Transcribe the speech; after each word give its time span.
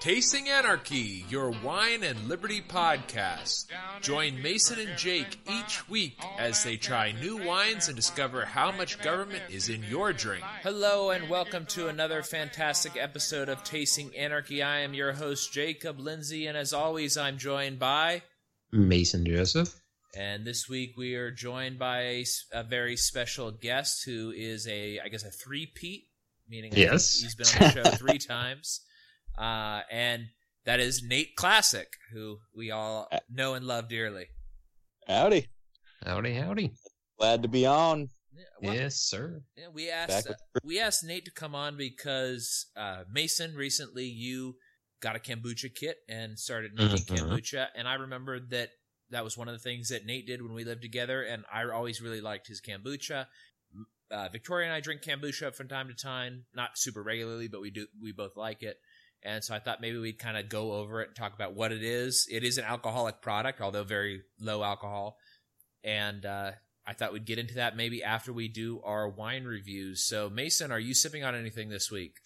Tasting 0.00 0.48
Anarchy, 0.48 1.26
your 1.28 1.50
wine 1.62 2.02
and 2.04 2.26
liberty 2.26 2.62
podcast. 2.62 3.66
Join 4.00 4.40
Mason 4.40 4.78
and 4.78 4.96
Jake 4.96 5.38
each 5.46 5.86
week 5.90 6.18
as 6.38 6.64
they 6.64 6.78
try 6.78 7.12
new 7.12 7.36
wines 7.36 7.88
and 7.88 7.96
discover 7.96 8.46
how 8.46 8.72
much 8.72 9.02
government 9.02 9.42
is 9.50 9.68
in 9.68 9.82
your 9.82 10.14
drink. 10.14 10.42
Hello, 10.62 11.10
and 11.10 11.28
welcome 11.28 11.66
to 11.66 11.88
another 11.88 12.22
fantastic 12.22 12.96
episode 12.96 13.50
of 13.50 13.62
Tasting 13.62 14.16
Anarchy. 14.16 14.62
I 14.62 14.78
am 14.78 14.94
your 14.94 15.12
host, 15.12 15.52
Jacob 15.52 16.00
Lindsay, 16.00 16.46
and 16.46 16.56
as 16.56 16.72
always, 16.72 17.18
I'm 17.18 17.36
joined 17.36 17.78
by 17.78 18.22
Mason 18.72 19.26
Joseph. 19.26 19.78
And 20.16 20.46
this 20.46 20.66
week 20.66 20.94
we 20.96 21.14
are 21.16 21.30
joined 21.30 21.78
by 21.78 22.00
a, 22.00 22.24
a 22.54 22.62
very 22.62 22.96
special 22.96 23.50
guest 23.50 24.06
who 24.06 24.32
is 24.34 24.66
a, 24.66 24.98
I 25.00 25.08
guess, 25.08 25.26
a 25.26 25.30
three-peat, 25.30 26.04
meaning 26.48 26.72
yes. 26.74 27.20
he's 27.20 27.34
been 27.34 27.46
on 27.46 27.74
the 27.74 27.84
show 27.84 27.96
three 27.98 28.18
times. 28.26 28.80
Uh, 29.40 29.80
and 29.90 30.26
that 30.66 30.80
is 30.80 31.02
Nate 31.02 31.34
Classic, 31.34 31.88
who 32.12 32.38
we 32.54 32.70
all 32.70 33.08
know 33.30 33.54
and 33.54 33.66
love 33.66 33.88
dearly. 33.88 34.26
Howdy. 35.08 35.48
Howdy, 36.04 36.34
howdy. 36.34 36.72
Glad 37.18 37.42
to 37.42 37.48
be 37.48 37.66
on. 37.66 38.10
Yeah, 38.34 38.44
well, 38.62 38.74
yes, 38.74 38.96
sir. 38.96 39.42
Yeah, 39.56 39.68
we 39.72 39.90
asked 39.90 40.28
uh, 40.28 40.34
we 40.62 40.78
asked 40.78 41.04
Nate 41.04 41.24
to 41.24 41.30
come 41.30 41.54
on 41.54 41.76
because 41.76 42.66
uh, 42.76 43.04
Mason 43.10 43.54
recently 43.54 44.04
you 44.04 44.56
got 45.00 45.16
a 45.16 45.18
kombucha 45.18 45.74
kit 45.74 45.96
and 46.08 46.38
started 46.38 46.72
making 46.74 46.98
mm-hmm. 46.98 47.30
kombucha, 47.30 47.66
and 47.74 47.88
I 47.88 47.94
remembered 47.94 48.50
that 48.50 48.70
that 49.10 49.24
was 49.24 49.36
one 49.36 49.48
of 49.48 49.54
the 49.54 49.58
things 49.58 49.88
that 49.88 50.06
Nate 50.06 50.26
did 50.26 50.42
when 50.42 50.54
we 50.54 50.64
lived 50.64 50.82
together, 50.82 51.22
and 51.22 51.44
I 51.52 51.64
always 51.64 52.00
really 52.00 52.20
liked 52.20 52.46
his 52.46 52.60
kombucha. 52.60 53.26
Uh, 54.10 54.28
Victoria 54.28 54.66
and 54.66 54.74
I 54.74 54.80
drink 54.80 55.02
kombucha 55.02 55.54
from 55.54 55.68
time 55.68 55.88
to 55.88 55.94
time, 55.94 56.44
not 56.54 56.76
super 56.76 57.02
regularly, 57.02 57.48
but 57.48 57.60
we 57.60 57.70
do 57.70 57.86
we 58.00 58.12
both 58.12 58.36
like 58.36 58.62
it. 58.62 58.76
And 59.22 59.44
so 59.44 59.54
I 59.54 59.58
thought 59.58 59.80
maybe 59.80 59.98
we'd 59.98 60.18
kind 60.18 60.36
of 60.36 60.48
go 60.48 60.72
over 60.72 61.02
it 61.02 61.08
and 61.08 61.16
talk 61.16 61.34
about 61.34 61.54
what 61.54 61.72
it 61.72 61.82
is. 61.82 62.26
It 62.30 62.42
is 62.42 62.58
an 62.58 62.64
alcoholic 62.64 63.20
product, 63.20 63.60
although 63.60 63.84
very 63.84 64.22
low 64.40 64.62
alcohol. 64.62 65.18
And 65.84 66.24
uh, 66.24 66.52
I 66.86 66.92
thought 66.94 67.12
we'd 67.12 67.26
get 67.26 67.38
into 67.38 67.54
that 67.54 67.76
maybe 67.76 68.02
after 68.02 68.32
we 68.32 68.48
do 68.48 68.80
our 68.82 69.08
wine 69.08 69.44
reviews. 69.44 70.04
So, 70.04 70.30
Mason, 70.30 70.72
are 70.72 70.80
you 70.80 70.94
sipping 70.94 71.22
on 71.24 71.34
anything 71.34 71.68
this 71.68 71.90
week? 71.90 72.16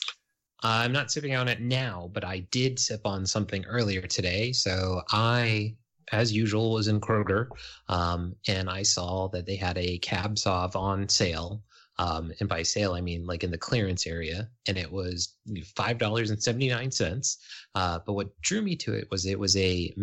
I'm 0.63 0.93
not 0.93 1.11
sipping 1.11 1.35
on 1.35 1.49
it 1.49 1.61
now, 1.61 2.11
but 2.13 2.25
I 2.25 2.41
did 2.51 2.79
sip 2.79 3.03
on 3.05 3.27
something 3.27 3.65
earlier 3.67 4.03
today. 4.03 4.53
So 4.53 5.03
I, 5.11 5.77
as 6.11 6.33
usual, 6.33 6.73
was 6.73 6.89
in 6.89 7.01
Kroger, 7.01 7.49
um, 7.89 8.37
and 8.49 8.71
I 8.71 8.83
saw 8.83 9.29
that 9.29 9.45
they 9.45 9.57
had 9.57 9.77
a 9.77 9.99
Cab 9.99 10.37
Sauv 10.37 10.75
on 10.75 11.09
sale 11.09 11.63
um, 11.99 12.33
and 12.41 12.49
by 12.49 12.63
sale, 12.63 12.95
I 12.95 13.01
mean 13.01 13.27
like 13.27 13.45
in 13.45 13.51
the 13.51 13.59
clearance 13.59 14.07
area, 14.07 14.49
and 14.67 14.77
it 14.77 14.91
was 14.91 15.37
five 15.77 15.99
dollars 15.99 16.31
and 16.31 16.43
seventy 16.43 16.69
nine 16.69 16.91
cents. 16.91 17.39
Uh, 17.75 17.99
but 18.05 18.15
what 18.15 18.41
drew 18.41 18.63
me 18.63 18.77
to 18.77 18.95
it 18.95 19.09
was 19.11 19.27
it 19.27 19.39
was 19.39 19.57
a 19.57 19.95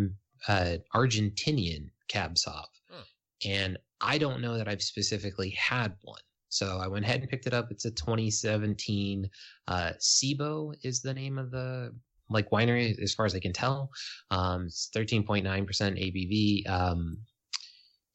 uh, 0.48 0.76
Argentinian 0.94 1.90
cab 2.08 2.34
sauv, 2.34 2.64
huh. 2.90 3.02
and 3.44 3.78
I 4.00 4.18
don't 4.18 4.40
know 4.40 4.56
that 4.56 4.68
I've 4.68 4.82
specifically 4.82 5.50
had 5.50 5.94
one. 6.02 6.20
So 6.48 6.78
I 6.78 6.86
went 6.86 7.06
ahead 7.06 7.20
and 7.20 7.30
picked 7.30 7.46
it 7.46 7.54
up. 7.54 7.70
It's 7.70 7.86
a 7.86 7.90
2017 7.90 9.30
uh, 9.68 9.92
Ceibo 9.98 10.74
is 10.82 11.00
the 11.00 11.14
name 11.14 11.38
of 11.38 11.50
the 11.50 11.94
like 12.28 12.50
winery 12.50 12.98
as 13.02 13.14
far 13.14 13.26
as 13.26 13.34
I 13.34 13.40
can 13.40 13.52
tell. 13.52 13.90
Um, 14.30 14.66
it's 14.66 14.90
13.9% 14.94 15.44
ABV. 15.46 16.68
Um, 16.68 17.18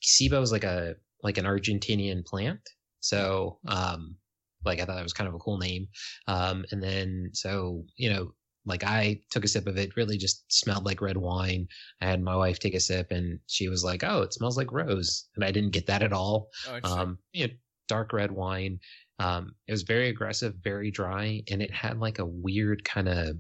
Ceibo 0.04 0.42
is 0.42 0.52
like 0.52 0.64
a 0.64 0.96
like 1.24 1.38
an 1.38 1.46
Argentinian 1.46 2.26
plant. 2.26 2.60
So, 3.00 3.60
um, 3.68 4.18
like 4.66 4.80
I 4.80 4.86
thought 4.86 4.96
that 4.96 5.04
was 5.04 5.14
kind 5.14 5.28
of 5.28 5.36
a 5.36 5.40
cool 5.40 5.58
name. 5.58 5.88
Um, 6.28 6.66
and 6.72 6.82
then 6.84 7.30
so 7.34 7.86
you 7.96 8.10
know, 8.10 8.34
like 8.66 8.84
I 8.84 9.22
took 9.32 9.46
a 9.46 9.48
sip 9.48 9.68
of 9.68 9.78
it, 9.78 9.96
really 9.96 10.18
just 10.18 10.52
smelled 10.52 10.86
like 10.86 11.02
red 11.02 11.18
wine. 11.18 11.68
I 12.02 12.08
had 12.08 12.22
my 12.22 12.36
wife 12.36 12.60
take 12.60 12.74
a 12.76 12.80
sip, 12.80 13.12
and 13.12 13.40
she 13.48 13.70
was 13.70 13.84
like, 13.84 14.04
"Oh, 14.04 14.22
it 14.24 14.34
smells 14.34 14.58
like 14.58 14.72
rose," 14.72 15.28
and 15.36 15.46
I 15.46 15.52
didn't 15.52 15.72
get 15.72 15.88
that 15.88 16.04
at 16.04 16.14
all. 16.14 16.50
Oh, 16.68 16.80
um, 16.84 17.20
you 17.34 17.48
know, 17.48 17.54
dark 17.88 18.14
red 18.14 18.32
wine. 18.32 18.80
Um, 19.20 19.56
it 19.68 19.72
was 19.72 19.84
very 19.84 20.10
aggressive, 20.10 20.56
very 20.64 20.92
dry, 20.92 21.44
and 21.50 21.62
it 21.62 21.72
had 21.74 22.00
like 22.00 22.20
a 22.20 22.26
weird 22.26 22.84
kind 22.84 23.08
of, 23.08 23.38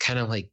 kind 0.00 0.18
of 0.18 0.28
like, 0.28 0.50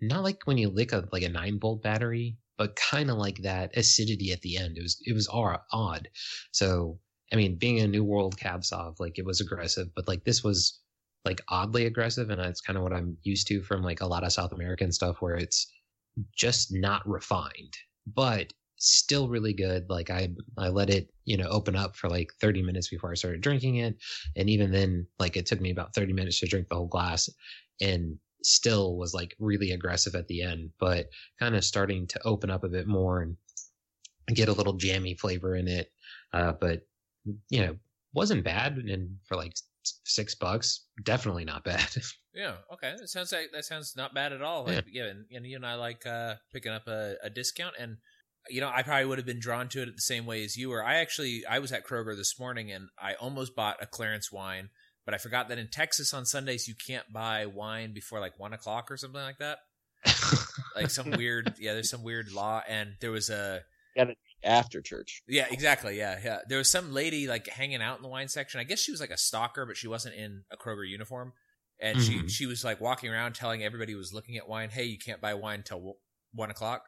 not 0.00 0.22
like 0.24 0.46
when 0.46 0.58
you 0.58 0.68
lick 0.68 0.92
a 0.92 1.08
like 1.12 1.22
a 1.22 1.28
nine 1.28 1.58
volt 1.58 1.82
battery, 1.82 2.36
but 2.58 2.76
kind 2.76 3.10
of 3.10 3.16
like 3.16 3.38
that 3.42 3.76
acidity 3.76 4.32
at 4.32 4.42
the 4.42 4.56
end. 4.58 4.76
It 4.78 4.82
was 4.82 4.98
it 5.04 5.14
was 5.14 5.28
odd. 5.30 6.08
So 6.52 7.00
I 7.32 7.36
mean, 7.36 7.56
being 7.56 7.80
a 7.80 7.88
New 7.88 8.04
World 8.04 8.38
Cab 8.38 8.62
Sauv, 8.62 9.00
like 9.00 9.18
it 9.18 9.24
was 9.24 9.40
aggressive, 9.40 9.88
but 9.94 10.06
like 10.06 10.24
this 10.24 10.44
was 10.44 10.80
like 11.24 11.42
oddly 11.48 11.86
aggressive, 11.86 12.30
and 12.30 12.40
it's 12.40 12.60
kind 12.60 12.76
of 12.76 12.82
what 12.82 12.92
I'm 12.92 13.16
used 13.22 13.48
to 13.48 13.62
from 13.62 13.82
like 13.82 14.00
a 14.00 14.06
lot 14.06 14.24
of 14.24 14.32
South 14.32 14.52
American 14.52 14.92
stuff 14.92 15.20
where 15.20 15.34
it's 15.34 15.72
just 16.34 16.72
not 16.72 17.06
refined, 17.06 17.76
but 18.06 18.52
still 18.78 19.28
really 19.28 19.52
good. 19.52 19.88
Like 19.88 20.10
I 20.10 20.28
I 20.58 20.68
let 20.68 20.90
it, 20.90 21.08
you 21.24 21.36
know, 21.36 21.48
open 21.48 21.76
up 21.76 21.96
for 21.96 22.08
like 22.08 22.32
30 22.40 22.62
minutes 22.62 22.88
before 22.88 23.10
I 23.10 23.14
started 23.14 23.40
drinking 23.40 23.76
it. 23.76 23.96
And 24.36 24.48
even 24.48 24.70
then, 24.70 25.06
like 25.18 25.36
it 25.36 25.46
took 25.46 25.60
me 25.60 25.70
about 25.70 25.94
30 25.94 26.12
minutes 26.12 26.40
to 26.40 26.46
drink 26.46 26.68
the 26.68 26.76
whole 26.76 26.86
glass 26.86 27.28
and 27.80 28.18
still 28.42 28.96
was 28.96 29.14
like 29.14 29.34
really 29.40 29.72
aggressive 29.72 30.14
at 30.14 30.28
the 30.28 30.42
end, 30.42 30.70
but 30.78 31.06
kind 31.40 31.56
of 31.56 31.64
starting 31.64 32.06
to 32.06 32.20
open 32.24 32.50
up 32.50 32.64
a 32.64 32.68
bit 32.68 32.86
more 32.86 33.22
and 33.22 33.36
get 34.34 34.48
a 34.48 34.52
little 34.52 34.74
jammy 34.74 35.14
flavor 35.14 35.56
in 35.56 35.68
it. 35.68 35.90
Uh, 36.32 36.52
but 36.52 36.82
you 37.50 37.66
know, 37.66 37.76
wasn't 38.14 38.44
bad. 38.44 38.76
And 38.76 39.16
for 39.24 39.36
like 39.36 39.52
six 40.04 40.34
bucks, 40.34 40.86
definitely 41.02 41.44
not 41.44 41.64
bad. 41.64 41.96
yeah. 42.34 42.54
Okay. 42.72 42.94
That 42.98 43.08
sounds 43.08 43.32
like 43.32 43.50
that 43.52 43.64
sounds 43.64 43.94
not 43.96 44.14
bad 44.14 44.32
at 44.32 44.42
all. 44.42 44.64
Like, 44.64 44.84
yeah. 44.90 45.04
yeah 45.04 45.10
and, 45.10 45.24
and 45.32 45.46
you 45.46 45.56
and 45.56 45.66
I 45.66 45.74
like 45.74 46.06
uh, 46.06 46.34
picking 46.52 46.72
up 46.72 46.86
a, 46.86 47.16
a 47.22 47.30
discount 47.30 47.74
and 47.78 47.98
you 48.48 48.60
know, 48.60 48.70
I 48.72 48.82
probably 48.82 49.06
would 49.06 49.18
have 49.18 49.26
been 49.26 49.40
drawn 49.40 49.68
to 49.70 49.82
it 49.82 49.86
the 49.86 50.00
same 50.00 50.24
way 50.24 50.44
as 50.44 50.56
you 50.56 50.70
were. 50.70 50.84
I 50.84 50.96
actually, 50.96 51.44
I 51.46 51.58
was 51.58 51.72
at 51.72 51.84
Kroger 51.84 52.16
this 52.16 52.38
morning 52.38 52.70
and 52.70 52.88
I 52.96 53.14
almost 53.14 53.56
bought 53.56 53.82
a 53.82 53.86
clearance 53.86 54.30
wine, 54.30 54.70
but 55.04 55.14
I 55.14 55.18
forgot 55.18 55.48
that 55.48 55.58
in 55.58 55.68
Texas 55.68 56.14
on 56.14 56.26
Sundays 56.26 56.68
you 56.68 56.74
can't 56.74 57.12
buy 57.12 57.46
wine 57.46 57.92
before 57.92 58.20
like 58.20 58.38
one 58.38 58.52
o'clock 58.52 58.90
or 58.90 58.96
something 58.96 59.20
like 59.20 59.38
that. 59.38 59.58
like 60.76 60.90
some 60.90 61.10
weird, 61.10 61.54
yeah, 61.58 61.72
there's 61.72 61.90
some 61.90 62.04
weird 62.04 62.30
law, 62.30 62.62
and 62.68 62.94
there 63.00 63.10
was 63.10 63.28
a. 63.30 63.62
Got 63.96 64.10
it 64.10 64.18
after 64.46 64.80
church. 64.80 65.22
Yeah, 65.26 65.46
exactly. 65.50 65.98
Yeah, 65.98 66.18
yeah. 66.22 66.38
There 66.48 66.58
was 66.58 66.70
some 66.70 66.92
lady 66.92 67.26
like 67.26 67.48
hanging 67.48 67.82
out 67.82 67.96
in 67.96 68.02
the 68.02 68.08
wine 68.08 68.28
section. 68.28 68.60
I 68.60 68.64
guess 68.64 68.80
she 68.80 68.90
was 68.92 69.00
like 69.00 69.10
a 69.10 69.18
stalker, 69.18 69.66
but 69.66 69.76
she 69.76 69.88
wasn't 69.88 70.14
in 70.14 70.44
a 70.50 70.56
Kroger 70.56 70.88
uniform. 70.88 71.32
And 71.80 71.98
mm-hmm. 71.98 72.26
she 72.26 72.28
she 72.28 72.46
was 72.46 72.64
like 72.64 72.80
walking 72.80 73.10
around 73.10 73.34
telling 73.34 73.62
everybody 73.62 73.92
who 73.92 73.98
was 73.98 74.12
looking 74.12 74.36
at 74.38 74.48
wine, 74.48 74.70
"Hey, 74.70 74.84
you 74.84 74.98
can't 74.98 75.20
buy 75.20 75.34
wine 75.34 75.62
till 75.62 75.96
one 76.32 76.50
o'clock." 76.50 76.84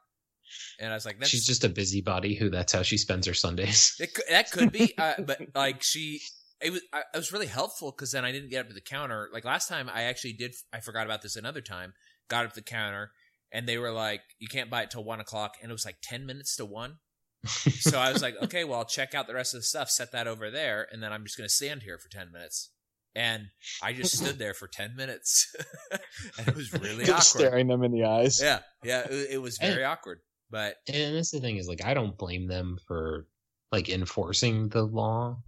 And 0.81 0.91
I 0.91 0.95
was 0.95 1.05
like, 1.05 1.23
"She's 1.27 1.45
just 1.45 1.65
a 1.65 1.69
busybody 1.69 2.35
who 2.35 2.49
that's 2.49 2.73
how 2.73 2.83
she 2.83 2.97
spends 2.97 3.27
her 3.27 3.35
Sundays." 3.35 3.95
It, 4.01 4.19
that 4.31 4.51
could 4.51 4.73
be, 4.73 4.95
uh, 4.97 5.15
but 5.27 5.41
like 5.55 5.83
she, 5.83 6.23
it 6.63 6.73
was 6.73 6.81
it 6.93 7.17
was 7.17 7.33
really 7.33 7.47
helpful 7.47 7.91
because 7.91 8.13
then 8.13 8.25
I 8.25 8.33
didn't 8.33 8.49
get 8.49 8.61
up 8.61 8.69
to 8.69 8.75
the 8.75 8.81
counter. 8.81 9.29
Like 9.31 9.45
last 9.45 9.69
time, 9.69 9.91
I 9.93 10.05
actually 10.05 10.33
did. 10.33 10.55
I 10.73 10.81
forgot 10.81 11.05
about 11.05 11.21
this 11.21 11.37
another 11.37 11.61
time. 11.61 11.93
Got 12.31 12.47
up 12.47 12.53
to 12.53 12.61
the 12.61 12.65
counter, 12.65 13.11
and 13.53 13.69
they 13.69 13.77
were 13.77 13.93
like, 13.93 14.23
"You 14.39 14.49
can't 14.49 14.71
buy 14.71 14.85
it 14.85 14.91
till 14.91 15.05
one 15.05 15.21
o'clock," 15.21 15.57
and 15.61 15.71
it 15.71 15.75
was 15.75 15.85
like 15.85 15.99
ten 16.03 16.25
minutes 16.25 16.57
to 16.57 16.65
one 16.65 16.97
so 17.47 17.99
I 17.99 18.13
was 18.13 18.23
like, 18.23 18.37
okay, 18.45 18.65
well, 18.65 18.81
I'll 18.81 18.85
check 18.85 19.15
out 19.15 19.27
the 19.27 19.35
rest 19.35 19.55
of 19.55 19.61
the 19.61 19.65
stuff, 19.67 19.91
set 19.91 20.13
that 20.13 20.27
over 20.27 20.51
there, 20.51 20.87
and 20.91 21.03
then 21.03 21.13
I'm 21.13 21.25
just 21.25 21.37
going 21.37 21.49
to 21.49 21.55
stand 21.55 21.83
here 21.83 21.99
for 21.99 22.09
10 22.09 22.33
minutes. 22.33 22.71
And 23.15 23.49
I 23.83 23.93
just 23.95 24.17
stood 24.17 24.39
there 24.39 24.55
for 24.55 24.69
10 24.69 24.95
minutes. 24.95 25.55
and 26.39 26.49
it 26.49 26.55
was 26.55 26.73
really 26.73 27.05
awkward. 27.05 27.23
Staring 27.23 27.67
them 27.67 27.83
in 27.83 27.91
the 27.91 28.05
eyes. 28.05 28.41
Yeah. 28.41 28.61
Yeah. 28.85 29.07
It, 29.11 29.31
it 29.33 29.43
was 29.43 29.59
very 29.59 29.83
and, 29.83 29.93
awkward. 29.93 30.21
But. 30.51 30.77
And 30.93 31.17
that's 31.17 31.33
the 31.33 31.41
thing 31.41 31.57
is, 31.57 31.69
like, 31.69 31.85
I 31.85 31.95
don't 31.95 32.17
blame 32.17 32.47
them 32.47 32.79
for, 32.87 33.27
like, 33.73 33.89
enforcing 33.89 34.69
the 34.69 34.83
law. 34.83 35.39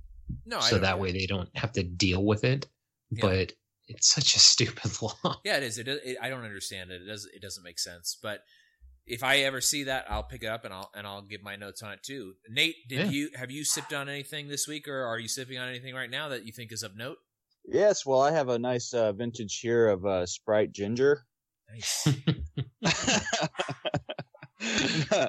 No, 0.47 0.61
So 0.61 0.79
that 0.79 0.99
way 0.99 1.13
they 1.13 1.27
don't 1.27 1.49
have 1.57 1.73
to 1.73 1.83
deal 1.83 2.25
with 2.25 2.45
it. 2.45 2.67
Yeah. 3.11 3.21
But 3.21 3.53
it's 3.87 4.11
such 4.11 4.35
a 4.35 4.39
stupid 4.41 4.91
law. 5.03 5.41
Yeah, 5.45 5.59
it 5.59 5.63
is. 5.63 5.79
It, 5.79 5.87
it, 5.87 6.17
I 6.21 6.29
don't 6.29 6.45
understand 6.45 6.91
it. 6.91 7.03
It 7.03 7.07
does. 7.07 7.29
It 7.33 7.43
doesn't 7.43 7.63
make 7.63 7.79
sense. 7.79 8.17
But 8.21 8.43
if 9.07 9.23
I 9.23 9.39
ever 9.39 9.61
see 9.61 9.85
that, 9.85 10.07
I'll 10.09 10.23
pick 10.23 10.43
it 10.43 10.47
up 10.47 10.65
and 10.65 10.73
I'll 10.73 10.91
and 10.95 11.07
I'll 11.07 11.23
give 11.23 11.43
my 11.43 11.57
notes 11.57 11.83
on 11.83 11.93
it 11.93 12.03
too. 12.03 12.35
Nate, 12.49 12.77
did 12.89 13.07
yeah. 13.07 13.11
you 13.11 13.31
have 13.35 13.51
you 13.51 13.65
sipped 13.65 13.93
on 13.93 14.09
anything 14.09 14.49
this 14.49 14.69
week, 14.69 14.89
or 14.89 15.05
are 15.05 15.19
you 15.19 15.29
sipping 15.29 15.59
on 15.59 15.69
anything 15.69 15.95
right 15.95 16.11
now 16.11 16.29
that 16.29 16.47
you 16.47 16.53
think 16.53 16.73
is 16.73 16.83
of 16.83 16.97
note? 16.97 17.19
Yes, 17.67 18.07
well, 18.07 18.21
I 18.21 18.33
have 18.33 18.49
a 18.49 18.59
nice 18.59 18.95
uh, 18.95 19.13
vintage 19.13 19.59
here 19.61 19.89
of 19.89 20.07
uh, 20.07 20.27
Sprite 20.27 20.73
Ginger. 20.73 21.25
Nice. 21.71 22.09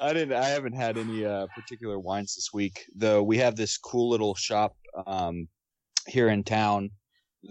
I 0.00 0.12
didn't. 0.12 0.34
I 0.34 0.48
haven't 0.48 0.74
had 0.74 0.96
any 0.96 1.24
uh, 1.24 1.46
particular 1.54 1.98
wines 1.98 2.34
this 2.34 2.50
week, 2.52 2.84
though. 2.94 3.22
We 3.22 3.38
have 3.38 3.56
this 3.56 3.78
cool 3.78 4.10
little 4.10 4.34
shop 4.34 4.76
um, 5.06 5.48
here 6.06 6.28
in 6.28 6.44
town 6.44 6.90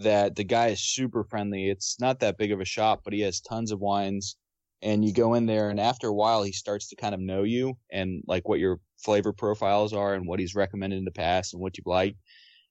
that 0.02 0.36
the 0.36 0.44
guy 0.44 0.68
is 0.68 0.80
super 0.80 1.24
friendly. 1.24 1.68
It's 1.68 2.00
not 2.00 2.20
that 2.20 2.38
big 2.38 2.52
of 2.52 2.60
a 2.60 2.64
shop, 2.64 3.00
but 3.04 3.12
he 3.12 3.20
has 3.20 3.40
tons 3.40 3.72
of 3.72 3.80
wines 3.80 4.36
and 4.82 5.04
you 5.04 5.12
go 5.12 5.34
in 5.34 5.46
there 5.46 5.70
and 5.70 5.80
after 5.80 6.08
a 6.08 6.14
while 6.14 6.42
he 6.42 6.52
starts 6.52 6.88
to 6.88 6.96
kind 6.96 7.14
of 7.14 7.20
know 7.20 7.42
you 7.42 7.76
and 7.90 8.22
like 8.26 8.48
what 8.48 8.60
your 8.60 8.78
flavor 8.98 9.32
profiles 9.32 9.92
are 9.92 10.14
and 10.14 10.26
what 10.26 10.38
he's 10.38 10.54
recommended 10.54 10.98
in 10.98 11.04
the 11.04 11.10
past 11.10 11.52
and 11.52 11.60
what 11.60 11.76
you 11.76 11.82
like 11.86 12.16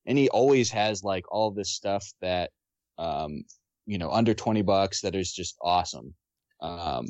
and 0.06 0.18
he 0.18 0.30
always 0.30 0.72
has 0.72 1.04
like 1.04 1.26
all 1.32 1.52
this 1.52 1.72
stuff 1.72 2.06
that 2.22 2.52
um 2.98 3.44
you 3.86 3.98
know 3.98 4.10
under 4.12 4.34
20 4.34 4.62
bucks 4.62 5.02
that 5.02 5.16
is 5.16 5.32
just 5.32 5.56
awesome 5.62 6.14
um 6.62 7.08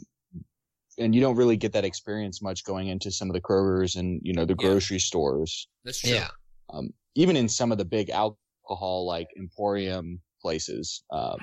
and 1.00 1.14
you 1.14 1.22
don't 1.22 1.36
really 1.36 1.58
get 1.58 1.74
that 1.74 1.86
experience 1.86 2.42
much 2.42 2.64
going 2.64 2.88
into 2.88 3.12
some 3.12 3.30
of 3.30 3.34
the 3.34 3.42
Kroger's 3.42 3.96
and 3.96 4.20
you 4.24 4.34
know 4.34 4.46
the 4.46 4.56
Yeah. 4.60 4.70
grocery 4.70 5.00
stores 5.00 5.68
That's 5.84 6.00
true. 6.00 6.12
Yeah. 6.12 6.30
um, 6.74 6.90
even 7.16 7.36
in 7.36 7.48
some 7.48 7.72
of 7.72 7.78
the 7.78 7.86
big 7.86 8.10
alcohol 8.10 9.06
like 9.06 9.28
emporium 9.38 10.22
places. 10.42 11.04
Um, 11.12 11.38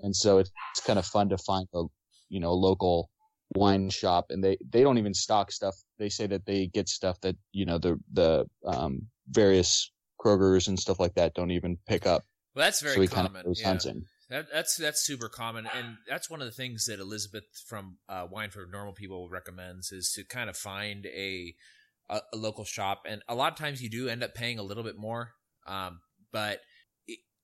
and 0.00 0.14
so 0.14 0.38
it's, 0.38 0.50
it's 0.72 0.84
kind 0.86 0.98
of 0.98 1.06
fun 1.06 1.28
to 1.30 1.38
find 1.38 1.66
a 1.74 1.84
you 2.28 2.40
know 2.40 2.52
local 2.52 3.10
wine 3.54 3.90
shop, 3.90 4.26
and 4.30 4.42
they 4.42 4.58
they 4.68 4.82
don't 4.82 4.98
even 4.98 5.14
stock 5.14 5.50
stuff. 5.52 5.76
They 5.98 6.08
say 6.08 6.26
that 6.26 6.46
they 6.46 6.66
get 6.66 6.88
stuff 6.88 7.20
that 7.22 7.36
you 7.52 7.66
know 7.66 7.78
the 7.78 7.98
the 8.12 8.46
um, 8.64 9.02
various 9.28 9.90
Krogers 10.20 10.68
and 10.68 10.78
stuff 10.78 10.98
like 11.00 11.14
that 11.14 11.34
don't 11.34 11.50
even 11.50 11.78
pick 11.86 12.06
up. 12.06 12.24
Well, 12.54 12.64
that's 12.64 12.80
very 12.80 13.06
so 13.06 13.14
common. 13.14 13.42
yeah. 13.54 14.36
That, 14.36 14.46
that's 14.52 14.76
that's 14.76 15.06
super 15.06 15.28
common, 15.28 15.66
and 15.74 15.96
that's 16.06 16.28
one 16.28 16.40
of 16.42 16.46
the 16.46 16.52
things 16.52 16.84
that 16.86 17.00
Elizabeth 17.00 17.44
from 17.66 17.96
uh, 18.08 18.26
Wine 18.30 18.50
for 18.50 18.66
Normal 18.70 18.92
People 18.92 19.28
recommends 19.30 19.90
is 19.90 20.12
to 20.16 20.24
kind 20.24 20.50
of 20.50 20.56
find 20.56 21.06
a, 21.06 21.54
a 22.10 22.20
a 22.32 22.36
local 22.36 22.64
shop, 22.64 23.02
and 23.06 23.22
a 23.26 23.34
lot 23.34 23.52
of 23.52 23.58
times 23.58 23.80
you 23.80 23.88
do 23.88 24.08
end 24.08 24.22
up 24.22 24.34
paying 24.34 24.58
a 24.58 24.62
little 24.62 24.84
bit 24.84 24.98
more, 24.98 25.32
um, 25.66 26.00
but 26.30 26.60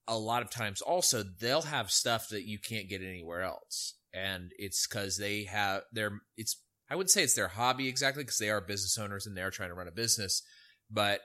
a 0.06 0.19
lot 0.19 0.42
of 0.42 0.50
times 0.50 0.82
also 0.82 1.22
they'll 1.22 1.62
have 1.62 1.90
stuff 1.90 2.28
that 2.28 2.46
you 2.46 2.58
can't 2.58 2.88
get 2.88 3.00
anywhere 3.00 3.42
else, 3.42 3.94
and 4.14 4.52
it's 4.58 4.87
because 4.87 5.19
they 5.19 5.44
have 5.44 5.82
their 5.93 6.20
it's 6.37 6.56
I 6.90 6.96
wouldn't 6.96 7.11
say 7.11 7.22
it's 7.22 7.34
their 7.34 7.49
hobby 7.49 7.88
exactly 7.88 8.22
because 8.22 8.38
they 8.38 8.50
are 8.50 8.61
business 8.61 8.99
owners 8.99 9.26
and 9.26 9.37
they 9.37 9.43
are 9.43 9.50
trying 9.50 9.70
to 9.70 9.75
run 9.75 9.88
a 9.88 9.93
business, 9.93 10.43
but 10.90 11.20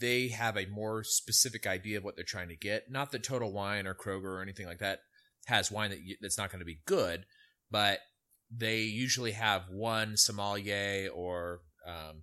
they 0.00 0.28
have 0.28 0.56
a 0.56 0.66
more 0.66 1.02
specific 1.02 1.66
idea 1.66 1.98
of 1.98 2.04
what 2.04 2.16
they're 2.16 2.24
trying 2.24 2.48
to 2.48 2.56
get. 2.56 2.90
Not 2.90 3.12
that 3.12 3.22
Total 3.22 3.50
Wine 3.50 3.86
or 3.86 3.94
Kroger 3.94 4.24
or 4.24 4.42
anything 4.42 4.66
like 4.66 4.78
that 4.78 5.00
has 5.46 5.70
wine 5.70 5.90
that 5.90 6.00
you, 6.02 6.16
that's 6.20 6.36
not 6.36 6.50
going 6.50 6.58
to 6.60 6.66
be 6.66 6.80
good, 6.84 7.24
but 7.70 8.00
they 8.50 8.82
usually 8.82 9.32
have 9.32 9.62
one 9.70 10.16
sommelier 10.16 11.08
or 11.14 11.60
um, 11.86 12.22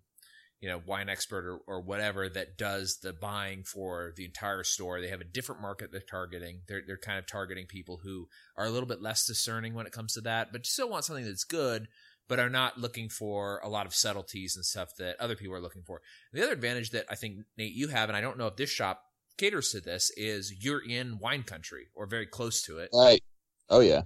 you 0.62 0.70
know 0.70 0.82
wine 0.86 1.10
expert 1.10 1.46
or, 1.46 1.60
or 1.68 1.82
whatever 1.82 2.30
that 2.30 2.58
does 2.58 3.00
the 3.04 3.14
buying 3.14 3.64
for 3.64 4.14
the 4.16 4.26
entire 4.26 4.64
store. 4.64 5.02
They 5.02 5.10
have 5.10 5.22
a 5.22 5.26
different 5.26 5.62
market 5.62 5.92
they're 5.92 6.02
targeting. 6.02 6.62
They're 6.68 6.82
they're 6.86 6.98
kind 6.98 7.20
of 7.20 7.28
targeting 7.28 7.66
people 7.68 8.00
who 8.04 8.28
are 8.58 8.66
a 8.66 8.70
little 8.70 8.88
bit 8.88 9.02
less 9.02 9.26
discerning 9.26 9.74
when 9.74 9.86
it 9.86 9.92
comes 9.92 10.14
to 10.14 10.22
that, 10.22 10.52
but 10.52 10.66
still 10.66 10.90
want 10.90 11.06
something 11.06 11.26
that's 11.26 11.44
good. 11.44 11.88
But 12.28 12.40
are 12.40 12.50
not 12.50 12.80
looking 12.80 13.08
for 13.10 13.62
a 13.64 13.70
lot 13.70 13.86
of 13.86 13.94
subtleties 13.94 14.56
and 14.56 14.66
stuff 14.66 14.90
that 14.98 15.16
other 15.20 15.36
people 15.36 15.54
are 15.54 15.62
looking 15.62 15.84
for. 15.86 16.02
The 16.34 16.42
other 16.42 16.54
advantage 16.54 16.90
that 16.90 17.06
I 17.08 17.14
think 17.14 17.42
Nate 17.56 17.74
you 17.74 17.90
have, 17.90 18.10
and 18.10 18.18
I 18.18 18.22
don't 18.22 18.40
know 18.40 18.48
if 18.48 18.56
this 18.56 18.72
shop 18.72 19.04
caters 19.38 19.70
to 19.74 19.80
this, 19.80 20.10
is 20.18 20.52
you're 20.60 20.84
in 20.84 21.20
wine 21.20 21.44
country 21.44 21.90
or 21.94 22.08
very 22.08 22.26
close 22.26 22.64
to 22.64 22.80
it, 22.80 22.90
Right. 22.92 23.22
Oh 23.70 23.82
yeah. 23.82 24.02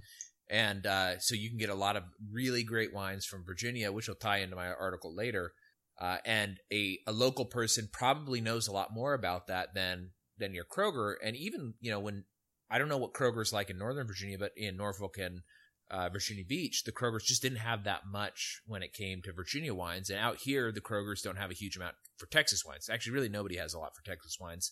and 0.50 0.86
uh, 0.86 1.18
so 1.18 1.34
you 1.34 1.48
can 1.48 1.56
get 1.56 1.70
a 1.70 1.74
lot 1.74 1.96
of 1.96 2.02
really 2.30 2.62
great 2.62 2.92
wines 2.92 3.24
from 3.24 3.42
Virginia, 3.46 3.90
which 3.90 4.06
will 4.08 4.16
tie 4.16 4.38
into 4.40 4.54
my 4.56 4.68
article 4.68 5.14
later. 5.14 5.52
Uh, 6.00 6.16
and 6.24 6.58
a, 6.72 6.98
a 7.06 7.12
local 7.12 7.44
person 7.44 7.88
probably 7.92 8.40
knows 8.40 8.66
a 8.66 8.72
lot 8.72 8.92
more 8.92 9.12
about 9.14 9.48
that 9.48 9.74
than 9.74 10.10
than 10.38 10.54
your 10.54 10.64
Kroger. 10.64 11.14
And 11.22 11.36
even 11.36 11.74
you 11.80 11.90
know 11.90 12.00
when 12.00 12.24
I 12.70 12.78
don't 12.78 12.88
know 12.88 12.98
what 12.98 13.12
Kroger's 13.12 13.52
like 13.52 13.68
in 13.68 13.78
Northern 13.78 14.06
Virginia, 14.06 14.38
but 14.38 14.52
in 14.56 14.76
Norfolk 14.76 15.18
and 15.18 15.42
uh, 15.90 16.08
Virginia 16.08 16.44
Beach, 16.44 16.84
the 16.84 16.92
Krogers 16.92 17.24
just 17.24 17.42
didn't 17.42 17.58
have 17.58 17.84
that 17.84 18.02
much 18.10 18.62
when 18.66 18.82
it 18.82 18.92
came 18.92 19.22
to 19.22 19.32
Virginia 19.32 19.74
wines. 19.74 20.08
And 20.08 20.20
out 20.20 20.38
here, 20.38 20.70
the 20.70 20.80
Krogers 20.80 21.22
don't 21.22 21.36
have 21.36 21.50
a 21.50 21.54
huge 21.54 21.76
amount 21.76 21.96
for 22.16 22.26
Texas 22.26 22.64
wines. 22.64 22.88
Actually, 22.88 23.12
really 23.12 23.28
nobody 23.28 23.56
has 23.56 23.74
a 23.74 23.78
lot 23.78 23.96
for 23.96 24.04
Texas 24.04 24.38
wines. 24.40 24.70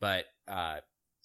But 0.00 0.26
uh, 0.46 0.76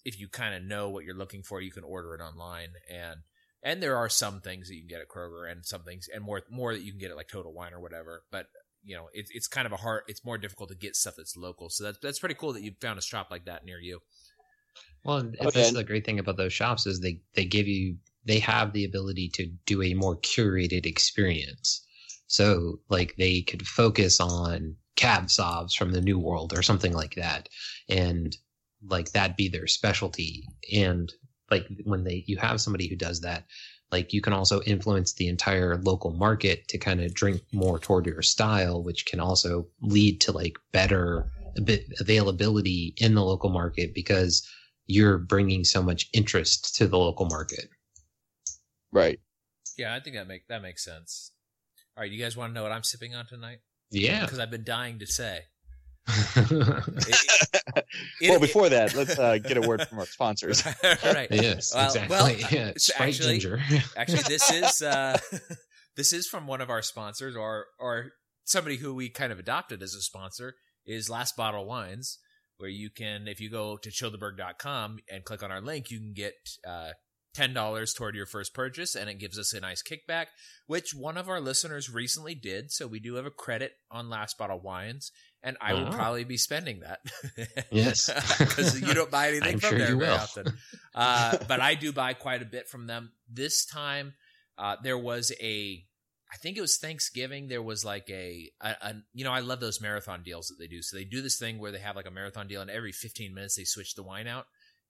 if 0.04 0.18
you 0.18 0.28
kind 0.28 0.54
of 0.54 0.62
know 0.62 0.88
what 0.88 1.04
you're 1.04 1.14
looking 1.14 1.42
for, 1.42 1.60
you 1.60 1.70
can 1.70 1.84
order 1.84 2.14
it 2.14 2.22
online. 2.22 2.70
And 2.90 3.20
and 3.62 3.82
there 3.82 3.96
are 3.96 4.08
some 4.08 4.40
things 4.40 4.68
that 4.68 4.74
you 4.74 4.82
can 4.82 4.88
get 4.88 5.00
at 5.00 5.08
Kroger, 5.08 5.50
and 5.50 5.66
some 5.66 5.82
things, 5.82 6.08
and 6.12 6.24
more 6.24 6.42
more 6.50 6.72
that 6.72 6.82
you 6.82 6.92
can 6.92 7.00
get 7.00 7.10
at 7.10 7.16
like 7.16 7.28
Total 7.28 7.52
Wine 7.52 7.74
or 7.74 7.80
whatever. 7.80 8.22
But 8.30 8.46
you 8.86 8.96
know, 8.96 9.08
it's 9.12 9.30
it's 9.34 9.48
kind 9.48 9.66
of 9.66 9.72
a 9.72 9.76
hard. 9.76 10.02
It's 10.08 10.24
more 10.24 10.38
difficult 10.38 10.70
to 10.70 10.76
get 10.76 10.96
stuff 10.96 11.14
that's 11.16 11.36
local. 11.36 11.68
So 11.70 11.84
that's 11.84 11.98
that's 11.98 12.18
pretty 12.20 12.36
cool 12.36 12.52
that 12.54 12.62
you 12.62 12.72
found 12.80 12.98
a 12.98 13.02
shop 13.02 13.28
like 13.30 13.44
that 13.46 13.64
near 13.64 13.80
you. 13.80 14.00
Well, 15.04 15.18
and 15.18 15.34
Okay. 15.40 15.50
this 15.52 15.68
is 15.68 15.72
the 15.74 15.84
great 15.84 16.04
thing 16.04 16.18
about 16.18 16.36
those 16.36 16.52
shops 16.52 16.86
is 16.86 17.00
they 17.00 17.20
they 17.34 17.44
give 17.44 17.66
you 17.68 17.96
they 18.24 18.38
have 18.40 18.72
the 18.72 18.84
ability 18.84 19.28
to 19.34 19.46
do 19.64 19.82
a 19.82 19.94
more 19.94 20.16
curated 20.20 20.84
experience. 20.86 21.82
So 22.26 22.80
like 22.88 23.16
they 23.16 23.42
could 23.42 23.66
focus 23.66 24.20
on 24.20 24.76
cab 24.96 25.26
sauvs 25.26 25.74
from 25.74 25.92
the 25.92 26.00
New 26.00 26.18
World 26.18 26.52
or 26.56 26.62
something 26.62 26.92
like 26.92 27.14
that, 27.14 27.48
and 27.88 28.36
like 28.82 29.12
that 29.12 29.36
be 29.36 29.48
their 29.48 29.66
specialty. 29.66 30.44
And 30.74 31.12
like 31.50 31.66
when 31.84 32.04
they 32.04 32.24
you 32.26 32.36
have 32.38 32.60
somebody 32.60 32.88
who 32.88 32.96
does 32.96 33.20
that, 33.20 33.46
like 33.92 34.12
you 34.12 34.20
can 34.20 34.32
also 34.32 34.60
influence 34.62 35.14
the 35.14 35.28
entire 35.28 35.76
local 35.76 36.12
market 36.12 36.66
to 36.68 36.78
kind 36.78 37.00
of 37.00 37.14
drink 37.14 37.40
more 37.52 37.78
toward 37.78 38.06
your 38.06 38.22
style, 38.22 38.82
which 38.82 39.06
can 39.06 39.20
also 39.20 39.68
lead 39.80 40.20
to 40.22 40.32
like 40.32 40.56
better 40.72 41.30
a 41.56 41.60
bit 41.60 41.86
availability 42.00 42.94
in 42.98 43.14
the 43.14 43.22
local 43.22 43.50
market 43.50 43.94
because 43.94 44.46
you're 44.86 45.18
bringing 45.18 45.64
so 45.64 45.82
much 45.82 46.08
interest 46.12 46.74
to 46.76 46.86
the 46.86 46.98
local 46.98 47.26
market. 47.26 47.68
Right. 48.92 49.18
Yeah, 49.76 49.94
I 49.94 50.00
think 50.00 50.16
that 50.16 50.26
make 50.26 50.46
that 50.48 50.62
makes 50.62 50.84
sense. 50.84 51.32
All 51.96 52.02
right, 52.02 52.10
you 52.10 52.22
guys 52.22 52.36
want 52.36 52.50
to 52.50 52.54
know 52.54 52.62
what 52.62 52.72
I'm 52.72 52.82
sipping 52.82 53.14
on 53.14 53.26
tonight? 53.26 53.58
Yeah. 53.90 54.22
Because 54.22 54.38
I've 54.38 54.50
been 54.50 54.64
dying 54.64 54.98
to 54.98 55.06
say. 55.06 55.40
Yes. 56.08 57.46
It- 58.20 58.30
well, 58.30 58.36
it- 58.36 58.40
before 58.40 58.68
that, 58.68 58.94
let's 58.94 59.18
uh, 59.18 59.38
get 59.38 59.56
a 59.56 59.60
word 59.60 59.86
from 59.88 59.98
our 59.98 60.06
sponsors. 60.06 60.64
right. 60.84 61.28
Well, 61.30 61.40
exactly. 61.58 62.06
well, 62.08 62.30
yeah. 62.50 62.68
it's 62.68 62.86
Sprite 62.86 63.08
actually- 63.08 63.38
ginger. 63.38 63.60
Actually, 63.96 64.22
this 64.22 64.50
is 64.50 64.82
uh, 64.82 65.18
this 65.96 66.12
is 66.12 66.26
from 66.26 66.46
one 66.46 66.60
of 66.60 66.70
our 66.70 66.82
sponsors, 66.82 67.36
or 67.36 67.66
or 67.78 68.12
somebody 68.44 68.76
who 68.76 68.94
we 68.94 69.08
kind 69.08 69.32
of 69.32 69.38
adopted 69.38 69.82
as 69.82 69.94
a 69.94 70.00
sponsor 70.00 70.54
is 70.86 71.10
Last 71.10 71.36
Bottle 71.36 71.66
Wines, 71.66 72.18
where 72.58 72.70
you 72.70 72.90
can, 72.90 73.26
if 73.28 73.40
you 73.40 73.50
go 73.50 73.76
to 73.76 73.90
childeberg.com 73.90 74.98
and 75.10 75.24
click 75.24 75.42
on 75.42 75.50
our 75.50 75.60
link, 75.60 75.90
you 75.90 75.98
can 75.98 76.12
get 76.12 76.34
uh, 76.66 76.90
ten 77.36 77.52
dollars 77.54 77.92
toward 77.94 78.14
your 78.14 78.26
first 78.26 78.54
purchase, 78.54 78.94
and 78.94 79.08
it 79.10 79.18
gives 79.18 79.38
us 79.38 79.52
a 79.52 79.60
nice 79.60 79.82
kickback, 79.82 80.26
which 80.66 80.94
one 80.94 81.16
of 81.16 81.28
our 81.28 81.40
listeners 81.40 81.90
recently 81.90 82.34
did. 82.34 82.70
So 82.72 82.86
we 82.86 82.98
do 82.98 83.14
have 83.14 83.26
a 83.26 83.30
credit 83.30 83.72
on 83.90 84.08
Last 84.08 84.38
Bottle 84.38 84.58
Wines, 84.60 85.12
and 85.42 85.56
I 85.60 85.74
will 85.74 85.88
Oh. 85.88 85.92
probably 85.92 86.24
be 86.24 86.36
spending 86.36 86.80
that. 86.80 87.00
Yes. 87.70 88.10
because 88.38 88.80
you 88.80 88.94
don't 88.94 89.10
buy 89.10 89.28
anything 89.32 89.58
from 89.58 89.70
sure 89.70 89.78
there 89.78 89.96
very 89.96 90.10
often. 90.10 90.46
Uh, 90.94 91.36
but 91.46 91.60
I 91.60 91.74
do 91.74 91.92
buy 91.92 92.14
quite 92.14 92.42
a 92.42 92.46
bit 92.46 92.68
from 92.68 92.86
them. 92.86 93.12
This 93.28 93.64
time, 93.66 94.14
uh, 94.58 94.76
there 94.82 94.98
was 94.98 95.32
a, 95.40 95.84
I 96.32 96.36
think 96.38 96.56
it 96.56 96.60
was 96.62 96.78
Thanksgiving. 96.78 97.48
There 97.48 97.62
was 97.62 97.84
like 97.84 98.08
a, 98.10 98.50
a, 98.60 98.68
a, 98.80 98.94
you 99.12 99.24
know, 99.24 99.32
I 99.32 99.40
love 99.40 99.60
those 99.60 99.80
marathon 99.80 100.22
deals 100.24 100.48
that 100.48 100.56
they 100.58 100.66
do. 100.68 100.80
So 100.82 100.96
they 100.96 101.04
do 101.04 101.20
this 101.22 101.38
thing 101.38 101.58
where 101.58 101.70
they 101.72 101.78
have 101.80 101.96
like 101.96 102.06
a 102.06 102.10
marathon 102.10 102.48
deal, 102.48 102.62
and 102.62 102.70
every 102.70 102.92
15 102.92 103.34
minutes 103.34 103.56
they 103.56 103.64
switch 103.64 103.94
the 103.94 104.02
wine 104.02 104.26
out. 104.26 104.46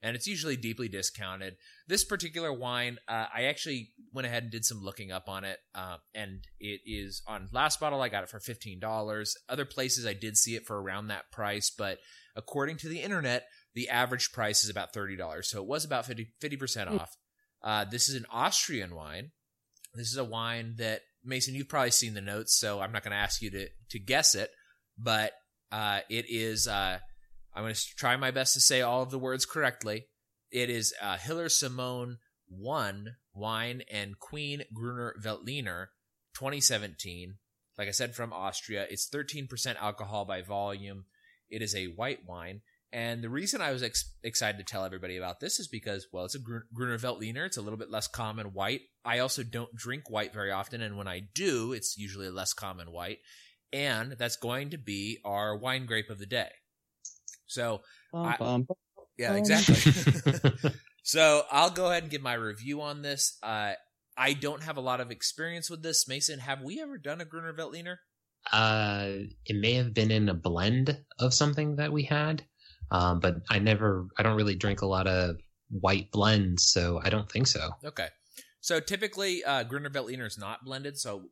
And 0.06 0.14
it's 0.14 0.28
usually 0.28 0.56
deeply 0.56 0.88
discounted. 0.88 1.56
This 1.88 2.04
particular 2.04 2.52
wine, 2.52 2.98
uh, 3.08 3.26
I 3.34 3.46
actually 3.46 3.90
went 4.12 4.24
ahead 4.24 4.44
and 4.44 4.52
did 4.52 4.64
some 4.64 4.80
looking 4.80 5.10
up 5.10 5.28
on 5.28 5.42
it, 5.42 5.58
uh, 5.74 5.96
and 6.14 6.44
it 6.60 6.82
is 6.86 7.22
on 7.26 7.48
Last 7.50 7.80
Bottle. 7.80 8.00
I 8.00 8.08
got 8.08 8.22
it 8.22 8.28
for 8.28 8.38
fifteen 8.38 8.78
dollars. 8.78 9.36
Other 9.48 9.64
places 9.64 10.06
I 10.06 10.14
did 10.14 10.36
see 10.36 10.54
it 10.54 10.64
for 10.64 10.80
around 10.80 11.08
that 11.08 11.32
price, 11.32 11.72
but 11.76 11.98
according 12.36 12.76
to 12.78 12.88
the 12.88 13.00
internet, 13.00 13.48
the 13.74 13.88
average 13.88 14.30
price 14.30 14.62
is 14.62 14.70
about 14.70 14.92
thirty 14.94 15.16
dollars. 15.16 15.50
So 15.50 15.60
it 15.60 15.66
was 15.66 15.84
about 15.84 16.06
50 16.06 16.56
percent 16.56 16.88
off. 16.88 17.16
Uh, 17.60 17.84
this 17.84 18.08
is 18.08 18.14
an 18.14 18.26
Austrian 18.30 18.94
wine. 18.94 19.32
This 19.92 20.12
is 20.12 20.18
a 20.18 20.24
wine 20.24 20.76
that 20.78 21.00
Mason, 21.24 21.56
you've 21.56 21.68
probably 21.68 21.90
seen 21.90 22.14
the 22.14 22.20
notes, 22.20 22.56
so 22.56 22.80
I'm 22.80 22.92
not 22.92 23.02
going 23.02 23.10
to 23.10 23.16
ask 23.16 23.42
you 23.42 23.50
to 23.50 23.68
to 23.90 23.98
guess 23.98 24.36
it, 24.36 24.50
but 24.96 25.32
uh, 25.72 26.02
it 26.08 26.26
is. 26.28 26.68
I'm 27.56 27.62
going 27.62 27.74
to 27.74 27.96
try 27.96 28.16
my 28.16 28.30
best 28.30 28.52
to 28.52 28.60
say 28.60 28.82
all 28.82 29.02
of 29.02 29.10
the 29.10 29.18
words 29.18 29.46
correctly. 29.46 30.08
It 30.52 30.68
is 30.68 30.92
uh, 31.00 31.16
Hiller 31.16 31.48
Simone 31.48 32.18
One 32.46 33.16
Wine 33.32 33.82
and 33.90 34.18
Queen 34.18 34.64
Gruner 34.74 35.16
Veltliner 35.24 35.86
2017. 36.34 37.36
Like 37.78 37.88
I 37.88 37.92
said, 37.92 38.14
from 38.14 38.34
Austria. 38.34 38.86
It's 38.90 39.08
13% 39.08 39.76
alcohol 39.80 40.26
by 40.26 40.42
volume. 40.42 41.06
It 41.48 41.62
is 41.62 41.74
a 41.74 41.86
white 41.86 42.26
wine. 42.26 42.60
And 42.92 43.24
the 43.24 43.30
reason 43.30 43.62
I 43.62 43.72
was 43.72 43.82
ex- 43.82 44.14
excited 44.22 44.58
to 44.58 44.64
tell 44.64 44.84
everybody 44.84 45.16
about 45.16 45.40
this 45.40 45.58
is 45.58 45.66
because, 45.66 46.06
well, 46.12 46.26
it's 46.26 46.34
a 46.34 46.38
Gru- 46.38 46.62
Gruner 46.74 46.98
Veltliner. 46.98 47.46
It's 47.46 47.56
a 47.56 47.62
little 47.62 47.78
bit 47.78 47.90
less 47.90 48.06
common 48.06 48.48
white. 48.48 48.82
I 49.02 49.18
also 49.18 49.42
don't 49.42 49.74
drink 49.74 50.10
white 50.10 50.34
very 50.34 50.52
often, 50.52 50.82
and 50.82 50.96
when 50.96 51.08
I 51.08 51.22
do, 51.34 51.72
it's 51.72 51.96
usually 51.96 52.26
a 52.26 52.32
less 52.32 52.52
common 52.52 52.92
white. 52.92 53.18
And 53.72 54.12
that's 54.12 54.36
going 54.36 54.70
to 54.70 54.78
be 54.78 55.18
our 55.24 55.56
wine 55.56 55.86
grape 55.86 56.10
of 56.10 56.18
the 56.18 56.26
day. 56.26 56.50
So, 57.46 57.82
I- 58.14 58.36
Bum, 58.38 58.62
bum, 58.62 58.76
yeah, 59.18 59.34
exactly. 59.34 60.70
so 61.02 61.42
I'll 61.50 61.70
go 61.70 61.86
ahead 61.90 62.02
and 62.02 62.12
give 62.12 62.22
my 62.22 62.34
review 62.34 62.82
on 62.82 63.02
this. 63.02 63.38
Uh, 63.42 63.72
I 64.16 64.32
don't 64.34 64.62
have 64.62 64.76
a 64.76 64.80
lot 64.80 65.00
of 65.00 65.10
experience 65.10 65.70
with 65.70 65.82
this. 65.82 66.06
Mason, 66.08 66.38
have 66.40 66.62
we 66.62 66.80
ever 66.80 66.98
done 66.98 67.20
a 67.20 67.24
Gruner 67.24 67.52
Veltliner? 67.54 67.96
uh, 68.52 69.08
it 69.44 69.56
may 69.56 69.72
have 69.74 69.92
been 69.92 70.10
in 70.12 70.28
a 70.28 70.34
blend 70.34 70.96
of 71.18 71.34
something 71.34 71.76
that 71.76 71.92
we 71.92 72.04
had, 72.04 72.44
um, 72.92 73.18
but 73.18 73.36
I 73.50 73.58
never, 73.58 74.06
I 74.16 74.22
don't 74.22 74.36
really 74.36 74.54
drink 74.54 74.82
a 74.82 74.86
lot 74.86 75.08
of 75.08 75.36
white 75.68 76.12
blends, 76.12 76.64
so 76.64 77.00
I 77.02 77.10
don't 77.10 77.28
think 77.28 77.48
so. 77.48 77.70
Okay. 77.84 78.06
So 78.60 78.78
typically, 78.78 79.42
uh, 79.44 79.64
Gruner 79.64 79.90
Veltliner 79.90 80.26
is 80.26 80.38
not 80.38 80.64
blended. 80.64 80.96
So 80.96 81.24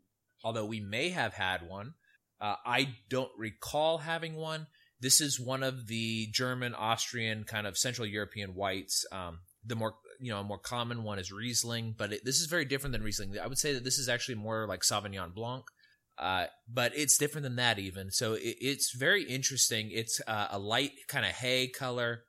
although 0.43 0.65
we 0.65 0.81
may 0.81 1.11
have 1.11 1.35
had 1.35 1.69
one, 1.69 1.95
uh, 2.41 2.57
I 2.67 2.95
don't 3.09 3.31
recall 3.39 3.99
having 3.99 4.35
one. 4.35 4.67
This 5.05 5.21
is 5.21 5.39
one 5.39 5.63
of 5.63 5.87
the 5.87 6.29
German, 6.29 6.75
Austrian, 6.75 7.45
kind 7.45 7.67
of 7.67 7.77
Central 7.77 8.07
European 8.07 8.55
whites. 8.55 9.05
Um, 9.13 9.41
the 9.63 9.77
more 9.77 9.97
you 10.19 10.33
know, 10.33 10.41
a 10.41 10.45
more 10.45 10.59
common 10.59 11.03
one 11.03 11.19
is 11.19 11.31
Riesling, 11.31 11.95
but 11.99 12.15
it, 12.15 12.25
this 12.25 12.41
is 12.41 12.47
very 12.47 12.65
different 12.65 12.93
than 12.93 13.03
Riesling. 13.03 13.39
I 13.39 13.47
would 13.47 13.59
say 13.59 13.75
that 13.75 13.85
this 13.85 13.99
is 13.99 14.09
actually 14.09 14.37
more 14.37 14.67
like 14.67 14.81
Sauvignon 14.81 15.35
Blanc, 15.35 15.67
uh, 16.17 16.47
but 16.67 16.97
it's 16.97 17.19
different 17.19 17.43
than 17.43 17.57
that 17.57 17.79
even. 17.79 18.11
So 18.13 18.33
it, 18.33 18.57
it's 18.63 18.93
very 18.93 19.25
interesting. 19.25 19.91
It's 19.93 20.23
uh, 20.27 20.49
a 20.51 20.59
light 20.59 20.93
kind 21.07 21.27
of 21.27 21.33
hay 21.33 21.69
color. 21.69 22.23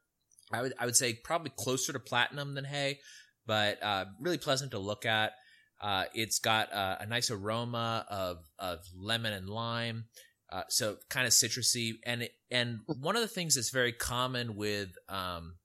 I 0.51 0.61
would 0.61 0.73
I 0.77 0.85
would 0.85 0.97
say 0.97 1.13
probably 1.13 1.53
closer 1.57 1.93
to 1.93 1.99
platinum 1.99 2.55
than 2.55 2.65
hay, 2.65 2.99
but 3.45 3.81
uh, 3.81 4.05
really 4.19 4.37
pleasant 4.37 4.71
to 4.71 4.79
look 4.79 5.05
at. 5.05 5.31
Uh, 5.79 6.05
it's 6.13 6.39
got 6.39 6.73
uh, 6.73 6.97
a 6.99 7.05
nice 7.05 7.31
aroma 7.31 8.05
of 8.09 8.39
of 8.59 8.79
lemon 8.93 9.31
and 9.31 9.47
lime, 9.47 10.07
uh, 10.51 10.63
so 10.69 10.97
kind 11.09 11.25
of 11.25 11.33
citrusy. 11.33 11.93
And 12.05 12.23
it, 12.23 12.31
and 12.51 12.79
one 12.87 13.15
of 13.15 13.21
the 13.21 13.27
things 13.27 13.55
that's 13.55 13.71
very 13.71 13.93
common 13.93 14.55
with 14.55 14.89
um, 15.09 15.55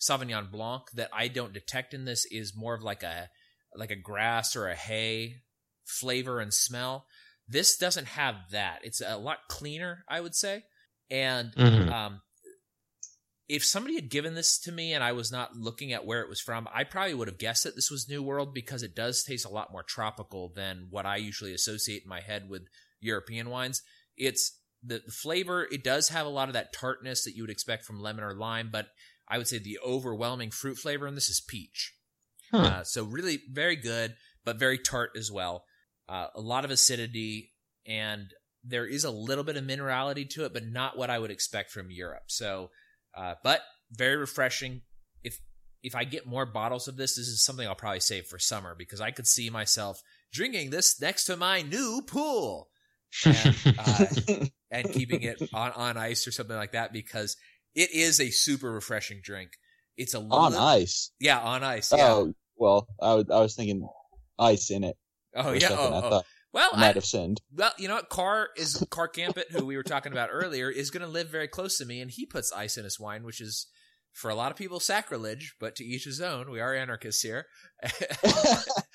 Sauvignon 0.00 0.50
Blanc 0.50 0.82
that 0.94 1.10
I 1.12 1.28
don't 1.28 1.52
detect 1.52 1.94
in 1.94 2.04
this 2.04 2.24
is 2.30 2.56
more 2.56 2.74
of 2.74 2.82
like 2.82 3.02
a 3.02 3.28
like 3.74 3.90
a 3.90 3.96
grass 3.96 4.54
or 4.54 4.68
a 4.68 4.74
hay 4.74 5.36
flavor 5.84 6.40
and 6.40 6.52
smell. 6.52 7.06
This 7.48 7.76
doesn't 7.76 8.06
have 8.06 8.36
that. 8.50 8.80
It's 8.82 9.00
a 9.00 9.16
lot 9.16 9.38
cleaner, 9.48 10.04
I 10.08 10.20
would 10.20 10.34
say. 10.34 10.64
And 11.10 11.52
Mhm. 11.54 11.92
um, 11.92 12.22
if 13.48 13.64
somebody 13.64 13.94
had 13.96 14.08
given 14.08 14.34
this 14.34 14.58
to 14.60 14.72
me 14.72 14.94
and 14.94 15.02
I 15.04 15.12
was 15.12 15.30
not 15.30 15.56
looking 15.56 15.92
at 15.92 16.06
where 16.06 16.22
it 16.22 16.28
was 16.28 16.40
from, 16.40 16.68
I 16.72 16.84
probably 16.84 17.14
would 17.14 17.28
have 17.28 17.38
guessed 17.38 17.64
that 17.64 17.74
this 17.74 17.90
was 17.90 18.08
New 18.08 18.22
World 18.22 18.54
because 18.54 18.82
it 18.82 18.94
does 18.94 19.22
taste 19.22 19.44
a 19.44 19.50
lot 19.50 19.72
more 19.72 19.82
tropical 19.82 20.48
than 20.54 20.86
what 20.90 21.04
I 21.04 21.16
usually 21.16 21.52
associate 21.52 22.04
in 22.04 22.08
my 22.08 22.20
head 22.20 22.48
with 22.48 22.62
European 23.00 23.50
wines. 23.50 23.82
It's 24.22 24.58
the, 24.82 25.02
the 25.04 25.12
flavor, 25.12 25.66
it 25.70 25.84
does 25.84 26.08
have 26.08 26.26
a 26.26 26.30
lot 26.30 26.48
of 26.48 26.54
that 26.54 26.72
tartness 26.72 27.24
that 27.24 27.34
you 27.34 27.42
would 27.42 27.50
expect 27.50 27.84
from 27.84 28.00
lemon 28.00 28.24
or 28.24 28.34
lime, 28.34 28.70
but 28.72 28.86
I 29.28 29.38
would 29.38 29.48
say 29.48 29.58
the 29.58 29.78
overwhelming 29.84 30.50
fruit 30.50 30.78
flavor 30.78 31.06
in 31.06 31.14
this 31.14 31.28
is 31.28 31.40
peach. 31.40 31.94
Huh. 32.50 32.58
Uh, 32.58 32.84
so 32.84 33.04
really 33.04 33.40
very 33.50 33.76
good, 33.76 34.14
but 34.44 34.58
very 34.58 34.78
tart 34.78 35.10
as 35.16 35.30
well. 35.30 35.64
Uh, 36.08 36.26
a 36.34 36.40
lot 36.40 36.64
of 36.64 36.70
acidity, 36.70 37.52
and 37.86 38.26
there 38.62 38.86
is 38.86 39.04
a 39.04 39.10
little 39.10 39.44
bit 39.44 39.56
of 39.56 39.64
minerality 39.64 40.28
to 40.30 40.44
it, 40.44 40.52
but 40.52 40.66
not 40.66 40.96
what 40.96 41.10
I 41.10 41.18
would 41.18 41.30
expect 41.30 41.70
from 41.70 41.90
Europe. 41.90 42.24
So, 42.26 42.70
uh, 43.16 43.34
but 43.42 43.62
very 43.90 44.16
refreshing. 44.16 44.82
If 45.22 45.38
if 45.82 45.94
I 45.94 46.04
get 46.04 46.26
more 46.26 46.46
bottles 46.46 46.86
of 46.86 46.96
this, 46.96 47.16
this 47.16 47.26
is 47.26 47.44
something 47.44 47.66
I'll 47.66 47.74
probably 47.74 48.00
save 48.00 48.26
for 48.26 48.38
summer 48.38 48.74
because 48.76 49.00
I 49.00 49.10
could 49.10 49.26
see 49.26 49.50
myself 49.50 50.02
drinking 50.32 50.70
this 50.70 51.00
next 51.00 51.24
to 51.24 51.36
my 51.36 51.62
new 51.62 52.02
pool 52.06 52.68
and, 53.24 53.56
uh, 53.78 54.06
and 54.70 54.92
keeping 54.92 55.22
it 55.22 55.42
on, 55.52 55.72
on 55.72 55.96
ice 55.96 56.26
or 56.26 56.32
something 56.32 56.56
like 56.56 56.72
that 56.72 56.92
because 56.92 57.36
it 57.74 57.90
is 57.92 58.20
a 58.20 58.30
super 58.30 58.70
refreshing 58.70 59.20
drink. 59.22 59.52
It's 59.96 60.14
a 60.14 60.18
on 60.18 60.28
little- 60.28 60.58
ice. 60.58 61.10
Yeah, 61.20 61.40
on 61.40 61.62
ice. 61.62 61.92
Yeah. 61.94 62.12
Oh 62.12 62.34
well, 62.56 62.88
I 63.00 63.14
was 63.14 63.26
I 63.30 63.40
was 63.40 63.54
thinking 63.54 63.86
ice 64.38 64.70
in 64.70 64.84
it. 64.84 64.96
Oh, 65.34 65.52
yeah. 65.52 65.68
Oh, 65.70 65.92
I 65.92 66.06
oh. 66.06 66.22
Well, 66.52 66.70
I 66.72 66.76
I, 66.76 66.80
might 66.80 66.94
have 66.96 67.04
sinned. 67.04 67.40
well, 67.54 67.72
you 67.78 67.88
know 67.88 67.94
what? 67.94 68.10
Carr 68.10 68.50
is 68.56 68.84
Carr 68.90 69.08
Campett, 69.08 69.50
who 69.50 69.64
we 69.64 69.76
were 69.76 69.82
talking 69.82 70.12
about 70.12 70.28
earlier, 70.30 70.70
is 70.70 70.90
going 70.90 71.04
to 71.04 71.08
live 71.08 71.28
very 71.28 71.48
close 71.48 71.78
to 71.78 71.86
me, 71.86 72.00
and 72.00 72.10
he 72.10 72.26
puts 72.26 72.52
ice 72.52 72.76
in 72.76 72.84
his 72.84 73.00
wine, 73.00 73.24
which 73.24 73.40
is 73.40 73.66
for 74.12 74.30
a 74.30 74.34
lot 74.34 74.50
of 74.50 74.58
people 74.58 74.78
sacrilege, 74.78 75.54
but 75.58 75.74
to 75.76 75.84
each 75.84 76.04
his 76.04 76.20
own. 76.20 76.50
We 76.50 76.60
are 76.60 76.74
anarchists 76.74 77.22
here, 77.22 77.46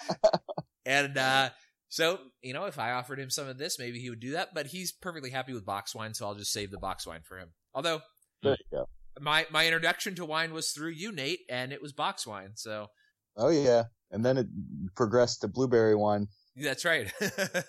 and 0.86 1.17
uh, 1.17 1.50
so 1.89 2.20
you 2.41 2.53
know, 2.53 2.65
if 2.65 2.79
I 2.79 2.91
offered 2.91 3.20
him 3.20 3.29
some 3.29 3.48
of 3.48 3.58
this, 3.58 3.79
maybe 3.79 4.00
he 4.00 4.10
would 4.10 4.20
do 4.20 4.32
that. 4.32 4.53
But 4.53 4.67
he's 4.67 4.91
perfectly 4.91 5.29
happy 5.29 5.53
with 5.53 5.65
box 5.65 5.96
wine, 5.96 6.13
so 6.13 6.25
I'll 6.25 6.36
just 6.36 6.51
save 6.51 6.72
the 6.72 6.79
box 6.79 7.06
wine 7.08 7.22
for 7.24 7.38
him. 7.38 7.50
Although 7.74 8.01
there 8.44 8.58
you 8.72 8.77
go. 8.77 8.89
my 9.20 9.46
my 9.51 9.65
introduction 9.65 10.15
to 10.15 10.25
wine 10.25 10.53
was 10.53 10.72
through 10.72 10.91
you, 10.91 11.12
Nate, 11.12 11.41
and 11.50 11.72
it 11.72 11.82
was 11.82 11.94
box 11.94 12.25
wine. 12.25 12.51
So 12.56 12.88
Oh 13.36 13.50
yeah, 13.50 13.84
and 14.12 14.25
then 14.25 14.38
it 14.38 14.48
progressed 14.96 15.41
to 15.41 15.48
blueberry 15.48 15.96
wine. 15.96 16.27
that's 16.56 16.86
right. 16.86 17.12
that's 17.20 17.63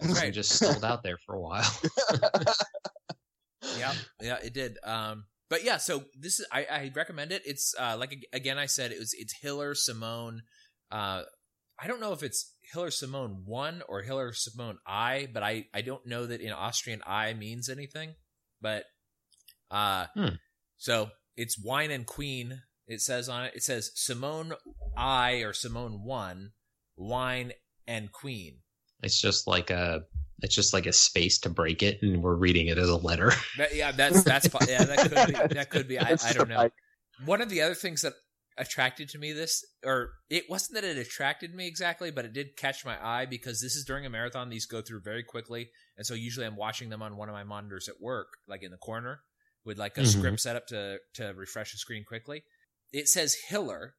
right. 0.00 0.32
just 0.32 0.52
stalled 0.52 0.84
out 0.84 1.02
there 1.02 1.18
for 1.26 1.34
a 1.34 1.40
while. 1.40 1.70
yeah 3.78 3.92
yeah 4.20 4.36
it 4.42 4.52
did 4.52 4.76
um 4.84 5.24
but 5.48 5.64
yeah 5.64 5.76
so 5.76 6.04
this 6.18 6.38
is 6.40 6.46
i 6.52 6.66
i 6.70 6.92
recommend 6.94 7.32
it 7.32 7.42
it's 7.44 7.74
uh 7.78 7.96
like 7.98 8.14
again 8.32 8.58
i 8.58 8.66
said 8.66 8.92
it 8.92 8.98
was 8.98 9.14
it's 9.14 9.34
hiller 9.40 9.74
simone 9.74 10.42
uh 10.90 11.22
i 11.80 11.86
don't 11.86 12.00
know 12.00 12.12
if 12.12 12.22
it's 12.22 12.53
hiller 12.72 12.90
simone 12.90 13.42
1 13.44 13.82
or 13.88 14.02
hiller 14.02 14.32
simone 14.32 14.78
i 14.86 15.28
but 15.32 15.42
i 15.42 15.66
i 15.74 15.80
don't 15.80 16.06
know 16.06 16.26
that 16.26 16.40
in 16.40 16.52
austrian 16.52 17.02
i 17.06 17.32
means 17.34 17.68
anything 17.68 18.14
but 18.60 18.84
uh 19.70 20.06
Hmm. 20.14 20.28
so 20.76 21.10
it's 21.36 21.58
wine 21.62 21.90
and 21.90 22.06
queen 22.06 22.62
it 22.86 23.00
says 23.00 23.28
on 23.28 23.44
it 23.44 23.52
it 23.54 23.62
says 23.62 23.90
simone 23.94 24.54
i 24.96 25.34
or 25.42 25.52
simone 25.52 26.02
1 26.04 26.50
wine 26.96 27.52
and 27.86 28.12
queen 28.12 28.58
It's 29.02 29.20
just 29.20 29.46
like 29.46 29.70
a 29.70 30.04
it's 30.40 30.54
just 30.54 30.72
like 30.72 30.86
a 30.86 30.92
space 30.92 31.38
to 31.40 31.48
break 31.48 31.82
it, 31.82 32.02
and 32.02 32.22
we're 32.22 32.34
reading 32.34 32.66
it 32.66 32.76
as 32.76 32.88
a 32.88 32.96
letter. 32.96 33.32
That- 33.56 33.74
yeah 33.74 33.92
that's 33.92 34.22
that's 34.24 34.48
yeah 34.68 34.84
that 34.84 34.98
could 34.98 35.10
be 35.48 35.54
that 35.54 35.70
could 35.70 35.88
be 35.88 35.98
i, 35.98 36.16
I 36.24 36.32
don't 36.32 36.48
know 36.48 36.68
one 37.24 37.40
of 37.40 37.48
the 37.48 37.62
other 37.62 37.74
things 37.74 38.02
that 38.02 38.14
attracted 38.56 39.08
to 39.08 39.18
me 39.18 39.32
this 39.32 39.64
or 39.84 40.10
it 40.30 40.44
wasn't 40.48 40.74
that 40.74 40.84
it 40.84 40.96
attracted 40.96 41.52
me 41.54 41.66
exactly 41.66 42.10
but 42.12 42.24
it 42.24 42.32
did 42.32 42.56
catch 42.56 42.84
my 42.84 42.96
eye 43.04 43.26
because 43.26 43.60
this 43.60 43.74
is 43.74 43.84
during 43.84 44.06
a 44.06 44.10
marathon. 44.10 44.48
These 44.48 44.66
go 44.66 44.80
through 44.80 45.00
very 45.00 45.24
quickly. 45.24 45.70
And 45.96 46.06
so 46.06 46.14
usually 46.14 46.46
i'm 46.46 46.56
watching 46.56 46.88
them 46.88 47.02
on 47.02 47.16
one 47.16 47.28
of 47.28 47.34
my 47.34 47.42
monitors 47.44 47.88
at 47.88 48.00
work 48.00 48.28
like 48.48 48.62
in 48.62 48.70
the 48.70 48.76
corner 48.78 49.20
with 49.64 49.78
like 49.78 49.96
a 49.98 50.02
Mhm. 50.02 50.06
script 50.18 50.40
set 50.40 50.56
up 50.56 50.66
to 50.68 50.98
to 51.14 51.32
refresh 51.34 51.72
the 51.72 51.78
screen 51.78 52.04
quickly. 52.04 52.44
It 52.92 53.08
says 53.08 53.34
hiller 53.48 53.94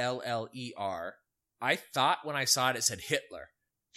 h-i-l-l-e-r 0.00 1.14
i 1.60 1.76
thought 1.76 2.18
when 2.24 2.36
i 2.36 2.44
saw 2.46 2.70
it 2.70 2.76
it 2.76 2.82
said 2.84 3.00
hitler. 3.00 3.48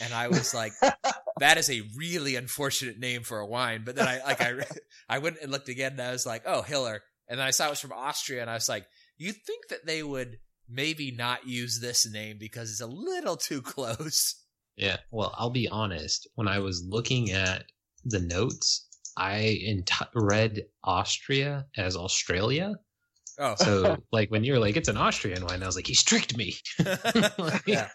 And 0.01 0.13
i 0.13 0.27
was 0.27 0.53
like 0.53 0.74
that 1.39 1.58
is 1.58 1.70
a 1.70 1.82
really 1.98 2.36
unfortunate 2.36 3.00
name 3.00 3.24
for 3.24 3.39
a 3.39 3.48
wine. 3.48 3.84
But 3.86 3.96
then 3.96 4.08
i 4.08 4.22
like 4.24 4.41
i 4.41 4.53
i 5.10 5.20
went 5.20 5.38
and 5.41 5.51
looked 5.51 5.70
again 5.70 5.93
and 5.93 6.01
i 6.01 6.12
was 6.12 6.25
like 6.25 6.43
oh 6.46 6.62
hiller. 6.63 7.01
And 7.29 7.39
then 7.39 7.48
I 7.48 7.51
saw 7.51 7.67
it 7.67 7.70
was 7.70 7.79
from 7.79 7.93
Austria, 7.93 8.41
and 8.41 8.50
I 8.50 8.53
was 8.53 8.67
like, 8.67 8.86
you'd 9.17 9.38
think 9.46 9.67
that 9.70 9.86
they 9.86 10.03
would 10.03 10.38
maybe 10.70 11.12
not 11.12 11.46
use 11.48 11.79
this 11.79 12.10
name 12.12 12.38
because 12.39 12.72
it's 12.72 12.82
a 12.82 12.88
little 12.88 13.36
too 13.38 13.62
close. 13.62 14.36
Yeah. 14.75 14.98
Well, 15.12 15.34
I'll 15.38 15.50
be 15.51 15.67
honest. 15.70 16.27
When 16.36 16.48
I 16.48 16.60
was 16.60 16.84
looking 16.88 17.32
at 17.32 17.65
the 18.05 18.20
notes, 18.20 18.88
I 19.17 19.60
enti- 19.67 20.08
read 20.15 20.63
Austria 20.84 21.65
as 21.77 21.96
Australia. 21.96 22.74
Oh, 23.39 23.55
So, 23.55 23.98
like, 24.12 24.32
when 24.32 24.43
you 24.43 24.53
were 24.53 24.60
like, 24.60 24.77
it's 24.77 24.89
an 24.89 24.98
Austrian 24.98 25.46
wine, 25.46 25.62
I 25.62 25.65
was 25.65 25.75
like, 25.75 25.88
he 25.88 25.93
tricked 25.96 26.36
me. 26.38 26.55
Like, 27.38 27.63
Yeah. 27.67 27.89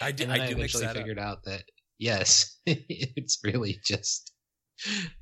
I 0.00 0.12
did. 0.12 0.30
I 0.30 0.34
I 0.34 0.46
eventually 0.48 0.84
that 0.84 0.90
up. 0.90 0.96
figured 0.96 1.18
out 1.18 1.44
that, 1.44 1.62
yes, 1.98 2.56
it's 2.66 3.38
really 3.42 3.78
just, 3.84 4.32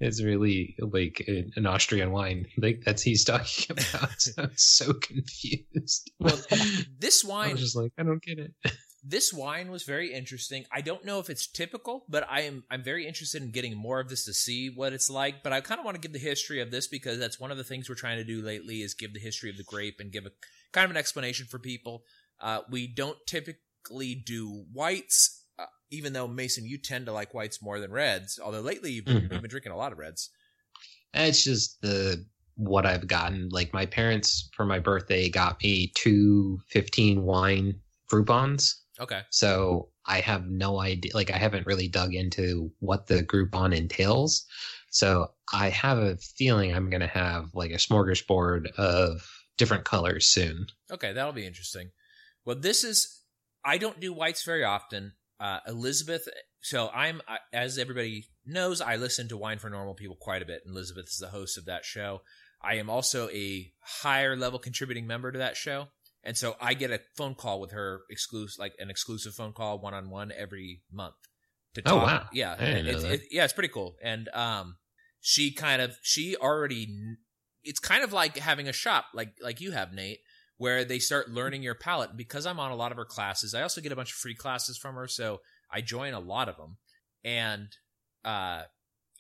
it's 0.01 0.23
really 0.23 0.77
like 0.79 1.25
an 1.57 1.67
Austrian 1.67 2.11
wine. 2.11 2.47
Like, 2.59 2.83
that's 2.85 3.03
he's 3.03 3.25
talking 3.25 3.67
about. 3.71 4.21
So 4.21 4.33
I 4.39 4.47
was 4.47 4.63
so 4.63 4.93
confused. 4.95 6.11
Well, 6.19 6.39
This 6.99 7.25
I 7.25 7.29
wine, 7.29 7.53
was 7.53 7.61
just 7.61 7.77
like, 7.77 7.93
I 7.99 8.03
don't 8.03 8.23
get 8.23 8.39
it. 8.39 8.53
this 9.05 9.33
wine 9.33 9.71
was 9.71 9.83
very 9.83 10.13
interesting. 10.13 10.65
I 10.73 10.81
don't 10.81 11.05
know 11.05 11.19
if 11.19 11.29
it's 11.29 11.47
typical, 11.47 12.05
but 12.09 12.27
I 12.31 12.43
am 12.43 12.65
I'm 12.71 12.83
very 12.85 13.07
interested 13.07 13.43
in 13.43 13.51
getting 13.51 13.77
more 13.77 14.01
of 14.01 14.09
this 14.09 14.25
to 14.27 14.33
see 14.33 14.71
what 14.71 14.93
it's 14.93 15.11
like. 15.11 15.43
But 15.43 15.53
I 15.53 15.61
kind 15.61 15.79
of 15.79 15.85
want 15.85 15.97
to 15.97 16.01
give 16.01 16.13
the 16.13 16.19
history 16.19 16.61
of 16.61 16.71
this 16.71 16.87
because 16.87 17.19
that's 17.19 17.41
one 17.41 17.51
of 17.51 17.57
the 17.57 17.65
things 17.65 17.89
we're 17.89 17.95
trying 17.97 18.19
to 18.19 18.25
do 18.25 18.43
lately 18.43 18.83
is 18.83 18.95
give 18.95 19.13
the 19.13 19.21
history 19.21 19.51
of 19.51 19.57
the 19.57 19.65
grape 19.65 19.97
and 19.99 20.13
give 20.13 20.27
a 20.27 20.31
kind 20.73 20.85
of 20.85 20.91
an 20.93 20.97
explanation 20.97 21.47
for 21.47 21.59
people. 21.59 22.05
Uh, 22.41 22.61
we 22.71 22.87
don't 22.87 23.19
typically 23.27 24.15
do 24.15 24.65
whites, 24.73 25.42
even 25.93 26.13
though 26.15 26.27
Mason, 26.27 26.65
you 26.67 26.79
tend 26.79 27.07
to 27.07 27.13
like 27.13 27.35
whites 27.35 27.63
more 27.63 27.79
than 27.79 27.93
reds. 27.93 28.41
Although 28.43 28.61
lately 28.63 28.91
you've 28.93 29.05
been, 29.05 29.19
Mhm. 29.29 29.33
you've 29.33 29.43
been 29.43 29.51
drinking 29.51 29.73
a 29.73 29.77
lot 29.77 29.93
of 29.93 29.99
reds. 29.99 30.31
It's 31.15 31.45
just 31.45 31.81
the 31.83 32.27
what 32.57 32.87
I've 32.87 33.07
gotten. 33.07 33.49
Like 33.51 33.73
my 33.73 33.87
parents 33.87 34.49
for 34.55 34.65
my 34.65 34.79
birthday 34.79 35.29
got 35.29 35.63
me 35.63 35.93
two 35.95 36.61
15 36.69 37.23
wine 37.23 37.81
Groupons. 38.11 38.75
Okay. 38.99 39.23
So 39.31 39.91
I 40.07 40.21
have 40.21 40.47
no 40.49 40.81
idea. 40.81 41.13
Like 41.15 41.31
I 41.31 41.37
haven't 41.39 41.67
really 41.67 41.89
dug 41.89 42.15
into 42.15 42.73
what 42.81 43.07
the 43.07 43.23
Groupon 43.23 43.75
entails. 43.77 44.45
So 44.91 45.33
I 45.53 45.71
have 45.71 45.99
a 45.99 46.17
feeling 46.19 46.75
I'm 46.75 46.91
going 46.91 47.01
to 47.01 47.07
have 47.07 47.51
like 47.55 47.71
a 47.71 47.75
smorgasbord 47.77 48.73
of 48.73 49.27
different 49.59 49.85
colors 49.85 50.29
soon. 50.29 50.67
Okay, 50.91 51.13
that'll 51.13 51.33
be 51.33 51.47
interesting. 51.47 51.91
Well, 52.45 52.57
this 52.57 52.85
is 52.85 53.21
I 53.65 53.79
don't 53.79 54.01
do 54.01 54.13
whites 54.13 54.43
very 54.43 54.65
often. 54.65 55.13
Uh, 55.43 55.59
Elizabeth, 55.67 56.29
so 56.61 56.89
I'm 56.95 57.21
as 57.53 57.77
everybody 57.77 58.27
knows, 58.47 58.81
I 58.81 58.95
listen 58.95 59.27
to 59.29 59.37
Wine 59.37 59.59
for 59.59 59.69
Normal 59.69 59.95
People 59.95 60.17
quite 60.21 60.41
a 60.43 60.47
bit. 60.47 60.63
and 60.65 60.73
Elizabeth 60.75 61.07
is 61.09 61.19
the 61.21 61.31
host 61.31 61.59
of 61.59 61.65
that 61.65 61.85
show. 61.85 62.21
I 62.63 62.75
am 62.77 62.89
also 62.89 63.29
a 63.31 63.73
higher 64.03 64.37
level 64.37 64.61
contributing 64.61 65.07
member 65.09 65.33
to 65.33 65.39
that 65.41 65.57
show. 65.57 65.89
And 66.23 66.37
so 66.37 66.55
I 66.61 66.75
get 66.75 66.93
a 66.93 67.01
phone 67.17 67.35
call 67.35 67.61
with 67.61 67.73
her 67.73 68.03
exclusive, 68.09 68.61
like 68.61 68.75
an 68.79 68.89
exclusive 68.89 69.35
phone 69.35 69.53
call 69.53 69.81
one 69.81 69.95
on 69.95 70.11
one 70.11 70.31
every 70.31 70.83
month 70.93 71.17
to 71.75 71.83
talk. 71.83 71.93
Oh, 71.93 71.99
talk. 71.99 72.07
wow. 72.07 72.29
Yeah. 72.33 72.55
I 72.57 72.65
didn't 72.65 72.85
know 72.85 72.91
it's- 72.99 73.13
it- 73.23 73.29
yeah. 73.33 73.43
It's 73.43 73.53
pretty 73.53 73.73
cool. 73.73 73.97
And, 74.01 74.29
um, 74.29 74.77
she 75.21 75.53
kind 75.53 75.83
of, 75.83 75.97
she 76.03 76.37
already, 76.37 76.87
it's 77.65 77.81
kind 77.81 78.05
of 78.05 78.13
like 78.13 78.37
having 78.39 78.69
a 78.69 78.73
shop 78.73 79.07
like, 79.13 79.35
like 79.43 79.61
you 79.61 79.73
have, 79.73 79.93
Nate, 79.93 80.21
where 80.63 80.85
they 80.85 81.01
start 81.01 81.29
learning 81.29 81.63
your 81.63 81.75
palette. 81.75 82.17
Because 82.17 82.47
I'm 82.47 82.61
on 82.61 82.71
a 82.71 82.77
lot 82.77 82.93
of 82.93 82.99
her 82.99 83.05
classes, 83.05 83.55
I 83.55 83.63
also 83.63 83.81
get 83.81 83.93
a 83.93 83.97
bunch 83.97 84.13
of 84.13 84.17
free 84.17 84.35
classes 84.35 84.79
from 84.79 84.95
her. 84.95 85.09
So 85.09 85.41
I 85.71 85.81
join 85.81 86.15
a 86.15 86.21
lot 86.21 86.49
of 86.49 86.57
them. 86.57 86.79
And, 87.25 87.69
uh, 88.25 88.63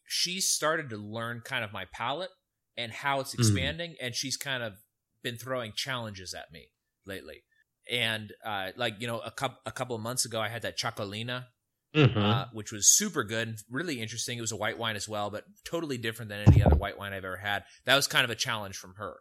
she 0.06 0.40
started 0.40 0.90
to 0.90 0.96
learn 0.96 1.40
kind 1.44 1.64
of 1.64 1.72
my 1.72 1.86
palette 1.92 2.30
and 2.76 2.92
how 2.92 3.20
it's 3.20 3.34
Mhm. 3.34 3.38
expanding. 3.38 3.96
And 4.00 4.14
she's 4.14 4.36
kind 4.36 4.62
of 4.62 4.74
been 5.22 5.36
throwing 5.36 5.72
challenges 5.74 6.32
at 6.34 6.52
me 6.52 6.70
lately. 7.04 7.44
And, 7.90 8.32
uh, 8.44 8.70
like, 8.76 9.00
you 9.00 9.06
know, 9.08 9.18
a 9.20 9.32
couple, 9.32 9.58
a 9.66 9.72
couple 9.72 9.96
of 9.96 10.02
months 10.02 10.24
ago, 10.24 10.40
I 10.40 10.48
had 10.48 10.62
that 10.62 10.78
Txakolina 10.78 11.48
Mhm. 11.94 12.22
uh, 12.22 12.46
which 12.52 12.72
was 12.72 12.96
super 12.96 13.22
good 13.24 13.48
and 13.48 13.58
really 13.68 14.00
interesting. 14.00 14.38
It 14.38 14.40
was 14.40 14.52
a 14.52 14.56
white 14.56 14.78
wine 14.78 14.96
as 14.96 15.08
well, 15.08 15.28
but 15.30 15.44
totally 15.64 15.98
different 15.98 16.30
than 16.30 16.48
any 16.48 16.62
other 16.62 16.76
white 16.76 16.96
wine 16.96 17.12
I've 17.12 17.24
ever 17.24 17.36
had. 17.36 17.64
That 17.84 17.96
was 17.96 18.06
kind 18.06 18.24
of 18.24 18.30
a 18.30 18.34
challenge 18.34 18.76
from 18.76 18.94
her, 18.94 19.16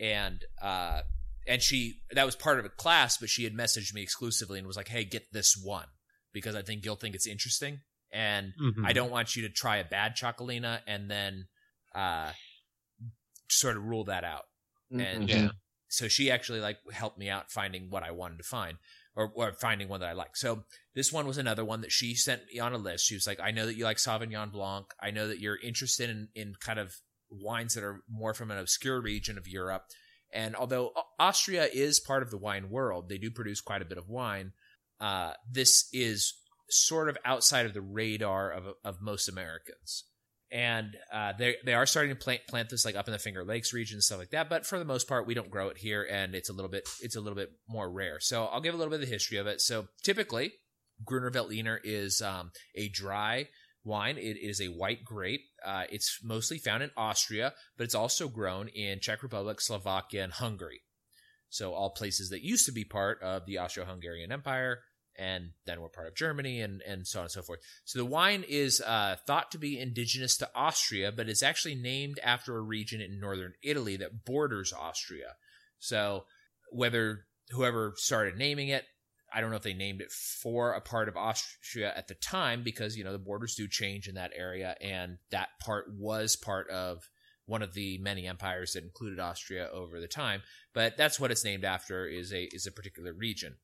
and 0.00 0.42
uh, 0.62 1.02
and 1.46 1.62
she 1.62 2.00
that 2.12 2.26
was 2.26 2.36
part 2.36 2.58
of 2.58 2.64
a 2.64 2.70
class, 2.70 3.18
but 3.18 3.28
she 3.28 3.44
had 3.44 3.54
messaged 3.54 3.94
me 3.94 4.02
exclusively 4.02 4.58
and 4.58 4.66
was 4.66 4.76
like, 4.76 4.88
"Hey, 4.88 5.04
get 5.04 5.32
this 5.32 5.56
one 5.56 5.86
because 6.32 6.54
I 6.54 6.62
think 6.62 6.84
you'll 6.84 6.96
think 6.96 7.14
it's 7.14 7.26
interesting, 7.26 7.80
and 8.10 8.52
Mhm. 8.60 8.86
I 8.86 8.92
don't 8.92 9.10
want 9.10 9.36
you 9.36 9.42
to 9.42 9.48
try 9.48 9.76
a 9.76 9.84
bad 9.84 10.16
txakolina 10.16 10.80
and 10.86 11.10
then 11.10 11.48
uh, 11.94 12.32
sort 13.48 13.76
of 13.76 13.84
rule 13.84 14.04
that 14.04 14.24
out." 14.24 14.44
And 14.90 15.28
Yeah. 15.28 15.50
so 15.88 16.08
she 16.08 16.30
actually 16.30 16.60
like 16.60 16.78
helped 16.92 17.18
me 17.18 17.28
out 17.28 17.50
finding 17.50 17.90
what 17.90 18.02
I 18.02 18.10
wanted 18.10 18.38
to 18.38 18.44
find 18.44 18.78
or, 19.16 19.30
or 19.34 19.52
finding 19.52 19.88
one 19.88 20.00
that 20.00 20.08
I 20.08 20.12
like. 20.12 20.36
So 20.36 20.64
this 20.94 21.12
one 21.12 21.26
was 21.26 21.38
another 21.38 21.64
one 21.64 21.80
that 21.82 21.92
she 21.92 22.14
sent 22.14 22.42
me 22.52 22.58
on 22.58 22.72
a 22.72 22.78
list. 22.78 23.06
She 23.06 23.14
was 23.14 23.26
like, 23.26 23.40
I 23.40 23.50
know 23.50 23.66
that 23.66 23.76
you 23.76 23.84
like 23.84 23.98
Sauvignon 23.98 24.52
Blanc. 24.52 24.86
I 25.00 25.10
know 25.10 25.28
that 25.28 25.40
you're 25.40 25.58
interested 25.58 26.10
in, 26.10 26.28
in 26.34 26.54
kind 26.60 26.78
of 26.78 26.94
wines 27.30 27.74
that 27.74 27.84
are 27.84 28.02
more 28.08 28.34
from 28.34 28.50
an 28.50 28.58
obscure 28.58 29.00
region 29.00 29.38
of 29.38 29.48
Europe. 29.48 29.84
And 30.34 30.56
although 30.56 30.92
Austria 31.18 31.68
is 31.72 32.00
part 32.00 32.22
of 32.22 32.30
the 32.30 32.38
wine 32.38 32.68
world, 32.70 33.08
they 33.08 33.18
do 33.18 33.30
produce 33.30 33.60
quite 33.60 33.82
a 33.82 33.86
bit 33.86 33.98
of 33.98 34.08
wine. 34.08 34.52
Uh, 35.00 35.32
this 35.50 35.88
is 35.92 36.34
sort 36.68 37.08
of 37.08 37.16
outside 37.24 37.66
of 37.66 37.74
the 37.74 37.80
radar 37.80 38.50
of, 38.50 38.64
of 38.84 39.00
most 39.00 39.28
Americans 39.28 40.04
and 40.54 40.96
uh, 41.12 41.32
they 41.36 41.56
they 41.64 41.74
are 41.74 41.84
starting 41.84 42.14
to 42.14 42.16
plant 42.16 42.40
plant 42.48 42.70
this 42.70 42.84
like 42.84 42.94
up 42.94 43.08
in 43.08 43.12
the 43.12 43.18
Finger 43.18 43.44
Lakes 43.44 43.72
region 43.72 43.96
and 43.96 44.04
stuff 44.04 44.20
like 44.20 44.30
that. 44.30 44.48
But 44.48 44.64
for 44.64 44.78
the 44.78 44.84
most 44.84 45.08
part, 45.08 45.26
we 45.26 45.34
don't 45.34 45.50
grow 45.50 45.68
it 45.68 45.78
here, 45.78 46.06
and 46.08 46.34
it's 46.34 46.48
a 46.48 46.52
little 46.52 46.70
bit 46.70 46.88
it's 47.00 47.16
a 47.16 47.20
little 47.20 47.36
bit 47.36 47.50
more 47.68 47.90
rare. 47.90 48.20
So 48.20 48.44
I'll 48.44 48.60
give 48.60 48.72
a 48.72 48.76
little 48.76 48.90
bit 48.90 49.00
of 49.00 49.06
the 49.06 49.12
history 49.12 49.38
of 49.38 49.48
it. 49.48 49.60
So 49.60 49.88
typically, 50.04 50.52
Gruner 51.04 51.32
Veltliner 51.32 51.78
is 51.82 52.22
um, 52.22 52.52
a 52.76 52.88
dry 52.88 53.48
wine. 53.84 54.16
It 54.18 54.38
is 54.38 54.60
a 54.60 54.68
white 54.68 55.04
grape. 55.04 55.42
Uh, 55.64 55.84
it's 55.90 56.20
mostly 56.22 56.58
found 56.58 56.82
in 56.82 56.90
Austria, 56.96 57.54
but 57.76 57.84
it's 57.84 57.94
also 57.94 58.28
grown 58.28 58.68
in 58.68 59.00
Czech 59.00 59.22
Republic, 59.22 59.60
Slovakia, 59.60 60.24
and 60.24 60.32
Hungary. 60.32 60.82
So 61.48 61.72
all 61.72 61.90
places 61.90 62.30
that 62.30 62.42
used 62.42 62.66
to 62.66 62.72
be 62.72 62.84
part 62.84 63.22
of 63.22 63.46
the 63.46 63.58
Austro-Hungarian 63.58 64.32
Empire, 64.32 64.80
and 65.16 65.50
then 65.66 65.80
were 65.80 65.88
part 65.88 66.08
of 66.08 66.16
Germany, 66.16 66.60
and 66.60 66.82
and 66.82 67.06
so 67.06 67.20
on 67.20 67.26
and 67.26 67.30
so 67.30 67.42
forth. 67.42 67.60
So 67.84 68.00
the 68.00 68.04
wine 68.04 68.44
is 68.48 68.80
uh, 68.80 69.16
thought 69.26 69.52
to 69.52 69.58
be 69.58 69.78
indigenous 69.78 70.36
to 70.38 70.50
Austria, 70.54 71.12
but 71.12 71.28
it's 71.28 71.42
actually 71.42 71.76
named 71.76 72.18
after 72.24 72.56
a 72.56 72.60
region 72.60 73.00
in 73.00 73.20
northern 73.20 73.52
Italy 73.62 73.96
that 73.98 74.24
borders 74.24 74.72
Austria. 74.72 75.36
So 75.78 76.24
whether 76.72 77.26
whoever 77.50 77.94
started 77.96 78.36
naming 78.36 78.68
it, 78.68 78.84
I 79.34 79.40
don't 79.40 79.50
know 79.50 79.56
if 79.56 79.62
they 79.62 79.74
named 79.74 80.00
it 80.00 80.12
for 80.12 80.72
a 80.72 80.80
part 80.80 81.08
of 81.08 81.16
Austria 81.16 81.92
at 81.96 82.08
the 82.08 82.14
time 82.14 82.62
because 82.62 82.96
you 82.96 83.04
know 83.04 83.12
the 83.12 83.18
borders 83.18 83.54
do 83.54 83.66
change 83.68 84.08
in 84.08 84.14
that 84.14 84.32
area, 84.34 84.76
and 84.80 85.18
that 85.30 85.48
part 85.60 85.86
was 85.92 86.36
part 86.36 86.70
of 86.70 87.08
one 87.46 87.62
of 87.62 87.74
the 87.74 87.98
many 87.98 88.26
empires 88.26 88.72
that 88.72 88.84
included 88.84 89.18
Austria 89.18 89.68
over 89.72 90.00
the 90.00 90.08
time. 90.08 90.42
But 90.72 90.96
that's 90.96 91.20
what 91.20 91.30
it's 91.30 91.44
named 91.44 91.64
after 91.64 92.06
is 92.06 92.32
a 92.32 92.44
is 92.52 92.66
a 92.66 92.72
particular 92.72 93.12
region. 93.12 93.56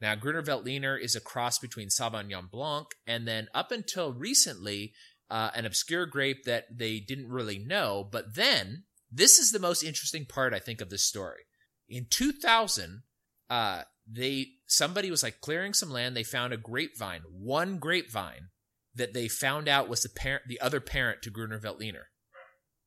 Now, 0.00 0.14
Gruner 0.14 0.42
Veltliner 0.42 1.00
is 1.00 1.16
a 1.16 1.20
cross 1.20 1.58
between 1.58 1.88
Sauvignon 1.88 2.50
Blanc 2.50 2.86
and 3.06 3.26
then 3.26 3.48
up 3.52 3.72
until 3.72 4.12
recently, 4.12 4.92
uh, 5.30 5.50
an 5.54 5.66
obscure 5.66 6.06
grape 6.06 6.44
that 6.44 6.66
they 6.76 7.00
didn't 7.00 7.28
really 7.28 7.58
know. 7.58 8.08
But 8.10 8.34
then, 8.34 8.84
this 9.10 9.38
is 9.38 9.52
the 9.52 9.58
most 9.58 9.82
interesting 9.82 10.24
part, 10.24 10.54
I 10.54 10.58
think, 10.58 10.80
of 10.80 10.90
this 10.90 11.02
story. 11.02 11.42
In 11.88 12.06
2000, 12.10 13.02
uh, 13.50 13.82
they 14.10 14.48
somebody 14.66 15.10
was 15.10 15.22
like 15.22 15.40
clearing 15.40 15.74
some 15.74 15.90
land. 15.90 16.16
They 16.16 16.24
found 16.24 16.52
a 16.52 16.56
grapevine, 16.56 17.22
one 17.30 17.78
grapevine 17.78 18.48
that 18.94 19.12
they 19.12 19.28
found 19.28 19.68
out 19.68 19.88
was 19.88 20.02
the 20.02 20.08
parent, 20.08 20.44
the 20.48 20.60
other 20.60 20.80
parent 20.80 21.22
to 21.22 21.30
Gruner 21.30 21.58
Veltliner. 21.58 22.04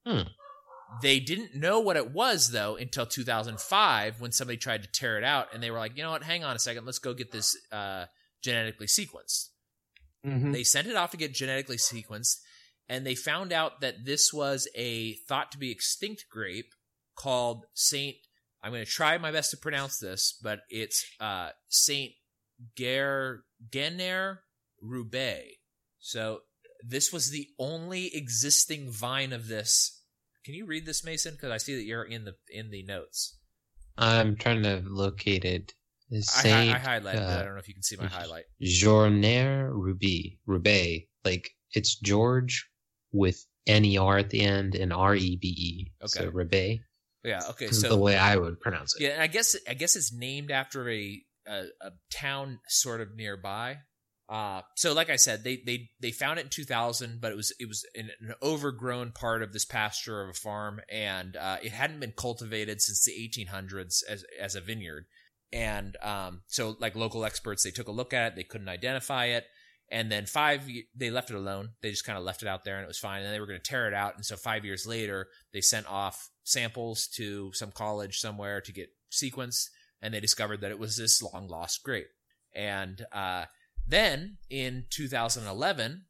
Hmm. 0.06 0.30
They 1.02 1.20
didn't 1.20 1.56
know 1.56 1.80
what 1.80 1.96
it 1.96 2.12
was 2.12 2.52
though 2.52 2.76
until 2.76 3.06
2005 3.06 4.20
when 4.20 4.32
somebody 4.32 4.58
tried 4.58 4.84
to 4.84 4.92
tear 4.92 5.18
it 5.18 5.24
out, 5.24 5.54
and 5.54 5.64
they 5.64 5.72
were 5.72 5.78
like, 5.78 5.96
you 5.96 6.04
know 6.04 6.12
what? 6.12 6.24
Hang 6.24 6.44
on 6.44 6.56
a 6.56 6.60
second, 6.60 6.86
let's 6.86 7.00
go 7.00 7.14
get 7.14 7.32
this 7.32 7.56
uh, 7.72 8.06
genetically 8.42 8.88
sequenced. 8.88 9.50
Mhm. 10.26 10.52
They 10.52 10.64
sent 10.64 10.88
it 10.88 10.96
off 10.96 11.12
to 11.12 11.18
get 11.18 11.34
genetically 11.34 11.78
sequenced, 11.78 12.38
and 12.90 13.06
they 13.06 13.16
found 13.16 13.54
out 13.54 13.82
that 13.82 14.06
this 14.06 14.34
was 14.34 14.68
a 14.76 15.16
thought 15.28 15.52
to 15.54 15.58
be 15.58 15.72
extinct 15.72 16.26
grape 16.30 16.74
called 17.16 17.66
Saint. 17.74 18.18
I'm 18.64 18.72
going 18.72 18.86
to 18.86 18.90
try 18.92 19.18
my 19.18 19.32
best 19.32 19.52
to 19.52 19.58
pronounce 19.58 19.98
this, 20.00 20.38
but 20.42 20.62
it's 20.70 21.06
uh, 21.20 21.50
Saint 21.68 22.12
Ger 22.78 23.44
Gener 23.70 24.40
Roubaix. 24.82 25.58
So 26.00 26.42
this 26.84 27.12
was 27.12 27.30
the 27.30 27.48
only 27.60 28.16
existing 28.16 28.92
vine 28.92 29.34
of 29.34 29.48
this. 29.48 30.00
Can 30.46 30.54
you 30.54 30.66
read 30.66 30.86
this, 30.86 31.04
Mason? 31.04 31.34
Because 31.34 31.52
I 31.52 31.58
see 31.58 31.76
that 31.76 31.84
you're 31.84 32.04
in 32.04 32.26
the 32.26 32.36
in 32.50 32.72
the 32.72 32.84
notes. 32.84 33.38
I'm 33.98 34.36
trying 34.36 34.64
to 34.64 34.82
locate 34.86 35.46
it. 35.46 35.74
I, 36.12 36.50
hi- 36.50 36.74
I 36.74 37.00
highlighted 37.00 37.16
it. 37.16 37.20
I 37.20 37.34
uh, 37.34 37.44
don't 37.44 37.54
know 37.54 37.60
if 37.60 37.68
you 37.68 37.74
can 37.74 37.84
see 37.84 37.96
my 37.96 38.08
highlight. 38.08 38.46
Journer 38.60 39.72
Ruby 39.74 40.40
Roubaix. 40.46 41.08
Like 41.24 41.52
it's 41.74 41.96
George 42.00 42.68
with 43.12 43.46
N 43.68 43.86
E 43.86 43.98
R 43.98 44.18
at 44.18 44.30
the 44.30 44.42
end 44.42 44.76
and 44.76 44.92
R 44.92 45.16
E 45.16 45.38
B 45.40 45.48
E. 45.48 45.92
Okay. 46.04 46.26
So. 46.26 46.30
Roubaix 46.32 46.84
Yeah. 47.24 47.42
Okay. 47.52 47.68
So 47.68 47.90
the 47.90 47.98
way 47.98 48.18
I 48.18 48.36
would 48.36 48.60
pronounce 48.60 48.96
it. 48.96 49.04
Yeah, 49.04 49.10
and 49.10 49.22
I 49.22 49.28
guess 49.28 49.56
I 49.68 49.74
guess 49.74 49.96
it's 49.96 50.14
named 50.14 50.52
after 50.52 50.90
a 50.90 51.22
a, 51.48 51.64
a 51.82 51.92
town 52.12 52.60
sort 52.68 53.02
of 53.02 53.16
nearby. 53.16 53.78
Uh, 54.32 54.62
so 54.78 54.94
like 54.94 55.10
I 55.10 55.18
said, 55.18 55.44
they 55.44 55.62
they 55.66 55.90
they 56.02 56.12
found 56.12 56.40
it 56.40 56.44
in 56.44 56.50
2000, 56.50 57.20
but 57.20 57.34
it 57.34 57.36
was 57.36 57.54
it 57.60 57.68
was 57.68 57.86
an, 57.96 58.10
an 58.22 58.34
overgrown 58.42 59.12
part 59.12 59.44
of 59.44 59.52
this 59.52 59.66
pasture 59.66 60.24
of 60.24 60.30
a 60.30 60.34
farm, 60.34 60.80
and 60.90 61.36
uh, 61.36 61.58
it 61.62 61.74
hadn't 61.74 62.00
been 62.00 62.14
cultivated 62.16 62.82
since 62.82 63.04
the 63.04 63.12
1800s 63.12 64.04
as 64.10 64.24
as 64.40 64.56
a 64.56 64.62
vineyard. 64.62 65.06
And 65.54 65.98
um, 66.02 66.44
so 66.48 66.78
like 66.80 66.96
local 66.96 67.26
experts, 67.26 67.64
they 67.64 67.72
took 67.72 67.90
a 67.90 67.92
look 67.92 68.14
at 68.14 68.32
it, 68.32 68.36
they 68.38 68.44
couldn't 68.44 68.70
identify 68.70 69.26
it, 69.26 69.44
and 69.92 70.10
then 70.10 70.26
five 70.26 70.62
they 70.96 71.12
left 71.12 71.30
it 71.30 71.36
alone. 71.36 71.72
They 71.82 71.92
just 71.92 72.06
kind 72.06 72.18
of 72.18 72.24
left 72.24 72.42
it 72.42 72.48
out 72.48 72.64
there, 72.64 72.78
and 72.78 72.86
it 72.86 72.88
was 72.88 73.00
fine. 73.00 73.24
And 73.24 73.34
they 73.34 73.40
were 73.42 73.48
going 73.48 73.60
to 73.60 73.70
tear 73.70 73.90
it 73.90 73.94
out, 73.94 74.16
and 74.16 74.26
so 74.26 74.38
five 74.38 74.64
years 74.64 74.88
later, 74.88 75.28
they 75.52 75.60
sent 75.60 75.88
off 75.88 76.30
samples 76.44 77.08
to 77.16 77.52
some 77.54 77.72
college 77.72 78.20
somewhere 78.20 78.62
to 78.62 78.72
get 78.72 78.90
sequenced, 79.12 79.70
and 80.02 80.14
they 80.14 80.20
discovered 80.20 80.62
that 80.62 80.72
it 80.72 80.80
was 80.80 80.98
this 80.98 81.22
long 81.22 81.48
lost 81.48 81.84
grape. 81.84 82.08
And 82.56 83.06
uh, 83.12 83.46
then 83.88 84.38
in 84.50 84.86
2011, 84.90 86.06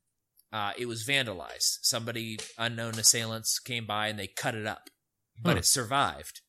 uh, 0.54 0.72
it 0.78 0.88
was 0.88 1.06
vandalized. 1.06 1.80
Somebody, 1.82 2.40
unknown 2.58 2.98
assailants, 3.00 3.60
came 3.60 3.86
by 3.86 4.08
and 4.08 4.18
they 4.20 4.28
cut 4.28 4.56
it 4.56 4.66
up, 4.66 4.90
but 5.42 5.54
Huh. 5.54 5.60
it 5.60 5.66
survived. 5.66 6.42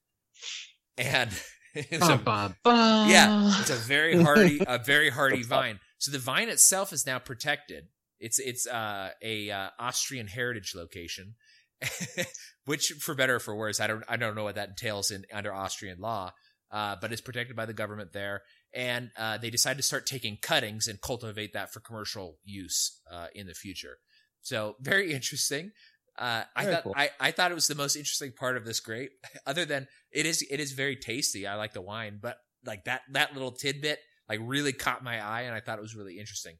And 0.98 1.30
it 1.74 2.00
was 2.00 2.08
Ba, 2.08 2.14
a, 2.14 2.18
ba, 2.18 2.56
ba. 2.64 3.06
yeah, 3.08 3.60
it's 3.60 3.70
a 3.70 3.74
very 3.74 4.20
hardy, 4.20 4.60
a 4.66 4.78
very 4.78 5.10
hardy 5.10 5.42
vine. 5.42 5.78
So 5.98 6.10
the 6.10 6.18
vine 6.18 6.48
itself 6.48 6.92
is 6.92 7.06
now 7.06 7.18
protected. 7.18 7.84
It's 8.18 8.38
it's 8.38 8.66
uh, 8.66 9.10
a 9.22 9.50
uh, 9.50 9.68
Austrian 9.78 10.26
heritage 10.28 10.74
location, 10.76 11.34
which, 12.64 12.88
for 13.00 13.14
better 13.14 13.36
or 13.36 13.40
for 13.40 13.54
worse, 13.54 13.80
I 13.80 13.86
don't 13.86 14.04
I 14.08 14.16
don't 14.16 14.34
know 14.34 14.44
what 14.44 14.56
that 14.56 14.70
entails 14.70 15.10
in 15.10 15.24
under 15.32 15.52
Austrian 15.52 15.98
law, 15.98 16.32
uh, 16.70 16.96
but 17.00 17.12
it's 17.12 17.20
protected 17.20 17.56
by 17.56 17.66
the 17.66 17.72
government 17.72 18.12
there. 18.12 18.42
And 18.74 19.10
uh, 19.18 19.38
they 19.38 19.50
decided 19.50 19.76
to 19.78 19.82
start 19.82 20.06
taking 20.06 20.38
cuttings 20.40 20.88
and 20.88 21.00
cultivate 21.00 21.52
that 21.52 21.72
for 21.72 21.80
commercial 21.80 22.38
use 22.44 23.00
uh, 23.10 23.26
in 23.34 23.46
the 23.46 23.54
future. 23.54 23.98
So 24.40 24.76
very 24.80 25.12
interesting. 25.12 25.72
Uh, 26.18 26.44
I 26.54 26.64
Very 26.64 26.74
thought 26.74 26.84
cool. 26.84 26.94
I, 26.96 27.10
I 27.18 27.30
thought 27.30 27.50
it 27.50 27.54
was 27.54 27.68
the 27.68 27.74
most 27.74 27.96
interesting 27.96 28.32
part 28.32 28.56
of 28.56 28.64
this 28.64 28.80
grape. 28.80 29.12
Other 29.46 29.64
than 29.64 29.88
it 30.10 30.26
is 30.26 30.42
it 30.50 30.60
is 30.60 30.72
very 30.72 30.96
tasty. 30.96 31.46
I 31.46 31.54
like 31.54 31.72
the 31.72 31.80
wine, 31.80 32.18
but 32.20 32.36
like 32.64 32.84
that 32.84 33.02
that 33.12 33.32
little 33.32 33.52
tidbit 33.52 33.98
like 34.28 34.40
really 34.42 34.72
caught 34.72 35.02
my 35.02 35.24
eye, 35.24 35.42
and 35.42 35.54
I 35.54 35.60
thought 35.60 35.78
it 35.78 35.82
was 35.82 35.96
really 35.96 36.18
interesting. 36.18 36.56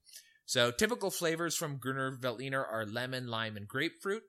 So 0.47 0.71
typical 0.71 1.11
flavors 1.11 1.57
from 1.57 1.77
Gruner 1.77 2.17
Veltliner 2.21 2.65
are 2.71 2.85
lemon, 2.85 3.29
lime, 3.29 3.57
and 3.57 3.69
grapefruit. 3.69 4.23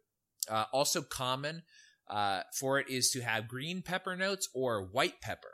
Uh, 0.50 0.66
also 0.74 1.02
common 1.02 1.64
uh, 2.10 2.42
for 2.60 2.80
it 2.80 2.90
is 2.90 3.12
to 3.12 3.22
have 3.22 3.48
green 3.48 3.82
pepper 3.82 4.16
notes 4.16 4.50
or 4.54 4.84
white 4.92 5.22
pepper, 5.22 5.52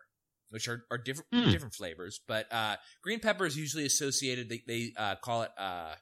which 0.49 0.67
are, 0.67 0.83
are 0.91 0.97
different 0.97 1.27
Hmm. 1.31 1.51
different 1.51 1.73
flavors. 1.75 2.19
But 2.27 2.51
uh, 2.51 2.77
green 3.03 3.19
pepper 3.19 3.45
is 3.45 3.57
usually 3.57 3.85
associated. 3.85 4.49
They, 4.49 4.61
they 4.67 4.91
uh, 4.97 5.15
call 5.23 5.43
it 5.43 5.51
uh, 5.57 5.95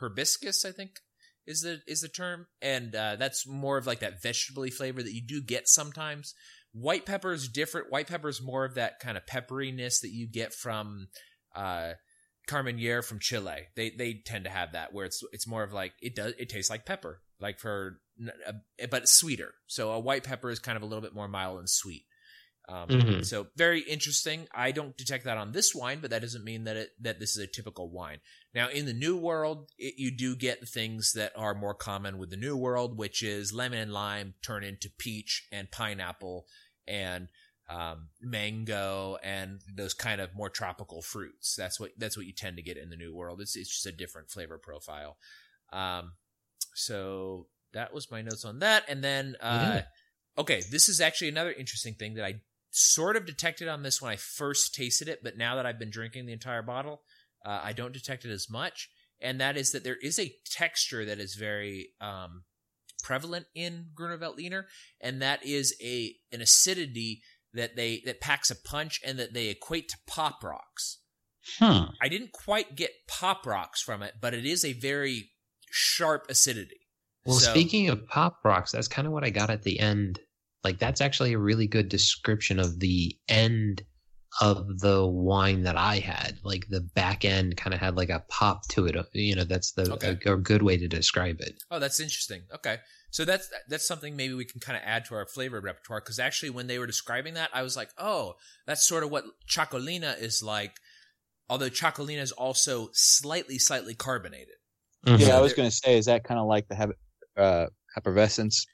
herbaceous, 0.00 0.64
I 0.64 0.72
think 0.72 1.00
is 1.46 1.60
the 1.60 1.80
is 1.86 2.00
the 2.00 2.08
term, 2.08 2.46
and 2.62 2.94
uh, 2.94 3.16
that's 3.16 3.46
more 3.46 3.78
of 3.78 3.86
like 3.86 4.00
that 4.00 4.22
vegetably 4.22 4.72
flavor 4.72 5.02
that 5.02 5.12
you 5.12 5.22
do 5.26 5.42
get 5.42 5.68
sometimes. 5.68 6.34
White 6.72 7.06
pepper 7.06 7.32
is 7.32 7.48
different. 7.48 7.90
White 7.90 8.08
pepper 8.08 8.28
is 8.28 8.42
more 8.42 8.64
of 8.64 8.74
that 8.74 8.98
kind 8.98 9.16
of 9.16 9.26
pepperiness 9.26 10.00
that 10.00 10.10
you 10.10 10.26
get 10.26 10.52
from 10.52 11.08
uh, 11.54 11.92
Carmenere 12.48 13.04
from 13.04 13.20
Chile. 13.20 13.68
They 13.76 13.90
they 13.90 14.22
tend 14.24 14.44
to 14.44 14.50
have 14.50 14.72
that 14.72 14.92
where 14.92 15.06
it's 15.06 15.22
it's 15.32 15.46
more 15.46 15.62
of 15.62 15.72
like 15.72 15.92
it 16.00 16.14
does 16.16 16.34
it 16.38 16.48
tastes 16.48 16.70
like 16.70 16.86
pepper, 16.86 17.20
like 17.40 17.58
for 17.58 18.00
uh, 18.00 18.03
but 18.90 19.08
sweeter. 19.08 19.54
So 19.66 19.92
a 19.92 19.98
white 19.98 20.24
pepper 20.24 20.50
is 20.50 20.58
kind 20.58 20.76
of 20.76 20.82
a 20.82 20.86
little 20.86 21.02
bit 21.02 21.14
more 21.14 21.28
mild 21.28 21.58
and 21.58 21.68
sweet. 21.68 22.06
Um, 22.66 22.88
Mhm. 22.88 23.26
So 23.26 23.48
very 23.56 23.80
interesting. 23.80 24.48
I 24.52 24.72
don't 24.72 24.96
detect 24.96 25.24
that 25.24 25.36
on 25.36 25.52
this 25.52 25.74
wine, 25.74 26.00
but 26.00 26.10
that 26.10 26.22
doesn't 26.22 26.44
mean 26.44 26.64
that 26.64 26.76
it 26.76 26.90
that 27.02 27.20
this 27.20 27.36
is 27.36 27.42
a 27.42 27.46
typical 27.46 27.90
wine. 27.90 28.20
Now 28.54 28.70
in 28.70 28.86
the 28.86 28.94
New 28.94 29.18
World, 29.18 29.70
it, 29.76 29.98
you 29.98 30.10
do 30.10 30.34
get 30.34 30.60
the 30.60 30.66
things 30.66 31.12
that 31.12 31.32
are 31.36 31.54
more 31.54 31.74
common 31.74 32.16
with 32.16 32.30
the 32.30 32.38
New 32.38 32.56
World, 32.56 32.96
which 32.96 33.22
is 33.22 33.52
lemon 33.52 33.78
and 33.80 33.92
lime 33.92 34.34
turn 34.40 34.64
into 34.64 34.88
peach 34.88 35.46
and 35.52 35.70
pineapple 35.70 36.46
and 36.86 37.28
um, 37.68 38.08
mango 38.20 39.18
and 39.22 39.60
those 39.70 39.94
kind 39.94 40.20
of 40.20 40.34
more 40.34 40.50
tropical 40.50 41.02
fruits. 41.02 41.54
That's 41.56 41.78
what 41.78 41.92
that's 41.98 42.16
what 42.16 42.26
you 42.26 42.32
tend 42.32 42.56
to 42.56 42.62
get 42.62 42.78
in 42.78 42.88
the 42.88 42.96
New 42.96 43.14
World. 43.14 43.42
It's 43.42 43.56
it's 43.56 43.70
just 43.70 43.86
a 43.86 43.92
different 43.92 44.30
flavor 44.30 44.58
profile. 44.58 45.18
Um, 45.70 46.14
so 46.74 47.48
that 47.74 47.92
was 47.92 48.10
my 48.10 48.22
notes 48.22 48.44
on 48.44 48.60
that, 48.60 48.84
and 48.88 49.02
then 49.04 49.36
uh, 49.40 49.72
Yeah. 49.74 49.82
okay, 50.38 50.62
this 50.70 50.88
is 50.88 51.00
actually 51.00 51.28
another 51.28 51.52
interesting 51.52 51.94
thing 51.94 52.14
that 52.14 52.24
I 52.24 52.40
sort 52.70 53.16
of 53.16 53.26
detected 53.26 53.68
on 53.68 53.82
this 53.82 54.02
when 54.02 54.10
I 54.12 54.16
first 54.16 54.74
tasted 54.74 55.08
it, 55.08 55.20
but 55.22 55.36
now 55.36 55.56
that 55.56 55.66
I've 55.66 55.78
been 55.78 55.90
drinking 55.90 56.26
the 56.26 56.32
entire 56.32 56.62
bottle, 56.62 57.02
uh, 57.44 57.60
I 57.62 57.72
don't 57.72 57.92
detect 57.92 58.24
it 58.24 58.30
as 58.30 58.50
much. 58.50 58.90
And 59.20 59.40
that 59.40 59.56
is 59.56 59.70
that 59.72 59.84
there 59.84 59.96
is 60.02 60.18
a 60.18 60.34
texture 60.50 61.04
that 61.04 61.20
is 61.20 61.34
very 61.34 61.90
um, 62.00 62.42
prevalent 63.02 63.46
in 63.54 63.86
Gruner 63.94 64.18
Veltliner, 64.18 64.64
and 65.00 65.22
that 65.22 65.44
is 65.46 65.74
a 65.80 66.16
an 66.32 66.40
acidity 66.40 67.22
that 67.52 67.76
they 67.76 68.02
that 68.04 68.20
packs 68.20 68.50
a 68.50 68.56
punch 68.56 69.00
and 69.04 69.18
that 69.18 69.32
they 69.32 69.48
equate 69.48 69.88
to 69.90 69.98
pop 70.06 70.42
rocks. 70.42 70.98
Hmm. 71.58 71.90
I 72.02 72.08
didn't 72.08 72.32
quite 72.32 72.74
get 72.74 73.06
pop 73.06 73.46
rocks 73.46 73.80
from 73.80 74.02
it, 74.02 74.14
but 74.20 74.34
it 74.34 74.44
is 74.44 74.64
a 74.64 74.72
very 74.72 75.30
sharp 75.70 76.26
acidity. 76.28 76.83
Well, 77.24 77.38
So- 77.38 77.50
speaking 77.50 77.88
of 77.88 78.06
pop 78.08 78.38
rocks, 78.44 78.72
that's 78.72 78.88
kind 78.88 79.06
of 79.06 79.12
what 79.12 79.24
I 79.24 79.30
got 79.30 79.50
at 79.50 79.62
the 79.62 79.80
end. 79.80 80.20
Like 80.62 80.78
that's 80.78 81.00
actually 81.00 81.32
a 81.34 81.38
really 81.38 81.66
good 81.66 81.88
description 81.88 82.58
of 82.58 82.80
the 82.80 83.16
end 83.28 83.82
of 84.40 84.80
the 84.80 85.06
wine 85.06 85.62
that 85.62 85.76
I 85.76 85.98
had. 86.00 86.38
Like 86.42 86.66
the 86.68 86.80
back 86.80 87.24
end 87.24 87.56
kind 87.56 87.72
of 87.74 87.80
had 87.80 87.96
like 87.96 88.08
a 88.10 88.24
pop 88.28 88.66
to 88.70 88.86
it. 88.86 88.96
You 89.12 89.36
know, 89.36 89.44
that's 89.44 89.72
the 89.72 89.92
Okay. 89.92 90.18
a, 90.26 90.32
a 90.32 90.36
good 90.36 90.62
way 90.62 90.76
to 90.76 90.88
describe 90.88 91.40
it. 91.40 91.62
Oh, 91.70 91.78
that's 91.78 92.00
interesting. 92.00 92.42
Okay, 92.52 92.78
so 93.10 93.24
that's 93.24 93.48
that's 93.68 93.86
something 93.86 94.16
maybe 94.16 94.34
we 94.34 94.44
can 94.44 94.60
kind 94.60 94.76
of 94.76 94.82
add 94.84 95.04
to 95.06 95.14
our 95.14 95.26
flavor 95.26 95.60
repertoire 95.60 96.00
because 96.00 96.18
actually, 96.18 96.50
when 96.50 96.66
they 96.66 96.78
were 96.78 96.86
describing 96.86 97.34
that, 97.34 97.50
I 97.52 97.62
was 97.62 97.76
like, 97.76 97.90
oh, 97.98 98.34
that's 98.66 98.86
sort 98.86 99.04
of 99.04 99.10
what 99.10 99.24
Txakolina 99.48 100.20
is 100.20 100.42
like. 100.42 100.76
Although 101.48 101.70
Txakolina 101.70 102.22
is 102.22 102.32
also 102.32 102.88
slightly, 102.94 103.58
slightly 103.58 103.94
carbonated. 103.94 104.54
Mhm. 105.06 105.20
Yeah, 105.20 105.36
I 105.36 105.40
was 105.40 105.52
going 105.52 105.68
to 105.68 105.74
say, 105.76 105.98
is 105.98 106.06
that 106.06 106.24
kind 106.24 106.40
of 106.40 106.46
like 106.46 106.66
the 106.68 106.74
hab- 106.74 106.96
uh, 107.36 107.66
effervescence? 107.96 108.66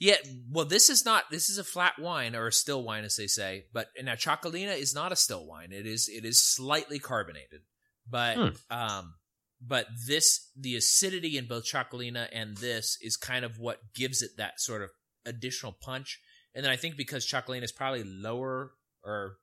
Yeah, 0.00 0.16
well, 0.50 0.64
this 0.64 0.90
is 0.90 1.04
not. 1.04 1.24
This 1.30 1.50
is 1.50 1.58
a 1.58 1.64
flat 1.64 1.98
wine 1.98 2.36
or 2.36 2.46
a 2.46 2.52
still 2.52 2.84
wine, 2.84 3.04
as 3.04 3.16
they 3.16 3.26
say. 3.26 3.64
But 3.72 3.88
now, 4.00 4.14
Txakolina 4.14 4.78
is 4.78 4.94
not 4.94 5.10
a 5.10 5.16
still 5.16 5.44
wine. 5.44 5.72
It 5.72 5.86
is. 5.86 6.08
It 6.08 6.24
is 6.24 6.42
slightly 6.42 6.98
carbonated. 6.98 7.62
But 8.08 8.36
Hmm. 8.36 8.48
um, 8.70 9.14
but 9.60 9.86
this 10.06 10.50
the 10.56 10.76
acidity 10.76 11.36
in 11.36 11.46
both 11.46 11.64
Txakolina 11.64 12.28
and 12.32 12.56
this 12.56 12.96
is 13.00 13.16
kind 13.16 13.44
of 13.44 13.58
what 13.58 13.92
gives 13.94 14.22
it 14.22 14.36
that 14.36 14.60
sort 14.60 14.82
of 14.82 14.90
additional 15.26 15.72
punch. 15.72 16.20
And 16.54 16.64
then 16.64 16.72
I 16.72 16.76
think 16.76 16.96
because 16.96 17.26
Txakolina 17.26 17.64
is 17.64 17.72
probably 17.72 18.04
lower 18.04 18.72
or 19.02 19.38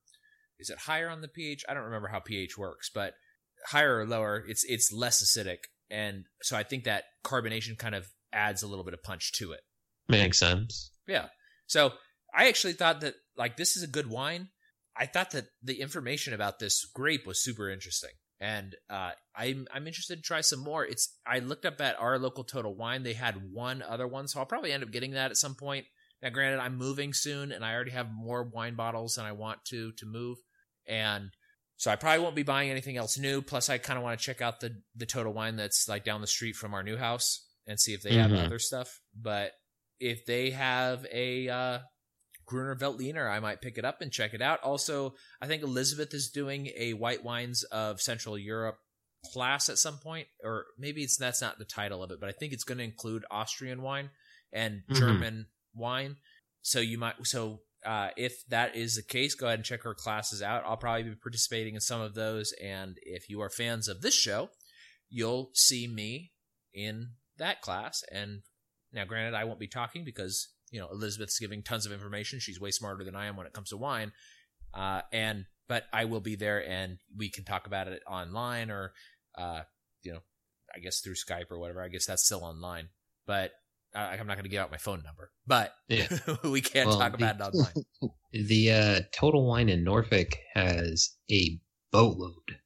is 0.57 0.69
it 0.69 0.77
higher 0.79 1.09
on 1.09 1.21
the 1.21 1.27
pH? 1.27 1.65
I 1.67 1.73
don't 1.73 1.83
remember 1.83 2.07
how 2.07 2.19
pH 2.19 2.57
works, 2.57 2.89
but 2.93 3.15
higher 3.67 3.99
or 3.99 4.05
lower, 4.05 4.43
it's 4.47 4.63
it's 4.63 4.91
less 4.91 5.21
acidic, 5.23 5.65
and 5.89 6.25
so 6.41 6.55
I 6.55 6.63
think 6.63 6.85
that 6.85 7.05
carbonation 7.23 7.77
kind 7.77 7.95
of 7.95 8.07
adds 8.33 8.63
a 8.63 8.67
little 8.67 8.85
bit 8.85 8.93
of 8.93 9.03
punch 9.03 9.31
to 9.33 9.51
it. 9.51 9.61
Makes 10.07 10.39
sense. 10.39 10.91
Yeah. 11.07 11.27
So 11.67 11.93
I 12.33 12.47
actually 12.47 12.73
thought 12.73 13.01
that 13.01 13.15
like 13.37 13.57
this 13.57 13.77
is 13.77 13.83
a 13.83 13.87
good 13.87 14.09
wine. 14.09 14.49
I 14.95 15.05
thought 15.05 15.31
that 15.31 15.47
the 15.61 15.81
information 15.81 16.33
about 16.33 16.59
this 16.59 16.85
grape 16.85 17.27
was 17.27 17.43
super 17.43 17.69
interesting, 17.69 18.11
and 18.39 18.75
uh, 18.89 19.11
I'm 19.35 19.67
I'm 19.73 19.87
interested 19.87 20.17
to 20.17 20.21
try 20.21 20.41
some 20.41 20.59
more. 20.59 20.85
It's 20.85 21.17
I 21.25 21.39
looked 21.39 21.65
up 21.65 21.81
at 21.81 21.99
our 21.99 22.17
local 22.17 22.43
Total 22.43 22.73
Wine. 22.73 23.03
They 23.03 23.13
had 23.13 23.51
one 23.51 23.81
other 23.81 24.07
one, 24.07 24.27
so 24.27 24.39
I'll 24.39 24.45
probably 24.45 24.71
end 24.71 24.83
up 24.83 24.91
getting 24.91 25.11
that 25.11 25.31
at 25.31 25.37
some 25.37 25.55
point. 25.55 25.85
Now, 26.21 26.29
granted, 26.29 26.59
I'm 26.59 26.77
moving 26.77 27.13
soon, 27.13 27.51
and 27.51 27.63
I 27.63 27.73
already 27.73 27.91
have 27.91 28.07
more 28.11 28.43
wine 28.43 28.75
bottles 28.75 29.15
than 29.15 29.25
I 29.25 29.33
want 29.33 29.65
to 29.65 29.91
to 29.93 30.05
move, 30.05 30.37
and 30.87 31.31
so 31.77 31.91
I 31.91 31.97
probably 31.97 32.23
won't 32.23 32.35
be 32.35 32.43
buying 32.43 32.69
anything 32.69 32.95
else 32.95 33.17
new. 33.17 33.41
Plus, 33.41 33.69
I 33.69 33.77
kind 33.79 33.97
of 33.97 34.03
want 34.03 34.17
to 34.17 34.25
check 34.25 34.41
out 34.41 34.61
the 34.61 34.81
the 34.95 35.05
Total 35.05 35.33
Wine 35.33 35.57
that's 35.57 35.89
like 35.89 36.05
down 36.05 36.21
the 36.21 36.27
street 36.27 36.55
from 36.55 36.73
our 36.73 36.83
new 36.83 36.95
house 36.95 37.44
and 37.67 37.79
see 37.79 37.93
if 37.93 38.01
they 38.01 38.15
have 38.15 38.31
Mhm. 38.31 38.45
other 38.45 38.59
stuff. 38.59 38.99
But 39.13 39.53
if 39.99 40.25
they 40.25 40.51
have 40.51 41.05
a 41.11 41.49
uh, 41.49 41.79
Gruner 42.45 42.75
Veltliner, 42.75 43.29
I 43.29 43.39
might 43.39 43.61
pick 43.61 43.77
it 43.77 43.85
up 43.85 44.01
and 44.01 44.11
check 44.11 44.33
it 44.33 44.41
out. 44.41 44.61
Also, 44.61 45.15
I 45.41 45.47
think 45.47 45.63
Elizabeth 45.63 46.13
is 46.13 46.29
doing 46.29 46.67
a 46.75 46.93
white 46.93 47.23
wines 47.23 47.63
of 47.63 48.01
Central 48.01 48.37
Europe 48.37 48.77
class 49.33 49.69
at 49.69 49.79
some 49.79 49.97
point, 49.97 50.27
or 50.43 50.67
maybe 50.77 51.01
it's 51.03 51.17
that's 51.17 51.41
not 51.41 51.57
the 51.57 51.65
title 51.65 52.03
of 52.03 52.11
it, 52.11 52.19
but 52.19 52.29
I 52.29 52.33
think 52.33 52.53
it's 52.53 52.63
going 52.63 52.77
to 52.77 52.83
include 52.83 53.25
Austrian 53.31 53.81
wine 53.81 54.11
and 54.53 54.83
Mhm. 54.87 54.95
German 54.95 55.47
wine. 55.73 56.17
So 56.61 56.79
you 56.79 56.97
might 56.99 57.15
so 57.25 57.63
uh, 57.83 58.09
if 58.17 58.43
that 58.47 58.75
is 58.75 58.95
the 58.95 59.03
case, 59.03 59.35
go 59.35 59.45
ahead 59.45 59.59
and 59.59 59.65
check 59.65 59.83
her 59.83 59.93
classes 59.93 60.41
out. 60.41 60.63
I'll 60.65 60.75
probably 60.77 61.03
be 61.03 61.15
participating 61.15 61.75
in 61.75 61.81
some 61.81 62.01
of 62.01 62.15
those, 62.15 62.51
and 62.53 62.97
if 63.03 63.29
you 63.29 63.41
are 63.41 63.49
fans 63.49 63.87
of 63.87 64.01
this 64.01 64.15
show, 64.15 64.49
you'll 65.07 65.51
see 65.53 65.87
me 65.87 66.33
in 66.73 67.15
that 67.37 67.61
class. 67.61 68.03
And 68.11 68.41
now, 68.93 69.05
granted, 69.05 69.33
I 69.33 69.43
won't 69.43 69.59
be 69.59 69.67
talking 69.67 70.03
because 70.05 70.49
you 70.71 70.79
know 70.79 70.87
Elizabeth's 70.91 71.39
giving 71.39 71.63
tons 71.63 71.85
of 71.85 71.91
information. 71.91 72.39
She's 72.39 72.59
way 72.59 72.71
smarter 72.71 73.03
than 73.03 73.15
I 73.15 73.25
am 73.27 73.35
when 73.37 73.47
it 73.47 73.53
comes 73.53 73.69
to 73.69 73.77
wine. 73.77 74.11
Uh, 74.73 75.01
and 75.11 75.45
but 75.67 75.85
I 75.93 76.05
will 76.05 76.19
be 76.21 76.35
there, 76.35 76.67
and 76.67 76.97
we 77.15 77.29
can 77.29 77.43
talk 77.45 77.67
about 77.67 77.87
it 77.87 78.01
online 78.07 78.69
or 78.71 78.93
uh, 79.37 79.61
you 80.03 80.13
know, 80.13 80.19
I 80.75 80.79
guess 80.79 80.99
through 81.01 81.15
Skype 81.15 81.51
or 81.51 81.59
whatever. 81.59 81.81
I 81.83 81.87
guess 81.89 82.05
that's 82.05 82.23
still 82.25 82.43
online, 82.43 82.89
but 83.25 83.51
uh, 83.95 83.99
I'm 83.99 84.27
not 84.27 84.35
going 84.35 84.43
to 84.43 84.49
give 84.49 84.61
out 84.61 84.71
my 84.71 84.77
phone 84.77 85.01
number. 85.03 85.31
But 85.47 85.73
Yeah. 85.87 86.07
we 86.43 86.61
can't 86.61 86.89
Well, 86.89 86.99
talk 86.99 87.17
the- 87.17 87.23
about 87.31 87.53
it 87.53 87.57
online. 87.57 87.85
The 88.33 88.71
uh, 88.71 88.99
Total 89.13 89.45
Wine 89.47 89.69
in 89.69 89.85
Norfolk 89.85 90.35
has 90.55 91.15
a 91.31 91.57
boatload 91.93 92.57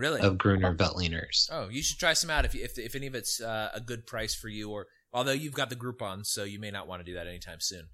Really? 0.00 0.22
of 0.22 0.38
Gruner 0.38 0.74
Veltliners. 0.74 1.46
Oh, 1.52 1.68
you 1.68 1.82
should 1.82 1.98
try 1.98 2.14
some 2.14 2.30
out 2.30 2.46
if 2.46 2.54
if, 2.54 2.78
if 2.78 2.94
any 2.94 3.06
of 3.06 3.14
it's 3.14 3.38
uh, 3.38 3.68
a 3.74 3.80
good 3.82 4.06
price 4.06 4.34
for 4.34 4.48
you, 4.48 4.70
or 4.70 4.86
although 5.12 5.32
you've 5.32 5.52
got 5.52 5.68
the 5.68 5.76
Groupon, 5.76 6.24
so 6.24 6.42
you 6.42 6.58
may 6.58 6.70
not 6.70 6.88
want 6.88 7.04
to 7.04 7.04
do 7.04 7.14
that 7.14 7.26
anytime 7.26 7.60
soon. 7.60 7.86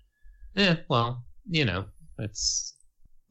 Yeah, 0.54 0.76
well, 0.88 1.24
you 1.50 1.64
know, 1.64 1.86
it's 2.20 2.74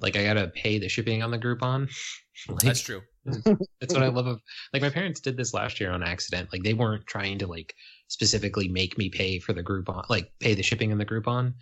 like 0.02 0.18
I 0.18 0.24
gotta 0.24 0.48
pay 0.48 0.78
the 0.78 0.90
shipping 0.90 1.24
on 1.24 1.32
the 1.32 1.40
Groupon. 1.40 1.90
like, 2.50 2.60
That's 2.60 2.82
true. 2.82 3.02
That's 3.26 3.94
what 3.94 4.04
I 4.04 4.10
love 4.10 4.28
of 4.28 4.42
like 4.74 4.82
my 4.82 4.90
parents 4.90 5.22
did 5.22 5.38
this 5.38 5.54
last 5.54 5.80
year 5.80 5.92
on 5.92 6.04
accident. 6.04 6.50
Like 6.52 6.64
they 6.64 6.74
weren't 6.74 7.08
trying 7.08 7.38
to 7.40 7.48
like 7.48 7.74
specifically 8.10 8.68
make 8.68 8.98
me 8.98 9.10
pay 9.10 9.40
for 9.40 9.54
the 9.54 9.64
Groupon, 9.64 10.04
like 10.10 10.34
pay 10.42 10.54
the 10.54 10.64
shipping 10.64 10.92
on 10.92 10.98
the 10.98 11.06
Groupon. 11.06 11.54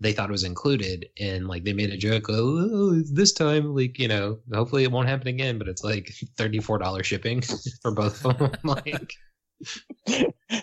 They 0.00 0.12
thought 0.12 0.28
it 0.28 0.32
was 0.32 0.44
included, 0.44 1.08
and 1.20 1.46
like 1.46 1.64
they 1.64 1.72
made 1.72 1.90
a 1.90 1.96
joke. 1.96 2.26
Oh, 2.28 2.94
this 3.12 3.32
time, 3.32 3.74
like 3.74 3.98
you 3.98 4.08
know, 4.08 4.40
hopefully 4.52 4.82
it 4.84 4.92
won't 4.92 5.08
happen 5.08 5.28
again. 5.28 5.58
But 5.58 5.68
it's 5.68 5.84
like 5.84 6.12
thirty 6.36 6.60
four 6.60 6.78
dollars 6.78 7.06
shipping 7.06 7.42
for 7.82 7.92
both 7.92 8.24
of 8.24 8.38
them. 8.38 8.52
like, 8.64 9.14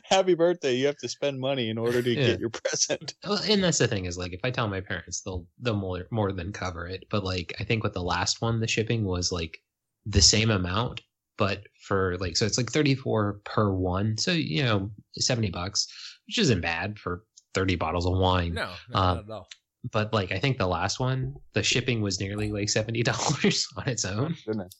Happy 0.04 0.34
birthday! 0.36 0.76
You 0.76 0.86
have 0.88 0.98
to 0.98 1.08
spend 1.10 1.39
money 1.39 1.70
in 1.70 1.78
order 1.78 2.02
to 2.02 2.10
Yeah. 2.15 2.28
get 2.28 2.39
your 2.39 2.50
present. 2.63 3.15
well, 3.24 3.41
and 3.48 3.63
that's 3.63 3.78
the 3.80 3.88
thing 3.88 4.06
is 4.06 4.17
like 4.17 4.34
if 4.34 4.41
I 4.44 4.52
tell 4.52 4.67
my 4.67 4.82
parents, 4.82 5.22
they'll 5.22 5.48
they'll 5.60 5.76
more 5.76 6.08
more 6.12 6.32
than 6.32 6.52
cover 6.52 6.88
it. 6.88 7.06
But 7.10 7.24
like 7.24 7.54
I 7.60 7.63
think 7.63 7.84
with 7.84 7.94
the 7.94 8.04
last 8.04 8.41
one, 8.41 8.60
the 8.60 8.67
shipping 8.67 9.06
was 9.06 9.32
like 9.32 9.62
the 10.06 10.22
same 10.22 10.52
amount, 10.52 11.02
but 11.38 11.63
for 11.80 12.17
like 12.20 12.38
so 12.38 12.46
it's 12.46 12.58
like 12.58 12.72
34 12.72 13.41
per 13.46 13.72
one 13.72 14.17
so 14.17 14.32
you 14.32 14.63
know 14.63 14.91
70 15.15 15.50
bucks 15.50 15.88
which 16.28 16.38
isn't 16.38 16.62
bad 16.62 17.00
for 17.00 17.24
30 17.54 17.76
bottles 17.76 18.06
of 18.06 18.18
wine 18.18 18.54
No, 18.54 18.70
no, 18.94 19.00
Um, 19.00 19.16
not 19.18 19.24
at 19.26 19.30
all. 19.32 19.48
but 19.92 20.14
like 20.14 20.32
i 20.32 20.40
think 20.40 20.58
the 20.58 20.68
last 20.68 21.00
one 21.00 21.36
the 21.54 21.64
shipping 21.64 22.02
was 22.02 22.20
nearly 22.20 22.52
like 22.52 22.70
70 22.70 23.04
dollars 23.04 23.68
on 23.78 23.88
its 23.88 24.06
own 24.06 24.36
Goodness. 24.46 24.74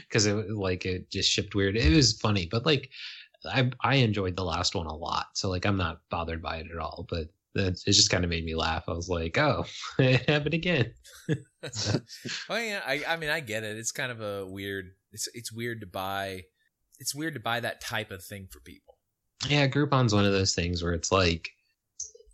because 0.00 0.26
it 0.26 0.50
like 0.50 0.84
it 0.86 1.10
just 1.10 1.30
shipped 1.30 1.54
weird 1.54 1.76
it 1.76 1.94
was 1.94 2.18
funny 2.20 2.46
but 2.50 2.64
like 2.66 2.90
i 3.52 3.70
i 3.82 3.96
enjoyed 3.96 4.36
the 4.36 4.44
last 4.44 4.74
one 4.74 4.86
a 4.86 4.94
lot 4.94 5.26
so 5.34 5.48
like 5.50 5.64
i'm 5.66 5.76
not 5.76 6.00
bothered 6.10 6.42
by 6.42 6.56
it 6.58 6.66
at 6.72 6.78
all 6.78 7.06
but 7.10 7.26
that 7.54 7.74
it 7.86 7.92
just 7.92 8.10
kind 8.10 8.24
of 8.24 8.30
made 8.30 8.44
me 8.44 8.56
laugh. 8.56 8.82
I 8.88 8.94
was 8.94 9.08
like, 9.08 9.38
oh, 9.38 9.64
it 10.00 10.28
happened 10.28 10.54
again. 10.54 10.92
oh 11.28 12.56
yeah, 12.56 12.80
I, 12.84 13.04
I 13.06 13.16
mean 13.16 13.30
I 13.30 13.38
get 13.38 13.62
it. 13.62 13.76
It's 13.76 13.92
kind 13.92 14.10
of 14.10 14.20
a 14.20 14.44
weird. 14.44 14.86
It's 15.12 15.28
it's 15.34 15.52
weird 15.52 15.80
to 15.82 15.86
buy. 15.86 16.42
It's 16.98 17.14
weird 17.14 17.34
to 17.34 17.40
buy 17.40 17.60
that 17.60 17.80
type 17.80 18.10
of 18.10 18.24
thing 18.24 18.48
for 18.50 18.58
people. 18.58 18.98
Yeah, 19.48 19.68
Groupon's 19.68 20.12
one 20.12 20.24
of 20.24 20.32
those 20.32 20.52
things 20.54 20.82
where 20.82 20.94
it's 20.94 21.12
like, 21.12 21.48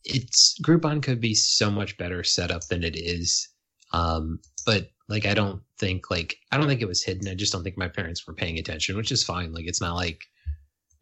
it's 0.04 0.58
Groupon 0.62 1.02
could 1.02 1.20
be 1.20 1.34
so 1.34 1.70
much 1.70 1.96
better 1.98 2.24
set 2.24 2.50
up 2.50 2.66
than 2.66 2.82
it 2.84 2.96
is. 2.96 3.48
Um, 3.92 4.40
but 4.66 4.90
like 5.08 5.26
I 5.26 5.34
don't 5.34 5.62
think 5.78 6.10
like 6.10 6.36
I 6.52 6.56
don't 6.56 6.68
think 6.68 6.80
it 6.82 6.88
was 6.88 7.02
hidden. 7.02 7.28
I 7.28 7.34
just 7.34 7.52
don't 7.52 7.64
think 7.64 7.76
my 7.78 7.88
parents 7.88 8.26
were 8.26 8.34
paying 8.34 8.58
attention, 8.58 8.96
which 8.96 9.12
is 9.12 9.24
fine. 9.24 9.52
Like 9.52 9.66
it's 9.66 9.80
not 9.80 9.94
like 9.96 10.22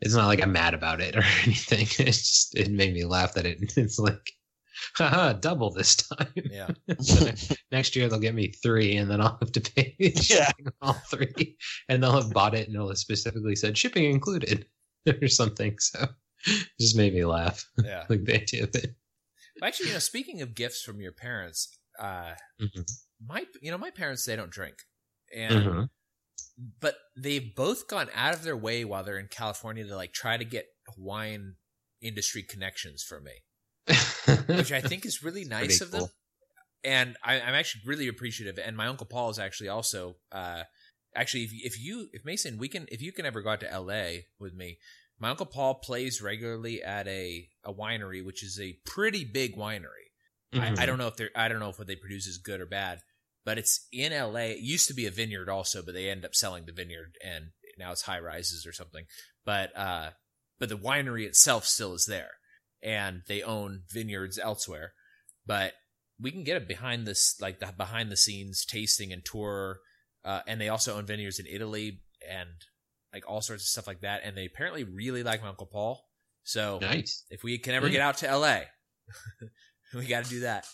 it's 0.00 0.14
not 0.14 0.26
like 0.26 0.42
I'm 0.42 0.52
mad 0.52 0.74
about 0.74 1.00
it 1.00 1.16
or 1.16 1.22
anything. 1.44 1.86
It's 2.06 2.22
just 2.22 2.56
it 2.56 2.70
made 2.70 2.94
me 2.94 3.04
laugh 3.04 3.34
that 3.34 3.46
it 3.46 3.58
it's 3.76 3.98
like 3.98 4.32
haha, 4.96 5.32
double 5.34 5.70
this 5.72 5.96
time. 5.96 6.32
Yeah. 6.36 6.68
so 7.00 7.30
next 7.72 7.96
year 7.96 8.08
they'll 8.08 8.18
get 8.20 8.34
me 8.34 8.52
three 8.62 8.96
and 8.96 9.10
then 9.10 9.20
I'll 9.20 9.36
have 9.40 9.52
to 9.52 9.60
pay 9.60 9.94
Yeah. 9.98 10.50
all 10.80 10.94
three. 11.10 11.56
And 11.88 12.02
they'll 12.02 12.20
have 12.20 12.32
bought 12.32 12.54
it 12.54 12.66
and 12.68 12.74
it'll 12.76 12.88
have 12.88 12.98
specifically 12.98 13.56
said 13.56 13.76
shipping 13.76 14.04
included 14.04 14.66
or 15.22 15.28
something. 15.28 15.78
So 15.78 16.06
it 16.46 16.68
just 16.80 16.96
made 16.96 17.14
me 17.14 17.24
laugh. 17.24 17.64
Yeah. 17.82 18.04
Like 18.08 18.24
the 18.24 18.34
idea 18.42 18.64
of 18.64 18.74
it. 18.74 18.94
Actually, 19.62 19.88
you 19.88 19.92
know, 19.94 19.98
speaking 19.98 20.40
of 20.42 20.54
gifts 20.54 20.82
from 20.82 21.00
your 21.00 21.12
parents, 21.12 21.76
uh, 21.98 22.34
Mhm. 22.60 22.88
my 23.24 23.46
you 23.60 23.70
know 23.70 23.78
my 23.78 23.90
parents 23.90 24.24
they 24.24 24.36
don't 24.36 24.50
drink, 24.50 24.76
and 25.34 25.54
Mhm. 25.54 25.88
but 26.80 26.96
they've 27.16 27.54
both 27.54 27.88
gone 27.88 28.08
out 28.14 28.34
of 28.34 28.42
their 28.42 28.56
way 28.56 28.84
while 28.84 29.02
they're 29.04 29.18
in 29.18 29.28
California 29.28 29.84
to 29.86 29.96
like 29.96 30.12
try 30.12 30.36
to 30.36 30.44
get 30.44 30.66
wine 30.96 31.56
industry 32.00 32.42
connections 32.42 33.02
for 33.02 33.20
me, 33.20 33.32
which 34.46 34.72
I 34.72 34.80
think 34.80 35.04
is 35.04 35.22
really 35.22 35.44
nice 35.44 35.80
of 35.80 35.90
them. 35.90 36.08
And 36.84 37.16
I, 37.24 37.40
I'm 37.40 37.54
actually 37.54 37.82
really 37.86 38.08
appreciative. 38.08 38.58
And 38.58 38.76
my 38.76 38.86
uncle 38.86 39.06
Paul 39.06 39.30
is 39.30 39.38
actually 39.38 39.68
also, 39.68 40.16
uh, 40.30 40.62
actually, 41.14 41.42
if, 41.44 41.50
if 41.52 41.80
you, 41.80 42.08
if 42.12 42.24
Mason, 42.24 42.56
we 42.56 42.68
can, 42.68 42.86
if 42.90 43.02
you 43.02 43.12
can 43.12 43.26
ever 43.26 43.42
go 43.42 43.50
out 43.50 43.60
to 43.60 43.66
LA 43.80 44.22
with 44.38 44.54
me, 44.54 44.78
my 45.18 45.30
uncle 45.30 45.46
Paul 45.46 45.74
plays 45.74 46.22
regularly 46.22 46.82
at 46.82 47.08
a, 47.08 47.48
a 47.64 47.72
winery, 47.72 48.24
which 48.24 48.42
is 48.42 48.58
a 48.60 48.78
pretty 48.84 49.24
big 49.24 49.56
winery. 49.56 50.08
Mhm. 50.54 50.78
I, 50.78 50.82
I 50.82 50.86
don't 50.86 50.98
know 50.98 51.08
if 51.08 51.16
they're, 51.16 51.30
I 51.34 51.48
don't 51.48 51.60
know 51.60 51.70
if 51.70 51.78
what 51.78 51.88
they 51.88 51.96
produce 51.96 52.26
is 52.26 52.38
good 52.38 52.60
or 52.60 52.66
bad, 52.66 53.00
but 53.44 53.58
it's 53.58 53.86
in 53.92 54.12
LA. 54.12 54.52
It 54.52 54.60
used 54.60 54.88
to 54.88 54.94
be 54.94 55.06
a 55.06 55.10
vineyard 55.10 55.48
also, 55.48 55.82
but 55.82 55.94
they 55.94 56.08
end 56.08 56.24
up 56.24 56.34
selling 56.34 56.66
the 56.66 56.72
vineyard 56.72 57.16
and 57.24 57.50
now 57.78 57.92
it's 57.92 58.02
high 58.02 58.20
rises 58.20 58.66
or 58.66 58.72
something. 58.72 59.04
But, 59.44 59.76
uh, 59.76 60.10
but 60.58 60.68
the 60.68 60.78
winery 60.78 61.24
itself 61.24 61.64
still 61.64 61.94
is 61.94 62.06
there 62.06 62.32
and 62.82 63.22
they 63.26 63.42
own 63.42 63.82
vineyards 63.90 64.38
elsewhere. 64.38 64.92
But 65.46 65.74
we 66.20 66.30
can 66.30 66.44
get 66.44 66.56
a 66.56 66.64
behind 66.64 67.06
this, 67.06 67.36
like 67.40 67.60
the 67.60 67.72
behind 67.76 68.10
the 68.10 68.16
scenes 68.16 68.64
tasting 68.64 69.12
and 69.12 69.24
tour. 69.24 69.80
Uh, 70.24 70.40
and 70.46 70.60
they 70.60 70.68
also 70.68 70.96
own 70.96 71.06
vineyards 71.06 71.38
in 71.38 71.46
Italy 71.46 72.00
and 72.28 72.50
like 73.12 73.28
all 73.28 73.40
sorts 73.40 73.62
of 73.64 73.68
stuff 73.68 73.86
like 73.86 74.00
that. 74.02 74.22
And 74.24 74.36
they 74.36 74.46
apparently 74.46 74.84
really 74.84 75.22
like 75.22 75.42
my 75.42 75.48
Uncle 75.48 75.66
Paul. 75.66 76.04
So 76.44 76.78
Nice. 76.80 77.24
if 77.30 77.42
we 77.42 77.58
can 77.58 77.74
ever 77.74 77.86
Yeah. 77.86 77.92
get 77.92 78.00
out 78.02 78.16
to 78.18 78.26
LA, 78.36 78.60
we 79.94 80.06
got 80.06 80.24
to 80.24 80.30
do 80.30 80.40
that. 80.40 80.66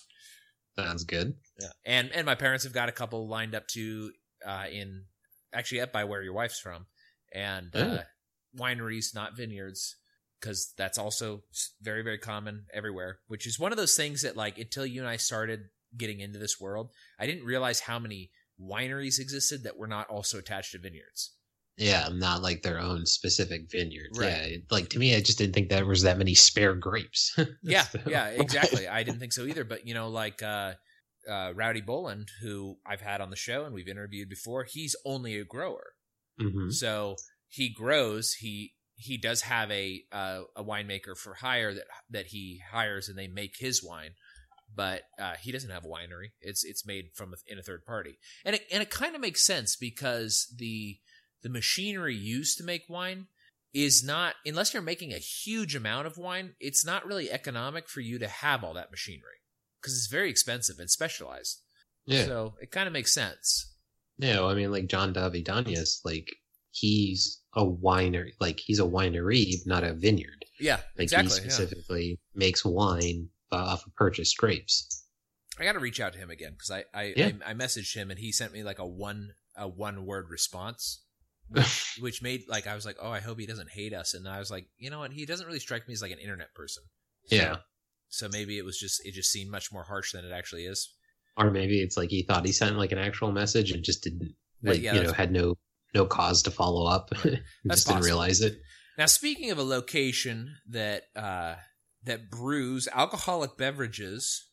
Sounds 0.76 1.04
good. 1.04 1.34
Yeah. 1.60 1.68
And 1.84 2.10
and 2.12 2.26
my 2.26 2.34
parents 2.34 2.64
have 2.64 2.72
got 2.72 2.88
a 2.88 2.92
couple 2.92 3.28
lined 3.28 3.54
up 3.54 3.66
too 3.68 4.12
uh, 4.44 4.66
in 4.70 5.04
actually 5.52 5.80
up 5.80 5.92
by 5.92 6.04
where 6.04 6.22
your 6.22 6.32
wife's 6.32 6.58
from, 6.58 6.86
and 7.32 7.74
uh, 7.76 8.02
wineries, 8.58 9.14
not 9.14 9.36
vineyards, 9.36 9.96
because 10.40 10.72
that's 10.76 10.98
also 10.98 11.44
very 11.80 12.02
very 12.02 12.18
common 12.18 12.66
everywhere. 12.74 13.20
Which 13.28 13.46
is 13.46 13.58
one 13.58 13.70
of 13.70 13.78
those 13.78 13.94
things 13.96 14.22
that 14.22 14.36
like 14.36 14.58
until 14.58 14.84
you 14.84 15.00
and 15.00 15.08
I 15.08 15.16
started 15.16 15.60
getting 15.96 16.18
into 16.18 16.40
this 16.40 16.60
world, 16.60 16.90
I 17.20 17.26
didn't 17.26 17.44
realize 17.44 17.78
how 17.80 18.00
many 18.00 18.32
wineries 18.60 19.20
existed 19.20 19.62
that 19.62 19.76
were 19.76 19.86
not 19.86 20.08
also 20.08 20.38
attached 20.38 20.72
to 20.72 20.78
vineyards. 20.80 21.34
Yeah, 21.76 22.08
not 22.12 22.42
like 22.42 22.62
their 22.62 22.78
own 22.78 23.04
specific 23.06 23.70
vineyard. 23.70 24.10
Right. 24.16 24.50
Yeah, 24.52 24.56
like 24.70 24.90
to 24.90 24.98
me, 24.98 25.14
I 25.16 25.20
just 25.20 25.38
didn't 25.38 25.54
think 25.54 25.68
there 25.68 25.84
was 25.86 26.02
that 26.02 26.18
many 26.18 26.34
spare 26.34 26.74
grapes. 26.74 27.36
Yeah, 27.62 27.82
So- 27.82 28.00
yeah, 28.06 28.26
exactly. 28.38 28.86
I 28.86 29.02
didn't 29.02 29.18
think 29.20 29.32
so 29.32 29.44
either. 29.44 29.64
But 29.64 29.86
you 29.86 29.94
know, 29.94 30.08
like 30.08 30.42
uh, 30.42 30.74
uh, 31.28 31.52
Rowdy 31.54 31.80
Boland, 31.80 32.28
who 32.42 32.76
I've 32.86 33.00
had 33.00 33.20
on 33.20 33.30
the 33.30 33.36
show 33.36 33.64
and 33.64 33.74
we've 33.74 33.88
interviewed 33.88 34.28
before, 34.28 34.64
he's 34.64 34.94
only 35.04 35.36
a 35.36 35.44
grower. 35.44 35.94
Mhm. 36.40 36.72
So 36.72 37.16
he 37.48 37.72
grows. 37.72 38.34
He 38.34 38.74
he 38.96 39.16
does 39.18 39.40
have 39.42 39.70
a 39.72 40.02
uh, 40.12 40.42
a 40.54 40.62
winemaker 40.62 41.16
for 41.16 41.34
hire 41.34 41.74
that 41.74 41.84
that 42.10 42.26
he 42.26 42.60
hires, 42.70 43.08
and 43.08 43.18
they 43.18 43.26
make 43.26 43.56
his 43.58 43.82
wine. 43.82 44.10
But 44.76 45.02
uh, 45.20 45.34
he 45.40 45.52
doesn't 45.52 45.70
have 45.70 45.84
a 45.84 45.88
winery. 45.88 46.30
It's 46.40 46.64
it's 46.64 46.86
made 46.86 47.06
from 47.14 47.32
a, 47.32 47.36
in 47.46 47.58
a 47.58 47.62
third 47.62 47.84
party, 47.84 48.18
and 48.44 48.54
it 48.56 48.62
and 48.72 48.82
it 48.82 48.90
kind 48.90 49.14
of 49.14 49.20
makes 49.20 49.44
sense 49.44 49.76
because 49.76 50.52
the 50.56 50.98
the 51.44 51.48
machinery 51.50 52.16
used 52.16 52.58
to 52.58 52.64
make 52.64 52.82
wine 52.88 53.28
is 53.72 54.02
not 54.02 54.34
unless 54.44 54.72
you're 54.72 54.82
making 54.82 55.12
a 55.12 55.18
huge 55.18 55.76
amount 55.76 56.06
of 56.08 56.16
wine. 56.16 56.54
It's 56.58 56.84
not 56.84 57.06
really 57.06 57.30
economic 57.30 57.88
for 57.88 58.00
you 58.00 58.18
to 58.18 58.26
have 58.26 58.64
all 58.64 58.74
that 58.74 58.90
machinery 58.90 59.38
because 59.80 59.96
it's 59.96 60.08
very 60.08 60.30
expensive 60.30 60.78
and 60.80 60.90
specialized. 60.90 61.60
Yeah. 62.06 62.24
So 62.24 62.54
it 62.60 62.70
kind 62.72 62.86
of 62.88 62.92
makes 62.92 63.12
sense. 63.12 63.72
Yeah, 64.18 64.40
well, 64.40 64.50
I 64.50 64.54
mean, 64.54 64.70
like 64.72 64.86
John 64.86 65.12
Davidanis, 65.12 65.98
like 66.04 66.28
he's 66.70 67.40
a 67.54 67.64
winery, 67.64 68.32
like 68.40 68.60
he's 68.60 68.78
a 68.80 68.84
winery, 68.84 69.54
not 69.66 69.84
a 69.84 69.92
vineyard. 69.94 70.44
Yeah, 70.60 70.76
Like 70.96 71.04
exactly. 71.04 71.40
he 71.40 71.46
yeah. 71.46 71.52
specifically 71.52 72.20
makes 72.34 72.64
wine 72.64 73.28
uh, 73.52 73.56
off 73.56 73.86
of 73.86 73.94
purchased 73.96 74.36
grapes. 74.38 75.04
I 75.58 75.64
got 75.64 75.72
to 75.72 75.78
reach 75.80 76.00
out 76.00 76.12
to 76.14 76.18
him 76.18 76.30
again 76.30 76.52
because 76.52 76.70
I 76.70 76.84
I, 76.94 77.12
Yeah. 77.16 77.30
I 77.44 77.50
I 77.50 77.54
messaged 77.54 77.94
him 77.94 78.10
and 78.10 78.18
he 78.18 78.32
sent 78.32 78.52
me 78.52 78.62
like 78.62 78.78
a 78.78 78.86
one 78.86 79.34
a 79.56 79.68
one 79.68 80.04
word 80.06 80.26
response, 80.30 81.03
which, 82.00 82.22
made 82.22 82.44
like 82.48 82.66
I 82.66 82.74
was 82.74 82.84
like, 82.86 82.96
oh, 83.00 83.10
I 83.10 83.20
hope 83.20 83.38
he 83.38 83.46
doesn't 83.46 83.70
hate 83.70 83.92
us, 83.94 84.14
and 84.14 84.28
I 84.28 84.38
was 84.38 84.50
like, 84.50 84.66
you 84.78 84.90
know 84.90 84.98
what, 85.00 85.12
he 85.12 85.26
doesn't 85.26 85.46
really 85.46 85.60
strike 85.60 85.86
me 85.88 85.94
as 85.94 86.02
like 86.02 86.12
an 86.12 86.18
internet 86.18 86.54
person. 86.54 86.82
So- 87.26 87.36
Yeah. 87.36 87.56
So 88.08 88.28
maybe 88.28 88.58
it 88.58 88.64
was 88.64 88.78
just 88.78 89.04
it 89.04 89.12
just 89.12 89.32
seemed 89.32 89.50
much 89.50 89.72
more 89.72 89.82
harsh 89.82 90.12
than 90.12 90.24
it 90.24 90.30
actually 90.32 90.66
is. 90.66 90.88
Or 91.36 91.50
maybe 91.50 91.80
it's 91.80 91.96
like 91.96 92.10
he 92.10 92.22
thought 92.22 92.46
he 92.46 92.52
sent 92.52 92.76
like 92.78 92.92
an 92.92 92.98
actual 92.98 93.32
message 93.32 93.72
and 93.72 93.82
just 93.82 94.04
didn't, 94.04 94.34
like, 94.62 94.80
yeah, 94.80 94.94
you 94.94 95.02
know, 95.02 95.12
had 95.12 95.32
no 95.32 95.56
no 95.94 96.06
cause 96.06 96.42
to 96.44 96.50
follow 96.52 96.86
up. 96.86 97.10
Just 97.70 97.86
didn't 97.88 98.02
realize 98.04 98.40
it. 98.40 98.58
Now, 98.98 99.06
speaking 99.06 99.50
of 99.50 99.58
a 99.58 99.62
location 99.64 100.56
that 100.68 101.04
uh, 101.16 101.54
that 102.04 102.30
brews 102.30 102.86
alcoholic 102.92 103.56
beverages 103.56 104.44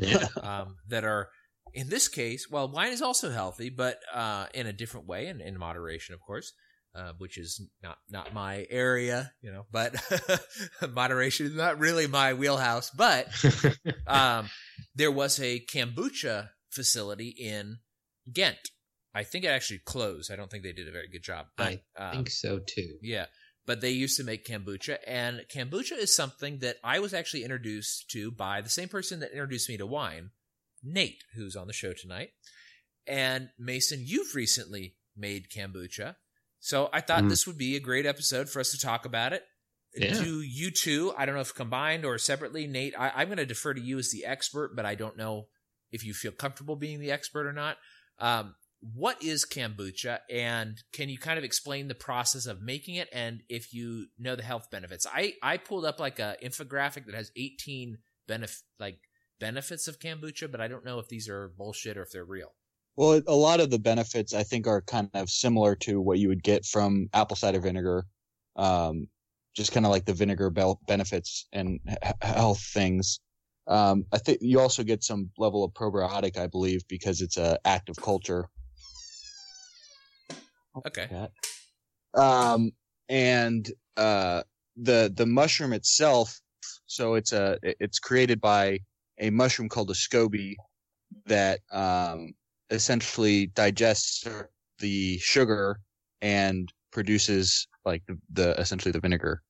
Yeah. 0.00 0.26
um, 0.42 0.76
that 0.88 1.02
are, 1.04 1.28
in 1.74 1.88
this 1.88 2.08
case, 2.08 2.50
well, 2.50 2.70
wine 2.70 2.92
is 2.92 3.02
also 3.02 3.30
healthy, 3.30 3.70
but 3.70 3.98
uh, 4.12 4.46
in 4.54 4.66
a 4.66 4.72
different 4.72 5.06
way 5.06 5.26
and 5.26 5.40
in 5.40 5.58
moderation, 5.58 6.14
of 6.14 6.20
course, 6.20 6.52
uh, 6.94 7.12
which 7.18 7.38
is 7.38 7.60
not 7.82 7.98
not 8.10 8.34
my 8.34 8.66
area, 8.70 9.32
you 9.40 9.52
know. 9.52 9.66
But 9.70 9.94
moderation 10.92 11.46
is 11.46 11.54
not 11.54 11.78
really 11.78 12.06
my 12.06 12.34
wheelhouse. 12.34 12.90
But 12.90 13.28
um, 14.06 14.48
there 14.94 15.12
was 15.12 15.38
a 15.40 15.60
kombucha 15.60 16.50
facility 16.70 17.28
in 17.28 17.78
Ghent. 18.32 18.70
I 19.14 19.24
think 19.24 19.44
it 19.44 19.48
actually 19.48 19.80
closed. 19.84 20.30
I 20.30 20.36
don't 20.36 20.50
think 20.50 20.62
they 20.62 20.72
did 20.72 20.88
a 20.88 20.92
very 20.92 21.08
good 21.08 21.22
job. 21.22 21.46
But, 21.56 21.80
I 21.96 22.02
um, 22.02 22.12
think 22.12 22.30
so 22.30 22.58
too. 22.58 22.98
yeah, 23.02 23.26
but 23.66 23.80
they 23.80 23.90
used 23.90 24.16
to 24.16 24.24
make 24.24 24.46
kombucha, 24.46 24.98
and 25.06 25.42
kombucha 25.54 25.98
is 25.98 26.14
something 26.14 26.58
that 26.60 26.76
I 26.82 27.00
was 27.00 27.14
actually 27.14 27.44
introduced 27.44 28.10
to 28.10 28.30
by 28.30 28.60
the 28.60 28.70
same 28.70 28.88
person 28.88 29.20
that 29.20 29.32
introduced 29.32 29.68
me 29.68 29.76
to 29.76 29.86
wine, 29.86 30.30
Nate, 30.82 31.22
who's 31.34 31.56
on 31.56 31.66
the 31.66 31.72
show 31.72 31.92
tonight. 31.92 32.30
And 33.06 33.48
Mason, 33.58 34.02
you've 34.04 34.34
recently 34.34 34.96
made 35.16 35.48
kombucha, 35.50 36.16
so 36.60 36.90
I 36.92 37.00
thought 37.00 37.24
Mm. 37.24 37.28
this 37.30 37.46
would 37.46 37.56
be 37.58 37.74
a 37.76 37.80
great 37.80 38.06
episode 38.06 38.48
for 38.50 38.60
us 38.60 38.70
to 38.72 38.78
talk 38.78 39.04
about 39.06 39.32
it. 39.32 39.44
Yeah. 39.94 40.12
Do 40.20 40.42
you 40.42 40.70
two? 40.70 41.12
I 41.16 41.24
don't 41.24 41.34
know 41.34 41.40
if 41.40 41.54
combined 41.54 42.04
or 42.04 42.18
separately, 42.18 42.66
Nate. 42.66 42.94
I, 42.98 43.10
I'm 43.16 43.28
going 43.28 43.38
to 43.38 43.46
defer 43.46 43.72
to 43.74 43.80
you 43.80 43.98
as 43.98 44.10
the 44.10 44.26
expert, 44.26 44.76
but 44.76 44.84
I 44.84 44.94
don't 44.94 45.16
know 45.16 45.48
if 45.90 46.04
you 46.04 46.12
feel 46.12 46.32
comfortable 46.32 46.76
being 46.76 47.00
the 47.00 47.10
expert 47.10 47.46
or 47.46 47.52
not. 47.52 47.78
Um, 48.18 48.54
what 48.80 49.20
is 49.24 49.44
kombucha 49.44 50.20
and 50.30 50.80
can 50.92 51.08
you 51.08 51.18
kind 51.18 51.36
of 51.38 51.44
explain 51.44 51.88
the 51.88 51.94
process 51.96 52.46
of 52.46 52.62
making 52.62 52.94
it 52.94 53.08
and 53.12 53.42
if 53.48 53.74
you 53.74 54.06
know 54.20 54.36
the 54.36 54.42
health 54.44 54.70
benefits 54.70 55.04
i 55.12 55.34
i 55.42 55.56
pulled 55.56 55.84
up 55.84 55.98
like 55.98 56.20
a 56.20 56.36
infographic 56.44 57.04
that 57.06 57.14
has 57.16 57.32
18 57.36 57.98
benef- 58.28 58.62
like 58.78 59.00
benefits 59.38 59.88
of 59.88 59.98
kombucha 59.98 60.50
but 60.50 60.60
i 60.60 60.68
don't 60.68 60.84
know 60.84 60.98
if 60.98 61.08
these 61.08 61.28
are 61.28 61.48
bullshit 61.48 61.96
or 61.96 62.02
if 62.02 62.10
they're 62.10 62.24
real 62.24 62.54
Well, 62.96 63.22
a 63.26 63.34
lot 63.34 63.60
of 63.60 63.70
the 63.70 63.78
benefits 63.78 64.34
I 64.34 64.42
think 64.42 64.66
are 64.66 64.82
kind 64.82 65.08
of 65.14 65.30
similar 65.30 65.76
to 65.76 66.00
what 66.00 66.18
you 66.18 66.28
would 66.28 66.42
get 66.42 66.64
from 66.66 67.08
apple 67.12 67.36
cider 67.36 67.60
vinegar. 67.60 68.04
Um, 68.56 69.08
just 69.54 69.72
kind 69.72 69.86
of 69.86 69.90
like 69.92 70.04
the 70.04 70.14
vinegar 70.14 70.50
bel- 70.50 70.80
benefits 70.86 71.46
and 71.52 71.80
h- 71.88 72.14
health 72.22 72.60
things. 72.60 73.20
Um, 73.66 74.04
I 74.12 74.18
think 74.18 74.38
you 74.40 74.60
also 74.60 74.82
get 74.82 75.04
some 75.04 75.30
level 75.38 75.64
of 75.64 75.72
probiotic, 75.72 76.36
I 76.36 76.46
believe, 76.46 76.82
because 76.88 77.20
it's 77.20 77.36
a 77.36 77.58
active 77.64 78.00
culture. 78.00 78.48
okay 80.76 81.08
Um, 82.14 82.72
and 83.08 83.70
uh, 83.96 84.42
the 84.76 85.12
the 85.14 85.26
mushroom 85.26 85.72
itself 85.72 86.40
So 86.86 87.14
it's 87.14 87.32
a 87.32 87.58
it's 87.62 87.98
created 87.98 88.40
by 88.40 88.80
a 89.20 89.30
mushroom 89.30 89.68
called 89.68 89.90
a 89.90 89.94
SCOBY 89.94 90.56
that 91.26 91.60
um, 91.72 92.32
essentially 92.70 93.46
digests 93.46 94.26
the 94.78 95.18
sugar 95.18 95.80
and 96.20 96.72
produces 96.92 97.66
like 97.84 98.02
the, 98.06 98.18
the 98.32 98.60
essentially 98.60 98.92
the 98.92 99.00
vinegar, 99.00 99.42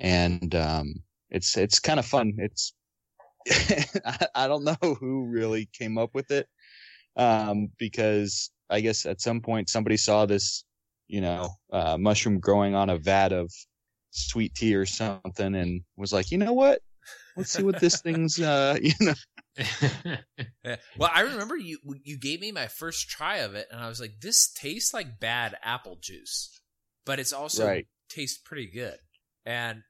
and 0.00 0.54
um, 0.54 0.94
it's 1.30 1.56
it's 1.56 1.80
kind 1.80 1.98
of 1.98 2.06
fun. 2.06 2.34
It's 2.38 2.74
I, 4.04 4.26
I 4.34 4.48
don't 4.48 4.64
know 4.64 4.76
who 5.00 5.26
really 5.26 5.68
came 5.72 5.98
up 5.98 6.10
with 6.14 6.30
it 6.30 6.48
um, 7.16 7.68
because 7.78 8.50
I 8.70 8.80
guess 8.80 9.06
at 9.06 9.20
some 9.20 9.40
point 9.40 9.68
somebody 9.68 9.96
saw 9.96 10.26
this, 10.26 10.64
you 11.08 11.20
know, 11.20 11.50
uh, 11.72 11.96
mushroom 11.98 12.40
growing 12.40 12.74
on 12.74 12.90
a 12.90 12.98
vat 12.98 13.32
of 13.32 13.50
sweet 14.10 14.54
tea 14.54 14.74
or 14.74 14.86
something 14.86 15.54
and 15.54 15.82
was 15.96 16.12
like, 16.12 16.30
you 16.30 16.38
know 16.38 16.52
what? 16.52 16.80
Let's 17.36 17.50
see 17.52 17.62
what 17.62 17.78
this 17.80 18.00
thing's, 18.00 18.40
uh, 18.40 18.78
you 18.82 18.92
know. 19.00 19.14
Well, 20.98 21.10
I 21.14 21.20
remember 21.20 21.56
you 21.56 21.78
you 22.02 22.18
gave 22.18 22.40
me 22.40 22.50
my 22.50 22.66
first 22.66 23.08
try 23.08 23.36
of 23.38 23.54
it, 23.54 23.68
and 23.70 23.80
I 23.80 23.88
was 23.88 24.00
like, 24.00 24.20
"This 24.20 24.48
tastes 24.52 24.92
like 24.92 25.20
bad 25.20 25.56
apple 25.62 25.96
juice, 26.00 26.60
but 27.04 27.20
it's 27.20 27.32
also 27.32 27.66
Right. 27.66 27.86
tastes 28.08 28.38
pretty 28.38 28.66
good." 28.66 28.98
And 29.44 29.82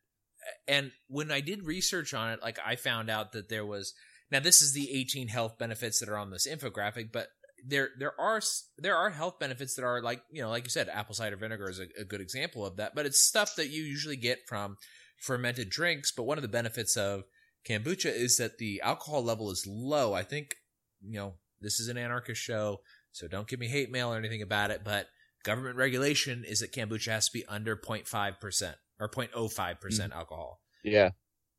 and 0.69 0.93
when 1.09 1.31
I 1.31 1.41
did 1.41 1.65
research 1.65 2.13
on 2.15 2.31
it, 2.33 2.43
like 2.43 2.59
I 2.65 2.77
found 2.77 3.11
out 3.11 3.33
that 3.33 3.49
there 3.49 3.65
was 3.65 3.95
now 4.31 4.41
this 4.41 4.61
is 4.61 4.73
the 4.75 4.93
18 4.93 5.29
health 5.29 5.59
benefits 5.59 6.01
that 6.01 6.09
are 6.09 6.19
on 6.19 6.31
this 6.31 6.47
infographic, 6.47 7.11
but 7.13 7.29
there 7.67 7.91
there 7.99 8.19
are 8.21 8.41
there 8.79 8.97
are 8.97 9.11
health 9.11 9.39
benefits 9.39 9.75
that 9.77 9.85
are 9.85 10.03
like 10.03 10.21
you 10.31 10.43
know 10.43 10.51
like 10.51 10.65
you 10.65 10.71
said, 10.71 10.89
apple 10.89 11.15
cider 11.15 11.37
vinegar 11.37 11.71
is 11.71 11.81
a, 11.81 11.87
a 12.01 12.05
good 12.05 12.21
example 12.21 12.67
of 12.67 12.77
that. 12.77 12.95
But 12.95 13.07
it's 13.07 13.25
stuff 13.25 13.57
that 13.57 13.71
you 13.71 13.83
usually 13.83 14.17
get 14.17 14.47
from 14.47 14.77
fermented 15.17 15.71
drinks. 15.71 16.13
But 16.13 16.25
one 16.25 16.39
of 16.39 16.43
the 16.43 16.49
benefits 16.49 16.97
of 16.97 17.25
kombucha 17.69 18.15
is 18.15 18.37
that 18.39 18.59
the 18.59 18.81
alcohol 18.83 19.23
level 19.25 19.51
is 19.51 19.67
low. 19.67 20.13
I 20.15 20.23
think 20.23 20.55
you 21.03 21.19
know 21.19 21.35
this 21.61 21.79
is 21.81 21.89
an 21.89 21.99
anarchist 21.99 22.41
show, 22.41 22.81
so 23.13 23.27
don't 23.29 23.49
give 23.49 23.61
me 23.61 23.69
hate 23.69 23.91
mail 23.91 24.13
or 24.13 24.17
anything 24.17 24.43
about 24.43 24.71
it. 24.71 24.83
But 24.85 25.09
government 25.45 25.77
regulation 25.77 26.45
is 26.47 26.61
that 26.61 26.73
kombucha 26.73 27.11
has 27.11 27.27
to 27.27 27.33
be 27.33 27.45
under 27.47 27.77
0.5 27.77 28.41
percent 28.41 28.77
or 29.01 29.09
0.05 29.09 29.81
percent 29.81 30.13
alcohol. 30.13 30.61
Yeah. 30.85 31.11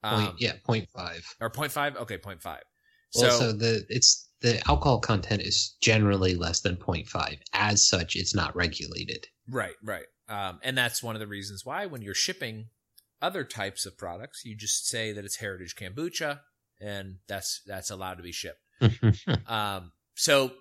Um, 0.03 0.25
Point, 0.27 0.35
yeah, 0.39 0.53
point 0.63 0.89
five. 0.95 1.25
or 1.41 1.49
0.5. 1.49 1.97
Okay, 1.97 2.17
0.5. 2.17 2.43
Well, 2.45 2.61
So, 3.11 3.29
so, 3.29 3.51
the 3.51 3.83
it's 3.89 4.29
the 4.41 4.61
alcohol 4.67 4.99
content 4.99 5.41
is 5.41 5.75
generally 5.81 6.35
less 6.35 6.61
than 6.61 6.75
0.5. 6.77 7.37
As 7.53 7.87
such, 7.87 8.15
it's 8.15 8.35
not 8.35 8.55
regulated. 8.55 9.25
right, 9.49 9.73
right. 9.83 10.05
Um, 10.29 10.59
and 10.61 10.77
that's 10.77 11.01
one 11.01 11.15
of 11.15 11.19
the 11.19 11.27
reasons 11.27 11.65
why 11.65 11.85
when 11.87 12.01
you're 12.01 12.13
shipping 12.13 12.65
other 13.21 13.43
types 13.43 13.85
of 13.85 13.97
products, 13.97 14.43
you 14.45 14.55
just 14.55 14.87
say 14.87 15.11
that 15.11 15.25
it's 15.25 15.37
heritage 15.37 15.75
kombucha, 15.75 16.39
and 16.79 17.15
that's 17.27 17.61
that's 17.65 17.89
allowed 17.89 18.15
to 18.15 18.23
be 18.23 18.31
shipped. 18.31 18.61
Um, 19.47 19.91
so 20.15 20.51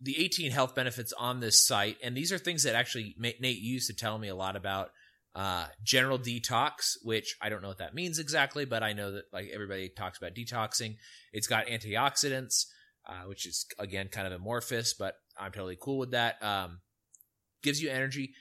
the 0.00 0.18
18 0.18 0.50
health 0.50 0.74
benefits 0.74 1.12
on 1.12 1.40
this 1.40 1.60
site, 1.60 1.96
and 2.02 2.16
these 2.16 2.32
are 2.32 2.38
things 2.38 2.64
that 2.64 2.74
actually 2.74 3.14
Nate 3.18 3.58
used 3.58 3.86
to 3.88 3.94
tell 3.94 4.18
me 4.18 4.28
a 4.28 4.34
lot 4.34 4.56
about. 4.56 4.90
Uh, 5.34 5.66
general 5.84 6.18
detox, 6.18 6.96
which 7.02 7.36
I 7.40 7.48
don't 7.48 7.62
know 7.62 7.68
what 7.68 7.78
that 7.78 7.94
means 7.94 8.18
exactly, 8.18 8.64
but 8.64 8.82
I 8.82 8.92
know 8.92 9.12
that 9.12 9.24
like 9.32 9.50
everybody 9.54 9.88
talks 9.88 10.18
about 10.18 10.34
detoxing. 10.34 10.96
It's 11.32 11.46
got 11.46 11.66
antioxidants, 11.66 12.64
uh, 13.06 13.22
which 13.26 13.46
is 13.46 13.66
again 13.78 14.08
kind 14.08 14.26
of 14.26 14.32
amorphous, 14.32 14.94
but 14.94 15.14
I'm 15.38 15.52
totally 15.52 15.78
cool 15.80 15.98
with 15.98 16.10
that. 16.10 16.42
Um, 16.42 16.80
gives 17.62 17.80
you 17.80 17.90
energy. 17.90 18.32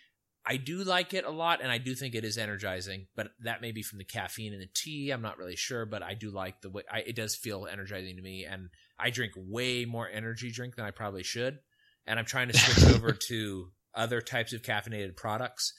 I 0.50 0.56
do 0.56 0.84
like 0.86 1.14
it 1.14 1.26
a 1.26 1.30
lot, 1.30 1.62
and 1.62 1.70
I 1.70 1.78
do 1.78 1.94
think 1.94 2.16
it 2.16 2.24
is 2.24 2.38
energizing, 2.38 3.08
but 3.18 3.32
that 3.42 3.62
may 3.62 3.74
be 3.74 3.82
from 3.84 3.98
the 3.98 4.06
caffeine 4.06 4.54
in 4.54 4.60
the 4.60 4.70
tea. 4.74 5.12
I'm 5.12 5.22
not 5.22 5.38
really 5.38 5.58
sure, 5.58 5.86
but 5.86 6.02
I 6.02 6.14
do 6.14 6.32
like 6.32 6.62
the 6.62 6.70
way 6.70 6.84
I, 6.90 7.00
it 7.00 7.18
does 7.18 7.36
feel 7.36 7.68
energizing 7.70 8.16
to 8.16 8.22
me, 8.22 8.46
and 8.46 8.70
I 8.98 9.10
drink 9.10 9.34
way 9.36 9.84
more 9.84 10.08
energy 10.10 10.50
drink 10.50 10.78
than 10.78 10.86
I 10.86 10.92
probably 10.92 11.24
should, 11.24 11.60
and 12.06 12.18
I'm 12.18 12.26
trying 12.26 12.48
to 12.48 12.58
switch 12.58 12.96
over 12.96 13.12
to 13.28 13.72
other 13.94 14.22
types 14.22 14.54
of 14.54 14.62
caffeinated 14.62 15.18
products. 15.18 15.74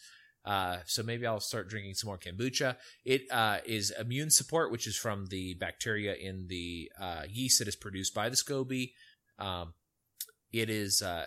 Uh, 0.45 0.79
so 0.85 1.03
maybe 1.03 1.27
I'll 1.27 1.41
start 1.41 1.69
drinking 1.71 1.95
some 1.95 2.09
more 2.09 2.19
kombucha. 2.19 2.77
It 3.07 3.23
uh, 3.31 3.59
is 3.65 3.91
immune 3.99 4.31
support, 4.31 4.71
which 4.71 4.87
is 4.87 4.97
from 4.97 5.27
the 5.27 5.55
bacteria 5.55 6.15
in 6.15 6.47
the 6.49 6.93
uh, 7.01 7.23
yeast 7.27 7.61
that 7.61 7.69
is 7.69 7.77
produced 7.77 8.15
by 8.15 8.29
the 8.29 8.37
SCOBY. 8.37 8.93
Um, 9.39 9.73
it 10.53 10.69
is. 10.69 11.01
Uh, 11.01 11.25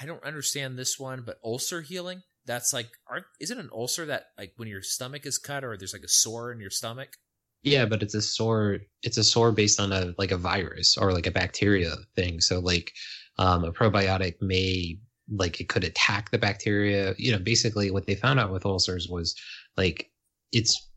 I 0.00 0.06
don't 0.06 0.24
understand 0.24 0.76
this 0.76 0.98
one, 0.98 1.22
but 1.24 1.38
ulcer 1.44 1.82
healing. 1.82 2.22
That's 2.46 2.72
like, 2.72 2.88
aren't, 3.10 3.26
is 3.40 3.50
it 3.50 3.58
an 3.58 3.70
ulcer 3.72 4.06
that 4.06 4.26
like 4.38 4.52
when 4.56 4.68
your 4.68 4.82
stomach 4.82 5.26
is 5.26 5.38
cut 5.38 5.64
or 5.64 5.76
there's 5.76 5.92
like 5.92 6.04
a 6.04 6.08
sore 6.08 6.52
in 6.52 6.60
your 6.60 6.70
stomach? 6.70 7.16
Yeah, 7.62 7.84
but 7.86 8.02
it's 8.02 8.14
a 8.14 8.22
sore. 8.22 8.78
It's 9.02 9.18
a 9.18 9.24
sore 9.24 9.50
based 9.50 9.80
on 9.80 9.92
a 9.92 10.14
like 10.18 10.30
a 10.30 10.36
virus 10.36 10.96
or 10.96 11.12
like 11.12 11.26
a 11.26 11.32
bacteria 11.32 11.92
thing. 12.14 12.40
So 12.40 12.60
like, 12.60 12.92
um, 13.38 13.64
a 13.64 13.72
probiotic 13.72 14.40
may 14.40 14.98
like 15.28 15.60
it 15.60 15.68
could 15.68 15.82
attack 15.82 16.30
the 16.30 16.38
bacteria. 16.38 17.14
You 17.18 17.32
know, 17.32 17.38
basically 17.38 17.90
what 17.90 18.06
they 18.06 18.14
found 18.14 18.38
out 18.38 18.52
with 18.52 18.66
ulcers 18.66 19.08
was 19.08 19.34
like 19.76 20.10
it's 20.52 20.88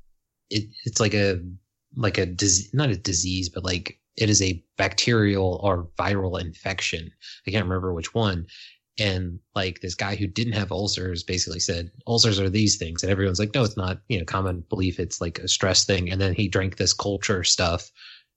it 0.50 0.66
it's 0.86 1.00
like 1.00 1.14
a 1.14 1.40
like 1.96 2.18
a 2.18 2.26
disease, 2.26 2.70
not 2.74 2.90
a 2.90 2.98
disease, 2.98 3.50
but 3.50 3.64
like 3.64 4.00
it 4.18 4.30
is 4.30 4.42
a 4.42 4.64
bacterial 4.78 5.60
or 5.64 5.90
viral 5.98 6.40
infection. 6.40 7.10
I 7.48 7.52
can't 7.52 7.66
remember 7.66 7.94
which 7.94 8.14
one. 8.14 8.46
And 9.00 9.40
like 9.56 9.82
this 9.82 9.96
guy 9.96 10.16
who 10.16 10.28
didn't 10.28 10.54
have 10.54 10.72
ulcers 10.72 11.24
basically 11.24 11.60
said, 11.60 11.92
ulcers 12.06 12.40
are 12.40 12.50
these 12.50 12.78
things. 12.78 13.04
And 13.04 13.12
everyone's 13.12 13.40
like, 13.40 13.54
no, 13.54 13.64
it's 13.64 13.78
not, 13.78 14.02
you 14.08 14.20
know, 14.20 14.26
common 14.26 14.64
belief. 14.70 15.00
It's 15.00 15.22
like 15.22 15.40
a 15.40 15.48
stress 15.48 15.86
thing. 15.86 16.12
And 16.12 16.20
then 16.20 16.34
he 16.34 16.48
drank 16.48 16.78
this 16.78 16.94
culture 16.94 17.44
stuff 17.44 17.90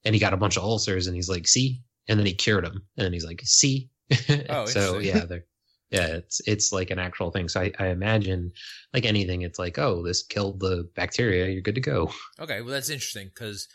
and 0.05 0.14
he 0.14 0.20
got 0.20 0.35
a 0.35 0.38
bunch 0.38 0.57
of 0.57 0.62
ulcers 0.62 1.07
and 1.07 1.16
he's 1.16 1.29
like, 1.29 1.48
see? 1.48 1.83
And 2.09 2.18
then 2.18 2.27
he 2.27 2.35
cured 2.35 2.64
them. 2.64 2.83
And 2.96 3.05
then 3.05 3.12
he's 3.12 3.25
like, 3.25 3.40
see? 3.44 3.90
Oh, 4.48 4.66
so 4.66 4.98
yeah, 4.98 5.25
they're, 5.25 5.44
yeah, 5.90 6.07
it's, 6.07 6.40
it's 6.46 6.72
like 6.72 6.90
an 6.90 6.98
actual 6.98 7.31
thing. 7.31 7.48
So 7.48 7.61
I, 7.61 7.72
I 7.79 7.87
imagine 7.88 8.53
like 8.94 9.05
anything, 9.05 9.42
it's 9.42 9.59
like, 9.59 9.79
oh, 9.79 10.03
this 10.03 10.22
killed 10.22 10.61
the 10.61 10.88
bacteria. 10.94 11.48
You're 11.48 11.62
good 11.62 11.75
to 11.75 11.81
go. 11.81 12.12
Okay, 12.40 12.62
well 12.62 12.72
that's 12.72 12.90
interesting 12.90 13.29
because 13.29 13.68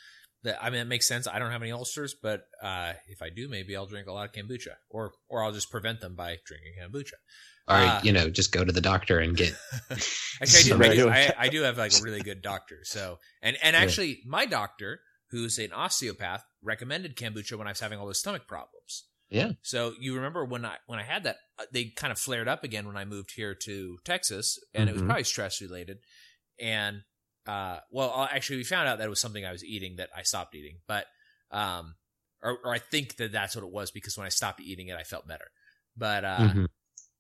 that 0.44 0.64
I 0.64 0.70
mean 0.70 0.82
it 0.82 0.86
makes 0.88 1.08
sense. 1.08 1.28
I 1.28 1.40
don't 1.40 1.52
have 1.52 1.62
any 1.62 1.72
ulcers, 1.72 2.16
but 2.22 2.42
uh, 2.62 2.94
if 3.08 3.22
I 3.22 3.30
do, 3.30 3.48
maybe 3.50 3.76
I'll 3.76 3.86
drink 3.88 4.08
a 4.08 4.12
lot 4.14 4.26
of 4.30 4.32
kombucha, 4.34 4.76
or 4.90 5.12
or 5.30 5.44
I'll 5.44 5.52
just 5.52 5.72
prevent 5.72 6.00
them 6.02 6.16
by 6.16 6.38
drinking 6.46 6.74
kombucha. 6.82 7.14
Or, 7.70 7.76
Ah. 7.76 8.02
you 8.02 8.14
know, 8.14 8.30
just 8.30 8.54
go 8.54 8.64
to 8.64 8.72
the 8.72 8.80
doctor 8.80 9.20
and 9.20 9.36
get, 9.36 9.54
Actually, 10.42 10.72
I 10.72 10.78
do. 10.78 10.84
I, 10.84 10.96
do 10.96 11.10
I, 11.10 11.34
I 11.38 11.50
do 11.50 11.62
have 11.64 11.78
like 11.78 11.92
a 11.92 12.02
really 12.02 12.22
good 12.22 12.42
doctor. 12.42 12.80
So, 12.84 13.20
and 13.42 13.58
and 13.62 13.74
Yeah. 13.76 13.82
actually, 13.82 14.22
my 14.26 14.46
doctor, 14.46 15.02
who's 15.32 15.58
an 15.60 15.74
osteopath, 15.74 16.44
recommended 16.64 17.18
kombucha 17.18 17.58
when 17.58 17.68
I 17.68 17.72
was 17.72 17.80
having 17.82 18.00
all 18.00 18.06
those 18.06 18.20
stomach 18.20 18.48
problems. 18.48 19.04
Yeah. 19.30 19.52
So 19.64 19.94
you 20.00 20.16
remember 20.16 20.46
when 20.46 20.64
I 20.64 20.76
when 20.86 21.00
I 21.00 21.04
had 21.04 21.24
that, 21.24 21.36
uh, 21.60 21.66
they 21.74 21.86
kind 21.96 22.12
of 22.14 22.18
flared 22.20 22.48
up 22.48 22.64
again 22.64 22.88
when 22.88 22.96
I 22.96 23.04
moved 23.04 23.32
here 23.36 23.54
to 23.66 23.98
Texas, 24.06 24.58
and 24.74 24.88
it 24.90 24.94
was 24.94 25.02
Mhm. 25.02 25.08
probably 25.08 25.24
stress 25.26 25.60
related. 25.62 25.98
And 26.60 27.02
uh, 27.48 27.80
well, 27.92 28.12
uh, 28.14 28.28
actually, 28.32 28.58
we 28.58 28.64
found 28.64 28.88
out 28.88 28.98
that 28.98 29.06
it 29.06 29.10
was 29.10 29.22
something 29.22 29.46
I 29.46 29.52
was 29.52 29.64
eating 29.64 29.96
that 29.98 30.10
I 30.16 30.24
stopped 30.24 30.56
eating, 30.56 30.80
but 30.88 31.06
um, 31.52 31.96
or, 32.42 32.58
or 32.64 32.74
I 32.74 32.80
think 32.80 33.16
that 33.18 33.32
that's 33.32 33.56
what 33.56 33.64
it 33.64 33.72
was 33.72 33.92
because 33.92 34.18
when 34.18 34.26
I 34.26 34.30
stopped 34.30 34.62
eating 34.62 34.88
it, 34.90 34.98
I 34.98 35.04
felt 35.04 35.28
better. 35.28 35.50
But 35.96 36.26
uh, 36.26 36.48
Mhm. 36.50 36.68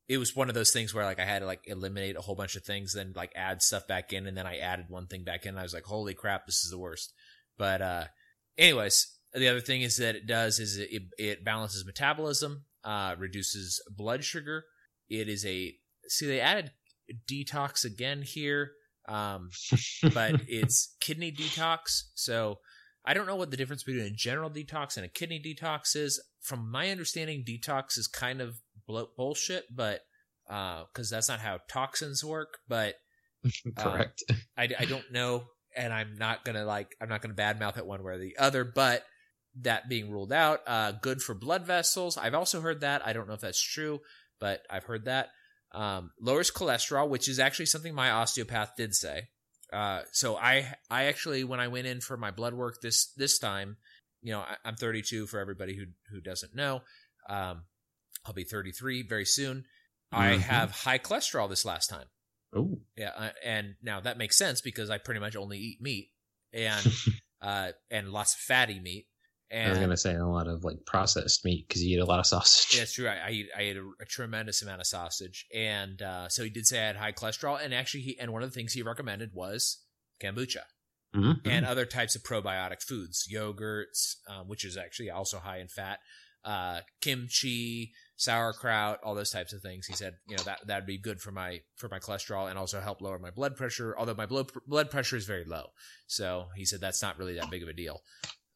it 0.07 0.17
was 0.17 0.35
one 0.35 0.49
of 0.49 0.55
those 0.55 0.71
things 0.71 0.93
where 0.93 1.05
like 1.05 1.19
I 1.19 1.25
had 1.25 1.39
to 1.39 1.45
like 1.45 1.61
eliminate 1.65 2.15
a 2.15 2.21
whole 2.21 2.35
bunch 2.35 2.55
of 2.55 2.63
things, 2.63 2.93
then 2.93 3.13
like 3.15 3.31
add 3.35 3.61
stuff 3.61 3.87
back 3.87 4.13
in, 4.13 4.27
and 4.27 4.37
then 4.37 4.45
I 4.45 4.57
added 4.57 4.85
one 4.89 5.07
thing 5.07 5.23
back 5.23 5.45
in. 5.45 5.49
And 5.49 5.59
I 5.59 5.63
was 5.63 5.73
like, 5.73 5.85
holy 5.85 6.13
crap, 6.13 6.45
this 6.45 6.63
is 6.63 6.71
the 6.71 6.77
worst. 6.77 7.13
But 7.57 7.81
uh, 7.81 8.03
anyways, 8.57 9.17
the 9.33 9.47
other 9.47 9.61
thing 9.61 9.81
is 9.81 9.97
that 9.97 10.15
it 10.15 10.27
does 10.27 10.59
is 10.59 10.77
it, 10.77 11.03
it 11.17 11.43
balances 11.43 11.85
metabolism, 11.85 12.65
uh, 12.83 13.15
reduces 13.17 13.81
blood 13.89 14.23
sugar. 14.23 14.65
It 15.09 15.27
is 15.29 15.45
a 15.45 15.75
see 16.07 16.27
they 16.27 16.39
added 16.39 16.71
detox 17.29 17.83
again 17.85 18.21
here, 18.21 18.71
um, 19.07 19.49
but 20.13 20.41
it's 20.47 20.95
kidney 20.99 21.31
detox. 21.31 22.03
So 22.15 22.59
I 23.05 23.13
don't 23.13 23.27
know 23.27 23.35
what 23.35 23.51
the 23.51 23.57
difference 23.57 23.83
between 23.83 24.05
a 24.05 24.09
general 24.09 24.49
detox 24.49 24.97
and 24.97 25.05
a 25.05 25.09
kidney 25.09 25.41
detox 25.43 25.95
is. 25.95 26.21
From 26.41 26.71
my 26.71 26.89
understanding, 26.89 27.43
detox 27.47 27.97
is 27.97 28.07
kind 28.07 28.41
of 28.41 28.57
bullshit, 28.87 29.65
but 29.73 30.01
uh 30.49 30.83
because 30.93 31.09
that's 31.09 31.29
not 31.29 31.39
how 31.39 31.59
toxins 31.69 32.23
work. 32.23 32.59
But 32.67 32.95
correct. 33.77 34.23
I, 34.57 34.69
I 34.79 34.85
don't 34.85 35.11
know, 35.11 35.43
and 35.75 35.93
I'm 35.93 36.15
not 36.17 36.45
gonna 36.45 36.65
like 36.65 36.95
I'm 37.01 37.09
not 37.09 37.21
gonna 37.21 37.33
badmouth 37.33 37.77
it 37.77 37.85
one 37.85 38.03
way 38.03 38.13
or 38.13 38.17
the 38.17 38.37
other. 38.37 38.63
But 38.63 39.03
that 39.61 39.89
being 39.89 40.11
ruled 40.11 40.31
out, 40.31 40.61
uh, 40.67 40.91
good 40.91 41.21
for 41.21 41.33
blood 41.33 41.65
vessels. 41.65 42.17
I've 42.17 42.35
also 42.35 42.61
heard 42.61 42.81
that. 42.81 43.05
I 43.05 43.13
don't 43.13 43.27
know 43.27 43.33
if 43.33 43.41
that's 43.41 43.61
true, 43.61 44.01
but 44.39 44.61
I've 44.69 44.83
heard 44.83 45.05
that. 45.05 45.29
Um, 45.73 46.11
lowers 46.19 46.49
cholesterol, 46.51 47.09
which 47.09 47.27
is 47.27 47.39
actually 47.39 47.65
something 47.65 47.93
my 47.93 48.09
osteopath 48.09 48.75
did 48.77 48.95
say. 48.95 49.23
Uh, 49.71 50.01
so 50.11 50.37
I 50.37 50.73
I 50.89 51.05
actually 51.05 51.43
when 51.43 51.59
I 51.59 51.67
went 51.67 51.87
in 51.87 51.99
for 51.99 52.15
my 52.17 52.31
blood 52.31 52.53
work 52.53 52.81
this 52.81 53.11
this 53.17 53.37
time, 53.37 53.77
you 54.21 54.31
know 54.31 54.39
I, 54.39 54.55
I'm 54.63 54.75
32 54.75 55.27
for 55.27 55.39
everybody 55.39 55.75
who 55.75 55.85
who 56.09 56.21
doesn't 56.21 56.55
know. 56.55 56.81
Um, 57.29 57.63
I'll 58.25 58.33
be 58.33 58.45
33 58.45 59.03
very 59.03 59.25
soon. 59.25 59.65
I 60.11 60.35
Mhm. 60.35 60.39
have 60.41 60.71
high 60.71 60.99
cholesterol 60.99 61.49
this 61.49 61.65
last 61.65 61.89
time. 61.89 62.07
Oh, 62.53 62.79
Yeah, 62.95 63.11
uh, 63.15 63.29
and 63.43 63.75
now 63.81 63.99
that 63.99 64.17
makes 64.17 64.37
sense 64.37 64.61
because 64.61 64.89
I 64.89 64.97
pretty 64.97 65.19
much 65.19 65.35
only 65.35 65.59
eat 65.59 65.81
meat, 65.81 66.11
and 66.53 66.85
uh, 67.41 67.73
and 67.91 68.09
lots 68.11 68.33
of 68.35 68.39
fatty 68.39 68.79
meat. 68.79 69.07
And 69.49 69.67
I 69.67 69.69
was 69.69 69.79
gonna 69.79 69.97
say 69.97 70.15
a 70.15 70.25
lot 70.25 70.47
of 70.47 70.63
like 70.63 70.85
processed 70.85 71.45
meat 71.45 71.65
because 71.67 71.81
you 71.83 71.97
eat 71.97 72.01
a 72.01 72.05
lot 72.05 72.19
of 72.19 72.25
sausage. 72.25 72.75
Yeah, 72.75 72.83
it's 72.83 72.93
true. 72.93 73.07
I, 73.07 73.27
I 73.27 73.29
eat 73.31 73.47
I 73.57 73.61
ate 73.61 73.77
a, 73.77 73.89
a 74.01 74.05
tremendous 74.05 74.61
amount 74.61 74.81
of 74.81 74.87
sausage, 74.87 75.45
and 75.53 76.01
uh, 76.01 76.27
so 76.29 76.43
he 76.43 76.49
did 76.49 76.65
say 76.65 76.81
I 76.83 76.87
had 76.87 76.97
high 76.97 77.13
cholesterol. 77.13 77.63
And 77.63 77.73
actually, 77.73 78.01
he 78.01 78.19
and 78.19 78.33
one 78.33 78.43
of 78.43 78.49
the 78.49 78.55
things 78.55 78.73
he 78.73 78.81
recommended 78.81 79.31
was 79.33 79.83
kombucha 80.21 80.63
Mhm. 81.15 81.39
and 81.45 81.65
other 81.65 81.85
types 81.85 82.15
of 82.15 82.23
probiotic 82.23 82.83
foods, 82.83 83.27
yogurts, 83.31 84.15
um, 84.27 84.47
which 84.49 84.65
is 84.65 84.75
actually 84.75 85.09
also 85.09 85.39
high 85.39 85.59
in 85.59 85.69
fat, 85.69 85.99
uh, 86.43 86.81
kimchi, 87.01 87.93
sauerkraut, 88.17 88.99
all 89.03 89.15
those 89.15 89.31
types 89.31 89.53
of 89.53 89.61
things. 89.61 89.87
He 89.87 89.93
said, 89.93 90.15
you 90.27 90.35
know, 90.35 90.43
that 90.43 90.67
that'd 90.67 90.85
be 90.85 90.97
good 90.97 91.21
for 91.21 91.31
my 91.31 91.61
for 91.75 91.87
my 91.87 91.99
cholesterol 91.99 92.49
and 92.49 92.59
also 92.59 92.81
help 92.81 93.01
lower 93.01 93.19
my 93.19 93.31
blood 93.31 93.55
pressure. 93.55 93.95
Although 93.97 94.15
my 94.15 94.25
blood 94.25 94.51
blood 94.67 94.91
pressure 94.91 95.15
is 95.15 95.25
very 95.25 95.45
low, 95.45 95.67
so 96.07 96.47
he 96.55 96.65
said 96.65 96.81
that's 96.81 97.01
not 97.01 97.17
really 97.17 97.35
that 97.35 97.49
big 97.49 97.63
of 97.63 97.69
a 97.69 97.73
deal. 97.73 98.01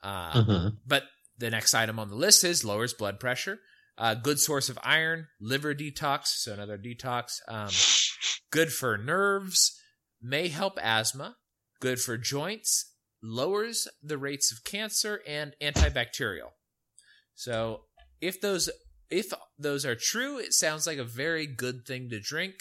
Uh, 0.03 0.33
Mhm. 0.43 0.77
But 0.85 1.03
the 1.37 1.49
next 1.49 1.73
item 1.73 1.99
on 1.99 2.09
the 2.09 2.15
list 2.15 2.43
is 2.43 2.63
lowers 2.63 2.93
blood 2.93 3.19
pressure. 3.19 3.59
Uh, 3.97 4.15
good 4.15 4.39
source 4.39 4.69
of 4.69 4.79
iron, 4.81 5.27
liver 5.39 5.75
detox, 5.75 6.27
so 6.27 6.53
another 6.53 6.77
detox. 6.77 7.33
Um, 7.47 7.69
good 8.51 8.71
for 8.73 8.97
nerves, 8.97 9.77
may 10.21 10.47
help 10.47 10.79
asthma, 10.81 11.37
good 11.79 11.99
for 11.99 12.17
joints, 12.17 12.93
lowers 13.21 13.87
the 14.01 14.17
rates 14.17 14.51
of 14.51 14.63
cancer, 14.63 15.21
and 15.27 15.55
antibacterial. 15.61 16.51
So 17.35 17.85
if 18.21 18.39
those 18.41 18.69
if 19.09 19.33
those 19.59 19.85
are 19.85 19.95
true, 19.95 20.37
it 20.39 20.53
sounds 20.53 20.87
like 20.87 20.97
a 20.97 21.03
very 21.03 21.45
good 21.45 21.85
thing 21.85 22.09
to 22.09 22.19
drink. 22.19 22.55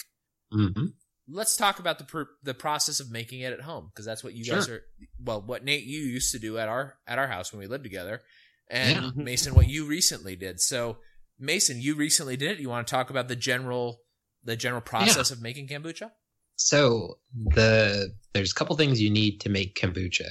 Mhm. 0.53 0.95
Let's 1.31 1.55
talk 1.55 1.79
about 1.79 1.97
the 1.97 2.03
pr- 2.03 2.31
the 2.43 2.53
process 2.53 2.99
of 2.99 3.11
making 3.11 3.41
it 3.41 3.53
at 3.53 3.61
home 3.61 3.87
because 3.87 4.05
that's 4.05 4.23
what 4.23 4.33
you 4.33 4.45
guys 4.45 4.67
are. 4.69 4.83
Well, 5.23 5.41
what 5.41 5.63
Nate 5.63 5.83
you 5.83 6.01
used 6.01 6.31
to 6.33 6.39
do 6.39 6.57
at 6.57 6.67
our 6.67 6.95
at 7.07 7.17
our 7.19 7.27
house 7.27 7.51
when 7.51 7.59
we 7.59 7.67
lived 7.67 7.83
together, 7.83 8.21
and 8.69 8.95
Yeah. 9.15 9.23
Mason, 9.23 9.53
what 9.53 9.67
you 9.67 9.85
recently 9.85 10.35
did. 10.35 10.59
So, 10.59 10.97
Mason, 11.39 11.81
you 11.81 11.95
recently 11.95 12.37
did 12.37 12.51
it. 12.51 12.59
You 12.59 12.69
want 12.69 12.87
to 12.87 12.91
talk 12.91 13.09
about 13.09 13.27
the 13.27 13.35
general 13.35 14.01
the 14.43 14.55
general 14.55 14.81
process 14.81 15.31
of 15.31 15.41
making 15.41 15.67
kombucha? 15.67 16.11
So 16.55 17.19
the 17.33 18.13
there's 18.33 18.51
a 18.51 18.55
couple 18.55 18.75
things 18.75 19.01
you 19.01 19.09
need 19.09 19.39
to 19.41 19.49
make 19.49 19.79
kombucha. 19.79 20.27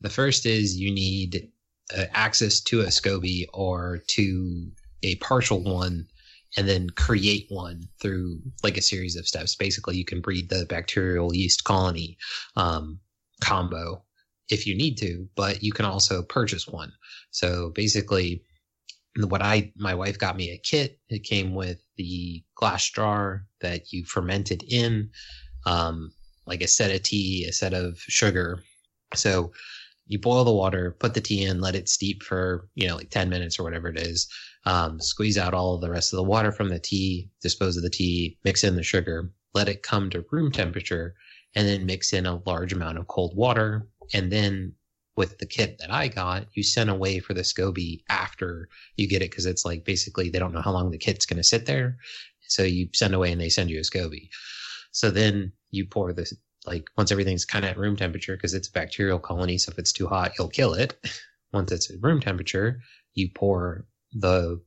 The 0.00 0.10
first 0.10 0.46
is 0.46 0.76
you 0.76 0.92
need 0.92 1.50
uh, 1.96 2.04
access 2.12 2.60
to 2.62 2.80
a 2.80 2.86
SCOBY 2.86 3.46
or 3.52 4.00
to 4.08 4.70
a 5.02 5.16
partial 5.16 5.62
one, 5.62 6.06
and 6.56 6.68
then 6.68 6.90
create 6.90 7.46
one 7.48 7.82
through 8.00 8.40
like 8.62 8.76
a 8.76 8.82
series 8.82 9.16
of 9.16 9.26
steps. 9.26 9.56
Basically, 9.56 9.96
you 9.96 10.04
can 10.04 10.20
breed 10.20 10.48
the 10.48 10.66
bacterial 10.66 11.34
yeast 11.34 11.64
colony 11.64 12.16
um, 12.56 13.00
combo 13.40 14.04
if 14.50 14.66
you 14.66 14.76
need 14.76 14.96
to, 14.98 15.28
but 15.36 15.62
you 15.62 15.72
can 15.72 15.84
also 15.84 16.22
purchase 16.22 16.68
one. 16.68 16.92
So 17.30 17.70
basically, 17.74 18.42
what 19.16 19.42
I 19.42 19.72
my 19.76 19.94
wife 19.94 20.18
got 20.18 20.36
me 20.36 20.50
a 20.50 20.58
kit. 20.58 20.98
It 21.08 21.22
came 21.22 21.54
with 21.54 21.78
the 21.96 22.44
glass 22.56 22.88
jar 22.90 23.46
that 23.60 23.92
you 23.92 24.04
fermented 24.04 24.64
in, 24.68 25.10
um, 25.66 26.12
like 26.46 26.62
a 26.62 26.68
set 26.68 26.94
of 26.94 27.02
tea, 27.02 27.46
a 27.48 27.52
set 27.52 27.74
of 27.74 27.98
sugar. 27.98 28.62
So 29.14 29.52
you 30.06 30.18
boil 30.18 30.44
the 30.44 30.52
water, 30.52 30.96
put 30.98 31.14
the 31.14 31.20
tea 31.20 31.44
in, 31.44 31.60
let 31.60 31.74
it 31.74 31.88
steep 31.88 32.22
for 32.22 32.68
you 32.74 32.86
know 32.86 32.96
like 32.96 33.10
ten 33.10 33.28
minutes 33.28 33.58
or 33.58 33.64
whatever 33.64 33.88
it 33.88 33.98
is. 33.98 34.28
Um, 34.66 35.00
squeeze 35.00 35.36
out 35.36 35.54
all 35.54 35.78
the 35.78 35.90
rest 35.90 36.12
of 36.12 36.16
the 36.18 36.22
water 36.22 36.50
from 36.50 36.70
the 36.70 36.78
tea, 36.78 37.30
dispose 37.42 37.76
of 37.76 37.82
the 37.82 37.90
tea, 37.90 38.38
mix 38.44 38.64
in 38.64 38.76
the 38.76 38.82
sugar, 38.82 39.30
let 39.52 39.68
it 39.68 39.82
come 39.82 40.10
to 40.10 40.24
room 40.30 40.50
temperature, 40.50 41.14
and 41.54 41.68
then 41.68 41.86
mix 41.86 42.12
in 42.12 42.26
a 42.26 42.40
large 42.46 42.72
amount 42.72 42.98
of 42.98 43.06
cold 43.08 43.36
water, 43.36 43.86
and 44.12 44.32
then 44.32 44.74
with 45.16 45.38
the 45.38 45.46
kit 45.46 45.78
that 45.78 45.92
I 45.92 46.08
got, 46.08 46.46
you 46.54 46.62
send 46.62 46.90
away 46.90 47.20
for 47.20 47.34
the 47.34 47.42
SCOBY 47.42 48.02
after 48.08 48.68
you 48.96 49.08
get 49.08 49.22
it 49.22 49.30
because 49.30 49.46
it's 49.46 49.64
like 49.64 49.84
basically 49.84 50.28
they 50.28 50.38
don't 50.38 50.52
know 50.52 50.60
how 50.60 50.72
long 50.72 50.90
the 50.90 50.98
kit's 50.98 51.26
going 51.26 51.36
to 51.36 51.44
sit 51.44 51.66
there. 51.66 51.98
So 52.48 52.62
you 52.62 52.88
send 52.92 53.14
away 53.14 53.30
and 53.32 53.40
they 53.40 53.48
send 53.48 53.70
you 53.70 53.78
a 53.78 53.82
SCOBY. 53.82 54.28
So 54.90 55.10
then 55.10 55.52
you 55.70 55.86
pour 55.86 56.12
this, 56.12 56.34
like 56.66 56.84
once 56.96 57.12
everything's 57.12 57.44
kind 57.44 57.64
of 57.64 57.72
at 57.72 57.78
room 57.78 57.96
temperature 57.96 58.36
because 58.36 58.54
it's 58.54 58.68
a 58.68 58.72
bacterial 58.72 59.18
colony. 59.18 59.58
So 59.58 59.70
if 59.70 59.78
it's 59.78 59.92
too 59.92 60.06
hot, 60.06 60.32
you'll 60.38 60.48
kill 60.48 60.74
it. 60.74 60.96
once 61.52 61.70
it's 61.72 61.90
at 61.90 62.02
room 62.02 62.20
temperature, 62.20 62.80
you 63.14 63.28
pour 63.34 63.86
the, 64.12 64.60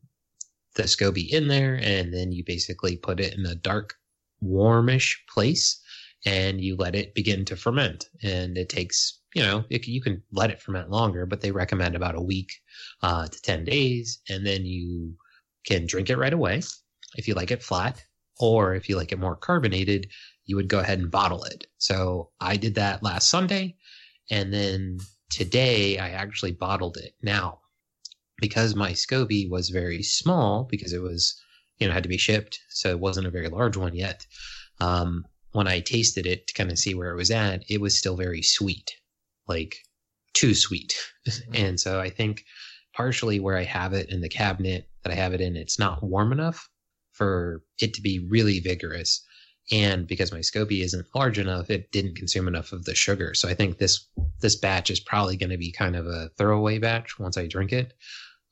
the 0.76 0.84
SCOBY 0.84 1.30
in 1.32 1.48
there 1.48 1.80
and 1.82 2.14
then 2.14 2.32
you 2.32 2.43
basically 2.45 2.98
put 2.98 3.20
it 3.20 3.34
in 3.38 3.45
a 3.45 3.56
dark, 3.56 3.95
warmish 4.39 5.24
place 5.34 5.82
and 6.26 6.62
you 6.62 6.76
let 6.76 6.95
it 6.95 7.16
begin 7.16 7.45
to 7.45 7.56
ferment. 7.56 8.06
And 8.24 8.58
it 8.58 8.70
takes, 8.70 9.20
you 9.34 9.43
know, 9.43 9.66
it, 9.70 9.88
you 9.88 10.02
can 10.02 10.24
let 10.32 10.52
it 10.52 10.62
ferment 10.62 10.89
longer, 10.89 11.26
but 11.26 11.41
they 11.41 11.52
recommend 11.52 11.95
about 11.95 12.16
a 12.16 12.22
week 12.22 12.52
uh, 13.02 13.28
to 13.28 13.41
10 13.41 13.66
days. 13.66 14.20
And 14.30 14.45
then 14.45 14.66
you 14.66 15.16
can 15.66 15.86
drink 15.86 16.10
it 16.10 16.18
right 16.18 16.34
away 16.34 16.62
if 17.16 17.28
you 17.28 17.34
like 17.34 17.52
it 17.52 17.64
flat, 17.64 18.04
or 18.39 18.76
if 18.76 18.89
you 18.89 18.95
like 18.95 19.12
it 19.12 19.20
more 19.20 19.36
carbonated, 19.36 20.08
you 20.48 20.56
would 20.56 20.70
go 20.70 20.80
ahead 20.80 21.00
and 21.00 21.12
bottle 21.12 21.43
it. 21.43 21.68
So 21.78 22.32
I 22.41 22.58
did 22.58 22.76
that 22.76 23.04
last 23.04 23.30
Sunday. 23.30 23.76
And 24.32 24.54
then 24.54 24.98
today 25.30 26.00
I 26.00 26.10
actually 26.10 26.54
bottled 26.54 26.98
it. 26.98 27.14
Now, 27.22 27.60
because 28.39 28.76
my 28.76 28.91
SCOBY 28.91 29.50
was 29.50 29.70
very 29.70 30.02
small, 30.04 30.68
because 30.70 30.93
it 30.93 31.02
was, 31.02 31.39
you 31.78 31.88
know, 31.88 31.93
had 31.93 32.04
to 32.04 32.10
be 32.10 32.18
shipped, 32.18 32.60
so 32.70 32.89
it 32.89 33.00
wasn't 33.00 33.28
a 33.28 33.32
very 33.32 33.50
large 33.50 33.78
one 33.78 33.95
yet. 33.95 34.26
Um, 34.80 35.26
when 35.52 35.68
I 35.68 35.80
tasted 35.80 36.26
it 36.26 36.48
to 36.48 36.54
kind 36.54 36.72
of 36.72 36.80
see 36.80 36.93
where 36.93 37.12
it 37.12 37.18
was 37.18 37.32
at, 37.32 37.64
it 37.70 37.82
was 37.82 37.98
still 37.98 38.16
very 38.16 38.41
sweet, 38.41 38.91
like 39.48 39.76
too 40.34 40.54
sweet. 40.54 40.93
and 41.54 41.80
so 41.80 42.00
I 42.00 42.10
think 42.10 42.43
partially 42.93 43.39
where 43.39 43.58
I 43.58 43.64
have 43.64 43.93
it 43.93 44.10
in 44.10 44.22
the 44.22 44.30
cabinet 44.30 44.88
that 45.04 45.12
I 45.12 45.16
have 45.16 45.34
it 45.34 45.41
in, 45.41 45.56
it's 45.56 45.80
not 45.80 46.04
warm 46.04 46.32
enough 46.32 46.70
for 47.12 47.64
it 47.80 47.95
to 47.95 48.02
be 48.02 48.26
really 48.30 48.60
vigorous. 48.60 49.24
And 49.72 50.07
because 50.07 50.32
my 50.32 50.39
SCOBY 50.39 50.82
isn't 50.82 51.07
large 51.13 51.38
enough, 51.38 51.70
it 51.70 51.91
didn't 51.91 52.15
consume 52.15 52.47
enough 52.47 52.72
of 52.72 52.86
the 52.86 52.95
sugar. 52.95 53.34
So 53.34 53.49
I 53.49 53.53
think 53.53 53.78
this 53.78 54.07
this 54.39 54.55
batch 54.55 54.89
is 54.89 54.99
probably 54.99 55.36
going 55.36 55.49
to 55.49 55.57
be 55.57 55.72
kind 55.72 55.95
of 55.95 56.07
a 56.07 56.30
throwaway 56.38 56.80
batch 56.80 57.20
once 57.20 57.38
I 57.38 57.47
drink 57.47 57.74
it. 57.74 57.93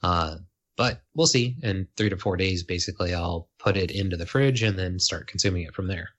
Uh, 0.04 0.38
but 0.78 1.02
we'll 1.14 1.28
see. 1.28 1.56
In 1.64 1.88
three 1.96 2.10
to 2.10 2.18
four 2.18 2.36
days, 2.36 2.64
basically, 2.64 3.14
I'll 3.14 3.50
put 3.60 3.78
it 3.78 3.92
into 3.92 4.18
the 4.18 4.26
fridge 4.26 4.62
and 4.62 4.78
then 4.78 5.00
start 5.00 5.28
consuming 5.28 5.64
it 5.64 5.74
from 5.74 5.88
there. 5.88 6.10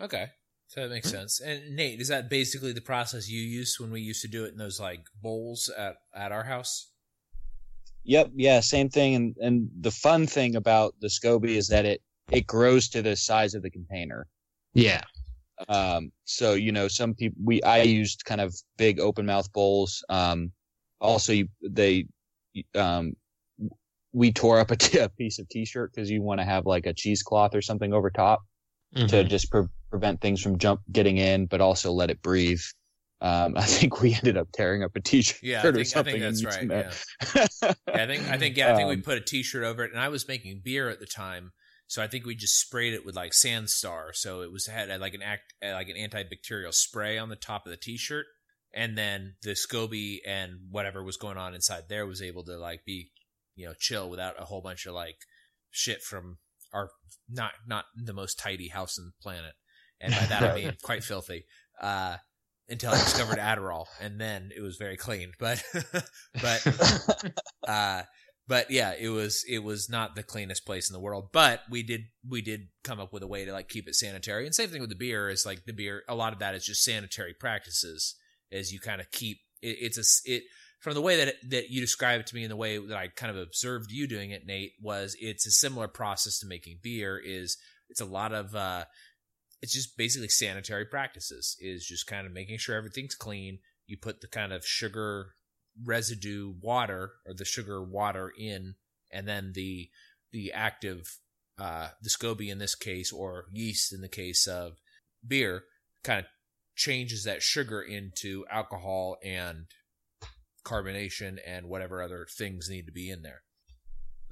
Okay. 0.00 0.28
So 0.68 0.80
that 0.80 0.90
makes 0.90 1.10
sense. 1.10 1.40
And 1.40 1.76
Nate, 1.76 2.00
is 2.00 2.08
that 2.08 2.28
basically 2.28 2.72
the 2.72 2.80
process 2.80 3.28
you 3.28 3.40
used 3.40 3.78
when 3.78 3.90
we 3.90 4.00
used 4.00 4.22
to 4.22 4.28
do 4.28 4.44
it 4.44 4.52
in 4.52 4.58
those 4.58 4.80
like 4.80 5.04
bowls 5.22 5.70
at, 5.76 5.96
at 6.14 6.32
our 6.32 6.44
house? 6.44 6.90
Yep, 8.04 8.32
yeah, 8.36 8.60
same 8.60 8.88
thing. 8.88 9.14
And 9.14 9.36
and 9.40 9.68
the 9.80 9.90
fun 9.90 10.26
thing 10.26 10.56
about 10.56 10.94
the 11.00 11.08
SCOBY 11.08 11.56
is 11.56 11.68
that 11.68 11.84
it 11.84 12.02
it 12.30 12.46
grows 12.46 12.88
to 12.90 13.02
the 13.02 13.16
size 13.16 13.54
of 13.54 13.62
the 13.62 13.70
container. 13.70 14.26
Yeah. 14.76 15.02
Um, 15.68 16.12
so 16.24 16.54
you 16.54 16.72
know, 16.72 16.88
some 16.88 17.14
people 17.14 17.38
we 17.42 17.62
I 17.62 17.82
used 17.82 18.24
kind 18.24 18.40
of 18.40 18.54
big 18.76 19.00
open 19.00 19.26
mouth 19.26 19.50
bowls. 19.52 20.04
Um, 20.08 20.52
also, 21.00 21.32
you, 21.32 21.48
they 21.62 22.06
um, 22.74 23.14
we 24.12 24.32
tore 24.32 24.58
up 24.60 24.70
a, 24.70 24.76
t- 24.76 24.98
a 25.06 25.08
piece 25.08 25.38
of 25.38 25.48
t-shirt 25.48 25.92
because 25.94 26.10
you 26.10 26.22
want 26.22 26.40
to 26.40 26.44
have 26.44 26.66
like 26.66 26.86
a 26.86 26.92
cheesecloth 26.94 27.54
or 27.54 27.62
something 27.62 27.92
over 27.92 28.10
top 28.10 28.42
to 29.08 29.24
Mhm. 29.24 29.28
just 29.28 29.50
pre- 29.50 29.66
prevent 29.90 30.20
things 30.20 30.42
from 30.42 30.58
jump 30.58 30.80
getting 30.92 31.18
in, 31.18 31.46
but 31.46 31.60
also 31.60 31.92
let 31.92 32.10
it 32.10 32.22
breathe. 32.22 32.62
Um, 33.20 33.54
I 33.56 33.64
think 33.64 34.00
we 34.02 34.14
ended 34.14 34.36
up 34.36 34.48
tearing 34.52 34.82
up 34.84 34.92
a 34.96 35.00
t-shirt 35.00 35.38
Yeah, 35.42 35.60
I 35.60 35.62
or 35.64 35.72
think, 35.72 35.78
I 35.78 35.84
something. 35.84 36.12
think 36.12 36.22
that's 36.22 36.44
right. 36.44 36.62
using 36.62 36.70
Yeah. 36.70 36.92
yeah, 37.94 38.04
I 38.04 38.06
think 38.06 38.22
I 38.28 38.38
think 38.38 38.56
yeah, 38.56 38.72
I 38.72 38.74
think 38.74 38.88
we 38.88 38.96
Um, 38.96 39.02
put 39.02 39.18
a 39.18 39.20
T-shirt 39.20 39.64
over 39.64 39.84
it, 39.84 39.92
and 39.92 40.00
I 40.00 40.08
was 40.08 40.28
making 40.28 40.60
beer 40.64 40.88
at 40.88 41.00
the 41.00 41.06
time, 41.06 41.52
so 41.86 42.02
I 42.02 42.08
think 42.08 42.26
we 42.26 42.34
just 42.34 42.58
sprayed 42.60 42.94
it 42.94 43.04
with 43.04 43.14
like 43.14 43.32
Sandstar, 43.32 44.14
so 44.14 44.42
it 44.42 44.52
was 44.52 44.66
had 44.66 44.88
like 45.00 45.14
an 45.14 45.22
act 45.22 45.54
uh, 45.64 45.72
like 45.72 45.88
an 45.88 45.96
antibacterial 45.96 46.74
spray 46.74 47.18
on 47.18 47.28
the 47.28 47.36
top 47.36 47.66
of 47.66 47.70
the 47.70 47.76
T-shirt, 47.76 48.26
and 48.74 48.96
then 48.98 49.36
the 49.42 49.52
SCOBY 49.52 50.18
and 50.26 50.58
whatever 50.70 51.02
was 51.02 51.16
going 51.16 51.36
on 51.38 51.54
inside 51.54 51.84
there 51.88 52.06
was 52.06 52.22
able 52.22 52.44
to 52.44 52.56
like 52.56 52.84
be 52.84 53.10
you 53.54 53.66
know 53.66 53.74
chill 53.78 54.10
without 54.10 54.40
a 54.40 54.44
whole 54.44 54.60
bunch 54.60 54.86
of 54.86 54.94
like 54.94 55.16
shit 55.70 56.02
from 56.02 56.38
our 56.72 56.90
not 57.28 57.52
not 57.66 57.84
the 57.96 58.12
most 58.12 58.38
tidy 58.38 58.68
house 58.68 58.98
on 58.98 59.06
the 59.06 59.22
planet, 59.22 59.54
and 60.00 60.12
by 60.12 60.26
that 60.26 60.42
I 60.42 60.54
mean 60.56 60.76
quite 60.82 61.04
filthy. 61.04 61.46
Uh, 61.80 62.16
until 62.68 62.92
I 62.92 62.98
discovered 62.98 63.38
Adderall, 63.38 63.86
and 64.00 64.20
then 64.20 64.50
it 64.56 64.60
was 64.60 64.76
very 64.76 64.96
clean. 64.96 65.32
But 65.38 65.62
but 66.42 67.32
uh, 67.68 68.02
but 68.48 68.70
yeah, 68.70 68.94
it 68.98 69.08
was 69.08 69.44
it 69.48 69.60
was 69.60 69.88
not 69.88 70.14
the 70.14 70.22
cleanest 70.22 70.64
place 70.64 70.88
in 70.88 70.94
the 70.94 71.00
world. 71.00 71.30
But 71.32 71.62
we 71.68 71.82
did 71.82 72.02
we 72.28 72.42
did 72.42 72.68
come 72.84 73.00
up 73.00 73.12
with 73.12 73.22
a 73.22 73.26
way 73.26 73.44
to 73.44 73.52
like 73.52 73.68
keep 73.68 73.88
it 73.88 73.96
sanitary. 73.96 74.46
And 74.46 74.54
same 74.54 74.68
thing 74.68 74.80
with 74.80 74.90
the 74.90 74.96
beer 74.96 75.28
is 75.28 75.44
like 75.44 75.64
the 75.64 75.72
beer. 75.72 76.02
A 76.08 76.14
lot 76.14 76.32
of 76.32 76.38
that 76.38 76.54
is 76.54 76.64
just 76.64 76.84
sanitary 76.84 77.34
practices. 77.34 78.14
As 78.52 78.72
you 78.72 78.78
kind 78.78 79.00
of 79.00 79.10
keep 79.10 79.38
it, 79.62 79.76
it's 79.80 79.98
a 79.98 80.30
it 80.30 80.44
from 80.80 80.94
the 80.94 81.02
way 81.02 81.16
that 81.16 81.28
it, 81.28 81.36
that 81.50 81.70
you 81.70 81.80
described 81.80 82.20
it 82.20 82.26
to 82.28 82.34
me 82.36 82.44
and 82.44 82.50
the 82.50 82.56
way 82.56 82.78
that 82.78 82.96
I 82.96 83.08
kind 83.08 83.30
of 83.30 83.42
observed 83.42 83.90
you 83.90 84.06
doing 84.06 84.30
it, 84.30 84.46
Nate. 84.46 84.72
Was 84.80 85.16
it's 85.20 85.46
a 85.46 85.50
similar 85.50 85.88
process 85.88 86.38
to 86.40 86.46
making 86.46 86.78
beer. 86.82 87.18
Is 87.18 87.58
it's 87.88 88.00
a 88.00 88.06
lot 88.06 88.32
of 88.32 88.54
uh, 88.54 88.84
it's 89.60 89.72
just 89.72 89.96
basically 89.96 90.28
sanitary 90.28 90.84
practices. 90.84 91.56
Is 91.60 91.84
just 91.84 92.06
kind 92.06 92.26
of 92.26 92.32
making 92.32 92.58
sure 92.58 92.76
everything's 92.76 93.16
clean. 93.16 93.58
You 93.88 93.96
put 93.96 94.20
the 94.20 94.28
kind 94.28 94.52
of 94.52 94.64
sugar 94.64 95.32
residue 95.84 96.54
water 96.60 97.12
or 97.26 97.34
the 97.34 97.44
sugar 97.44 97.82
water 97.82 98.32
in, 98.36 98.74
and 99.10 99.26
then 99.26 99.52
the 99.54 99.90
the 100.32 100.52
active 100.52 101.18
uh, 101.58 101.88
the 102.02 102.10
SCOBY 102.10 102.50
in 102.50 102.58
this 102.58 102.74
case, 102.74 103.12
or 103.12 103.46
yeast 103.52 103.92
in 103.92 104.00
the 104.00 104.08
case 104.08 104.46
of 104.46 104.78
beer, 105.26 105.64
kind 106.04 106.20
of 106.20 106.26
changes 106.74 107.24
that 107.24 107.42
sugar 107.42 107.80
into 107.80 108.44
alcohol 108.50 109.16
and 109.24 109.66
carbonation 110.64 111.38
and 111.46 111.66
whatever 111.66 112.02
other 112.02 112.26
things 112.36 112.68
need 112.68 112.86
to 112.86 112.92
be 112.92 113.10
in 113.10 113.22
there. 113.22 113.42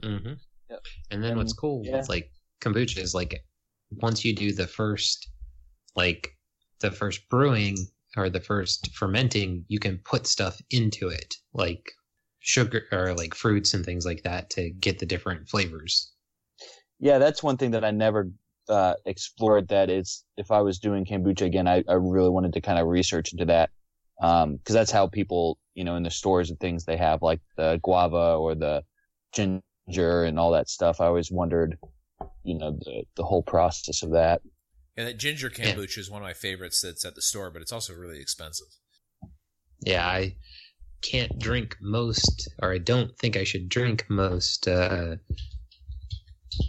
Mm-hmm. 0.03 0.35
Yep. 0.71 0.81
And 1.11 1.25
then 1.25 1.37
what's 1.37 1.53
cool 1.53 1.83
yeah. 1.85 1.99
with 1.99 2.09
like 2.09 2.31
kombucha 2.61 2.99
is 2.99 3.15
like 3.15 3.43
once 3.91 4.25
you 4.25 4.35
do 4.35 4.53
the 4.53 4.67
first, 4.67 5.29
like 5.97 6.29
the 6.81 6.91
first 6.91 7.29
brewing 7.31 7.77
or 8.17 8.31
the 8.31 8.41
first 8.41 8.95
fermenting, 8.95 9.65
you 9.69 9.79
can 9.79 9.99
put 9.99 10.27
stuff 10.27 10.61
into 10.71 11.09
it 11.09 11.35
like 11.53 11.93
sugar 12.41 12.83
or 12.93 13.15
like 13.15 13.35
fruits 13.35 13.75
and 13.75 13.85
things 13.85 14.05
like 14.05 14.23
that 14.23 14.51
to 14.51 14.71
get 14.71 14.99
the 14.99 15.07
different 15.07 15.49
flavors. 15.49 16.13
Yeah, 17.01 17.19
that's 17.19 17.43
one 17.43 17.57
thing 17.57 17.73
that 17.73 17.85
I 17.85 17.91
never 17.91 18.31
uh, 18.69 18.95
explored. 19.07 19.69
That 19.69 19.91
is, 19.91 20.25
if 20.37 20.51
I 20.51 20.61
was 20.61 20.79
doing 20.79 21.05
kombucha 21.05 21.43
again, 21.43 21.67
I, 21.67 21.83
I 21.89 21.95
really 21.95 22.31
wanted 22.31 22.53
to 22.55 22.61
kind 22.61 22.79
of 22.79 22.87
research 22.87 23.33
into 23.33 23.47
that 23.47 23.71
because 24.19 24.75
that's 24.75 24.91
how 24.91 25.09
people, 25.09 25.59
you 25.75 25.85
know, 25.85 25.97
in 25.97 26.03
the 26.03 26.11
stores 26.11 26.51
and 26.51 26.59
things 26.61 26.85
they 26.85 26.97
have 26.97 27.21
like 27.23 27.41
the 27.57 27.81
guava 27.83 28.37
or 28.37 28.55
the 28.55 28.85
ginger 29.33 30.25
and 30.25 30.39
all 30.39 30.53
that 30.53 30.69
stuff. 30.69 31.01
I 31.01 31.07
always 31.07 31.31
wondered, 31.31 31.77
you 32.45 32.57
know, 32.57 32.73
the 32.73 33.05
the 33.17 33.25
whole 33.25 33.43
process 33.43 34.03
of 34.03 34.13
that. 34.13 34.41
Yeah, 34.97 35.05
that 35.05 35.19
ginger 35.19 35.51
Yeah. 35.57 35.75
kombucha 35.75 35.99
is 35.99 36.11
one 36.11 36.23
of 36.23 36.27
my 36.27 36.35
favorites 36.35 36.81
that's 36.81 37.05
at 37.05 37.15
the 37.15 37.23
store, 37.23 37.51
but 37.51 37.63
it's 37.63 37.73
also 37.73 37.95
really 37.95 38.21
expensive. 38.21 38.69
Yeah, 39.81 40.07
I 40.07 40.37
can't 41.03 41.39
drink 41.39 41.77
most, 41.81 42.49
or 42.63 42.73
I 42.73 42.79
don't 42.79 43.17
think 43.19 43.37
I 43.37 43.45
should 43.45 43.69
drink 43.69 44.07
most. 44.09 44.69
Uh, 44.69 45.17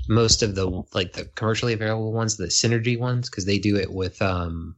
most 0.09 0.41
of 0.41 0.55
the 0.55 0.83
like 0.93 1.13
the 1.13 1.25
commercially 1.35 1.73
available 1.73 2.11
ones, 2.11 2.35
the 2.37 2.45
synergy 2.47 2.97
ones, 2.97 3.29
because 3.29 3.45
they 3.45 3.59
do 3.59 3.75
it 3.77 3.91
with 3.93 4.19
um, 4.21 4.75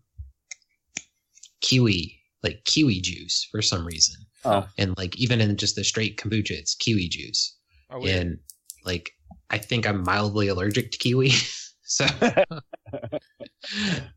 kiwi, 1.61 2.19
like 2.43 2.63
kiwi 2.65 2.99
juice 3.01 3.47
for 3.49 3.61
some 3.61 3.85
reason, 3.85 4.17
Oh, 4.43 4.67
and 4.77 4.95
like 4.97 5.15
even 5.17 5.39
in 5.41 5.55
just 5.57 5.75
the 5.75 5.83
straight 5.85 6.17
kombucha, 6.17 6.51
it's 6.51 6.75
kiwi 6.75 7.07
juice, 7.07 7.55
Oh, 7.89 7.99
weird. 8.01 8.17
and 8.17 8.39
like 8.85 9.11
I 9.49 9.57
think 9.57 9.87
I'm 9.87 10.03
mildly 10.03 10.49
allergic 10.49 10.91
to 10.91 10.97
kiwi, 10.97 11.31
so 11.88 12.05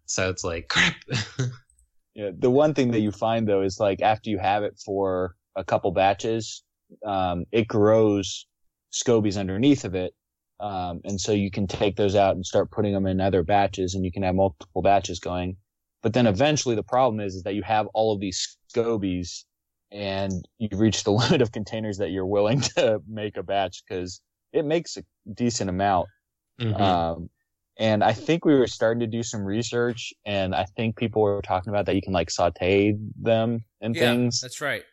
so 0.07 0.29
it's 0.29 0.45
like 0.45 0.69
crap. 0.69 0.97
Yeah, 2.15 2.31
the 2.37 2.51
one 2.51 2.75
thing 2.75 2.91
that 2.91 3.01
you 3.01 3.13
find 3.13 3.49
though 3.49 3.63
is 3.63 3.79
like 3.79 4.03
after 4.03 4.31
you 4.31 4.39
have 4.39 4.65
it 4.65 4.79
for 4.85 5.37
a 5.57 5.65
couple 5.65 5.93
batches, 5.93 6.63
um, 7.07 7.45
it 7.53 7.69
grows 7.69 8.47
scobies 8.93 9.39
underneath 9.39 9.85
of 9.85 9.95
it. 9.95 10.13
Um, 10.59 11.01
and 11.05 11.21
so 11.21 11.33
you 11.33 11.51
can 11.51 11.67
take 11.67 11.97
those 11.97 12.17
out 12.17 12.35
and 12.35 12.45
start 12.45 12.71
putting 12.71 12.93
them 12.93 13.07
in 13.07 13.21
other 13.21 13.43
batches 13.43 13.95
and 13.95 14.05
you 14.05 14.13
can 14.13 14.25
have 14.25 14.35
multiple 14.35 14.83
batches 14.83 15.21
going. 15.21 15.57
But 16.03 16.13
then 16.13 16.27
eventually 16.27 16.75
the 16.75 16.83
problem 16.83 17.21
is, 17.21 17.37
is 17.37 17.45
that 17.45 17.55
you 17.55 17.63
have 17.63 17.87
all 17.95 18.13
of 18.13 18.21
these 18.21 18.59
scobies 18.75 19.45
and 19.93 20.33
you 20.59 20.69
reach 20.77 21.05
the 21.05 21.13
limit 21.13 21.41
of 21.41 21.53
containers 21.53 21.99
that 21.99 22.11
you're 22.11 22.27
willing 22.27 22.61
to 22.61 23.01
make 23.09 23.37
a 23.37 23.43
batch 23.43 23.85
because 23.89 24.21
it 24.53 24.65
makes 24.65 24.97
a 24.97 25.05
decent 25.33 25.71
amount. 25.71 26.09
Mhm. 26.61 26.79
Um, 26.79 27.31
and 27.81 28.05
I 28.05 28.13
think 28.13 28.45
we 28.45 28.55
were 28.55 28.69
starting 28.69 29.01
to 29.01 29.09
do 29.09 29.23
some 29.25 29.43
research, 29.45 30.15
and 30.25 30.55
I 30.55 30.65
think 30.77 30.97
people 30.97 31.23
were 31.23 31.43
talking 31.43 31.71
about 31.71 31.87
that 31.87 31.97
you 31.97 32.03
can 32.03 32.13
like 32.13 32.31
saute 32.31 32.97
them 33.21 33.65
and 33.81 33.95
yeah, 33.95 34.03
things. 34.05 34.43
that's 34.43 34.61
right. 34.61 34.85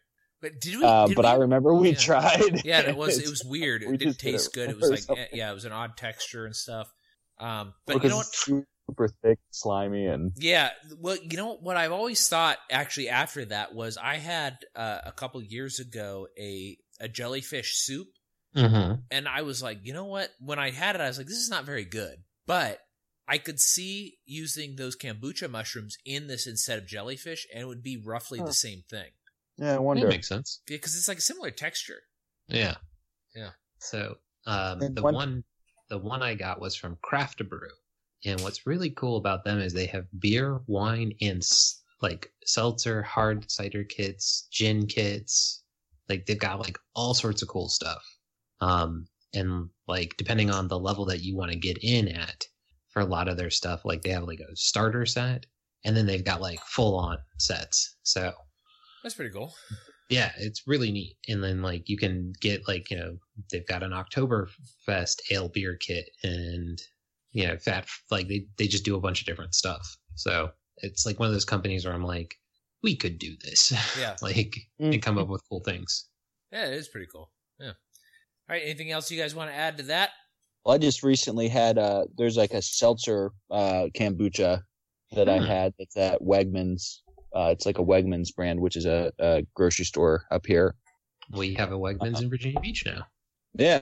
But 0.41 0.59
did 0.61 0.77
we? 0.79 0.85
Uh, 0.88 1.05
did 1.05 1.17
but 1.17 1.25
we- 1.25 1.25
I 1.25 1.35
remember 1.35 1.73
we 1.73 1.91
yeah. 1.91 1.95
tried. 1.95 2.61
Yeah, 2.63 2.81
it 2.81 2.95
was 2.95 3.19
it 3.19 3.29
was 3.29 3.43
weird. 3.43 3.83
We 3.83 3.93
It 3.93 3.97
didn't 3.97 4.17
just 4.17 4.21
did 4.23 4.33
taste 4.33 4.53
it 4.53 4.53
good. 4.53 4.69
It 4.71 4.77
was 4.77 4.89
like 4.89 5.05
ourselves. 5.07 5.21
eh, 5.21 5.27
yeah, 5.33 5.51
it 5.51 5.53
was 5.53 5.65
an 5.65 5.71
odd 5.71 5.97
texture 5.97 6.45
and 6.45 6.55
stuff. 6.55 6.91
Um, 7.39 7.73
but 7.85 7.93
Because 7.93 8.03
you 8.03 8.09
know 8.09 8.17
what? 8.17 8.27
super 8.31 9.09
thick, 9.21 9.39
slimy, 9.51 10.07
and 10.07 10.31
Yeah, 10.35 10.69
well, 10.99 11.17
you 11.17 11.35
know 11.35 11.55
what 11.57 11.77
I've 11.77 11.91
always 11.91 12.27
thought 12.29 12.57
actually 12.71 13.09
after 13.09 13.43
that 13.45 13.73
was 13.73 13.97
I 13.97 14.17
had 14.17 14.57
uh, 14.75 14.99
a 15.05 15.11
couple 15.11 15.41
years 15.41 15.79
ago 15.79 16.27
a 16.38 16.77
a 16.99 17.07
jellyfish 17.07 17.75
soup 17.77 18.07
Mhm. 18.55 19.07
and 19.11 19.27
I 19.27 19.41
was 19.43 19.61
like, 19.63 19.79
you 19.83 19.93
know 19.93 20.05
what? 20.05 20.31
When 20.39 20.59
I 20.59 20.71
had 20.71 20.95
it, 20.95 21.01
I 21.01 21.07
was 21.07 21.17
like, 21.17 21.27
this 21.27 21.38
is 21.38 21.49
not 21.49 21.65
very 21.65 21.85
good. 21.85 22.17
But 22.48 22.80
I 23.28 23.38
could 23.38 23.60
see 23.60 24.18
using 24.26 24.76
those 24.78 24.95
kombucha 24.95 25.50
mushrooms 25.52 25.98
in 26.06 26.28
this 26.28 26.48
instead 26.48 26.80
of 26.80 26.88
jellyfish, 26.88 27.45
and 27.54 27.62
it 27.62 27.66
would 27.68 27.84
be 27.84 27.98
roughly 27.98 28.39
Huh. 28.39 28.45
the 28.45 28.54
same 28.54 28.84
thing 28.89 29.12
yeah, 29.58 29.70
I 29.70 29.74
That 29.74 29.82
wonder. 29.84 30.08
makes 30.08 30.28
sense. 30.28 30.62
because 30.66 30.95
it's 30.95 31.08
like 31.08 31.18
a 31.18 31.22
similar 31.22 31.52
texture. 31.52 32.02
Yeah. 32.48 32.76
Yeah. 33.36 33.52
So 33.80 34.18
um, 34.45 34.80
the 34.80 35.02
one- 35.02 35.14
one 35.14 35.43
the 35.89 35.98
one 35.98 36.22
I 36.24 36.36
got 36.36 36.60
was 36.60 36.76
from 36.76 36.98
Craft 37.02 37.48
Brew. 37.50 37.70
And 38.26 38.41
what's 38.41 38.66
really 38.68 38.89
cool 38.91 39.18
about 39.18 39.43
them 39.45 39.60
is 39.60 39.74
they 39.74 39.86
have 39.88 40.06
beer, 40.20 40.60
wine, 40.68 41.14
and 41.22 41.38
s- 41.41 41.82
like 42.02 42.32
seltzer, 42.45 43.02
hard 43.04 43.50
cider 43.52 43.84
kits, 43.84 44.48
gin 44.52 44.86
kits. 44.88 45.64
Like 46.10 46.26
they've 46.26 46.38
got 46.39 46.60
like 46.60 46.78
all 46.93 47.14
sorts 47.14 47.41
of 47.41 47.48
cool 47.48 47.70
stuff. 47.70 48.04
Um, 48.62 49.08
and 49.34 49.69
like 49.88 50.15
depending 50.17 50.49
on 50.49 50.67
the 50.67 50.80
level 50.80 51.05
that 51.05 51.21
you 51.21 51.36
want 51.36 51.51
to 51.51 51.57
get 51.57 51.78
in 51.82 52.07
at 52.07 52.43
for 52.89 53.01
a 53.01 53.05
lot 53.05 53.28
of 53.28 53.38
their 53.38 53.49
stuff, 53.49 53.86
like 53.86 54.01
they 54.01 54.09
have 54.09 54.23
like 54.23 54.39
a 54.39 54.55
starter 54.55 55.05
set, 55.05 55.45
and 55.86 55.95
then 55.95 56.05
they've 56.05 56.25
got 56.25 56.41
like 56.41 56.59
full 56.61 56.97
on 56.97 57.17
sets. 57.38 57.97
So 58.03 58.34
That's 59.03 59.15
pretty 59.15 59.32
cool. 59.32 59.53
yeah, 60.09 60.32
it's 60.38 60.67
really 60.67 60.91
neat. 60.91 61.17
And 61.28 61.43
then 61.43 61.61
like 61.61 61.89
you 61.89 61.97
can 61.97 62.34
get 62.41 62.67
like, 62.67 62.89
you 62.89 62.97
know, 62.97 63.17
they've 63.51 63.67
got 63.67 63.84
an 63.84 63.91
Oktoberfest 63.91 65.17
ale 65.32 65.49
beer 65.49 65.75
kit 65.75 66.09
and 66.23 66.80
you 67.32 67.47
know, 67.47 67.57
fat 67.57 67.88
like 68.09 68.28
they 68.28 68.47
they 68.57 68.67
just 68.67 68.86
do 68.86 68.95
a 68.95 69.01
bunch 69.01 69.19
of 69.19 69.28
different 69.28 69.53
stuff. 69.53 69.97
So 70.15 70.49
it's 70.78 71.05
like 71.05 71.19
one 71.19 71.28
of 71.28 71.34
those 71.34 71.45
companies 71.45 71.86
where 71.86 71.93
I'm 71.93 72.03
like, 72.03 72.36
we 72.84 72.95
could 72.95 73.19
do 73.19 73.36
this. 73.43 73.73
Yeah. 73.99 74.15
like 74.21 74.55
and 74.80 75.01
come 75.01 75.17
up 75.17 75.25
mm-hmm. 75.25 75.34
with 75.34 75.43
cool 75.49 75.61
things. 75.63 76.07
Yeah, 76.51 76.65
it 76.65 76.73
is 76.73 76.88
pretty 76.88 77.07
cool. 77.11 77.32
Yeah. 77.59 77.73
All 78.50 78.56
right. 78.56 78.64
Anything 78.64 78.91
else 78.91 79.12
you 79.12 79.20
guys 79.22 79.36
want 79.36 79.50
to 79.50 79.56
add 79.56 79.78
to 79.78 79.84
that? 79.84 80.12
Well, 80.66 80.76
I 80.76 80.78
just 80.78 81.04
recently 81.04 81.48
had 81.48 81.78
uh 81.78 82.06
there's 82.18 82.38
like 82.38 82.52
a 82.52 82.62
seltzer 82.62 83.32
uh 83.52 83.88
kombucha 83.95 84.62
that 85.14 85.30
I 85.30 85.38
Hmm. 85.39 85.45
had 85.45 85.74
that's 85.80 85.95
at 85.98 86.22
Wegmans. 86.22 87.00
Uh, 87.36 87.50
it's 87.52 87.66
like 87.66 87.78
a 87.78 87.84
Wegmans 87.84 88.34
brand, 88.36 88.60
which 88.60 88.76
is 88.76 88.86
a, 88.86 89.12
a 89.20 89.43
grocery 89.54 89.86
store 89.86 90.26
up 90.32 90.45
here. 90.45 90.76
We 91.32 91.54
have 91.56 91.72
a 91.72 91.78
Wegmans 91.78 92.22
in 92.22 92.30
Virginia 92.30 92.60
Beach 92.60 92.86
now. 92.86 93.06
Yeah. 93.54 93.82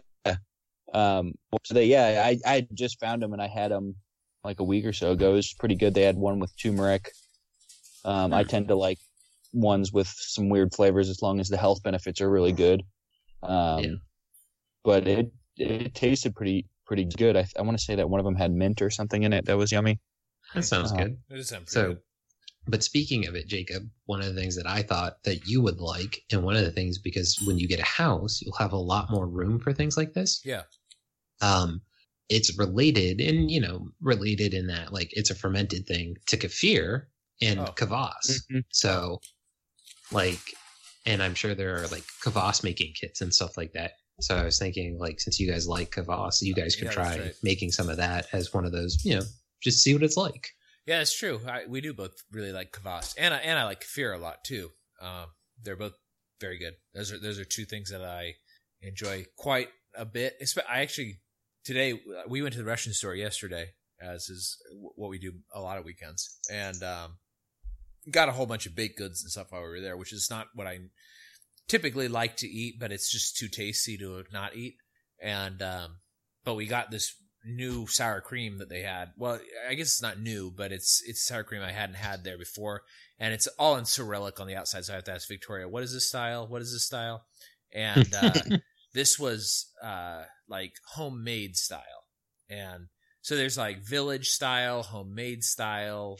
Um. 0.93 1.34
So 1.63 1.74
they, 1.74 1.86
yeah, 1.86 2.24
I 2.26 2.39
I 2.45 2.68
just 2.74 2.99
found 2.99 3.22
them 3.22 3.34
and 3.34 3.41
I 3.41 3.47
had 3.47 3.72
them 3.72 3.95
like 4.43 4.59
a 4.59 4.63
week 4.63 4.86
or 4.86 4.93
so 4.93 5.11
ago. 5.11 5.32
It 5.32 5.36
was 5.36 5.53
pretty 5.53 5.76
good. 5.76 5.93
They 5.93 6.03
had 6.03 6.16
one 6.18 6.39
with 6.39 6.55
turmeric. 6.57 7.11
Um. 8.03 8.34
I 8.34 8.43
tend 8.43 8.68
to 8.70 8.76
like 8.76 8.99
ones 9.53 9.91
with 9.93 10.07
some 10.07 10.49
weird 10.49 10.74
flavors 10.74 11.09
as 11.09 11.22
long 11.22 11.39
as 11.39 11.49
the 11.49 11.57
health 11.57 11.82
benefits 11.84 12.22
are 12.22 12.30
really 12.30 12.51
good. 12.51 12.84
Um. 13.43 13.84
Yeah. 13.84 13.91
But 14.86 15.07
it 15.07 15.31
it 15.57 15.95
tasted 15.95 16.36
pretty 16.36 16.67
pretty 16.86 17.05
good. 17.05 17.36
I 17.36 17.45
I 17.57 17.63
want 17.63 17.77
to 17.77 17.83
say 17.83 17.95
that 17.95 18.09
one 18.09 18.19
of 18.19 18.25
them 18.25 18.36
had 18.36 18.51
mint 18.51 18.81
or 18.81 18.89
something 18.89 19.23
in 19.23 19.33
it 19.33 19.45
that 19.45 19.57
was 19.57 19.71
yummy. 19.71 19.99
That 20.53 20.63
sounds 20.63 20.91
Uh-huh. 20.91 21.03
good. 21.03 21.17
It 21.29 21.36
does 21.36 21.49
sound 21.49 21.67
So, 21.67 21.88
good. 21.89 21.99
but 22.67 22.83
speaking 22.83 23.25
of 23.27 23.36
it, 23.36 23.47
Jacob, 23.47 23.89
one 24.05 24.21
of 24.21 24.27
the 24.33 24.39
things 24.39 24.55
that 24.55 24.67
I 24.67 24.83
thought 24.83 25.23
that 25.23 25.47
you 25.47 25.61
would 25.61 25.79
like, 25.79 26.21
and 26.31 26.43
one 26.43 26.55
of 26.55 26.63
the 26.63 26.71
things 26.71 26.99
because 26.99 27.41
when 27.47 27.57
you 27.57 27.67
get 27.67 27.79
a 27.79 27.83
house, 27.83 28.41
you'll 28.41 28.55
have 28.57 28.73
a 28.73 28.77
lot 28.77 29.09
more 29.09 29.27
room 29.27 29.59
for 29.59 29.73
things 29.73 29.97
like 29.97 30.13
this. 30.13 30.41
Yeah. 30.45 30.63
Um, 31.41 31.81
it's 32.29 32.57
related, 32.57 33.21
and 33.21 33.51
you 33.51 33.59
know, 33.61 33.89
related 34.01 34.53
in 34.53 34.67
that 34.67 34.93
like 34.93 35.09
it's 35.13 35.29
a 35.29 35.36
fermented 35.36 35.86
thing 35.88 36.15
to 36.27 36.38
kefir 36.38 37.07
and 37.41 37.59
Oh. 37.59 37.73
kvass. 37.73 38.39
So, 38.69 39.19
like, 40.11 40.39
and 41.05 41.21
I'm 41.21 41.36
sure 41.36 41.53
there 41.55 41.75
are 41.81 41.88
like 41.88 42.03
kvass 42.23 42.63
making 42.63 42.93
kits 42.93 43.21
and 43.21 43.33
stuff 43.33 43.57
like 43.57 43.73
that. 43.73 43.93
So 44.22 44.36
I 44.36 44.43
was 44.43 44.57
thinking, 44.57 44.97
like, 44.97 45.20
since 45.20 45.39
you 45.39 45.51
guys 45.51 45.68
like 45.68 45.91
kvass, 45.91 46.41
you 46.41 46.53
guys 46.53 46.76
could 46.76 46.86
Yeah, 46.86 46.91
try 46.91 47.20
right. 47.20 47.36
making 47.43 47.72
some 47.72 47.89
of 47.89 47.97
that 47.97 48.28
as 48.32 48.53
one 48.53 48.66
of 48.66 48.72
those, 48.72 49.03
you 49.03 49.16
know, 49.16 49.24
just 49.61 49.84
see 49.84 49.93
what 49.93 50.03
it's 50.03 50.16
like. 50.18 50.49
Yeah, 50.86 51.01
it's 51.01 51.18
true. 51.18 51.41
I, 51.47 51.66
we 51.68 51.82
do 51.82 51.93
both 51.93 52.13
really 52.32 52.51
like 52.51 52.72
kvass, 52.72 53.16
and 53.18 53.34
I, 53.34 53.38
and 53.38 53.57
I 53.59 53.66
like 53.66 53.82
kefir 53.84 54.16
a 54.16 54.20
lot 54.20 54.43
too. 54.45 54.70
Um, 55.01 55.26
they're 55.61 55.76
both 55.76 55.93
very 56.39 56.57
good. 56.57 56.76
Those 56.93 57.11
are 57.11 57.20
those 57.20 57.39
are 57.39 57.45
two 57.45 57.66
things 57.66 57.89
that 57.89 58.03
I 58.03 58.36
enjoy 58.82 59.26
quite 59.36 59.70
a 59.95 60.05
bit. 60.05 60.36
I 60.70 60.82
actually 60.82 61.20
today 61.63 61.99
we 62.28 62.41
went 62.41 62.53
to 62.53 62.59
the 62.59 62.66
Russian 62.66 62.93
store 62.93 63.16
yesterday, 63.16 63.72
as 63.99 64.30
is 64.30 64.57
what 64.95 65.09
we 65.09 65.18
do 65.18 65.34
a 65.53 65.59
lot 65.59 65.78
of 65.78 65.86
weekends, 65.86 66.38
and 66.51 66.82
um, 66.84 67.18
got 68.11 68.30
a 68.30 68.34
whole 68.34 68.45
bunch 68.45 68.66
of 68.68 68.76
baked 68.76 68.97
goods 68.97 69.24
and 69.24 69.32
stuff 69.32 69.51
while 69.51 69.63
we 69.63 69.70
were 69.70 69.82
there, 69.82 69.97
which 69.97 70.13
is 70.13 70.28
not 70.30 70.47
what 70.53 70.68
I 70.68 70.80
typically 71.68 72.07
like 72.07 72.38
to 72.38 72.47
eat, 72.47 72.76
but 72.80 72.91
it's 72.91 73.11
just 73.11 73.38
too 73.38 73.47
tasty 73.47 73.97
to 73.97 74.24
not 74.32 74.55
eat. 74.55 74.76
And 75.22 75.61
um, 75.61 75.97
but 76.43 76.55
we 76.55 76.68
got 76.68 76.91
this 76.91 77.16
new 77.45 77.88
sour 77.88 78.22
cream 78.22 78.57
that 78.57 78.70
they 78.70 78.82
had. 78.82 79.11
Well, 79.18 79.39
I 79.70 79.76
guess 79.76 79.88
it's 79.88 80.01
not 80.01 80.20
new, 80.20 80.51
but 80.51 80.72
it's 80.72 81.01
it's 81.05 81.26
sour 81.26 81.43
cream 81.43 81.61
I 81.61 81.72
hadn't 81.72 81.95
had 81.95 82.24
there 82.24 82.38
before, 82.38 82.82
and 83.20 83.34
it's 83.34 83.47
all 83.59 83.78
in 83.78 83.86
Cyrillic 83.86 84.39
on 84.39 84.47
the 84.47 84.55
outside. 84.55 84.86
So 84.86 84.93
I 84.93 84.95
have 84.95 85.05
to 85.05 85.13
ask 85.13 85.28
Victoria, 85.28 85.68
"What 85.68 85.84
is 85.84 85.93
this 85.93 86.07
style? 86.07 86.47
What 86.47 86.61
is 86.61 86.74
this 86.74 86.86
style?" 86.86 87.26
And 87.74 88.13
uh, 88.13 88.34
this 88.93 89.20
was 89.20 89.72
uh, 89.84 90.24
like 90.49 90.74
homemade 90.93 91.55
style, 91.55 92.07
and 92.49 92.88
so 93.22 93.36
there's 93.36 93.57
like 93.57 93.86
village 93.86 94.30
style, 94.30 94.84
homemade 94.84 95.43
style, 95.43 96.18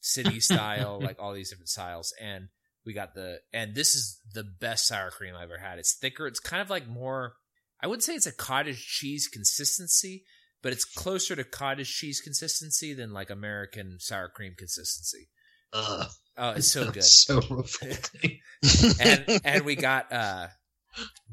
city 0.00 0.40
style, 0.40 1.00
like 1.02 1.16
all 1.18 1.32
these 1.32 1.50
different 1.50 1.68
styles, 1.68 2.12
and 2.20 2.48
we 2.86 2.94
got 2.94 3.14
the 3.14 3.40
and 3.52 3.74
this 3.74 3.94
is 3.94 4.20
the 4.32 4.44
best 4.44 4.86
sour 4.86 5.10
cream 5.10 5.34
I've 5.34 5.50
ever 5.50 5.58
had. 5.58 5.78
It's 5.78 5.96
thicker. 6.00 6.26
It's 6.26 6.38
kind 6.38 6.62
of 6.62 6.70
like 6.70 6.88
more. 6.88 7.34
I 7.82 7.88
wouldn't 7.88 8.04
say 8.04 8.14
it's 8.14 8.26
a 8.26 8.32
cottage 8.32 8.86
cheese 8.86 9.28
consistency, 9.28 10.24
but 10.62 10.72
it's 10.72 10.84
closer 10.84 11.36
to 11.36 11.44
cottage 11.44 11.92
cheese 11.92 12.20
consistency 12.20 12.94
than 12.94 13.12
like 13.12 13.28
American 13.28 13.96
sour 13.98 14.28
cream 14.28 14.54
consistency. 14.56 15.28
Ugh. 15.72 16.06
Oh, 16.38 16.50
it's 16.50 16.70
so 16.70 16.90
good. 16.90 17.02
so 17.02 17.36
revolting. 17.40 18.40
and 19.00 19.40
and 19.44 19.64
we 19.64 19.74
got 19.74 20.12
uh 20.12 20.46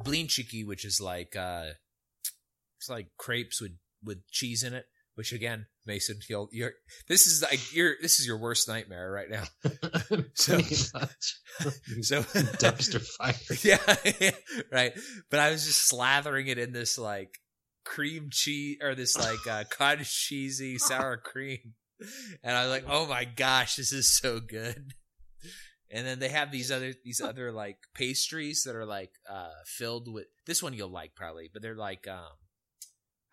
blinchiki, 0.03 0.65
which 0.65 0.83
is 0.83 0.99
like 0.99 1.35
uh 1.35 1.67
it's 2.79 2.89
like 2.89 3.07
crepes 3.17 3.61
with 3.61 3.77
with 4.03 4.27
cheese 4.31 4.63
in 4.63 4.73
it. 4.73 4.85
Which 5.15 5.31
again, 5.31 5.67
Mason, 5.85 6.17
you'll 6.29 6.49
you're 6.51 6.71
this 7.07 7.27
is 7.27 7.41
like 7.41 7.73
your 7.73 7.95
this 8.01 8.19
is 8.19 8.27
your 8.27 8.37
worst 8.37 8.67
nightmare 8.67 9.11
right 9.11 9.29
now. 9.29 9.43
So-. 10.35 10.59
So 12.01 12.21
dumpster 12.23 13.01
fire. 13.01 13.35
yeah, 13.61 14.31
right. 14.71 14.93
But 15.29 15.39
I 15.39 15.51
was 15.51 15.65
just 15.65 15.91
slathering 15.91 16.47
it 16.47 16.57
in 16.57 16.73
this 16.73 16.97
like 16.97 17.39
cream 17.85 18.29
cheese 18.31 18.77
or 18.81 18.95
this 18.95 19.17
like 19.17 19.45
uh, 19.47 19.63
cottage 19.69 20.11
cheesy 20.11 20.77
sour 20.79 21.17
cream, 21.17 21.73
and 22.43 22.57
I 22.57 22.63
was 22.63 22.71
like, 22.71 22.85
"Oh 22.89 23.05
my 23.05 23.25
gosh, 23.25 23.75
this 23.75 23.93
is 23.93 24.11
so 24.11 24.39
good." 24.39 24.93
And 25.91 26.07
then 26.07 26.17
they 26.17 26.29
have 26.29 26.51
these 26.51 26.71
other 26.71 26.93
these 27.03 27.21
other 27.21 27.51
like 27.51 27.77
pastries 27.93 28.63
that 28.63 28.75
are 28.75 28.85
like 28.85 29.11
uh 29.29 29.51
filled 29.65 30.11
with 30.11 30.25
this 30.47 30.63
one 30.63 30.73
you'll 30.73 30.89
like 30.89 31.13
probably, 31.15 31.49
but 31.53 31.61
they're 31.61 31.75
like 31.75 32.07
um 32.07 32.33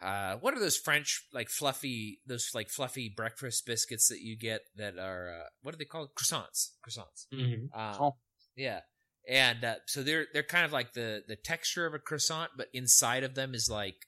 uh 0.02 0.36
what 0.36 0.54
are 0.54 0.60
those 0.60 0.76
French 0.78 1.24
like 1.32 1.48
fluffy 1.48 2.20
those 2.26 2.50
like 2.54 2.70
fluffy 2.70 3.12
breakfast 3.14 3.66
biscuits 3.66 4.08
that 4.08 4.20
you 4.20 4.36
get 4.38 4.62
that 4.76 4.98
are 4.98 5.28
uh, 5.42 5.46
what 5.62 5.74
are 5.74 5.78
they 5.78 5.84
called 5.84 6.10
croissants 6.14 6.70
croissants 6.86 7.26
Mhm. 7.32 7.68
um, 7.74 7.96
Oh. 8.02 8.16
Yeah, 8.56 8.80
and 9.28 9.64
uh, 9.64 9.74
so 9.86 10.02
they're 10.02 10.26
they're 10.32 10.42
kind 10.42 10.64
of 10.64 10.72
like 10.72 10.92
the 10.92 11.22
the 11.26 11.36
texture 11.36 11.86
of 11.86 11.94
a 11.94 11.98
croissant, 11.98 12.50
but 12.56 12.68
inside 12.74 13.22
of 13.24 13.34
them 13.34 13.54
is 13.54 13.68
like 13.70 14.06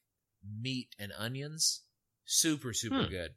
meat 0.60 0.88
and 0.98 1.12
onions. 1.16 1.82
Super 2.24 2.72
super 2.72 3.04
Hmm. 3.04 3.10
good. 3.10 3.30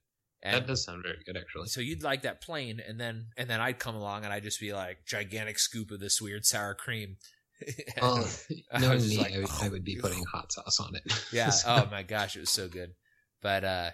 That 0.44 0.68
does 0.68 0.84
sound 0.84 1.02
very 1.04 1.24
good, 1.26 1.38
actually. 1.38 1.68
so 1.70 1.82
you'd 1.82 2.04
like 2.04 2.22
that 2.22 2.40
plain, 2.42 2.80
and 2.80 3.00
then 3.00 3.30
and 3.38 3.50
then 3.50 3.60
I'd 3.62 3.80
come 3.80 3.96
along 3.96 4.24
and 4.26 4.34
I'd 4.34 4.44
just 4.44 4.60
be 4.60 4.74
like 4.74 5.06
gigantic 5.06 5.58
scoop 5.58 5.90
of 5.92 6.00
this 6.00 6.22
weird 6.22 6.46
sour 6.46 6.76
cream. 6.76 7.18
Oh, 8.02 8.30
I 8.72 8.80
knowing 8.80 9.08
me, 9.08 9.18
like, 9.18 9.34
I, 9.34 9.38
would, 9.38 9.50
I 9.50 9.68
oh, 9.68 9.70
would 9.70 9.86
be 9.86 9.96
putting 9.96 10.24
hot 10.26 10.52
sauce 10.52 10.80
on 10.80 10.96
it. 10.96 11.04
yeah. 11.32 11.50
So- 11.50 11.68
Oh 11.70 11.90
my 11.90 12.04
gosh, 12.04 12.36
it 12.36 12.42
was 12.42 12.50
so 12.50 12.68
good. 12.68 12.92
But 13.42 13.64
uh 13.64 13.92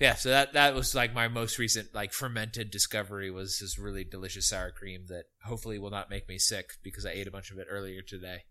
yeah, 0.00 0.14
so 0.14 0.30
that 0.30 0.52
that 0.52 0.74
was 0.74 0.94
like 0.94 1.12
my 1.12 1.26
most 1.28 1.58
recent 1.58 1.92
like 1.94 2.12
fermented 2.12 2.70
discovery 2.70 3.30
was 3.30 3.58
this 3.60 3.78
really 3.78 4.04
delicious 4.04 4.48
sour 4.48 4.70
cream 4.70 5.06
that 5.08 5.24
hopefully 5.42 5.78
will 5.78 5.90
not 5.90 6.08
make 6.10 6.28
me 6.28 6.38
sick 6.38 6.70
because 6.84 7.04
I 7.04 7.10
ate 7.10 7.26
a 7.26 7.32
bunch 7.32 7.50
of 7.50 7.58
it 7.58 7.66
earlier 7.68 8.02
today. 8.02 8.42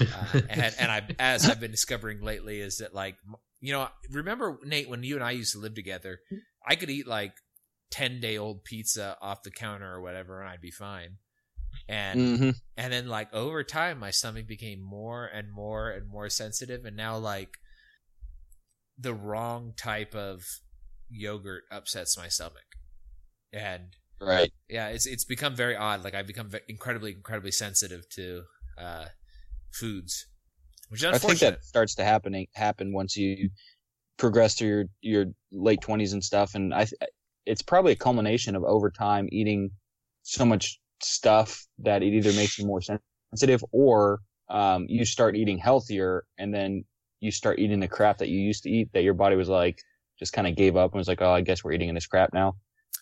Uh, 0.00 0.40
and 0.48 0.74
and 0.78 0.92
I 0.92 1.08
as 1.18 1.48
I've 1.48 1.60
been 1.60 1.70
discovering 1.70 2.20
lately 2.20 2.60
is 2.60 2.78
that 2.78 2.94
like 2.94 3.16
you 3.60 3.72
know 3.72 3.88
remember 4.10 4.58
Nate 4.64 4.88
when 4.88 5.02
you 5.02 5.14
and 5.14 5.24
I 5.24 5.30
used 5.32 5.52
to 5.54 5.58
live 5.58 5.74
together, 5.74 6.20
I 6.66 6.76
could 6.76 6.90
eat 6.90 7.06
like 7.06 7.32
ten 7.90 8.20
day 8.20 8.36
old 8.36 8.64
pizza 8.64 9.16
off 9.22 9.42
the 9.42 9.50
counter 9.50 9.90
or 9.90 10.02
whatever 10.02 10.40
and 10.40 10.50
I'd 10.50 10.60
be 10.60 10.70
fine. 10.70 11.16
And 11.88 12.32
hmm 12.38 12.50
and 12.76 12.92
then 12.92 13.08
like 13.08 13.32
over 13.32 13.62
time 13.62 13.98
my 13.98 14.10
stomach 14.10 14.46
became 14.46 14.80
more 14.82 15.26
and 15.26 15.52
more 15.52 15.90
and 15.90 16.08
more 16.08 16.28
sensitive 16.28 16.84
and 16.84 16.96
now 16.96 17.16
like 17.16 17.58
the 18.98 19.14
wrong 19.14 19.72
type 19.76 20.14
of 20.14 20.44
yogurt 21.10 21.64
upsets 21.70 22.16
my 22.16 22.28
stomach. 22.28 22.76
And 23.52 23.96
Right. 24.20 24.52
yeah 24.68 24.88
it's 24.88 25.06
it's 25.06 25.24
become 25.24 25.54
very 25.54 25.76
odd. 25.76 26.04
Like 26.04 26.14
i've 26.14 26.26
become 26.26 26.50
incredibly 26.68 27.12
incredibly 27.12 27.52
sensitive 27.52 28.08
to 28.10 28.44
uh 28.78 29.06
foods 29.72 30.26
which 30.88 31.04
I 31.04 31.18
think 31.18 31.40
that 31.40 31.64
starts 31.64 31.94
to 31.96 32.04
happening 32.04 32.46
happen 32.54 32.92
once 32.92 33.16
you 33.16 33.50
progress 34.16 34.54
through 34.54 34.68
your 34.68 34.84
your 35.00 35.26
late 35.52 35.80
twenties 35.80 36.12
and 36.12 36.22
stuff, 36.22 36.54
and 36.54 36.74
I 36.74 36.86
it's 37.46 37.62
probably 37.62 37.92
a 37.92 37.96
culmination 37.96 38.56
of 38.56 38.64
over 38.64 38.90
time 38.90 39.28
eating 39.32 39.70
so 40.22 40.44
much 40.44 40.80
stuff 41.04 41.64
that 41.78 42.02
it 42.02 42.12
either 42.14 42.32
makes 42.32 42.58
you 42.58 42.66
more 42.66 42.80
sensitive 42.82 43.62
or 43.72 44.20
um, 44.48 44.86
you 44.88 45.04
start 45.04 45.36
eating 45.36 45.58
healthier, 45.58 46.24
and 46.38 46.52
then 46.52 46.84
you 47.20 47.30
start 47.30 47.58
eating 47.58 47.80
the 47.80 47.88
crap 47.88 48.18
that 48.18 48.28
you 48.28 48.38
used 48.38 48.62
to 48.64 48.70
eat 48.70 48.90
that 48.92 49.02
your 49.02 49.14
body 49.14 49.36
was 49.36 49.48
like 49.48 49.80
just 50.18 50.32
kind 50.32 50.46
of 50.46 50.54
gave 50.56 50.76
up 50.76 50.92
and 50.92 50.98
was 50.98 51.08
like, 51.08 51.22
oh, 51.22 51.32
I 51.32 51.40
guess 51.40 51.64
we're 51.64 51.72
eating 51.72 51.92
this 51.94 52.06
crap 52.06 52.32
now. 52.34 52.56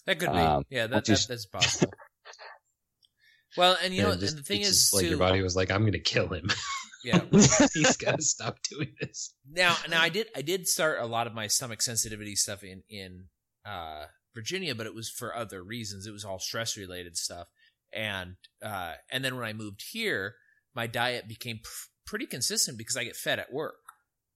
that 0.06 0.18
could 0.18 0.32
be 0.32 0.38
um, 0.38 0.64
yeah 0.70 0.86
that, 0.86 1.04
that 1.04 1.26
that's 1.28 1.46
possible 1.46 1.92
well 3.56 3.76
and 3.82 3.92
you 3.94 4.02
know 4.02 4.14
just- 4.16 4.34
and 4.34 4.38
the 4.38 4.42
thing 4.46 4.60
is 4.62 4.90
like 4.94 5.02
too, 5.04 5.08
your 5.10 5.18
body 5.18 5.42
was 5.42 5.56
like, 5.56 5.70
I'm 5.70 5.80
going 5.82 5.92
to 5.92 5.98
kill 6.00 6.28
him. 6.28 6.48
yeah 7.04 7.20
He's 7.32 7.96
got 7.96 8.16
to 8.16 8.22
stop 8.22 8.58
doing 8.70 8.92
this. 9.00 9.34
now 9.50 9.76
now 9.90 10.00
i 10.00 10.08
did 10.08 10.28
i 10.36 10.40
did 10.42 10.68
start 10.68 11.00
a 11.00 11.06
lot 11.06 11.26
of 11.26 11.34
my 11.34 11.48
stomach 11.48 11.82
sensitivity 11.82 12.36
stuff 12.36 12.62
in 12.62 12.84
in 12.88 13.24
uh 13.66 14.04
virginia 14.36 14.72
but 14.72 14.86
it 14.86 14.94
was 14.94 15.10
for 15.10 15.34
other 15.34 15.64
reasons 15.64 16.06
it 16.06 16.12
was 16.12 16.24
all 16.24 16.38
stress 16.38 16.76
related 16.76 17.16
stuff 17.16 17.48
and 17.92 18.36
uh 18.64 18.94
and 19.10 19.24
then 19.24 19.36
when 19.36 19.44
i 19.44 19.52
moved 19.52 19.82
here 19.92 20.34
my 20.74 20.86
diet 20.86 21.28
became 21.28 21.58
pr- 21.62 21.88
pretty 22.06 22.26
consistent 22.26 22.78
because 22.78 22.96
i 22.96 23.04
get 23.04 23.16
fed 23.16 23.38
at 23.38 23.52
work 23.52 23.76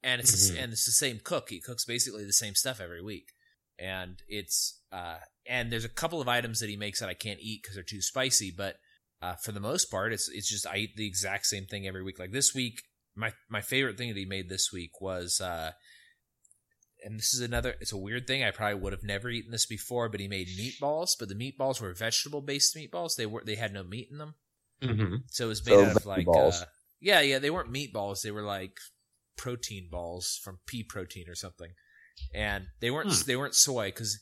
and 0.03 0.21
it's 0.21 0.51
Mhm. 0.51 0.63
and 0.63 0.73
it's 0.73 0.85
the 0.87 0.93
same 0.93 1.21
cook 1.23 1.49
he 1.51 1.61
cooks 1.61 1.85
basically 1.85 2.25
the 2.25 2.33
same 2.33 2.55
stuff 2.55 2.81
every 2.81 3.03
week 3.03 3.29
and 3.79 4.23
it's 4.29 4.81
uh 4.93 5.19
and 5.47 5.71
there's 5.73 5.85
a 5.85 5.89
couple 5.89 6.21
of 6.21 6.29
items 6.29 6.61
that 6.61 6.69
he 6.69 6.77
makes 6.77 7.01
that 7.01 7.09
i 7.09 7.15
can't 7.15 7.41
eat 7.41 7.63
because 7.63 7.75
they're 7.75 7.83
too 7.85 8.03
spicy 8.03 8.53
but 8.57 8.77
uh, 9.23 9.35
for 9.35 9.51
the 9.51 9.61
most 9.61 9.87
part, 9.91 10.13
it's 10.13 10.29
it's 10.29 10.47
just 10.49 10.67
I 10.67 10.77
eat 10.77 10.95
the 10.95 11.07
exact 11.07 11.47
same 11.47 11.65
thing 11.65 11.87
every 11.89 12.03
week. 12.03 12.19
Like 12.19 12.33
this 12.33 12.55
week, 12.55 12.83
my 13.17 13.33
my 13.49 13.63
favorite 13.63 13.97
thing 13.97 14.09
that 14.09 14.17
he 14.19 14.27
made 14.27 14.51
this 14.51 14.71
week 14.71 15.01
was, 15.01 15.41
uh, 15.41 15.73
and 17.07 17.19
this 17.19 17.33
is 17.33 17.41
another. 17.41 17.75
It's 17.81 17.93
a 17.93 17.97
weird 17.97 18.27
thing. 18.27 18.43
I 18.45 18.51
probably 18.51 18.81
would 18.81 18.93
have 18.93 19.03
never 19.05 19.31
eaten 19.31 19.53
this 19.53 19.65
before, 19.65 20.09
but 20.11 20.21
he 20.21 20.29
made 20.29 20.49
meatballs. 20.49 21.11
But 21.19 21.29
the 21.31 21.35
meatballs 21.35 21.81
were 21.81 21.95
vegetable 21.95 22.43
based 22.43 22.77
meatballs. 22.77 23.17
They 23.17 23.25
were 23.27 23.43
they 23.47 23.55
had 23.55 23.73
no 23.73 23.83
meat 23.85 24.09
in 24.11 24.19
them, 24.19 24.35
Mm-hmm. 24.83 25.15
so 25.29 25.47
it 25.47 25.49
was 25.49 25.65
So 25.65 25.71
made 25.77 25.89
out 25.91 25.97
of 25.97 26.05
like 26.07 26.27
balls. 26.27 26.61
uh, 26.61 26.67
yeah 27.01 27.21
yeah 27.21 27.39
they 27.39 27.49
weren't 27.51 27.73
meatballs. 27.73 28.21
They 28.23 28.31
were 28.33 28.43
like 28.43 28.77
protein 29.39 29.89
balls 29.91 30.39
from 30.43 30.59
pea 30.67 30.83
protein 30.83 31.29
or 31.29 31.35
something, 31.35 31.71
and 32.35 32.67
they 32.81 32.91
weren't 32.91 33.13
Hmm. 33.13 33.23
they 33.27 33.37
weren't 33.37 33.55
soy 33.55 33.87
because 33.89 34.19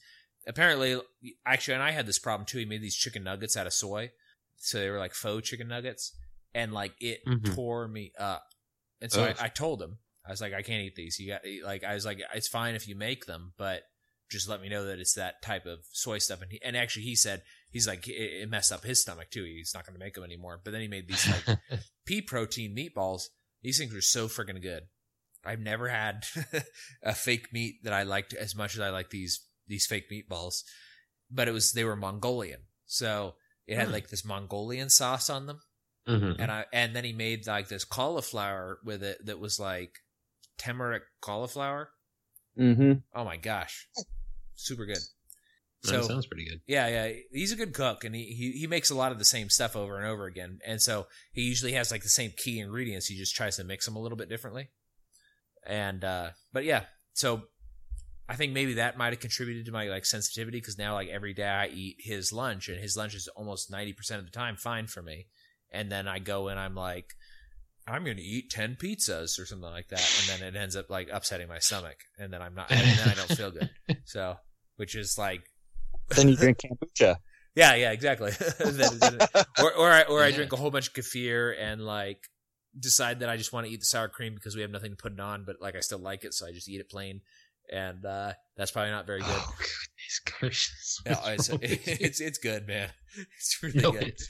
apparently 0.47 1.01
actually 1.47 1.75
and 1.75 1.83
I 1.83 1.91
had 1.93 2.07
this 2.07 2.19
problem 2.19 2.47
too. 2.47 2.59
He 2.59 2.65
made 2.65 2.83
these 2.83 2.97
chicken 2.97 3.25
nuggets 3.25 3.57
out 3.57 3.67
of 3.67 3.73
soy, 3.73 4.11
so 4.57 4.79
they 4.79 4.91
were 4.91 4.99
like 4.99 5.15
faux 5.15 5.49
chicken 5.49 5.69
nuggets, 5.69 6.15
and 6.55 6.73
like 6.73 6.93
it 7.01 7.21
Mhm. 7.27 7.55
tore 7.55 7.89
me 7.89 8.13
up. 8.19 8.45
And 9.01 9.11
so 9.13 9.25
I, 9.25 9.35
I 9.45 9.49
told 9.49 9.83
him 9.83 9.99
I 10.27 10.31
was 10.31 10.41
like 10.41 10.55
I 10.55 10.63
can't 10.63 10.83
eat 10.83 10.95
these. 10.97 11.19
You 11.19 11.33
got 11.33 11.43
like 11.65 11.85
I 11.85 11.95
was 11.95 12.05
like 12.05 12.21
it's 12.35 12.49
fine 12.49 12.75
if 12.75 12.89
you 12.89 12.97
make 12.97 13.27
them, 13.27 13.53
but 13.59 13.83
just 14.31 14.49
let 14.49 14.63
me 14.63 14.69
know 14.71 14.87
that 14.87 14.99
it's 14.99 15.15
that 15.15 15.43
type 15.43 15.67
of 15.67 15.81
soy 15.93 16.19
stuff. 16.19 16.41
And 16.43 16.51
he, 16.51 16.61
and 16.63 16.77
actually 16.77 17.05
he 17.05 17.15
said 17.15 17.43
he's 17.71 17.87
like 17.87 18.09
it, 18.09 18.13
it 18.43 18.51
messed 18.51 18.73
up 18.73 18.85
his 18.85 19.03
stomach 19.03 19.31
too. 19.31 19.45
He's 19.45 19.73
not 19.75 19.85
going 19.87 19.95
to 19.99 20.05
make 20.05 20.15
them 20.15 20.25
anymore. 20.25 20.61
But 20.65 20.73
then 20.73 20.81
he 20.81 20.89
made 20.89 21.07
these 21.09 21.29
like 21.29 21.59
pea 22.07 22.23
protein 22.23 22.75
meatballs. 22.75 23.25
These 23.63 23.79
things 23.79 23.95
are 23.95 24.01
so 24.01 24.27
freaking 24.29 24.63
good. 24.63 24.85
I've 25.45 25.61
never 25.61 25.89
had 25.89 26.25
a 27.03 27.15
fake 27.15 27.53
meat 27.53 27.85
that 27.85 27.93
I 27.93 28.05
liked 28.05 28.33
as 28.33 28.55
much 28.57 28.75
as 28.75 28.81
I 28.81 28.89
like 28.89 29.11
these 29.11 29.41
these 29.67 29.87
fake 29.87 30.11
meatballs. 30.11 30.63
But 31.31 31.49
it 31.49 31.53
was 31.53 31.73
they 31.73 31.85
were 31.85 31.97
Mongolian, 31.97 32.61
so 32.87 33.35
it 33.67 33.77
had 33.77 33.89
Hmm. 33.89 33.93
like 33.93 34.09
this 34.09 34.25
Mongolian 34.25 34.89
sauce 34.89 35.29
on 35.29 35.47
them, 35.47 35.61
hmm 36.07 36.33
and 36.39 36.51
I 36.51 36.65
and 36.73 36.97
then 36.97 37.05
he 37.05 37.13
made 37.13 37.47
like 37.47 37.69
this 37.69 37.85
cauliflower 37.85 38.79
with 38.85 39.03
it 39.03 39.25
that 39.27 39.39
was 39.39 39.61
like 39.61 39.99
turmeric 40.59 41.03
cauliflower. 41.21 41.91
Mm-hmm. 42.59 42.93
Oh 43.15 43.25
my 43.25 43.37
gosh, 43.37 43.89
super 44.55 44.87
good. 44.87 44.99
that 45.83 45.89
So 45.89 46.03
sounds 46.03 46.27
pretty 46.27 46.49
good. 46.49 46.61
yeah, 46.67 46.87
yeah, 46.89 47.13
he's 47.33 47.53
a 47.53 47.57
good 47.57 47.75
cook, 47.75 48.05
and 48.05 48.15
he, 48.15 48.25
he 48.27 48.53
he 48.53 48.67
makes 48.67 48.91
a 48.91 48.95
lot 48.95 49.13
of 49.13 49.19
the 49.19 49.25
same 49.25 49.51
stuff 49.51 49.75
over 49.77 49.99
and 49.99 50.07
over 50.07 50.27
again. 50.27 50.59
And 50.67 50.81
so 50.81 51.07
he 51.33 51.43
usually 51.43 51.73
has 51.73 51.91
like 51.91 52.03
the 52.03 52.09
same 52.09 52.33
key 52.37 52.61
ingredients. 52.61 53.07
He 53.07 53.17
just 53.17 53.35
tries 53.35 53.57
to 53.57 53.65
mix 53.65 53.85
them 53.87 53.97
a 53.97 54.01
little 54.01 54.17
bit 54.17 54.29
differently. 54.29 54.69
And 55.67 56.05
uh 56.05 56.31
but 56.53 56.65
yeah, 56.65 56.85
so 57.13 57.43
I 58.29 58.37
think 58.37 58.53
maybe 58.53 58.75
that 58.75 58.97
might 58.97 59.13
have 59.13 59.21
contributed 59.21 59.67
to 59.67 59.73
my 59.73 59.89
like 59.89 60.07
sensitivity 60.07 60.59
because 60.59 60.79
now 60.79 60.95
like 60.95 61.09
every 61.09 61.35
day 61.35 61.49
I 61.49 61.67
eat 61.67 61.97
his 61.99 62.33
lunch, 62.33 62.69
and 62.69 62.81
his 62.81 62.97
lunch 62.97 63.15
is 63.15 63.29
almost 63.37 63.71
ninety 63.71 63.93
percent 63.93 64.21
of 64.21 64.27
the 64.27 64.33
time 64.33 64.57
fine 64.57 64.87
for 64.87 65.03
me. 65.03 65.27
And 65.73 65.91
then 65.91 66.07
I 66.07 66.21
go 66.21 66.49
and 66.49 66.61
I'm 66.61 66.77
like 66.77 67.15
I'm 67.87 68.05
going 68.05 68.17
to 68.17 68.23
eat 68.23 68.51
10 68.51 68.77
pizzas 68.81 69.39
or 69.39 69.45
something 69.47 69.69
like 69.71 69.89
that. 69.89 70.01
And 70.31 70.41
then 70.41 70.49
it 70.55 70.57
ends 70.59 70.75
up 70.77 70.89
like 70.89 71.09
upsetting 71.13 71.49
my 71.49 71.59
stomach. 71.59 71.97
And 72.19 72.33
then 72.33 72.41
I'm 72.41 72.55
not, 72.55 72.71
and 72.71 72.81
then 72.81 73.09
I 73.09 73.15
don't 73.15 73.31
feel 73.37 73.51
good. 73.51 73.71
So, 74.07 74.37
which 74.77 74.95
is 74.95 75.17
like, 75.19 75.43
then 76.17 76.29
you 76.29 76.37
drink 76.37 76.59
kombucha. 76.59 77.17
yeah, 77.55 77.75
yeah, 77.75 77.93
exactly. 77.93 78.31
Then- 78.59 78.99
then- 78.99 79.19
or, 79.63 79.73
or, 79.75 79.91
I, 79.91 80.03
or 80.03 80.23
I 80.23 80.31
drink 80.31 80.53
a 80.53 80.57
whole 80.57 80.71
bunch 80.71 80.89
of 80.89 80.95
kefir 80.95 81.55
and 81.59 81.81
like 81.83 82.19
decide 82.79 83.21
that 83.21 83.29
I 83.29 83.37
just 83.37 83.53
want 83.53 83.67
to 83.67 83.73
eat 83.73 83.81
the 83.81 83.87
sour 83.87 84.09
cream 84.09 84.35
because 84.35 84.55
we 84.57 84.63
have 84.63 84.71
nothing 84.71 84.91
to 84.91 84.97
put 84.97 85.13
it 85.13 85.21
on, 85.21 85.45
but 85.45 85.57
like 85.61 85.77
I 85.77 85.81
still 85.81 85.99
like 86.01 86.25
it. 86.25 86.35
So 86.35 86.47
I 86.47 86.53
just 86.53 86.69
eat 86.69 86.81
it 86.81 86.91
plain. 86.91 87.21
And, 87.73 88.05
uh, 88.05 88.33
that's 88.57 88.71
probably 88.71 88.91
not 88.91 89.07
very 89.07 89.21
good. 89.21 89.29
Oh, 89.31 89.55
gracious. 90.21 91.01
No, 91.07 91.13
it's, 91.13 91.25
What's 91.25 91.51
wrong 91.51 91.59
with 91.61 91.87
you? 91.87 91.97
it's, 92.01 92.21
it's 92.21 92.39
good, 92.39 92.67
man. 92.67 92.91
It's 93.39 93.63
really 93.63 93.81
no, 93.81 93.93
good. 93.93 94.09
it's. 94.09 94.29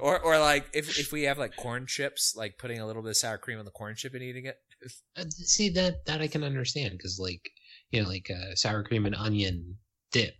Or, 0.00 0.18
or 0.18 0.40
like 0.40 0.66
if, 0.74 0.98
if 0.98 1.12
we 1.12 1.22
have 1.22 1.38
like 1.38 1.54
corn 1.54 1.86
chips, 1.86 2.34
like 2.36 2.58
putting 2.58 2.80
a 2.80 2.86
little 2.86 3.00
bit 3.00 3.10
of 3.10 3.16
sour 3.16 3.38
cream 3.38 3.60
on 3.60 3.64
the 3.64 3.70
corn 3.70 3.94
chip 3.96 4.12
and 4.12 4.24
eating 4.24 4.46
it. 4.46 4.56
Uh, 5.16 5.24
See 5.28 5.68
that 5.70 6.04
that 6.06 6.20
I 6.20 6.26
can 6.26 6.42
understand 6.42 6.92
because 6.92 7.20
like 7.20 7.40
you 7.92 8.02
know 8.02 8.08
like 8.08 8.28
uh, 8.30 8.56
sour 8.56 8.82
cream 8.82 9.06
and 9.06 9.14
onion 9.14 9.76
dip, 10.10 10.34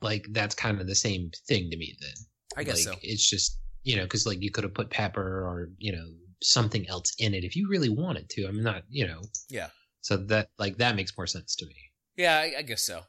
like 0.00 0.24
that's 0.30 0.54
kind 0.54 0.80
of 0.80 0.86
the 0.86 0.94
same 0.94 1.30
thing 1.46 1.68
to 1.70 1.76
me. 1.76 1.94
Then 2.00 2.14
I 2.56 2.64
guess 2.64 2.86
like, 2.86 2.94
so. 2.94 3.00
It's 3.02 3.28
just 3.28 3.58
you 3.82 3.96
know 3.96 4.04
because 4.04 4.24
like 4.24 4.40
you 4.40 4.50
could 4.50 4.64
have 4.64 4.72
put 4.74 4.88
pepper 4.88 5.20
or 5.46 5.68
you 5.76 5.92
know 5.92 6.06
something 6.42 6.88
else 6.88 7.12
in 7.18 7.34
it 7.34 7.44
if 7.44 7.54
you 7.54 7.68
really 7.68 7.90
wanted 7.90 8.30
to. 8.30 8.46
I'm 8.46 8.62
not 8.62 8.84
you 8.88 9.06
know 9.06 9.20
Yeah. 9.50 9.68
So 10.00 10.16
that 10.16 10.48
like 10.58 10.78
that 10.78 10.96
makes 10.96 11.12
more 11.18 11.26
sense 11.26 11.54
to 11.56 11.66
me. 11.66 11.76
Yeah, 12.16 12.38
I, 12.38 12.54
I 12.60 12.62
guess 12.62 12.86
so. 12.86 13.02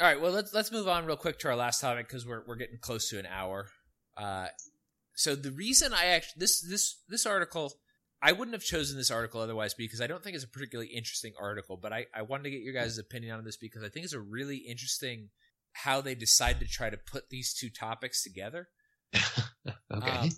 All 0.00 0.06
right, 0.06 0.20
well 0.20 0.32
let's 0.32 0.52
let's 0.54 0.72
move 0.72 0.88
on 0.88 1.06
real 1.06 1.16
quick 1.16 1.38
to 1.40 1.48
our 1.48 1.56
last 1.56 1.80
topic 1.80 2.08
because 2.08 2.26
we're 2.26 2.42
we're 2.46 2.56
getting 2.56 2.78
close 2.80 3.08
to 3.10 3.18
an 3.18 3.26
hour. 3.26 3.68
Uh, 4.16 4.48
so 5.14 5.34
the 5.34 5.52
reason 5.52 5.92
I 5.92 6.06
actually 6.06 6.40
this 6.40 6.60
this 6.60 7.02
this 7.08 7.26
article 7.26 7.74
I 8.22 8.32
wouldn't 8.32 8.54
have 8.54 8.62
chosen 8.62 8.96
this 8.96 9.10
article 9.10 9.40
otherwise 9.40 9.74
because 9.74 10.00
I 10.00 10.06
don't 10.06 10.22
think 10.22 10.36
it's 10.36 10.44
a 10.44 10.48
particularly 10.48 10.90
interesting 10.90 11.32
article, 11.40 11.76
but 11.76 11.92
I 11.92 12.06
I 12.14 12.22
wanted 12.22 12.44
to 12.44 12.50
get 12.50 12.62
your 12.62 12.72
guys' 12.72 12.98
opinion 12.98 13.36
on 13.36 13.44
this 13.44 13.56
because 13.56 13.82
I 13.82 13.88
think 13.88 14.04
it's 14.04 14.14
a 14.14 14.20
really 14.20 14.58
interesting 14.58 15.30
how 15.72 16.00
they 16.00 16.14
decide 16.14 16.60
to 16.60 16.66
try 16.66 16.88
to 16.88 16.96
put 16.96 17.30
these 17.30 17.52
two 17.52 17.68
topics 17.68 18.22
together. 18.22 18.68
okay. 19.14 20.10
Um, 20.10 20.30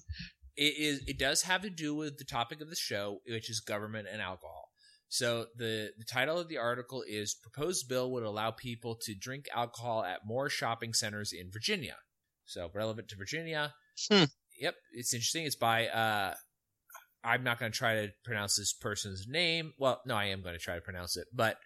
it 0.56 0.78
is 0.78 1.02
it 1.06 1.18
does 1.18 1.42
have 1.42 1.62
to 1.62 1.70
do 1.70 1.94
with 1.94 2.18
the 2.18 2.24
topic 2.24 2.60
of 2.60 2.70
the 2.70 2.76
show, 2.76 3.20
which 3.28 3.50
is 3.50 3.60
government 3.60 4.08
and 4.10 4.22
alcohol. 4.22 4.63
So 5.08 5.46
the 5.56 5.90
the 5.96 6.04
title 6.04 6.38
of 6.38 6.48
the 6.48 6.58
article 6.58 7.04
is 7.06 7.34
"Proposed 7.34 7.88
Bill 7.88 8.10
Would 8.12 8.24
Allow 8.24 8.50
People 8.50 8.96
to 9.02 9.14
Drink 9.14 9.46
Alcohol 9.54 10.04
at 10.04 10.26
More 10.26 10.48
Shopping 10.48 10.92
Centers 10.92 11.32
in 11.32 11.50
Virginia." 11.50 11.96
So 12.44 12.70
relevant 12.74 13.08
to 13.08 13.16
Virginia. 13.16 13.74
Hmm. 14.10 14.24
Yep, 14.60 14.74
it's 14.92 15.14
interesting. 15.14 15.44
It's 15.46 15.56
by 15.56 15.88
uh, 15.88 16.34
I'm 17.22 17.42
not 17.42 17.58
going 17.58 17.72
to 17.72 17.78
try 17.78 17.94
to 17.94 18.12
pronounce 18.24 18.56
this 18.56 18.72
person's 18.72 19.26
name. 19.28 19.72
Well, 19.78 20.00
no, 20.06 20.14
I 20.14 20.26
am 20.26 20.42
going 20.42 20.54
to 20.54 20.60
try 20.60 20.74
to 20.74 20.80
pronounce 20.80 21.16
it, 21.16 21.26
but 21.32 21.56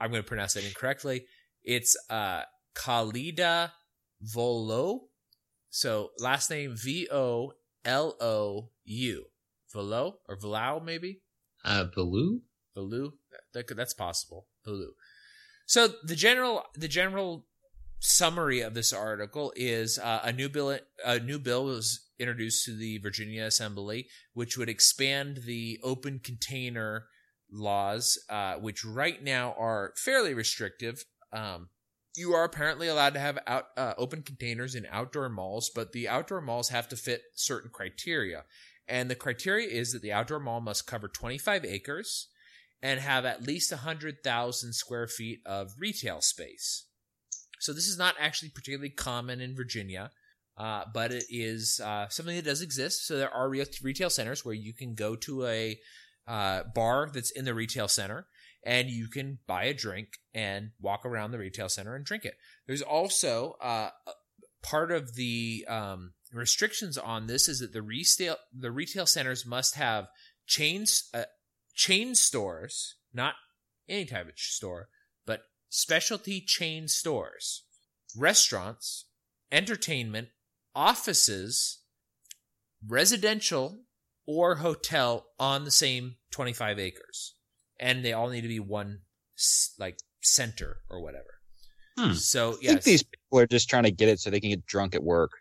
I'm 0.00 0.10
going 0.10 0.22
to 0.22 0.28
pronounce 0.28 0.56
it 0.56 0.64
incorrectly. 0.64 1.26
It's 1.62 1.96
uh, 2.08 2.42
Khalida 2.74 3.72
Volo. 4.20 5.02
So 5.70 6.10
last 6.18 6.50
name 6.50 6.74
V 6.76 7.08
O 7.10 7.52
L 7.84 8.16
O 8.20 8.70
U. 8.84 9.24
Volo 9.72 10.18
or 10.28 10.36
Volau 10.36 10.84
maybe? 10.84 11.20
uh. 11.64 11.84
Volu? 12.76 13.12
That, 13.54 13.66
could- 13.66 13.76
that's 13.76 13.94
possible. 13.94 14.46
Volu. 14.66 14.90
So 15.66 15.88
the 16.04 16.16
general 16.16 16.64
the 16.74 16.88
general 16.88 17.46
summary 18.00 18.60
of 18.60 18.74
this 18.74 18.92
article 18.92 19.52
is 19.54 19.98
uh, 19.98 20.20
a 20.24 20.32
new 20.32 20.48
bill 20.48 20.78
a 21.04 21.20
new 21.20 21.38
bill 21.38 21.64
was 21.64 22.08
introduced 22.18 22.64
to 22.64 22.76
the 22.76 22.98
Virginia 22.98 23.44
Assembly, 23.44 24.08
which 24.34 24.58
would 24.58 24.68
expand 24.68 25.42
the 25.46 25.78
open 25.82 26.20
container 26.22 27.06
laws, 27.50 28.18
uh, 28.28 28.54
which 28.54 28.84
right 28.84 29.22
now 29.22 29.54
are 29.58 29.92
fairly 29.96 30.34
restrictive. 30.34 31.04
Um, 31.32 31.68
you 32.16 32.34
are 32.34 32.44
apparently 32.44 32.88
allowed 32.88 33.14
to 33.14 33.20
have 33.20 33.38
out 33.46 33.66
uh, 33.76 33.94
open 33.96 34.22
containers 34.22 34.74
in 34.74 34.86
outdoor 34.90 35.28
malls, 35.28 35.70
but 35.74 35.92
the 35.92 36.08
outdoor 36.08 36.40
malls 36.40 36.68
have 36.68 36.88
to 36.88 36.96
fit 36.96 37.22
certain 37.34 37.70
criteria. 37.70 38.44
And 38.86 39.10
the 39.10 39.14
criteria 39.14 39.68
is 39.68 39.92
that 39.92 40.02
the 40.02 40.12
outdoor 40.12 40.40
mall 40.40 40.60
must 40.60 40.86
cover 40.86 41.08
25 41.08 41.64
acres 41.64 42.28
and 42.82 43.00
have 43.00 43.24
at 43.24 43.46
least 43.46 43.70
100,000 43.70 44.72
square 44.72 45.06
feet 45.06 45.40
of 45.46 45.72
retail 45.78 46.20
space. 46.20 46.86
So 47.60 47.72
this 47.72 47.86
is 47.86 47.96
not 47.96 48.16
actually 48.18 48.48
particularly 48.48 48.90
common 48.90 49.40
in 49.40 49.54
Virginia, 49.54 50.10
uh, 50.58 50.84
but 50.92 51.12
it 51.12 51.24
is 51.30 51.80
uh, 51.82 52.08
something 52.08 52.34
that 52.34 52.44
does 52.44 52.60
exist. 52.60 53.06
So 53.06 53.16
there 53.16 53.32
are 53.32 53.48
re- 53.48 53.64
retail 53.82 54.10
centers 54.10 54.44
where 54.44 54.54
you 54.54 54.74
can 54.74 54.94
go 54.94 55.14
to 55.16 55.46
a 55.46 55.78
uh, 56.26 56.64
bar 56.74 57.08
that's 57.12 57.30
in 57.30 57.44
the 57.44 57.54
retail 57.54 57.88
center 57.88 58.26
and 58.64 58.88
you 58.88 59.08
can 59.08 59.38
buy 59.46 59.64
a 59.64 59.74
drink 59.74 60.18
and 60.34 60.70
walk 60.80 61.04
around 61.04 61.32
the 61.32 61.38
retail 61.38 61.68
center 61.68 61.94
and 61.94 62.04
drink 62.04 62.24
it. 62.24 62.34
There's 62.66 62.82
also 62.82 63.56
uh, 63.60 63.90
part 64.62 64.92
of 64.92 65.14
the 65.14 65.64
um, 65.68 66.12
restrictions 66.32 66.96
on 66.96 67.26
this 67.26 67.48
is 67.48 67.60
that 67.60 67.72
the 67.72 67.82
retail 67.82 68.36
the 68.56 68.70
retail 68.70 69.06
centers 69.06 69.44
must 69.44 69.74
have 69.74 70.08
chains 70.46 71.08
uh, 71.12 71.24
chain 71.74 72.14
stores, 72.14 72.96
not 73.12 73.34
any 73.88 74.04
type 74.04 74.28
of 74.28 74.34
store, 74.36 74.88
but 75.26 75.42
specialty 75.68 76.40
chain 76.40 76.88
stores, 76.88 77.64
restaurants, 78.16 79.06
entertainment, 79.50 80.28
offices, 80.74 81.80
residential, 82.86 83.80
or 84.26 84.56
hotel 84.56 85.26
on 85.38 85.64
the 85.64 85.70
same 85.70 86.16
25 86.30 86.78
acres. 86.78 87.34
And 87.78 88.04
they 88.04 88.12
all 88.12 88.28
need 88.28 88.42
to 88.42 88.48
be 88.48 88.60
one 88.60 89.00
like 89.78 89.98
center 90.20 90.78
or 90.88 91.02
whatever. 91.02 91.24
Hmm. 91.98 92.14
So 92.14 92.54
I 92.62 92.66
think 92.66 92.82
these 92.82 93.02
people 93.02 93.38
are 93.38 93.46
just 93.46 93.68
trying 93.68 93.82
to 93.84 93.90
get 93.90 94.08
it 94.08 94.20
so 94.20 94.30
they 94.30 94.40
can 94.40 94.50
get 94.50 94.66
drunk 94.66 94.94
at 94.94 95.02
work. 95.02 95.32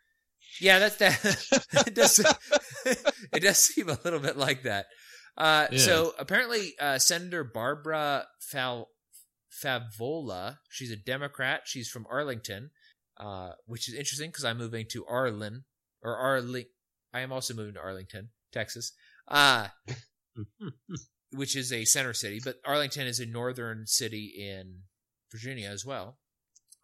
yeah, 0.60 0.80
that's 0.80 0.98
that. 0.98 1.68
it 1.88 1.96
does. 1.96 2.20
it 3.34 3.42
does 3.42 3.58
seem 3.58 3.90
a 3.90 3.98
little 4.04 4.20
bit 4.20 4.38
like 4.38 4.64
that. 4.64 4.88
Uh, 5.38 5.68
Yeah. 5.72 5.78
So 5.80 6.14
apparently, 6.20 6.74
uh, 6.80 7.00
Senator 7.00 7.44
Barbara 7.44 8.28
Fal- 8.40 8.90
Favola, 9.52 10.60
she's 10.70 10.92
a 10.92 10.96
Democrat. 10.96 11.62
She's 11.66 11.90
from 11.90 12.06
Arlington, 12.10 12.72
uh, 13.18 13.54
which 13.66 13.88
is 13.88 13.94
interesting 13.96 14.30
because 14.30 14.46
I'm 14.46 14.58
moving 14.58 14.86
to 14.92 15.06
Arlen 15.06 15.66
or 16.02 16.16
Arling. 16.18 16.66
I 17.14 17.22
am 17.22 17.32
also 17.32 17.54
moving 17.54 17.74
to 17.76 17.80
Arlington, 17.82 18.30
Texas, 18.52 18.94
uh, 19.28 19.68
which 21.32 21.56
is 21.56 21.72
a 21.72 21.86
center 21.86 22.14
city. 22.14 22.40
But 22.44 22.58
Arlington 22.66 23.08
is 23.08 23.20
a 23.20 23.26
northern 23.26 23.86
city 23.88 24.34
in 24.38 24.82
Virginia 25.32 25.70
as 25.70 25.86
well. 25.86 26.20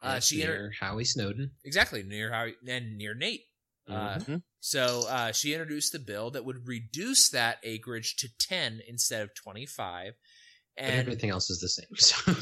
Uh, 0.01 0.19
she 0.19 0.37
near 0.37 0.71
Howie 0.79 1.05
Snowden. 1.05 1.51
exactly 1.65 2.03
near 2.03 2.31
Howie 2.31 2.55
and 2.67 2.97
near 2.97 3.15
Nate. 3.15 3.41
Uh, 3.87 4.19
Mhm. 4.19 4.43
So 4.67 5.07
uh, 5.07 5.31
she 5.31 5.53
introduced 5.53 5.93
the 5.93 5.99
bill 5.99 6.31
that 6.31 6.43
would 6.43 6.67
reduce 6.67 7.29
that 7.29 7.57
acreage 7.63 8.17
to 8.17 8.27
10 8.37 8.81
instead 8.85 9.21
of 9.21 9.33
25. 9.33 10.11
But 10.75 10.83
And 10.83 10.99
everything 10.99 11.29
else 11.29 11.49
is 11.49 11.61
the 11.61 11.69
same. 11.69 11.85
So 11.95 12.33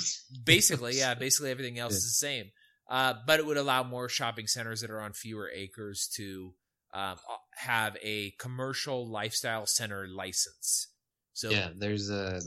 basically, 0.44 0.98
yeah, 0.98 1.14
basically 1.20 1.52
everything 1.52 1.78
else 1.78 1.94
Yeah. 1.94 1.98
is 1.98 2.04
the 2.06 2.28
same. 2.28 2.52
Uh, 2.90 3.14
but 3.28 3.40
it 3.40 3.46
would 3.46 3.58
allow 3.58 3.84
more 3.84 4.10
shopping 4.10 4.48
centers 4.48 4.82
that 4.82 4.90
are 4.90 5.02
on 5.02 5.14
fewer 5.14 5.52
acres 5.54 6.08
to 6.16 6.56
um, 6.96 7.18
have 7.58 7.96
a 8.02 8.32
commercial 8.40 9.08
lifestyle 9.08 9.68
center 9.68 10.08
license. 10.08 10.88
So 11.34 11.52
yeah, 11.52 11.70
there's 11.78 12.10
a 12.10 12.42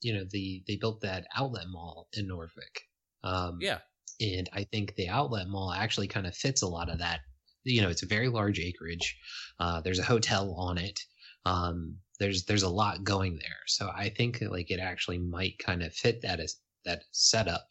you 0.00 0.12
know 0.12 0.24
the 0.28 0.64
they 0.66 0.74
built 0.74 1.02
that 1.02 1.28
outlet 1.36 1.66
mall 1.68 2.08
in 2.14 2.26
Norfolk. 2.26 2.80
Um, 3.22 3.58
yeah, 3.60 3.78
and 4.20 4.50
I 4.52 4.64
think 4.64 4.96
the 4.96 5.08
outlet 5.08 5.46
mall 5.46 5.72
actually 5.72 6.08
kind 6.08 6.26
of 6.26 6.34
fits 6.34 6.62
a 6.62 6.68
lot 6.68 6.90
of 6.90 6.98
that. 6.98 7.20
You 7.64 7.82
know, 7.82 7.88
it's 7.90 8.02
a 8.02 8.06
very 8.06 8.28
large 8.28 8.58
acreage. 8.58 9.16
Uh, 9.58 9.80
there's 9.80 9.98
a 9.98 10.04
hotel 10.04 10.54
on 10.56 10.78
it. 10.78 11.00
Um, 11.44 11.96
there's 12.18 12.44
there's 12.44 12.62
a 12.62 12.68
lot 12.68 13.04
going 13.04 13.38
there, 13.38 13.62
so 13.66 13.90
I 13.94 14.10
think 14.10 14.38
that, 14.38 14.52
like 14.52 14.70
it 14.70 14.80
actually 14.80 15.18
might 15.18 15.58
kind 15.58 15.82
of 15.82 15.94
fit 15.94 16.22
that 16.22 16.40
as 16.40 16.56
that 16.84 17.02
setup. 17.12 17.66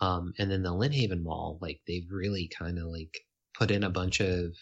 Um, 0.00 0.32
and 0.38 0.50
then 0.50 0.62
the 0.62 0.70
Lynnhaven 0.72 1.22
Mall, 1.22 1.58
like 1.60 1.80
they've 1.86 2.10
really 2.10 2.50
kind 2.58 2.78
of 2.78 2.86
like 2.86 3.16
put 3.56 3.70
in 3.70 3.84
a 3.84 3.90
bunch 3.90 4.20
of 4.20 4.52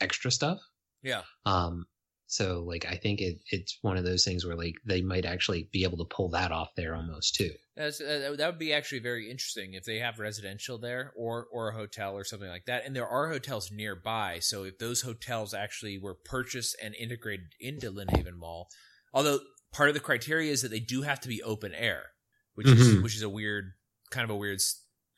extra 0.00 0.30
stuff. 0.30 0.58
yeah. 1.02 1.22
Um, 1.46 1.86
so 2.30 2.62
like 2.64 2.86
I 2.86 2.94
think 2.94 3.20
it 3.20 3.40
it's 3.50 3.76
one 3.82 3.96
of 3.96 4.04
those 4.04 4.24
things 4.24 4.46
where 4.46 4.54
like 4.54 4.76
they 4.86 5.02
might 5.02 5.24
actually 5.24 5.68
be 5.72 5.82
able 5.82 5.98
to 5.98 6.04
pull 6.04 6.28
that 6.30 6.52
off 6.52 6.68
there 6.76 6.94
almost 6.94 7.34
too. 7.34 7.50
That's, 7.76 8.00
uh, 8.00 8.34
that 8.36 8.46
would 8.46 8.58
be 8.58 8.72
actually 8.72 9.00
very 9.00 9.28
interesting 9.28 9.74
if 9.74 9.84
they 9.84 9.98
have 9.98 10.20
residential 10.20 10.78
there 10.78 11.12
or 11.16 11.46
or 11.50 11.70
a 11.70 11.74
hotel 11.74 12.14
or 12.14 12.22
something 12.22 12.48
like 12.48 12.66
that. 12.66 12.86
And 12.86 12.94
there 12.94 13.08
are 13.08 13.28
hotels 13.30 13.72
nearby, 13.72 14.38
so 14.38 14.62
if 14.62 14.78
those 14.78 15.02
hotels 15.02 15.52
actually 15.54 15.98
were 15.98 16.14
purchased 16.24 16.76
and 16.80 16.94
integrated 16.94 17.46
into 17.58 17.90
Lynnhaven 17.90 18.36
Mall, 18.38 18.68
although 19.12 19.40
part 19.72 19.88
of 19.88 19.94
the 19.94 20.00
criteria 20.00 20.52
is 20.52 20.62
that 20.62 20.70
they 20.70 20.78
do 20.80 21.02
have 21.02 21.18
to 21.20 21.28
be 21.28 21.42
open 21.42 21.74
air, 21.74 22.12
which 22.54 22.68
is 22.68 22.94
Mhm. 22.94 23.02
which 23.02 23.16
is 23.16 23.22
a 23.22 23.28
weird 23.28 23.72
kind 24.10 24.22
of 24.24 24.30
a 24.30 24.36
weird 24.36 24.60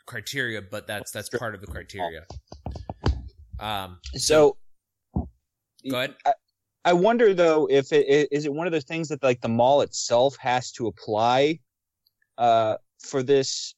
criteria, 0.06 0.62
but 0.62 0.86
that's 0.86 1.10
that's 1.10 1.28
part 1.28 1.54
of 1.54 1.60
the 1.60 1.66
criteria. 1.66 2.24
Um, 3.60 4.00
So, 4.14 4.56
Go 5.14 5.96
ahead. 5.98 6.14
I, 6.24 6.32
I 6.84 6.92
wonder 6.92 7.32
though 7.34 7.66
if 7.70 7.92
it 7.92 8.06
i- 8.08 8.28
it 8.30 8.52
one 8.52 8.66
of 8.66 8.72
those 8.72 8.84
things 8.84 9.08
that 9.08 9.22
like 9.22 9.40
the 9.40 9.48
mall 9.48 9.82
itself 9.82 10.36
has 10.40 10.72
to 10.72 10.86
apply 10.86 11.60
uh, 12.38 12.76
for 13.00 13.22
this 13.22 13.74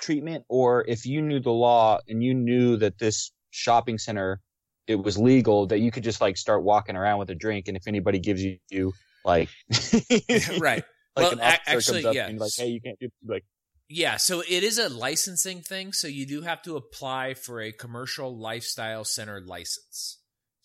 treatment, 0.00 0.44
or 0.48 0.84
if 0.88 1.06
you 1.06 1.22
knew 1.22 1.40
the 1.40 1.52
law 1.52 1.98
and 2.08 2.22
you 2.22 2.34
knew 2.34 2.76
that 2.78 2.98
this 2.98 3.32
shopping 3.50 3.98
center 3.98 4.40
it 4.86 4.96
was 4.96 5.18
legal, 5.18 5.66
that 5.66 5.80
you 5.80 5.90
could 5.90 6.02
just 6.02 6.20
like 6.20 6.36
start 6.38 6.62
walking 6.62 6.96
around 6.96 7.18
with 7.18 7.30
a 7.30 7.34
drink, 7.34 7.68
and 7.68 7.76
if 7.76 7.86
anybody 7.86 8.18
gives 8.18 8.42
you, 8.42 8.56
you 8.70 8.92
like 9.24 9.48
right. 10.58 10.84
like 11.16 11.32
Well, 11.32 11.38
actually, 11.42 12.02
yeah. 12.14 12.28
and 12.28 12.38
like, 12.40 12.52
hey, 12.56 12.68
you 12.68 12.80
can't 12.80 12.98
do 12.98 13.08
like 13.26 13.44
Yeah, 13.88 14.16
so 14.16 14.40
it 14.40 14.64
is 14.64 14.78
a 14.78 14.88
licensing 14.88 15.60
thing. 15.60 15.92
So 15.92 16.08
you 16.08 16.26
do 16.26 16.42
have 16.42 16.62
to 16.62 16.76
apply 16.76 17.34
for 17.34 17.60
a 17.60 17.70
commercial 17.72 18.36
lifestyle 18.36 19.04
center 19.04 19.40
license. 19.40 20.18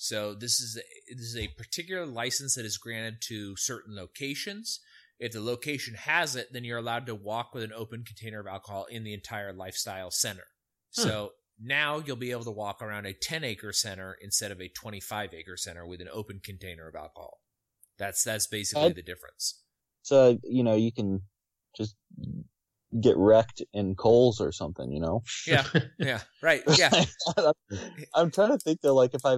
So 0.03 0.33
this 0.33 0.59
is 0.59 0.77
a, 0.77 1.15
this 1.15 1.27
is 1.27 1.37
a 1.37 1.47
particular 1.47 2.05
license 2.05 2.55
that 2.55 2.65
is 2.65 2.77
granted 2.77 3.21
to 3.29 3.55
certain 3.55 3.95
locations. 3.95 4.81
If 5.17 5.31
the 5.31 5.39
location 5.39 5.93
has 5.93 6.35
it, 6.35 6.49
then 6.51 6.65
you're 6.65 6.77
allowed 6.77 7.05
to 7.05 7.15
walk 7.15 7.53
with 7.53 7.63
an 7.63 7.71
open 7.73 8.03
container 8.03 8.41
of 8.41 8.47
alcohol 8.47 8.85
in 8.91 9.05
the 9.05 9.13
entire 9.13 9.53
lifestyle 9.53 10.11
center. 10.11 10.43
So 10.89 11.31
now 11.57 12.03
you'll 12.05 12.17
be 12.17 12.31
able 12.31 12.43
to 12.43 12.51
walk 12.51 12.81
around 12.81 13.05
a 13.05 13.13
10 13.13 13.45
acre 13.45 13.71
center 13.71 14.17
instead 14.21 14.51
of 14.51 14.59
a 14.59 14.67
25 14.67 15.33
acre 15.33 15.55
center 15.55 15.87
with 15.87 16.01
an 16.01 16.09
open 16.11 16.41
container 16.43 16.89
of 16.89 16.95
alcohol. 16.95 17.39
That's 17.97 18.23
that's 18.25 18.47
basically 18.47 18.91
Uh, 18.91 18.93
the 18.93 19.03
difference. 19.03 19.61
so 20.01 20.37
you 20.43 20.63
know 20.63 20.75
you 20.75 20.91
can 20.91 21.21
just 21.77 21.95
get 22.99 23.15
wrecked 23.15 23.61
in 23.71 23.95
Kohl's 23.95 24.41
or 24.41 24.51
something, 24.51 24.91
you 24.91 24.99
know. 24.99 25.23
Yeah, 25.47 25.63
yeah, 25.97 26.19
right. 26.41 26.61
Yeah. 26.77 26.91
I'm 28.13 28.31
trying 28.31 28.51
to 28.51 28.57
think 28.57 28.81
though, 28.81 28.95
like 28.95 29.13
if 29.13 29.25
I 29.25 29.37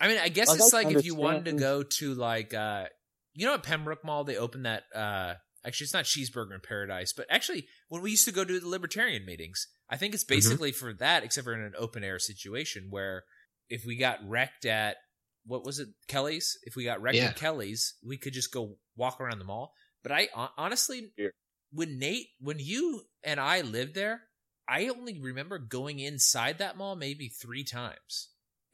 I 0.00 0.08
mean, 0.08 0.18
I 0.18 0.28
guess 0.28 0.48
Like, 0.48 0.58
it's 0.60 0.72
I 0.72 0.82
like 0.82 0.96
if 0.96 1.04
you 1.04 1.14
wanted 1.14 1.46
to 1.46 1.52
go 1.52 1.82
to 1.82 2.14
like 2.14 2.54
uh 2.54 2.86
you 3.34 3.46
know 3.46 3.54
at 3.54 3.62
Pembroke 3.62 4.04
Mall 4.04 4.24
they 4.24 4.36
opened 4.36 4.66
that 4.66 4.84
uh 4.94 5.34
actually 5.64 5.84
it's 5.86 5.94
not 5.94 6.04
cheeseburger 6.04 6.54
in 6.54 6.60
paradise, 6.60 7.12
but 7.12 7.26
actually 7.30 7.66
when 7.88 8.02
we 8.02 8.10
used 8.12 8.24
to 8.26 8.32
go 8.32 8.44
to 8.44 8.60
the 8.60 8.68
libertarian 8.68 9.24
meetings, 9.24 9.66
I 9.90 9.96
think 9.96 10.14
it's 10.14 10.24
basically 10.24 10.72
for 10.72 10.92
that 10.94 11.24
except 11.24 11.44
for 11.44 11.54
in 11.54 11.60
an 11.60 11.74
open 11.78 12.04
air 12.04 12.18
situation 12.18 12.88
where 12.90 13.24
if 13.68 13.84
we 13.84 13.96
got 13.96 14.18
wrecked 14.26 14.64
at 14.64 14.96
what 15.44 15.64
was 15.64 15.78
it 15.78 15.88
Kelly's? 16.08 16.58
If 16.62 16.76
we 16.76 16.84
got 16.84 17.00
wrecked 17.00 17.16
Yeah. 17.16 17.26
at 17.28 17.36
Kelly's, 17.36 17.94
we 18.06 18.18
could 18.18 18.34
just 18.34 18.52
go 18.52 18.76
walk 18.96 19.20
around 19.20 19.38
the 19.38 19.44
mall. 19.46 19.72
But 20.02 20.12
I 20.12 20.28
honestly 20.56 21.12
Yeah. 21.16 21.28
when 21.72 21.98
Nate 21.98 22.28
when 22.38 22.58
you 22.60 23.02
and 23.24 23.40
I 23.40 23.62
lived 23.62 23.94
there, 23.94 24.22
I 24.68 24.88
only 24.88 25.18
remember 25.18 25.58
going 25.58 25.98
inside 25.98 26.58
that 26.58 26.76
mall 26.76 26.94
maybe 26.96 27.28
3 27.28 27.64
times. 27.64 28.28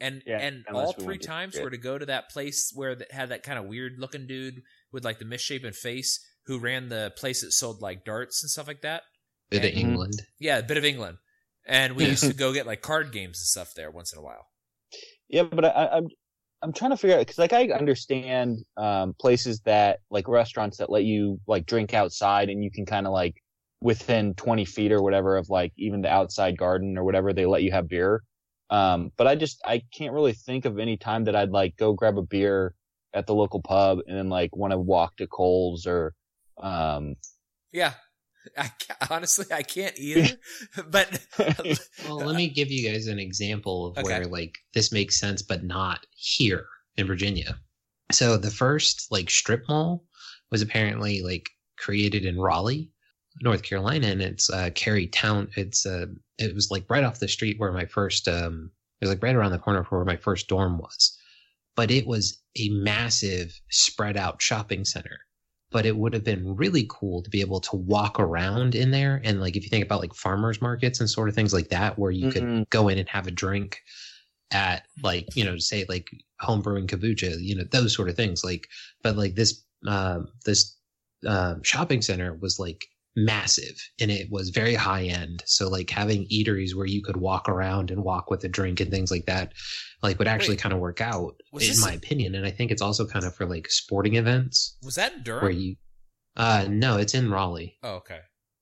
And 0.04 0.22
Yeah, 0.26 0.38
and 0.38 0.64
all 0.72 0.92
three 0.92 1.18
went 1.18 1.22
times 1.26 1.60
were 1.60 1.70
to 1.70 1.78
go 1.78 1.98
to 1.98 2.06
that 2.06 2.30
place 2.30 2.72
where 2.74 2.94
that 2.94 3.12
had 3.12 3.28
that 3.30 3.42
kind 3.42 3.58
of 3.58 3.66
weird 3.66 3.94
looking 3.98 4.26
dude 4.26 4.62
with 4.92 5.04
like 5.04 5.18
the 5.18 5.24
misshapen 5.24 5.72
face 5.72 6.20
who 6.46 6.58
ran 6.58 6.88
the 6.88 7.12
place 7.16 7.40
that 7.40 7.52
sold 7.52 7.80
like 7.80 8.04
darts 8.04 8.42
and 8.42 8.50
stuff 8.50 8.66
like 8.68 8.82
that. 8.82 9.02
Bit 9.50 9.64
of 9.64 9.70
Mhm. 9.70 9.76
England. 9.78 10.22
Yeah, 10.38 10.58
a 10.58 10.62
bit 10.62 10.76
of 10.76 10.84
England. 10.84 11.18
And 11.66 11.96
we 11.96 12.04
used 12.04 12.26
to 12.26 12.34
go 12.34 12.52
get 12.52 12.66
like 12.66 12.82
card 12.82 13.12
games 13.12 13.40
and 13.40 13.46
stuff 13.46 13.74
there 13.74 13.90
once 13.90 14.12
in 14.12 14.18
a 14.18 14.22
while. 14.22 14.48
Yeah, 15.28 15.44
but 15.44 15.64
I, 15.64 15.68
I- 15.68 15.96
I'm 15.98 16.08
I'm 16.62 16.72
trying 16.72 16.92
to 16.92 16.96
figure 16.96 17.16
out 17.16 17.20
because 17.20 17.38
like 17.38 17.52
I 17.52 17.68
understand 17.68 18.64
um, 18.78 19.14
places 19.20 19.60
that 19.62 20.00
like 20.10 20.28
restaurants 20.28 20.78
that 20.78 20.88
let 20.90 21.04
you 21.04 21.38
like 21.46 21.66
drink 21.66 21.92
outside 21.92 22.48
and 22.48 22.64
you 22.64 22.70
can 22.70 22.86
kind 22.86 23.06
of 23.06 23.12
like 23.12 23.34
within 23.82 24.32
20 24.34 24.64
feet 24.64 24.90
or 24.90 25.02
whatever 25.02 25.36
of 25.36 25.50
like 25.50 25.72
even 25.76 26.00
the 26.00 26.08
outside 26.10 26.56
garden 26.56 26.96
or 26.96 27.04
whatever 27.04 27.34
they 27.34 27.44
let 27.44 27.62
you 27.62 27.72
have 27.72 27.86
beer. 27.88 28.22
Um, 28.74 29.12
but 29.16 29.26
I 29.26 29.34
just 29.36 29.60
I 29.64 29.82
can't 29.96 30.12
really 30.14 30.32
think 30.32 30.64
of 30.64 30.78
any 30.78 30.96
time 30.96 31.24
that 31.24 31.36
I'd 31.36 31.50
like 31.50 31.76
go 31.76 31.92
grab 31.92 32.18
a 32.18 32.22
beer 32.22 32.74
at 33.12 33.26
the 33.26 33.34
local 33.34 33.60
pub 33.62 33.98
and 34.06 34.16
then 34.18 34.28
like 34.28 34.56
want 34.56 34.72
to 34.72 34.78
walk 34.78 35.16
to 35.18 35.26
Kohl's 35.26 35.86
or 35.86 36.14
um 36.60 37.14
Yeah. 37.72 37.92
I 38.58 38.68
ca- 38.86 39.06
honestly 39.14 39.46
I 39.52 39.62
can't 39.62 39.96
either. 40.08 40.36
but 40.88 41.08
Well, 42.06 42.18
let 42.26 42.36
me 42.36 42.48
give 42.48 42.70
you 42.70 42.90
guys 42.90 43.06
an 43.06 43.18
example 43.18 43.86
of 43.86 43.98
Okay. 43.98 44.02
where 44.02 44.26
like 44.26 44.54
this 44.74 44.92
makes 44.92 45.18
sense, 45.20 45.42
but 45.42 45.62
not 45.64 46.06
here 46.16 46.66
in 46.96 47.06
Virginia. 47.06 47.58
So 48.12 48.36
the 48.36 48.50
first 48.50 49.06
like 49.10 49.30
strip 49.30 49.62
mall 49.68 50.04
was 50.50 50.62
apparently 50.62 51.22
like 51.22 51.48
created 51.78 52.24
in 52.26 52.38
Raleigh, 52.38 52.90
North 53.40 53.62
Carolina, 53.62 54.08
and 54.08 54.22
it's 54.22 54.50
uh, 54.50 54.70
Cary 54.74 55.06
Town. 55.06 55.48
It's 55.56 55.86
uh, 55.86 56.06
it 56.38 56.54
was 56.54 56.70
like 56.70 56.84
right 56.88 57.04
off 57.04 57.20
the 57.20 57.28
street 57.28 57.58
where 57.58 57.72
my 57.72 57.86
first 57.86 58.28
um, 58.28 58.70
it 59.00 59.04
was 59.06 59.10
like 59.14 59.22
right 59.22 59.34
around 59.36 59.52
the 59.52 59.58
corner 59.58 59.84
from 59.84 59.98
where 59.98 60.04
my 60.04 60.16
first 60.16 60.48
dorm 60.48 60.78
was, 60.78 61.18
but 61.76 61.90
it 61.90 62.06
was 62.06 62.40
a 62.58 62.68
massive 62.70 63.60
spread 63.70 64.16
out 64.16 64.40
shopping 64.40 64.84
center. 64.84 65.18
But 65.70 65.86
it 65.86 65.96
would 65.96 66.14
have 66.14 66.22
been 66.22 66.54
really 66.54 66.86
cool 66.88 67.22
to 67.22 67.30
be 67.30 67.40
able 67.40 67.60
to 67.62 67.74
walk 67.76 68.20
around 68.20 68.74
in 68.76 68.92
there 68.92 69.20
and 69.24 69.40
like 69.40 69.56
if 69.56 69.64
you 69.64 69.68
think 69.68 69.84
about 69.84 70.00
like 70.00 70.14
farmers 70.14 70.62
markets 70.62 71.00
and 71.00 71.10
sort 71.10 71.28
of 71.28 71.34
things 71.34 71.52
like 71.52 71.68
that 71.70 71.98
where 71.98 72.12
you 72.12 72.30
could 72.30 72.44
Mhm. 72.44 72.70
go 72.70 72.88
in 72.88 72.98
and 72.98 73.08
have 73.08 73.26
a 73.26 73.32
drink 73.32 73.80
at 74.52 74.86
like 75.02 75.26
you 75.34 75.44
know 75.44 75.56
say 75.58 75.84
like 75.88 76.08
home 76.38 76.62
brewing 76.62 76.86
kombucha 76.86 77.36
you 77.40 77.56
know 77.56 77.64
those 77.72 77.94
sort 77.94 78.08
of 78.08 78.14
things. 78.16 78.44
Like 78.44 78.68
but 79.02 79.16
like 79.16 79.34
this 79.34 79.64
um 79.86 80.28
this 80.44 80.76
um 81.26 81.62
shopping 81.64 82.02
center 82.02 82.34
was 82.34 82.58
like 82.60 82.86
massive 83.16 83.76
and 84.00 84.10
it 84.10 84.28
was 84.30 84.48
very 84.50 84.74
high 84.74 85.04
end 85.04 85.42
so 85.46 85.68
like 85.68 85.88
having 85.88 86.26
eateries 86.32 86.74
where 86.74 86.86
you 86.86 87.00
could 87.00 87.16
walk 87.16 87.48
around 87.48 87.90
and 87.92 88.02
walk 88.02 88.28
with 88.30 88.42
a 88.42 88.48
drink 88.48 88.80
and 88.80 88.90
things 88.90 89.10
like 89.10 89.26
that 89.26 89.52
like 90.02 90.18
would 90.18 90.26
actually 90.26 90.54
Wait, 90.54 90.60
kind 90.60 90.72
of 90.72 90.80
work 90.80 91.00
out 91.00 91.34
in 91.52 91.58
this- 91.60 91.80
my 91.80 91.92
opinion 91.92 92.34
and 92.34 92.44
i 92.44 92.50
think 92.50 92.72
it's 92.72 92.82
also 92.82 93.06
kind 93.06 93.24
of 93.24 93.34
for 93.34 93.46
like 93.46 93.70
sporting 93.70 94.16
events 94.16 94.76
was 94.82 94.96
that 94.96 95.12
in 95.12 95.22
Durham? 95.22 95.42
where 95.42 95.52
you 95.52 95.76
uh 96.36 96.66
no 96.68 96.96
it's 96.96 97.14
in 97.14 97.30
raleigh 97.30 97.76
oh, 97.84 97.94
okay. 97.96 98.18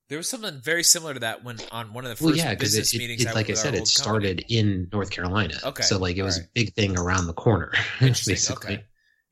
There 0.08 0.18
was 0.18 0.28
something 0.28 0.60
very 0.62 0.82
similar 0.82 1.14
to 1.14 1.20
that 1.20 1.42
when 1.42 1.56
on 1.70 1.94
one 1.94 2.04
of 2.04 2.10
the 2.10 2.16
first 2.16 2.26
well 2.26 2.36
yeah 2.36 2.54
business 2.54 2.92
it, 2.92 2.96
it, 2.96 2.98
meetings. 2.98 3.22
it- 3.22 3.28
I 3.28 3.32
like 3.32 3.48
i 3.48 3.54
said 3.54 3.74
it 3.74 3.78
old 3.80 3.88
company. 3.94 4.36
started 4.40 4.44
in 4.50 4.88
north 4.92 5.10
carolina 5.10 5.54
Okay, 5.64 5.82
so 5.82 5.96
like 5.98 6.16
it 6.18 6.22
was 6.22 6.36
alright. 6.36 6.48
a 6.48 6.52
big 6.54 6.74
thing 6.74 6.98
around 6.98 7.26
the 7.26 7.32
corner 7.32 7.72
basically 8.00 8.74
Okay. 8.74 8.84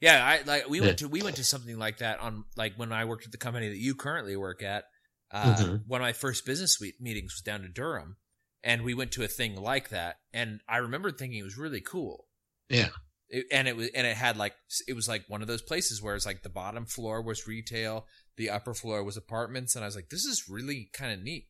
Yeah, 0.03 0.25
I 0.27 0.41
like 0.47 0.67
we 0.71 0.81
went 0.81 0.97
to 1.01 1.09
we 1.09 1.21
went 1.21 1.37
to 1.37 1.45
something 1.45 1.79
like 1.79 1.99
that 1.99 2.21
on 2.21 2.45
like 2.57 2.73
when 2.77 2.91
I 2.91 3.05
worked 3.05 3.27
at 3.27 3.33
the 3.33 3.37
company 3.37 3.69
that 3.69 3.77
you 3.77 3.95
currently 3.95 4.35
work 4.35 4.63
at. 4.63 4.85
Uh, 5.31 5.55
Mhm. 5.57 5.87
One 5.87 6.01
of 6.01 6.05
my 6.05 6.13
first 6.13 6.45
business 6.45 6.81
meetings 6.99 7.35
was 7.35 7.43
down 7.43 7.63
to 7.63 7.69
Durham, 7.69 8.17
and 8.65 8.83
we 8.83 8.95
went 8.95 9.13
to 9.13 9.23
a 9.25 9.29
thing 9.29 9.55
like 9.57 9.91
that. 9.91 10.21
And 10.33 10.61
I 10.69 10.79
remember 10.79 11.11
thinking 11.13 11.39
it 11.39 11.45
was 11.45 11.57
really 11.57 11.81
cool. 11.81 12.29
Yeah. 12.69 12.91
It, 13.29 13.47
and 13.53 13.69
it 13.69 13.77
was 13.77 13.89
and 13.95 14.07
it 14.09 14.17
had 14.17 14.37
like 14.37 14.55
it 14.89 14.95
was 14.95 15.07
like 15.07 15.25
one 15.29 15.41
of 15.41 15.47
those 15.47 15.63
places 15.63 16.03
where 16.03 16.17
it's 16.17 16.27
like 16.27 16.43
the 16.43 16.49
bottom 16.49 16.85
floor 16.85 17.23
was 17.23 17.47
retail, 17.47 18.09
the 18.37 18.51
upper 18.51 18.75
floor 18.75 19.05
was 19.05 19.17
apartments, 19.17 19.77
and 19.77 19.85
I 19.85 19.87
was 19.89 19.95
like, 19.95 20.09
this 20.11 20.25
is 20.25 20.49
really 20.49 20.91
kind 20.93 21.13
of 21.13 21.23
neat. 21.23 21.47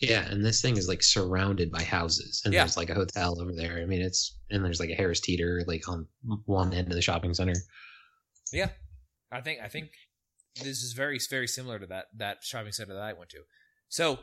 Yeah, 0.00 0.26
and 0.28 0.44
this 0.44 0.62
thing 0.62 0.76
is 0.78 0.88
like 0.88 1.02
surrounded 1.02 1.70
by 1.70 1.82
houses, 1.84 2.42
and 2.44 2.54
Yeah. 2.54 2.62
there's 2.62 2.76
like 2.76 2.88
a 2.90 2.94
hotel 2.94 3.40
over 3.40 3.52
there. 3.54 3.78
I 3.78 3.84
mean, 3.86 4.00
it's 4.00 4.36
and 4.50 4.64
there's 4.64 4.80
like 4.80 4.90
a 4.90 4.94
Harris 4.94 5.20
Teeter 5.20 5.62
like 5.66 5.86
on 5.88 6.08
one 6.46 6.72
end 6.72 6.88
of 6.88 6.94
the 6.94 7.02
shopping 7.02 7.34
center. 7.34 7.54
Yeah, 8.50 8.70
I 9.30 9.42
think 9.42 9.60
I 9.60 9.68
think 9.68 9.90
this 10.56 10.82
is 10.82 10.92
very 10.92 11.18
very 11.30 11.46
similar 11.46 11.78
to 11.78 11.86
that 11.86 12.06
that 12.16 12.38
shopping 12.42 12.72
center 12.72 12.94
that 12.94 13.02
I 13.02 13.12
went 13.12 13.30
to. 13.30 13.42
So 13.88 14.20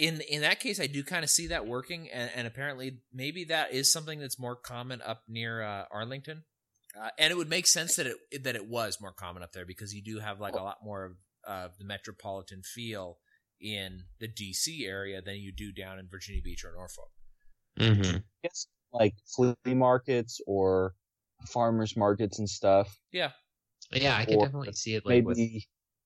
in 0.00 0.20
in 0.22 0.42
that 0.42 0.60
case, 0.60 0.80
I 0.80 0.86
do 0.86 1.02
kind 1.02 1.24
of 1.24 1.30
see 1.30 1.48
that 1.48 1.66
working, 1.66 2.08
and, 2.10 2.30
and 2.34 2.46
apparently 2.46 2.98
maybe 3.12 3.44
that 3.44 3.72
is 3.72 3.92
something 3.92 4.18
that's 4.18 4.38
more 4.38 4.56
common 4.56 5.02
up 5.02 5.22
near 5.28 5.62
uh, 5.62 5.84
Arlington, 5.90 6.44
uh, 7.00 7.08
and 7.18 7.30
it 7.30 7.36
would 7.36 7.50
make 7.50 7.66
sense 7.66 7.96
that 7.96 8.06
it 8.06 8.44
that 8.44 8.56
it 8.56 8.68
was 8.68 9.00
more 9.00 9.12
common 9.12 9.42
up 9.42 9.52
there 9.52 9.66
because 9.66 9.94
you 9.94 10.02
do 10.02 10.20
have 10.20 10.40
like 10.40 10.54
a 10.54 10.62
lot 10.62 10.78
more 10.82 11.04
of 11.04 11.12
uh, 11.46 11.68
the 11.78 11.84
metropolitan 11.84 12.62
feel 12.62 13.18
in 13.60 14.04
the 14.18 14.28
DC 14.28 14.86
area 14.86 15.22
than 15.22 15.36
you 15.36 15.52
do 15.52 15.72
down 15.72 15.98
in 15.98 16.08
Virginia 16.08 16.42
Beach 16.42 16.64
or 16.64 16.72
Norfolk. 16.72 17.10
Mm-hmm. 17.78 18.18
guess 18.42 18.66
like 18.92 19.14
flea 19.34 19.54
markets 19.66 20.40
or 20.46 20.94
farmers 21.48 21.96
markets 21.96 22.38
and 22.38 22.48
stuff. 22.48 22.98
Yeah, 23.12 23.30
I 23.94 24.24
can 24.24 24.38
definitely 24.38 24.72
see 24.72 24.94
it 24.94 25.04
like 25.06 25.24
maybe 25.24 25.26
with 25.26 25.38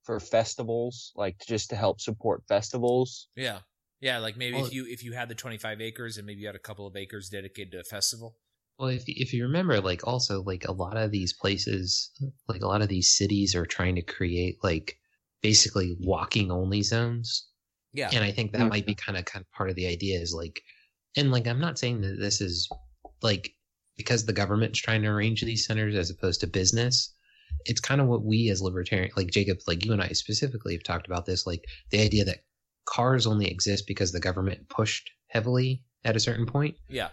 for 0.05 0.20
festivals, 0.20 1.12
like 1.16 1.37
just 1.47 1.70
to 1.70 1.76
help 1.76 2.01
support 2.01 2.45
festivals. 2.49 3.28
Yeah, 3.37 3.61
yeah, 4.01 4.18
like 4.18 4.37
maybe 4.37 4.57
Well- 4.57 4.66
if 4.66 4.72
you 4.72 4.87
if 4.87 5.03
you 5.03 5.12
had 5.12 5.28
the 5.28 5.34
twenty 5.34 5.59
five 5.59 5.80
acres 5.80 6.16
and 6.18 6.26
maybe 6.26 6.41
you 6.41 6.47
had 6.47 6.57
a 6.57 6.61
couple 6.61 6.87
of 6.87 6.97
acres 6.97 7.28
dedicated 7.28 7.72
to 7.72 7.80
a 7.80 7.84
festival. 7.84 8.37
Well, 8.78 8.89
if 8.89 9.05
if 9.07 9.32
you 9.32 9.45
remember, 9.45 9.80
like 9.80 10.07
also 10.07 10.43
like 10.43 10.66
a 10.66 10.72
lot 10.72 10.97
of 10.97 11.11
these 11.11 11.32
places, 11.32 12.11
like 12.49 12.62
a 12.62 12.66
lot 12.66 12.82
of 12.82 12.89
these 12.89 13.11
cities 13.16 13.55
are 13.55 13.64
trying 13.66 13.95
to 13.95 14.03
create 14.03 14.62
like 14.62 14.99
basically 15.43 15.97
walking 16.01 16.51
only 16.51 16.82
zones, 16.82 17.49
Yeah, 17.93 18.11
and 18.12 18.22
I 18.22 18.32
think 18.32 18.53
that 18.53 18.68
might 18.68 18.84
be 18.87 18.95
kind 18.95 19.16
of 19.16 19.24
kind 19.24 19.43
of 19.43 19.51
part 19.53 19.70
of 19.70 19.76
the 19.76 19.87
idea 19.87 20.20
is 20.20 20.34
like, 20.34 20.61
and 21.16 21.30
like 21.30 21.47
I'm 21.47 21.61
not 21.61 21.78
saying 21.78 22.03
that 22.03 22.18
this 22.20 22.41
is 22.43 22.68
like 23.22 23.55
because 23.97 24.26
the 24.26 24.32
government's 24.34 24.78
trying 24.78 25.03
to 25.03 25.09
arrange 25.09 25.41
these 25.43 25.66
centers 25.66 25.95
as 25.95 26.11
opposed 26.11 26.41
to 26.41 26.47
business. 26.47 27.14
It's 27.65 27.81
kind 27.81 28.01
of 28.01 28.07
what 28.07 28.25
we 28.25 28.49
as 28.51 28.63
libertarian, 28.63 29.11
like 29.17 29.31
Jacob, 29.31 29.59
like 29.67 29.85
you 29.85 29.93
and 29.93 30.03
I 30.03 30.09
specifically 30.09 30.73
have 30.75 30.83
talked 30.85 31.07
about 31.07 31.27
this, 31.27 31.47
like 31.47 31.65
the 31.91 32.01
idea 32.01 32.25
that 32.25 32.45
cars 32.87 33.27
only 33.27 33.47
exist 33.51 33.85
because 33.87 34.13
the 34.13 34.21
government 34.21 34.69
pushed 34.69 35.11
heavily 35.29 35.83
at 36.05 36.17
a 36.17 36.21
certain 36.21 36.47
point. 36.47 36.77
yeah. 36.89 37.09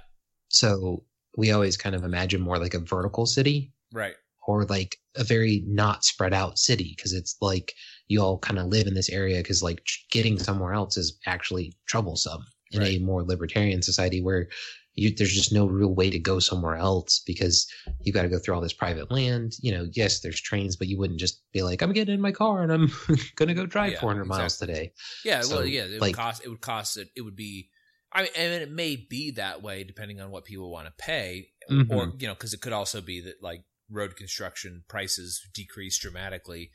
So 0.50 1.04
we 1.36 1.52
always 1.52 1.78
kind 1.78 1.96
of 1.96 2.04
imagine 2.04 2.42
more 2.42 2.60
like 2.60 2.76
a 2.76 2.80
vertical 2.80 3.26
city 3.26 3.74
Right. 3.92 4.14
or 4.48 4.66
like 4.66 4.98
a 5.16 5.24
very 5.24 5.64
not 5.66 6.04
spread 6.06 6.34
out 6.34 6.60
city 6.60 6.94
because 6.96 7.14
it's 7.14 7.36
like 7.42 7.74
you 8.08 8.22
all 8.22 8.38
kind 8.38 8.60
of 8.60 8.68
live 8.68 8.86
in 8.86 8.94
this 8.94 9.10
area 9.10 9.38
because 9.38 9.64
like 9.64 9.82
getting 10.12 10.38
somewhere 10.38 10.74
else 10.74 10.96
is 10.98 11.18
actually 11.26 11.74
troublesome 11.88 12.44
in 12.72 12.82
Right. 12.82 12.98
a 12.98 13.04
more 13.04 13.24
libertarian 13.24 13.82
society 13.82 14.22
where 14.22 14.48
you 14.96 15.14
there's 15.16 15.34
just 15.34 15.52
no 15.54 15.66
real 15.66 15.94
way 15.94 16.10
to 16.10 16.20
go 16.20 16.40
somewhere 16.40 16.76
else 16.76 17.22
because 17.26 17.68
you 18.02 18.14
got 18.14 18.22
to 18.24 18.30
go 18.30 18.38
through 18.40 18.54
all 18.56 18.62
this 18.62 18.74
private 18.74 19.12
land 19.12 19.54
you 19.62 19.72
know 19.72 19.88
yes 19.94 20.20
there's 20.22 20.40
trains 20.40 20.76
but 20.76 20.88
you 20.88 20.98
wouldn't 20.98 21.20
just 21.20 21.42
be 21.52 21.64
like 21.64 21.82
i'm 21.82 21.94
getting 21.94 22.14
in 22.14 22.22
my 22.22 22.32
car 22.32 22.62
and 22.62 22.72
i'm 22.72 22.92
gonna 23.36 23.54
go 23.54 23.66
drive 23.66 23.94
Yeah, 23.94 24.00
400 24.00 24.26
miles 24.26 24.58
today 24.58 24.94
Yeah, 25.26 25.42
So, 25.42 25.56
well, 25.56 25.66
yeah, 25.66 25.86
it 25.86 26.00
would 26.02 26.16
cost. 26.16 26.44
It 26.46 26.50
would 26.50 26.62
cost 26.62 26.98
it. 26.98 27.10
It 27.16 27.22
would 27.22 27.36
be. 27.36 27.70
I 28.12 28.24
mean, 28.24 28.32
and 28.36 28.62
it 28.62 28.70
may 28.72 28.96
be 28.96 29.32
that 29.32 29.64
way 29.64 29.84
depending 29.84 30.22
on 30.22 30.30
what 30.30 30.46
people 30.46 30.70
want 30.72 30.86
to 30.88 30.94
pay, 30.98 31.48
or 31.68 32.08
Mhm. 32.08 32.22
you 32.22 32.28
know, 32.28 32.36
because 32.36 32.54
it 32.54 32.62
could 32.62 32.74
also 32.74 33.02
be 33.02 33.22
that 33.22 33.42
like 33.42 33.64
road 33.90 34.16
construction 34.16 34.84
prices 34.88 35.42
decrease 35.54 35.98
dramatically. 35.98 36.72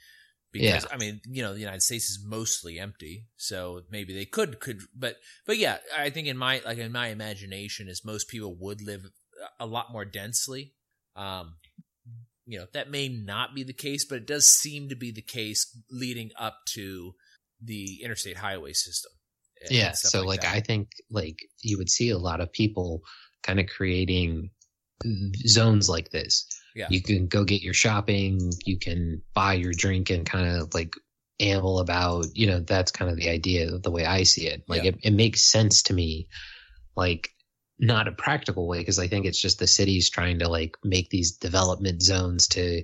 Because 0.53 0.84
Yeah. 0.84 0.90
I 0.90 0.96
mean, 0.96 1.20
you 1.28 1.42
know, 1.42 1.53
the 1.53 1.61
United 1.61 1.82
States 1.82 2.09
is 2.09 2.24
mostly 2.24 2.78
empty, 2.78 3.26
so 3.36 3.82
maybe 3.90 4.14
they 4.14 4.24
could 4.24 4.61
could, 4.61 4.80
but 4.96 5.16
but 5.46 5.59
yeah, 5.59 5.78
I 5.96 6.11
think 6.11 6.26
in 6.26 6.38
my 6.38 6.62
like 6.64 6.78
in 6.78 6.92
my 6.92 7.09
imagination 7.09 7.88
is 7.88 8.05
most 8.05 8.28
people 8.28 8.55
would 8.61 8.80
live 8.80 9.05
a 9.61 9.66
lot 9.66 9.92
more 9.92 10.05
densely. 10.05 10.72
Um, 11.16 11.57
you 12.46 12.59
know, 12.59 12.66
that 12.72 12.90
may 12.90 13.09
not 13.09 13.55
be 13.55 13.62
the 13.62 13.74
case, 13.74 14.07
but 14.07 14.18
it 14.18 14.26
does 14.26 14.49
seem 14.49 14.88
to 14.88 14.96
be 14.96 15.11
the 15.11 15.20
case 15.20 15.76
leading 15.90 16.30
up 16.38 16.61
to 16.74 17.14
the 17.62 18.01
interstate 18.03 18.36
highway 18.36 18.72
system. 18.72 19.12
yeah 19.70 19.92
so 19.92 20.22
like, 20.22 20.42
that. 20.42 20.55
i 20.55 20.61
think 20.61 20.88
like 21.11 21.40
you 21.62 21.76
would 21.76 21.90
see 21.90 22.11
a 22.11 22.18
lot 22.18 22.40
of 22.40 22.53
people 22.53 23.03
kind 23.42 23.59
of 23.59 23.66
creating 23.66 24.51
zones 25.46 25.88
like 25.88 26.11
this 26.11 26.46
Yeah. 26.79 26.87
you 26.91 27.03
can 27.03 27.26
go 27.26 27.45
get 27.45 27.61
your 27.62 27.74
shopping 27.74 28.51
you 28.64 28.79
can 28.79 29.20
buy 29.35 29.55
your 29.55 29.72
drink 29.72 30.11
and 30.11 30.24
kind 30.24 30.57
of 30.57 30.72
like 30.74 30.95
amble 31.41 31.81
about 31.81 32.26
you 32.35 32.47
know 32.47 32.61
that's 32.61 32.91
kind 32.93 33.11
of 33.11 33.16
the 33.16 33.29
idea 33.29 33.79
the 33.79 33.91
way 33.91 34.05
i 34.07 34.22
see 34.22 34.47
it 34.47 34.62
like 34.68 34.85
Yeah. 34.85 34.91
it, 34.91 34.99
it 35.03 35.12
makes 35.12 35.43
sense 35.43 35.83
to 35.85 35.93
me 35.95 36.29
like 36.97 37.31
not 37.81 38.09
a 38.09 38.12
practical 38.12 38.66
way 38.66 38.79
because 38.79 38.99
i 38.99 39.07
think 39.09 39.24
it's 39.26 39.41
just 39.41 39.59
the 39.59 39.66
cities 39.66 40.11
trying 40.11 40.39
to 40.41 40.49
like 40.49 40.76
make 40.85 41.11
these 41.11 41.33
development 41.33 42.03
zones 42.03 42.49
to 42.49 42.83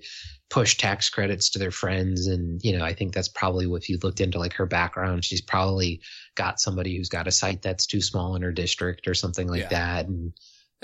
push 0.50 0.76
tax 0.76 1.10
credits 1.10 1.50
to 1.50 1.58
their 1.58 1.72
friends 1.72 2.28
and 2.28 2.60
you 2.62 2.76
know 2.78 2.84
i 2.84 2.92
think 2.94 3.12
that's 3.12 3.28
probably 3.28 3.66
what 3.66 3.82
if 3.82 3.88
you 3.88 3.98
looked 4.04 4.20
into 4.20 4.38
like 4.38 4.52
her 4.52 4.66
background 4.66 5.24
she's 5.24 5.40
probably 5.40 6.00
got 6.36 6.60
somebody 6.60 6.96
who's 6.96 7.08
got 7.08 7.26
a 7.26 7.32
site 7.32 7.60
that's 7.62 7.86
too 7.86 8.00
small 8.00 8.36
in 8.36 8.42
her 8.42 8.52
district 8.52 9.08
or 9.08 9.14
something 9.14 9.48
like 9.48 9.62
Yeah. 9.62 9.68
that 9.70 10.06
and 10.06 10.32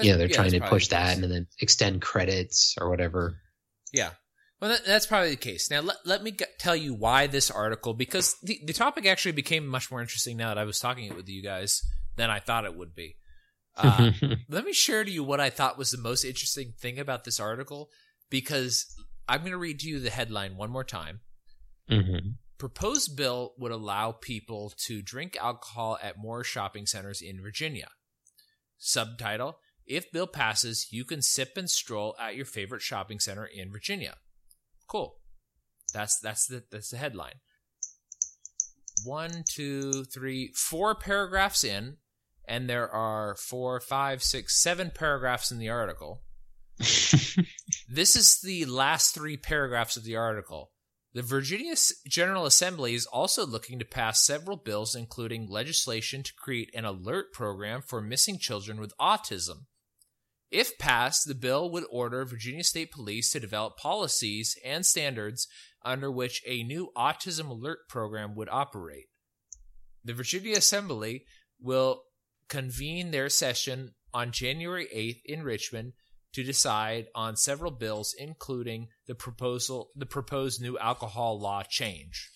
That's- 0.03 0.13
know 0.13 0.19
they're 0.19 0.29
yeah, 0.29 0.35
trying 0.37 0.51
to 0.53 0.69
push 0.69 0.89
that 0.89 1.17
and 1.17 1.31
then 1.31 1.47
extend 1.61 2.03
credits 2.03 2.77
or 2.81 2.89
whatever 2.91 3.37
Yeah. 3.93 4.11
Well, 4.61 4.71
that, 4.71 4.85
that's 4.85 5.07
probably 5.07 5.31
the 5.31 5.37
case. 5.37 5.71
Now, 5.71 5.81
let, 5.81 5.97
let 6.05 6.23
me 6.23 6.33
get, 6.33 6.59
tell 6.59 6.77
you 6.77 6.93
why 6.93 7.27
this 7.27 7.51
article, 7.51 7.95
because 7.95 8.37
the, 8.43 8.61
the 8.63 8.75
topic 8.75 9.07
actually 9.07 9.33
became 9.33 9.67
much 9.67 9.91
more 9.91 10.03
interesting 10.03 10.37
now 10.37 10.49
that 10.49 10.59
I 10.59 10.65
was 10.65 10.79
talking 10.79 11.07
it 11.07 11.17
with 11.17 11.29
you 11.31 11.43
guys 11.43 11.83
than 12.17 12.29
I 12.29 12.41
thought 12.41 12.67
it 12.67 12.77
would 12.77 12.95
be. 12.95 13.17
Uh, 13.75 14.11
let 14.51 14.67
me 14.67 14.75
share 14.75 15.03
to 15.03 15.11
you 15.11 15.25
what 15.25 15.41
I 15.41 15.49
thought 15.49 15.79
was 15.79 15.91
the 15.91 15.99
most 15.99 16.25
interesting 16.25 16.75
thing 16.79 16.99
about 16.99 17.25
this 17.25 17.41
article, 17.41 17.89
because 18.29 18.85
I'm 19.27 19.41
going 19.41 19.53
to 19.53 19.57
read 19.57 19.81
to 19.81 19.89
you 19.89 19.99
the 19.99 20.11
headline 20.11 20.57
one 20.59 20.71
more 20.71 20.85
time. 20.85 21.21
Mhm. 21.91 22.35
Proposed 22.59 23.17
bill 23.17 23.55
would 23.57 23.73
allow 23.73 24.13
people 24.13 24.75
to 24.85 25.01
drink 25.01 25.39
alcohol 25.41 25.99
at 26.03 26.19
more 26.19 26.45
shopping 26.45 26.85
centers 26.85 27.23
in 27.23 27.41
Virginia. 27.41 27.89
Subtitle 28.77 29.59
If 29.91 30.13
bill 30.13 30.29
passes, 30.29 30.87
you 30.93 31.05
can 31.05 31.21
sip 31.21 31.57
and 31.57 31.69
stroll 31.69 32.15
at 32.21 32.37
your 32.37 32.45
favorite 32.45 32.81
shopping 32.81 33.19
center 33.19 33.45
in 33.45 33.73
Virginia. 33.73 34.15
Cool. 34.87 35.17
That's 35.93 36.19
that's 36.21 36.47
the 36.47 36.63
that's 36.71 36.91
the 36.91 36.97
headline. 36.97 37.41
One, 39.05 39.43
two, 39.51 40.05
three, 40.05 40.53
four 40.55 40.95
paragraphs 40.95 41.65
in, 41.65 41.97
and 42.47 42.71
there 42.71 42.89
are 42.89 43.35
four, 43.35 43.81
five, 43.81 44.23
six, 44.23 44.63
seven 44.63 44.93
paragraphs 44.95 45.51
in 45.51 45.59
the 45.59 45.71
article. 45.71 46.23
This 47.93 48.15
is 48.15 48.41
the 48.41 48.67
last 48.67 49.15
three 49.17 49.37
paragraphs 49.37 49.97
of 49.97 50.05
the 50.05 50.15
article. 50.15 50.71
The 51.13 51.23
Virginia 51.23 51.75
General 52.07 52.47
Assembly 52.47 52.95
is 52.95 53.05
also 53.05 53.45
looking 53.45 53.81
to 53.81 53.85
pass 53.85 54.25
several 54.25 54.57
bills, 54.57 54.95
including 54.95 55.49
legislation 55.49 56.23
to 56.23 56.33
create 56.33 56.71
an 56.73 56.85
alert 56.85 57.33
program 57.33 57.83
for 57.83 58.01
missing 58.01 58.39
children 58.39 58.79
with 58.79 58.97
autism. 59.01 59.65
If 60.51 60.79
passed, 60.79 61.29
the 61.29 61.35
bill 61.35 61.71
would 61.71 61.85
order 61.91 62.25
Virginia 62.25 62.65
State 62.65 62.91
Police 62.91 63.31
to 63.33 63.41
develop 63.41 63.77
policies 63.77 64.57
and 64.65 64.85
standards 64.85 65.47
under 65.85 66.11
which 66.11 66.43
a 66.47 66.65
new 66.65 66.91
autism 66.97 67.49
alert 67.49 67.81
program 67.89 68.35
would 68.35 68.49
operate. 68.51 69.07
The 70.05 70.13
Virginia 70.13 70.57
Assembly 70.57 71.25
will 71.61 72.03
convene 72.49 73.11
their 73.11 73.29
session 73.29 73.95
on 74.13 74.33
January 74.33 74.89
8th 74.95 75.21
in 75.25 75.43
Richmond 75.45 75.93
to 76.33 76.43
decide 76.43 77.07
on 77.15 77.37
several 77.37 77.71
bills, 77.71 78.15
including 78.19 78.89
the 79.07 79.15
proposal, 79.15 79.91
the 79.95 80.07
proposed 80.07 80.61
new 80.61 80.79
alcohol 80.79 81.41
law 81.41 81.63
change. 81.69 82.31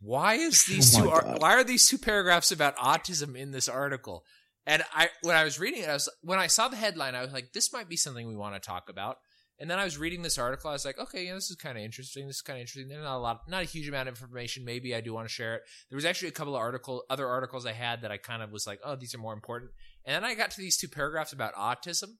Why 0.00 0.34
is 0.34 0.64
these 0.64 0.94
Oh 0.98 1.02
two? 1.02 1.10
Ar- 1.10 1.36
why 1.38 1.54
are 1.54 1.64
these 1.64 1.88
two 1.88 1.98
paragraphs 1.98 2.50
about 2.50 2.76
autism 2.76 3.36
in 3.36 3.52
this 3.52 3.68
article? 3.68 4.24
And 4.66 4.84
I, 4.94 5.08
when 5.22 5.36
I 5.36 5.44
was 5.44 5.58
reading 5.58 5.82
it, 5.82 5.88
I 5.88 5.94
was 5.94 6.08
when 6.22 6.38
I 6.38 6.46
saw 6.46 6.68
the 6.68 6.76
headline, 6.76 7.14
I 7.14 7.22
was 7.22 7.32
like, 7.32 7.52
"This 7.52 7.72
might 7.72 7.88
be 7.88 7.96
something 7.96 8.28
we 8.28 8.36
want 8.36 8.54
to 8.54 8.60
talk 8.60 8.88
about." 8.88 9.18
And 9.58 9.70
then 9.70 9.78
I 9.78 9.84
was 9.84 9.98
reading 9.98 10.22
this 10.22 10.38
article. 10.38 10.70
I 10.70 10.72
was 10.72 10.84
like, 10.84 10.98
"Okay, 10.98 11.26
yeah, 11.26 11.34
this 11.34 11.50
is 11.50 11.56
kind 11.56 11.76
of 11.76 11.84
interesting. 11.84 12.26
This 12.26 12.36
is 12.36 12.42
kind 12.42 12.58
of 12.58 12.62
interesting." 12.62 12.88
There's 12.88 13.02
not 13.04 13.16
a 13.16 13.18
lot, 13.18 13.40
not 13.48 13.62
a 13.62 13.66
huge 13.66 13.88
amount 13.88 14.08
of 14.08 14.14
information. 14.14 14.64
Maybe 14.64 14.94
I 14.94 15.00
do 15.00 15.12
want 15.12 15.26
to 15.28 15.32
share 15.32 15.56
it. 15.56 15.62
There 15.90 15.96
was 15.96 16.04
actually 16.04 16.28
a 16.28 16.32
couple 16.32 16.54
of 16.54 16.60
article, 16.60 17.04
other 17.10 17.26
articles 17.28 17.66
I 17.66 17.72
had 17.72 18.02
that 18.02 18.12
I 18.12 18.16
kind 18.18 18.42
of 18.42 18.50
was 18.52 18.66
like, 18.66 18.80
"Oh, 18.84 18.96
these 18.96 19.14
are 19.14 19.18
more 19.18 19.32
important." 19.34 19.72
And 20.04 20.14
then 20.14 20.24
I 20.24 20.34
got 20.34 20.50
to 20.52 20.60
these 20.60 20.76
two 20.78 20.88
paragraphs 20.88 21.32
about 21.32 21.54
autism, 21.54 22.10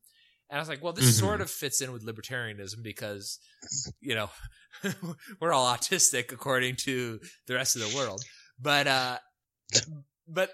and 0.51 0.59
I 0.59 0.59
was 0.59 0.69
like, 0.69 0.83
"Well, 0.83 0.93
this 0.93 1.17
Mhm. 1.17 1.21
sort 1.21 1.41
of 1.41 1.51
fits 1.51 1.81
in 1.81 1.93
with 1.93 2.05
libertarianism 2.05 2.83
because, 2.83 3.39
you 4.01 4.15
know, 4.15 4.31
we're 5.41 5.53
all 5.53 5.73
autistic 5.75 6.33
according 6.33 6.77
to 6.85 7.21
the 7.47 7.55
rest 7.55 7.77
of 7.77 7.83
the 7.83 7.97
world." 7.97 8.23
But, 8.59 8.87
uh, 8.87 9.19
but 10.29 10.51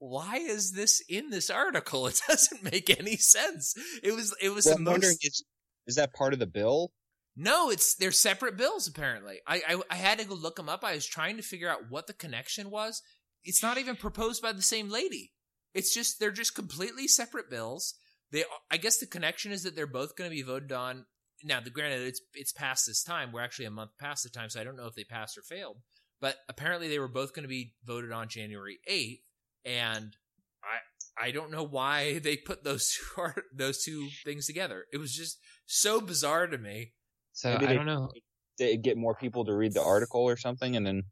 why 0.00 0.38
is 0.38 0.72
this 0.72 1.00
in 1.08 1.30
this 1.30 1.48
article? 1.50 2.06
It 2.08 2.20
doesn't 2.28 2.64
make 2.64 2.90
any 2.98 3.16
sense. 3.16 3.74
It 4.02 4.12
was, 4.12 4.34
it 4.42 4.48
was 4.48 4.66
Well, 4.66 4.74
the 4.74 4.78
I'm 4.78 4.84
most. 4.84 4.92
wondering 4.94 5.16
is 5.22 5.44
is 5.86 5.96
that 5.96 6.12
part 6.12 6.32
of 6.32 6.38
the 6.40 6.46
bill? 6.46 6.92
No, 7.36 7.70
it's 7.70 7.94
they're 7.94 8.10
separate 8.12 8.56
bills. 8.56 8.88
Apparently, 8.88 9.38
I, 9.46 9.62
I 9.68 9.82
I 9.90 9.94
had 9.94 10.18
to 10.18 10.24
go 10.26 10.34
look 10.34 10.56
them 10.56 10.68
up. 10.68 10.82
I 10.84 10.94
was 10.94 11.06
trying 11.06 11.36
to 11.36 11.42
figure 11.42 11.68
out 11.70 11.88
what 11.90 12.06
the 12.06 12.12
connection 12.12 12.70
was. 12.70 13.02
It's 13.44 13.62
not 13.62 13.78
even 13.78 13.96
proposed 13.96 14.42
by 14.42 14.52
the 14.52 14.62
same 14.62 14.90
lady. 14.90 15.32
It's 15.72 15.94
just 15.94 16.18
they're 16.18 16.32
just 16.32 16.54
completely 16.54 17.06
separate 17.08 17.48
bills. 17.48 17.94
They, 18.32 18.44
I 18.70 18.76
guess, 18.76 18.98
the 18.98 19.06
connection 19.06 19.52
is 19.52 19.62
that 19.62 19.74
they're 19.74 19.86
both 19.86 20.16
going 20.16 20.28
to 20.30 20.36
be 20.36 20.42
voted 20.42 20.72
on. 20.72 21.06
Now, 21.42 21.60
the 21.60 21.70
granted, 21.70 22.02
it's 22.06 22.20
it's 22.34 22.52
past 22.52 22.86
this 22.86 23.02
time. 23.02 23.32
We're 23.32 23.40
actually 23.42 23.64
a 23.66 23.70
month 23.70 23.92
past 23.98 24.22
the 24.24 24.28
time, 24.30 24.50
so 24.50 24.60
I 24.60 24.64
don't 24.64 24.76
know 24.76 24.86
if 24.86 24.94
they 24.94 25.04
passed 25.04 25.38
or 25.38 25.42
failed. 25.42 25.78
But 26.20 26.36
apparently, 26.48 26.88
they 26.88 26.98
were 26.98 27.08
both 27.08 27.32
going 27.34 27.44
to 27.44 27.48
be 27.48 27.74
voted 27.84 28.12
on 28.12 28.28
January 28.28 28.78
eighth, 28.86 29.20
and 29.64 30.16
I 30.64 31.26
I 31.26 31.30
don't 31.32 31.50
know 31.50 31.64
why 31.64 32.18
they 32.22 32.36
put 32.36 32.64
those 32.64 32.90
two 32.94 33.20
art- 33.22 33.44
those 33.54 33.82
two 33.84 34.08
things 34.24 34.46
together. 34.46 34.84
It 34.92 34.98
was 34.98 35.12
just 35.14 35.38
so 35.66 36.00
bizarre 36.00 36.46
to 36.46 36.58
me. 36.58 36.92
so 37.32 37.52
Maybe 37.52 37.66
i 37.66 37.68
they- 37.68 37.74
don't 37.76 37.86
know 37.86 38.10
They 38.58 38.76
get 38.76 38.96
more 38.96 39.14
people 39.14 39.44
to 39.46 39.54
read 39.54 39.72
the 39.74 39.82
article 39.82 40.20
or 40.22 40.36
something, 40.36 40.76
and 40.76 40.86
then 40.86 41.02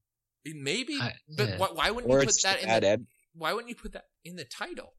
Maybe, 0.44 0.98
I- 1.00 1.12
but 1.36 1.48
yeah. 1.48 1.58
why, 1.58 1.68
why 1.74 1.90
wouldn't 1.90 2.10
or 2.12 2.20
you 2.20 2.26
put 2.26 2.42
that 2.42 2.62
in 2.62 2.68
the, 2.68 2.88
ed. 2.88 3.06
Why 3.34 3.52
wouldn't 3.52 3.68
you 3.68 3.74
put 3.74 3.92
that 3.92 4.04
in 4.24 4.36
the 4.36 4.44
title? 4.44 4.94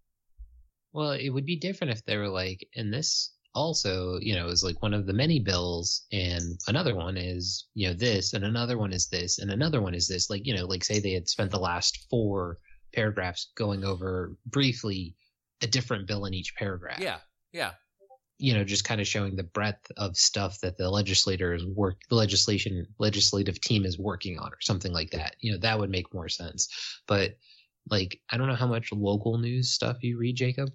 Well, 0.93 1.11
it 1.11 1.29
would 1.29 1.45
be 1.45 1.55
different 1.55 1.93
if 1.93 2.03
they 2.05 2.17
were 2.17 2.29
like, 2.29 2.67
and 2.75 2.93
this 2.93 3.33
also, 3.55 4.17
you 4.21 4.35
know, 4.35 4.47
is 4.47 4.63
like 4.63 4.81
one 4.83 4.93
of 4.93 5.07
the 5.07 5.13
many 5.13 5.39
bills, 5.39 6.05
and 6.11 6.59
another 6.67 6.95
one 6.95 7.17
is, 7.17 7.67
you 7.73 7.87
know, 7.87 7.93
this, 7.95 8.33
and 8.33 8.43
another 8.43 8.77
one 8.77 8.91
is 8.93 9.07
this, 9.07 9.39
and 9.39 9.49
another 9.51 9.81
one 9.81 9.95
is 9.95 10.07
this. 10.07 10.29
Like, 10.29 10.45
you 10.45 10.55
know, 10.55 10.65
like 10.65 10.83
say 10.83 10.99
they 10.99 11.13
had 11.13 11.27
spent 11.27 11.49
the 11.51 11.59
last 11.59 12.05
four 12.11 12.57
paragraphs 12.93 13.51
going 13.55 13.83
over 13.83 14.35
briefly 14.45 15.15
a 15.61 15.67
different 15.67 16.07
bill 16.07 16.25
in 16.25 16.33
each 16.33 16.55
paragraph. 16.55 16.99
Yeah, 16.99 17.17
yeah, 17.51 17.71
You 18.37 18.53
know, 18.53 18.63
just 18.63 18.85
kind 18.85 19.01
of 19.01 19.07
showing 19.07 19.35
the 19.35 19.43
breadth 19.43 19.91
of 19.97 20.15
stuff 20.17 20.59
that 20.61 20.77
the 20.77 20.89
legislators 20.89 21.65
work, 21.65 21.97
the 22.09 22.15
legislation, 22.15 22.85
legislative 22.97 23.59
team 23.61 23.85
is 23.85 23.99
working 23.99 24.39
on, 24.39 24.51
or 24.51 24.61
something 24.61 24.93
like 24.93 25.11
that. 25.11 25.35
You 25.39 25.51
know, 25.51 25.57
that 25.59 25.79
would 25.79 25.89
make 25.89 26.13
more 26.13 26.29
sense. 26.29 26.69
But 27.07 27.37
like, 27.89 28.19
I 28.29 28.37
don't 28.37 28.47
know 28.47 28.55
how 28.55 28.67
much 28.67 28.91
local 28.91 29.37
news 29.37 29.71
stuff 29.71 30.03
you 30.03 30.17
read, 30.17 30.35
Jacob 30.35 30.69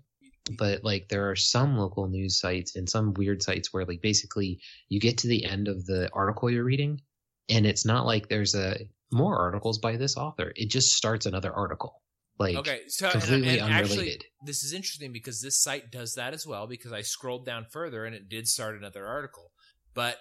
but 0.59 0.85
like 0.85 1.09
there 1.09 1.31
are 1.31 1.37
some 1.37 1.77
local 1.77 2.07
news 2.09 2.39
sites 2.39 2.77
and 2.77 2.89
some 2.89 3.15
weird 3.15 3.43
sites 3.43 3.73
where 3.73 3.85
like 3.85 4.03
basically 4.03 4.61
you 4.89 5.01
get 5.01 5.19
to 5.19 5.29
the 5.29 5.45
end 5.45 5.69
of 5.69 5.87
the 5.87 6.09
article 6.13 6.51
you're 6.51 6.65
reading 6.65 7.01
and 7.49 7.67
it's 7.67 7.87
not 7.87 8.07
like 8.07 8.29
there's 8.29 8.55
a 8.55 8.77
more 9.13 9.39
articles 9.39 9.79
by 9.79 9.97
this 9.97 10.17
author 10.17 10.53
it 10.57 10.69
just 10.69 10.93
starts 10.95 11.27
another 11.27 11.53
article 11.53 12.03
Like 12.39 12.57
okay, 12.57 12.81
so 12.89 13.11
completely 13.11 13.59
and, 13.59 13.73
actually, 13.73 13.99
unrelated. 13.99 14.25
this 14.45 14.65
is 14.65 14.73
interesting 14.73 15.13
because 15.13 15.41
this 15.41 15.63
site 15.63 15.93
does 15.93 16.15
that 16.15 16.35
as 16.35 16.47
well. 16.47 16.67
Because 16.67 16.93
I 16.93 17.03
scrolled 17.03 17.47
down 17.47 17.67
further 17.71 18.05
and 18.05 18.15
it 18.15 18.29
did 18.29 18.49
start 18.49 18.77
another 18.77 19.07
article, 19.07 19.53
but 19.95 20.19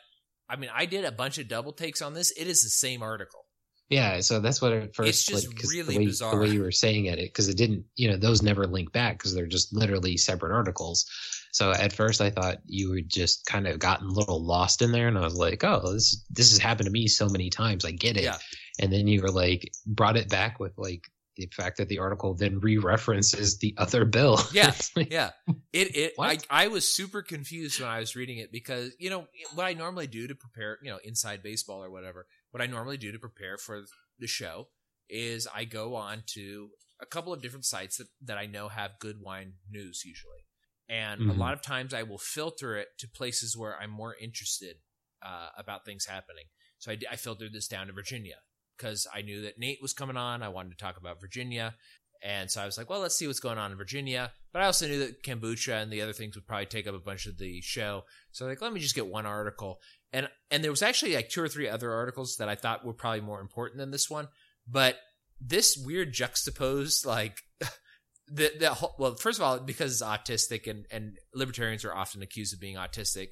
I 0.47 0.55
mean, 0.55 0.69
I 0.73 0.85
did 0.85 1.05
a 1.05 1.11
bunch 1.11 1.39
of 1.39 1.47
double 1.47 1.73
takes 1.73 2.01
on 2.01 2.13
this. 2.13 2.31
It 2.31 2.47
is 2.47 2.61
the 2.61 2.69
same 2.69 3.01
article. 3.01 3.45
Yeah, 3.89 4.21
so 4.21 4.39
that's 4.39 4.61
what 4.61 4.73
at 4.73 4.95
first 4.95 5.09
It's 5.09 5.25
just 5.25 5.47
like, 5.47 5.63
really 5.71 5.93
the 5.93 5.99
way, 5.99 6.05
bizarre. 6.05 6.35
the 6.35 6.41
way 6.41 6.49
you 6.49 6.61
were 6.61 6.71
saying 6.71 7.05
it 7.05 7.17
because 7.17 7.49
it 7.49 7.57
didn't 7.57 7.85
you 7.95 8.09
know 8.09 8.17
those 8.17 8.41
never 8.41 8.65
link 8.65 8.91
back 8.91 9.17
because 9.17 9.35
they're 9.35 9.45
just 9.45 9.73
literally 9.73 10.17
separate 10.17 10.53
articles. 10.53 11.05
So 11.51 11.71
at 11.71 11.93
first 11.93 12.21
I 12.21 12.31
thought 12.31 12.57
you 12.65 12.89
were 12.89 13.01
just 13.01 13.45
kind 13.45 13.67
of 13.67 13.77
gotten 13.79 14.07
a 14.07 14.13
little 14.13 14.43
lost 14.43 14.81
in 14.81 14.91
there, 14.91 15.07
and 15.07 15.17
I 15.17 15.21
was 15.21 15.35
like, 15.35 15.63
oh, 15.63 15.93
this 15.93 16.25
this 16.29 16.51
has 16.51 16.59
happened 16.59 16.85
to 16.85 16.91
me 16.91 17.07
so 17.07 17.27
many 17.27 17.49
times, 17.49 17.85
I 17.85 17.91
get 17.91 18.17
it. 18.17 18.23
Yeah. 18.23 18.37
And 18.79 18.91
then 18.91 19.07
you 19.07 19.21
were 19.21 19.31
like 19.31 19.71
brought 19.85 20.17
it 20.17 20.29
back 20.29 20.59
with 20.59 20.73
like 20.77 21.03
the 21.35 21.47
fact 21.47 21.77
that 21.77 21.87
the 21.87 21.99
article 21.99 22.33
then 22.33 22.59
re-references 22.59 23.57
the 23.57 23.73
other 23.77 24.05
bill. 24.05 24.39
Yeah. 24.53 24.71
Yeah, 24.95 25.31
it 25.71 25.95
it 25.95 26.13
I, 26.19 26.37
I 26.49 26.67
was 26.67 26.87
super 26.87 27.21
confused 27.21 27.79
when 27.79 27.89
I 27.89 27.99
was 27.99 28.15
reading 28.15 28.37
it 28.37 28.51
because 28.51 28.93
you 28.99 29.09
know 29.09 29.27
what 29.55 29.65
I 29.65 29.73
normally 29.73 30.07
do 30.07 30.27
to 30.27 30.35
prepare 30.35 30.77
you 30.83 30.91
know 30.91 30.99
inside 31.03 31.41
baseball 31.41 31.83
or 31.83 31.89
whatever. 31.89 32.27
What 32.51 32.61
I 32.61 32.67
normally 32.67 32.97
do 32.97 33.11
to 33.11 33.19
prepare 33.19 33.57
for 33.57 33.81
the 34.19 34.27
show 34.27 34.67
is 35.09 35.47
I 35.53 35.65
go 35.65 35.95
on 35.95 36.23
to 36.35 36.69
a 37.01 37.05
couple 37.05 37.33
of 37.33 37.41
different 37.41 37.65
sites 37.65 37.97
that 37.97 38.07
that 38.21 38.37
I 38.37 38.45
know 38.45 38.67
have 38.69 38.99
good 38.99 39.17
wine 39.21 39.53
news 39.69 40.03
usually, 40.05 40.45
and 40.87 41.21
a 41.21 41.33
Mhm. 41.33 41.37
lot 41.37 41.53
of 41.53 41.61
times 41.61 41.93
I 41.93 42.03
will 42.03 42.19
filter 42.19 42.77
it 42.77 42.89
to 42.99 43.07
places 43.07 43.57
where 43.57 43.75
I'm 43.77 43.89
more 43.91 44.15
interested 44.21 44.77
uh, 45.21 45.49
about 45.57 45.85
things 45.85 46.05
happening. 46.05 46.45
So 46.77 46.91
I, 46.91 46.97
I 47.11 47.15
filtered 47.15 47.53
this 47.53 47.67
down 47.67 47.87
to 47.87 47.93
Virginia 47.93 48.37
because 48.77 49.07
I 49.13 49.21
knew 49.21 49.41
that 49.41 49.57
Nate 49.59 49.81
was 49.81 49.93
coming 49.93 50.17
on. 50.17 50.41
I 50.43 50.49
wanted 50.49 50.71
to 50.71 50.77
talk 50.83 50.97
about 50.97 51.21
Virginia. 51.21 51.75
And 52.23 52.49
so 52.49 52.61
I 52.61 52.65
was 52.65 52.77
like, 52.77 52.89
well, 52.89 53.01
let's 53.01 53.17
see 53.17 53.27
what's 53.27 53.41
going 53.41 53.57
on 53.57 53.71
in 53.71 53.77
Virginia. 53.77 54.31
But 54.53 54.61
I 54.61 54.65
also 54.65 54.87
knew 54.87 54.99
that 54.99 55.23
kombucha 55.23 55.81
and 55.81 55.91
the 55.91 56.01
other 56.01 56.13
things 56.13 56.35
would 56.35 56.47
probably 56.47 56.67
take 56.67 56.87
up 56.87 56.95
a 56.95 56.99
bunch 56.99 57.25
of 57.25 57.37
the 57.37 57.59
show. 57.61 58.05
So 58.31 58.45
like, 58.45 58.61
let 58.61 58.71
me 58.71 58.79
just 58.79 58.95
get 58.95 59.07
one 59.07 59.25
article. 59.25 59.79
And 60.13 60.29
and 60.49 60.63
there 60.63 60.71
was 60.71 60.81
actually 60.83 61.15
like 61.15 61.29
two 61.29 61.41
or 61.41 61.49
three 61.49 61.67
other 61.67 61.91
articles 61.91 62.37
that 62.37 62.47
I 62.47 62.55
thought 62.55 62.85
were 62.85 62.93
probably 62.93 63.21
more 63.21 63.41
important 63.41 63.79
than 63.79 63.91
this 63.91 64.09
one. 64.09 64.29
But 64.67 64.97
this 65.41 65.75
weird 65.75 66.13
juxtaposed 66.13 67.05
like 67.05 67.41
the 68.27 68.51
the 68.57 68.73
whole, 68.73 68.95
well, 68.97 69.15
first 69.15 69.39
of 69.39 69.43
all, 69.43 69.59
because 69.59 69.91
it's 69.91 70.01
autistic 70.01 70.67
and 70.69 70.85
and 70.91 71.17
libertarians 71.33 71.83
are 71.83 71.93
often 71.95 72.21
accused 72.21 72.53
of 72.53 72.59
being 72.61 72.75
autistic, 72.77 73.29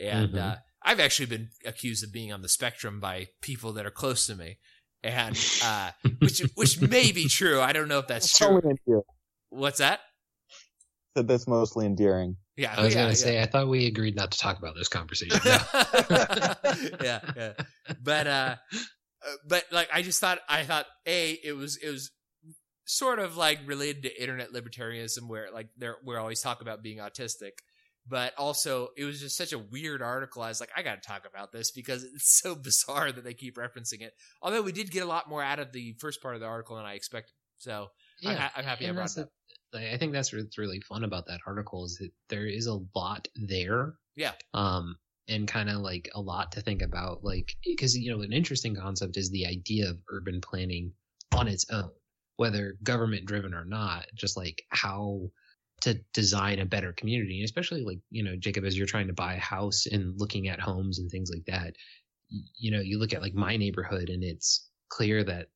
and 0.00 0.34
Mhm. 0.34 0.38
uh, 0.52 0.56
I've 0.82 1.00
actually 1.00 1.26
been 1.26 1.50
accused 1.64 2.04
of 2.04 2.12
being 2.12 2.32
on 2.32 2.42
the 2.42 2.48
spectrum 2.48 3.00
by 3.00 3.28
people 3.40 3.72
that 3.72 3.86
are 3.86 3.90
close 3.90 4.26
to 4.26 4.36
me, 4.36 4.58
and 5.02 5.38
uh, 5.64 5.90
which 6.18 6.42
which 6.54 6.80
may 6.80 7.12
be 7.12 7.28
true. 7.28 7.60
I 7.60 7.72
don't 7.72 7.88
know 7.88 7.98
if 7.98 8.06
that's 8.06 8.38
That's 8.38 8.38
true. 8.38 8.60
only. 8.88 9.02
What's 9.50 9.78
that? 9.78 10.00
Said 11.16 11.28
that's 11.28 11.46
mostly 11.48 11.86
endearing. 11.86 12.36
Yeah, 12.56 12.74
I 12.76 12.82
was 12.82 12.94
yeah, 12.94 13.00
gonna 13.02 13.10
yeah. 13.10 13.14
say 13.14 13.42
I 13.42 13.46
thought 13.46 13.68
we 13.68 13.86
agreed 13.86 14.16
not 14.16 14.32
to 14.32 14.38
talk 14.38 14.58
about 14.58 14.74
this 14.74 14.88
conversation. 14.88 15.38
yeah, 15.44 17.20
yeah. 17.36 17.52
But 18.02 18.26
uh 18.26 18.56
uh, 19.26 19.32
but 19.46 19.64
like 19.72 19.88
I 19.92 20.02
just 20.02 20.20
thought 20.20 20.38
I 20.48 20.64
thought 20.64 20.86
a 21.06 21.38
it 21.42 21.56
was 21.56 21.76
it 21.76 21.90
was 21.90 22.10
sort 22.84 23.18
of 23.18 23.36
like 23.36 23.60
related 23.66 24.02
to 24.02 24.20
internet 24.20 24.52
libertarianism 24.52 25.28
where 25.28 25.50
like 25.52 25.68
they're 25.76 25.96
we 26.04 26.16
always 26.16 26.40
talk 26.40 26.60
about 26.60 26.82
being 26.82 26.98
autistic. 26.98 27.52
But 28.08 28.32
also 28.38 28.88
it 28.96 29.04
was 29.04 29.20
just 29.20 29.36
such 29.36 29.52
a 29.52 29.58
weird 29.58 30.00
article. 30.02 30.42
I 30.42 30.48
was 30.48 30.60
like, 30.60 30.70
I 30.76 30.82
gotta 30.82 31.00
talk 31.00 31.26
about 31.28 31.52
this 31.52 31.70
because 31.70 32.04
it's 32.14 32.38
so 32.40 32.54
bizarre 32.54 33.12
that 33.12 33.24
they 33.24 33.34
keep 33.34 33.56
referencing 33.56 34.00
it. 34.00 34.14
Although 34.42 34.62
we 34.62 34.72
did 34.72 34.90
get 34.90 35.02
a 35.02 35.06
lot 35.06 35.28
more 35.28 35.42
out 35.42 35.58
of 35.58 35.72
the 35.72 35.94
first 35.98 36.22
part 36.22 36.34
of 36.34 36.40
the 36.40 36.46
article 36.46 36.76
than 36.76 36.86
I 36.86 36.94
expected. 36.94 37.32
So 37.58 37.88
I'm, 38.24 38.36
ha- 38.36 38.52
I'm 38.56 38.64
happy 38.64 38.88
I 38.88 38.92
brought 38.92 39.14
that. 39.14 39.28
I 39.74 39.98
think 39.98 40.12
that's 40.12 40.32
what's 40.32 40.56
really 40.58 40.80
fun 40.80 41.04
about 41.04 41.26
that 41.26 41.40
article 41.46 41.84
is 41.84 41.98
that 42.00 42.10
there 42.28 42.46
is 42.46 42.66
a 42.66 42.78
lot 42.94 43.28
there. 43.34 43.94
Yeah. 44.16 44.32
Um, 44.54 44.96
and 45.28 45.46
kind 45.46 45.68
of 45.68 45.76
like 45.76 46.08
a 46.14 46.20
lot 46.20 46.52
to 46.52 46.62
think 46.62 46.80
about, 46.80 47.22
like 47.22 47.54
because 47.64 47.96
you 47.96 48.10
know 48.10 48.22
an 48.22 48.32
interesting 48.32 48.74
concept 48.74 49.16
is 49.16 49.30
the 49.30 49.46
idea 49.46 49.90
of 49.90 49.98
urban 50.10 50.40
planning 50.40 50.92
on 51.36 51.48
its 51.48 51.66
own, 51.70 51.90
whether 52.36 52.76
government 52.82 53.26
driven 53.26 53.52
or 53.52 53.64
not. 53.64 54.06
Just 54.14 54.36
like 54.36 54.62
how 54.70 55.30
to 55.82 55.94
design 56.12 56.58
a 56.58 56.66
better 56.66 56.92
community, 56.92 57.38
and 57.38 57.44
especially 57.44 57.82
like 57.84 57.98
you 58.10 58.22
know 58.24 58.36
Jacob, 58.36 58.64
as 58.64 58.76
you're 58.76 58.86
trying 58.86 59.06
to 59.08 59.12
buy 59.12 59.34
a 59.34 59.40
house 59.40 59.86
and 59.86 60.18
looking 60.18 60.48
at 60.48 60.60
homes 60.60 60.98
and 60.98 61.10
things 61.10 61.30
like 61.30 61.44
that. 61.46 61.74
You 62.58 62.70
know, 62.72 62.80
you 62.80 62.98
look 62.98 63.14
at 63.14 63.22
like 63.22 63.34
my 63.34 63.56
neighborhood, 63.56 64.10
and 64.10 64.22
it's 64.22 64.68
clear 64.90 65.24
that 65.24 65.48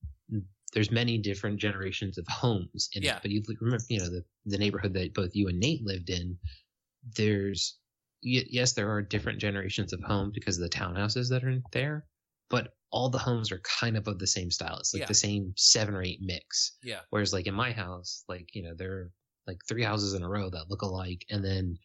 there's 0.73 0.91
many 0.91 1.19
different 1.19 1.61
generations 1.61 2.17
of 2.17 2.27
homes 2.29 2.89
in 2.95 3.03
Yeah. 3.03 3.17
it. 3.17 3.23
But 3.23 3.31
you 3.31 3.43
remember, 3.61 3.85
you 3.91 3.99
know, 3.99 4.09
the, 4.09 4.25
the 4.47 4.57
neighborhood 4.57 4.95
that 4.95 5.13
both 5.13 5.37
you 5.37 5.49
and 5.49 5.61
Nate 5.61 5.83
lived 5.85 6.09
in, 6.09 6.39
there's, 7.17 7.77
y- 8.25 8.45
yes, 8.49 8.73
there 8.73 8.91
are 8.91 9.03
different 9.03 9.39
generations 9.39 9.93
of 9.93 10.01
homes 10.01 10.33
because 10.33 10.57
of 10.59 10.63
the 10.63 10.71
townhouses 10.77 11.29
that 11.29 11.45
are 11.45 11.59
there, 11.73 12.07
but 12.49 12.75
all 12.91 13.11
the 13.11 13.19
homes 13.19 13.53
are 13.53 13.61
kind 13.81 13.97
of 13.97 14.09
of 14.09 14.19
the 14.19 14.27
same 14.27 14.51
style. 14.51 14.79
It's 14.79 14.95
like 14.95 15.03
Yeah. 15.03 15.07
the 15.09 15.15
same 15.15 15.53
seven 15.57 15.95
or 15.95 16.03
eight 16.03 16.21
mix. 16.23 16.79
Yeah. 16.83 17.01
Whereas 17.11 17.33
like 17.35 17.47
in 17.47 17.55
my 17.55 17.73
house, 17.73 18.25
like, 18.29 18.55
you 18.55 18.63
know, 18.63 18.75
there 18.75 18.93
are 18.93 19.11
like 19.47 19.59
three 19.69 19.83
houses 19.83 20.15
in 20.15 20.23
a 20.23 20.29
row 20.29 20.49
that 20.51 20.71
look 20.71 20.83
alike 20.83 21.25
and 21.31 21.45
then 21.45 21.79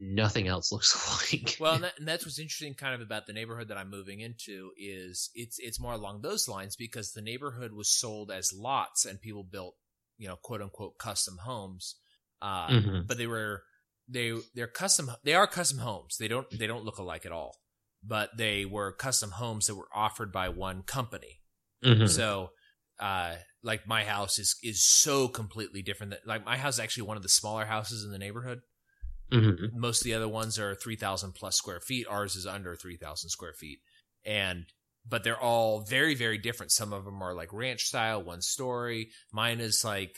nothing 0.00 0.48
else 0.48 0.72
looks 0.72 0.94
alike. 1.32 1.56
Well, 1.60 1.74
and, 1.74 1.84
that, 1.84 1.98
and 1.98 2.08
that's 2.08 2.24
what's 2.24 2.38
interesting, 2.38 2.74
kind 2.74 2.94
of 2.94 3.00
about 3.00 3.26
the 3.26 3.32
neighborhood 3.32 3.68
that 3.68 3.76
I'm 3.76 3.90
moving 3.90 4.20
into 4.20 4.70
is 4.76 5.30
it's 5.34 5.58
it's 5.58 5.80
more 5.80 5.92
along 5.92 6.22
those 6.22 6.48
lines 6.48 6.76
because 6.76 7.12
the 7.12 7.22
neighborhood 7.22 7.72
was 7.72 7.90
sold 7.90 8.30
as 8.30 8.52
lots 8.52 9.04
and 9.04 9.20
people 9.20 9.44
built, 9.44 9.76
you 10.18 10.28
know, 10.28 10.36
quote 10.36 10.62
unquote 10.62 10.98
custom 10.98 11.38
homes, 11.42 11.96
uh, 12.42 12.68
Mhm. 12.68 13.06
but 13.06 13.18
they 13.18 13.26
were 13.26 13.62
they 14.08 14.32
they're 14.54 14.66
custom 14.66 15.10
they 15.22 15.34
are 15.34 15.46
custom 15.46 15.78
homes. 15.78 16.16
They 16.18 16.28
don't 16.28 16.46
they 16.50 16.66
don't 16.66 16.84
look 16.84 16.98
alike 16.98 17.24
at 17.26 17.32
all, 17.32 17.56
but 18.02 18.36
they 18.36 18.64
were 18.64 18.92
custom 18.92 19.32
homes 19.32 19.66
that 19.66 19.76
were 19.76 19.88
offered 19.94 20.32
by 20.32 20.48
one 20.48 20.82
company. 20.82 21.42
Mhm. 21.84 22.08
So, 22.08 22.50
uh, 22.98 23.36
like 23.62 23.86
my 23.86 24.04
house 24.04 24.38
is 24.38 24.56
is 24.62 24.82
so 24.84 25.28
completely 25.28 25.82
different. 25.82 26.10
That 26.12 26.26
like 26.26 26.44
my 26.44 26.56
house 26.56 26.74
is 26.74 26.80
actually 26.80 27.04
one 27.04 27.16
of 27.16 27.22
the 27.22 27.28
smaller 27.28 27.64
houses 27.66 28.04
in 28.04 28.10
the 28.10 28.18
neighborhood. 28.18 28.60
Mhm. 29.32 29.70
most 29.72 30.00
of 30.00 30.04
the 30.04 30.14
other 30.14 30.28
ones 30.28 30.58
are 30.58 30.74
3000 30.74 31.32
plus 31.32 31.56
square 31.56 31.80
feet. 31.80 32.06
Ours 32.08 32.36
is 32.36 32.46
under 32.46 32.74
3000 32.76 33.30
square 33.30 33.54
feet. 33.54 33.80
And 34.24 34.66
but 35.06 35.24
they're 35.24 35.40
all 35.40 35.80
very 35.82 36.14
very 36.14 36.38
different. 36.38 36.72
Some 36.72 36.92
of 36.92 37.04
them 37.04 37.22
are 37.22 37.34
like 37.34 37.52
ranch 37.52 37.84
style 37.84 38.22
one 38.22 38.42
story. 38.42 39.10
Mine 39.32 39.60
is 39.60 39.84
like 39.84 40.16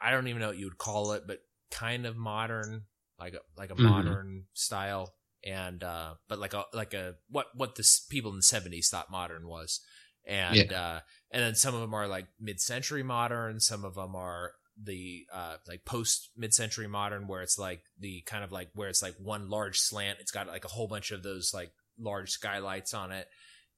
i 0.00 0.10
don't 0.10 0.28
even 0.28 0.40
know 0.40 0.48
what 0.48 0.58
you 0.58 0.66
would 0.66 0.78
call 0.78 1.12
it 1.12 1.24
but 1.26 1.40
kind 1.70 2.06
of 2.06 2.16
modern 2.16 2.82
like 3.18 3.34
a 3.34 3.40
like 3.56 3.70
a 3.70 3.74
Mhm. 3.74 3.84
modern 3.84 4.44
style. 4.54 5.14
And 5.44 5.82
uh 5.82 6.14
but 6.28 6.38
like 6.38 6.54
a 6.54 6.64
like 6.72 6.94
a 6.94 7.14
what 7.30 7.46
what 7.54 7.74
the 7.76 7.88
people 8.10 8.30
in 8.32 8.38
the 8.38 8.42
70s 8.42 8.90
thought 8.90 9.10
modern 9.10 9.46
was. 9.48 9.80
And 10.26 10.72
uh 10.72 11.00
and 11.30 11.42
then 11.42 11.54
some 11.54 11.74
of 11.74 11.80
them 11.80 11.94
are 11.94 12.08
like 12.08 12.26
mid-century 12.40 13.02
modern 13.02 13.60
some 13.60 13.84
of 13.84 13.94
them 13.94 14.14
are 14.16 14.52
the 14.82 15.26
uh 15.32 15.56
like 15.66 15.84
post 15.84 16.30
mid-century 16.36 16.86
modern 16.86 17.26
where 17.26 17.42
it's 17.42 17.58
like 17.58 17.80
the 17.98 18.22
kind 18.26 18.44
of 18.44 18.52
like 18.52 18.68
where 18.74 18.88
it's 18.88 19.02
like 19.02 19.16
one 19.20 19.48
large 19.50 19.78
slant. 19.80 20.18
It's 20.20 20.30
got 20.30 20.46
like 20.46 20.64
a 20.64 20.68
whole 20.68 20.86
bunch 20.86 21.10
of 21.10 21.24
those 21.24 21.52
like 21.52 21.72
large 21.98 22.30
skylights 22.30 22.94
on 22.94 23.10
it. 23.10 23.26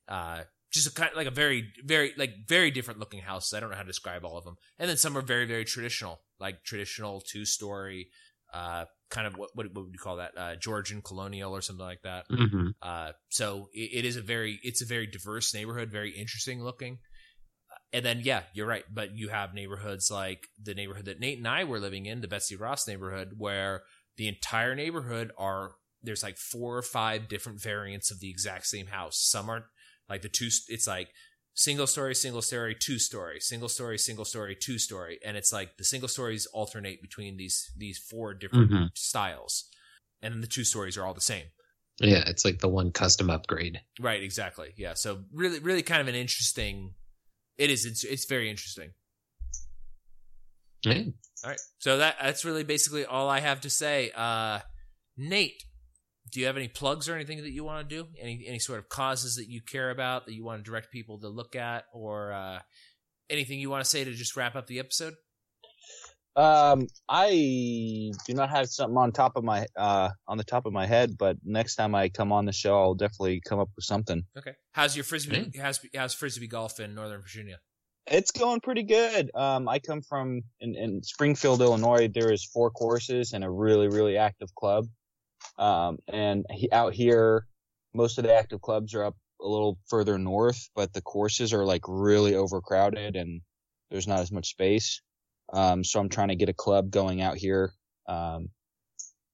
Uh 0.06 0.42
just 0.70 0.86
a 0.86 0.92
kind 0.92 1.10
of 1.10 1.16
like 1.16 1.26
a 1.26 1.30
very 1.30 1.72
very 1.84 2.12
like 2.18 2.46
very 2.46 2.70
different 2.70 3.00
looking 3.00 3.20
houses. 3.20 3.54
I 3.54 3.60
don't 3.60 3.70
know 3.70 3.76
how 3.76 3.82
to 3.82 3.88
describe 3.88 4.26
all 4.26 4.36
of 4.36 4.44
them 4.44 4.56
and 4.78 4.90
then 4.90 4.98
some 4.98 5.16
are 5.16 5.22
very 5.22 5.46
very 5.46 5.64
traditional 5.64 6.20
like 6.38 6.64
traditional 6.64 7.22
two 7.22 7.46
story 7.46 8.08
uh 8.52 8.84
kind 9.08 9.26
of 9.26 9.38
what 9.38 9.48
what, 9.54 9.74
what 9.74 9.84
would 9.86 9.94
you 9.94 9.98
call 9.98 10.16
that? 10.16 10.32
Uh 10.36 10.56
georgian 10.56 11.00
colonial 11.00 11.56
or 11.56 11.62
something 11.62 11.86
like 11.86 12.02
that. 12.02 12.28
Mhm. 12.28 12.74
uh, 12.82 13.12
so 13.30 13.70
it, 13.72 13.90
it 14.00 14.04
is 14.04 14.16
a 14.16 14.22
very 14.22 14.60
it's 14.62 14.82
a 14.82 14.86
very 14.86 15.06
diverse 15.06 15.54
neighborhood, 15.54 15.90
very 15.90 16.10
interesting 16.10 16.62
looking. 16.62 16.98
And 17.92 18.04
then 18.04 18.20
yeah, 18.22 18.42
you're 18.54 18.66
right. 18.66 18.84
But 18.92 19.16
you 19.16 19.28
have 19.28 19.52
neighborhoods 19.54 20.10
like 20.10 20.48
the 20.62 20.74
neighborhood 20.74 21.06
that 21.06 21.20
Nate 21.20 21.38
and 21.38 21.48
I 21.48 21.64
were 21.64 21.80
living 21.80 22.06
in, 22.06 22.20
the 22.20 22.28
Betsy 22.28 22.56
Ross 22.56 22.86
neighborhood, 22.86 23.34
where 23.36 23.82
the 24.16 24.28
entire 24.28 24.74
neighborhood 24.74 25.32
are 25.38 25.72
there's 26.02 26.22
like 26.22 26.38
four 26.38 26.76
or 26.78 26.82
five 26.82 27.28
different 27.28 27.60
variants 27.60 28.10
of 28.10 28.20
the 28.20 28.30
exact 28.30 28.66
same 28.66 28.86
house. 28.86 29.18
Some 29.20 29.50
are 29.50 29.66
like 30.08 30.22
the 30.22 30.28
two. 30.28 30.48
It's 30.68 30.86
like 30.86 31.08
single 31.54 31.86
story, 31.86 32.14
single 32.14 32.42
story, 32.42 32.74
two 32.78 32.98
story, 32.98 33.40
single 33.40 33.68
story, 33.68 33.98
single 33.98 34.24
story, 34.24 34.56
two 34.56 34.78
story, 34.78 35.18
and 35.24 35.36
it's 35.36 35.52
like 35.52 35.76
the 35.76 35.84
single 35.84 36.08
stories 36.08 36.46
alternate 36.46 37.02
between 37.02 37.36
these 37.36 37.72
these 37.76 37.98
four 37.98 38.34
different 38.34 38.70
Mhm. 38.70 38.88
styles, 38.94 39.68
and 40.22 40.32
then 40.32 40.40
the 40.40 40.46
two 40.46 40.64
stories 40.64 40.96
are 40.96 41.04
all 41.04 41.14
the 41.14 41.20
same. 41.20 41.46
Yeah, 41.98 42.24
it's 42.26 42.44
like 42.46 42.60
the 42.60 42.68
one 42.68 42.92
custom 42.92 43.28
upgrade. 43.28 43.82
Right, 43.98 44.22
exactly. 44.22 44.72
Yeah. 44.78 44.94
So 44.94 45.24
really, 45.34 45.58
really 45.58 45.82
kind 45.82 46.00
of 46.00 46.08
an 46.08 46.14
interesting. 46.14 46.94
It 47.60 47.70
is. 47.70 47.84
It's, 47.84 48.04
it's 48.04 48.24
very 48.24 48.48
interesting. 48.48 48.92
All 51.44 51.50
right. 51.50 51.60
So 51.78 51.98
that 51.98 52.16
that's 52.20 52.42
really 52.42 52.64
basically 52.64 53.04
all 53.04 53.28
I 53.28 53.40
have 53.40 53.60
to 53.60 53.70
say. 53.70 54.10
Uh, 54.16 54.60
Nate, 55.18 55.62
do 56.32 56.40
you 56.40 56.46
have 56.46 56.56
any 56.56 56.68
plugs 56.68 57.06
or 57.06 57.14
anything 57.14 57.42
that 57.42 57.50
you 57.50 57.62
want 57.62 57.86
to 57.86 57.96
do? 57.96 58.08
Any 58.18 58.44
any 58.46 58.58
sort 58.58 58.78
of 58.78 58.88
causes 58.88 59.34
that 59.34 59.50
you 59.50 59.60
care 59.60 59.90
about 59.90 60.24
that 60.24 60.32
you 60.32 60.42
want 60.42 60.64
to 60.64 60.70
direct 60.70 60.90
people 60.90 61.20
to 61.20 61.28
look 61.28 61.54
at, 61.54 61.84
or 61.92 62.32
uh, 62.32 62.60
anything 63.28 63.60
you 63.60 63.68
want 63.68 63.84
to 63.84 63.90
say 63.90 64.04
to 64.04 64.12
just 64.12 64.36
wrap 64.36 64.56
up 64.56 64.66
the 64.66 64.78
episode? 64.78 65.12
Um, 66.36 66.86
I 67.08 68.12
do 68.26 68.34
not 68.34 68.50
have 68.50 68.68
something 68.68 68.96
on 68.96 69.10
top 69.12 69.32
of 69.36 69.42
my 69.42 69.66
uh 69.76 70.10
on 70.28 70.38
the 70.38 70.44
top 70.44 70.64
of 70.64 70.72
my 70.72 70.86
head, 70.86 71.18
but 71.18 71.36
next 71.44 71.74
time 71.74 71.94
I 71.94 72.08
come 72.08 72.32
on 72.32 72.44
the 72.44 72.52
show, 72.52 72.78
I'll 72.78 72.94
definitely 72.94 73.40
come 73.40 73.58
up 73.58 73.68
with 73.74 73.84
something. 73.84 74.22
Okay. 74.38 74.54
How's 74.72 74.94
your 74.94 75.04
frisbee? 75.04 75.52
How's 75.60 75.80
how's 75.94 76.14
frisbee 76.14 76.46
golf 76.46 76.78
in 76.78 76.94
Northern 76.94 77.20
Virginia? 77.20 77.58
It's 78.06 78.30
going 78.30 78.60
pretty 78.60 78.84
good. 78.84 79.30
Um, 79.34 79.68
I 79.68 79.78
come 79.78 80.02
from 80.02 80.42
in, 80.60 80.74
in 80.74 81.02
Springfield, 81.02 81.60
Illinois. 81.60 82.08
There 82.08 82.32
is 82.32 82.44
four 82.44 82.70
courses 82.70 83.32
and 83.32 83.44
a 83.44 83.50
really 83.50 83.88
really 83.88 84.16
active 84.16 84.54
club. 84.54 84.86
Um, 85.58 85.98
and 86.08 86.46
he, 86.50 86.70
out 86.70 86.94
here, 86.94 87.46
most 87.92 88.18
of 88.18 88.24
the 88.24 88.34
active 88.34 88.60
clubs 88.60 88.94
are 88.94 89.04
up 89.04 89.16
a 89.42 89.48
little 89.48 89.78
further 89.88 90.18
north, 90.18 90.68
but 90.74 90.92
the 90.92 91.02
courses 91.02 91.52
are 91.52 91.64
like 91.64 91.82
really 91.88 92.34
overcrowded 92.34 93.16
and 93.16 93.40
there's 93.90 94.06
not 94.06 94.20
as 94.20 94.30
much 94.30 94.50
space. 94.50 95.00
Um, 95.52 95.82
so 95.84 96.00
I'm 96.00 96.08
trying 96.08 96.28
to 96.28 96.36
get 96.36 96.48
a 96.48 96.54
club 96.54 96.90
going 96.90 97.20
out 97.20 97.36
here, 97.36 97.72
um, 98.08 98.48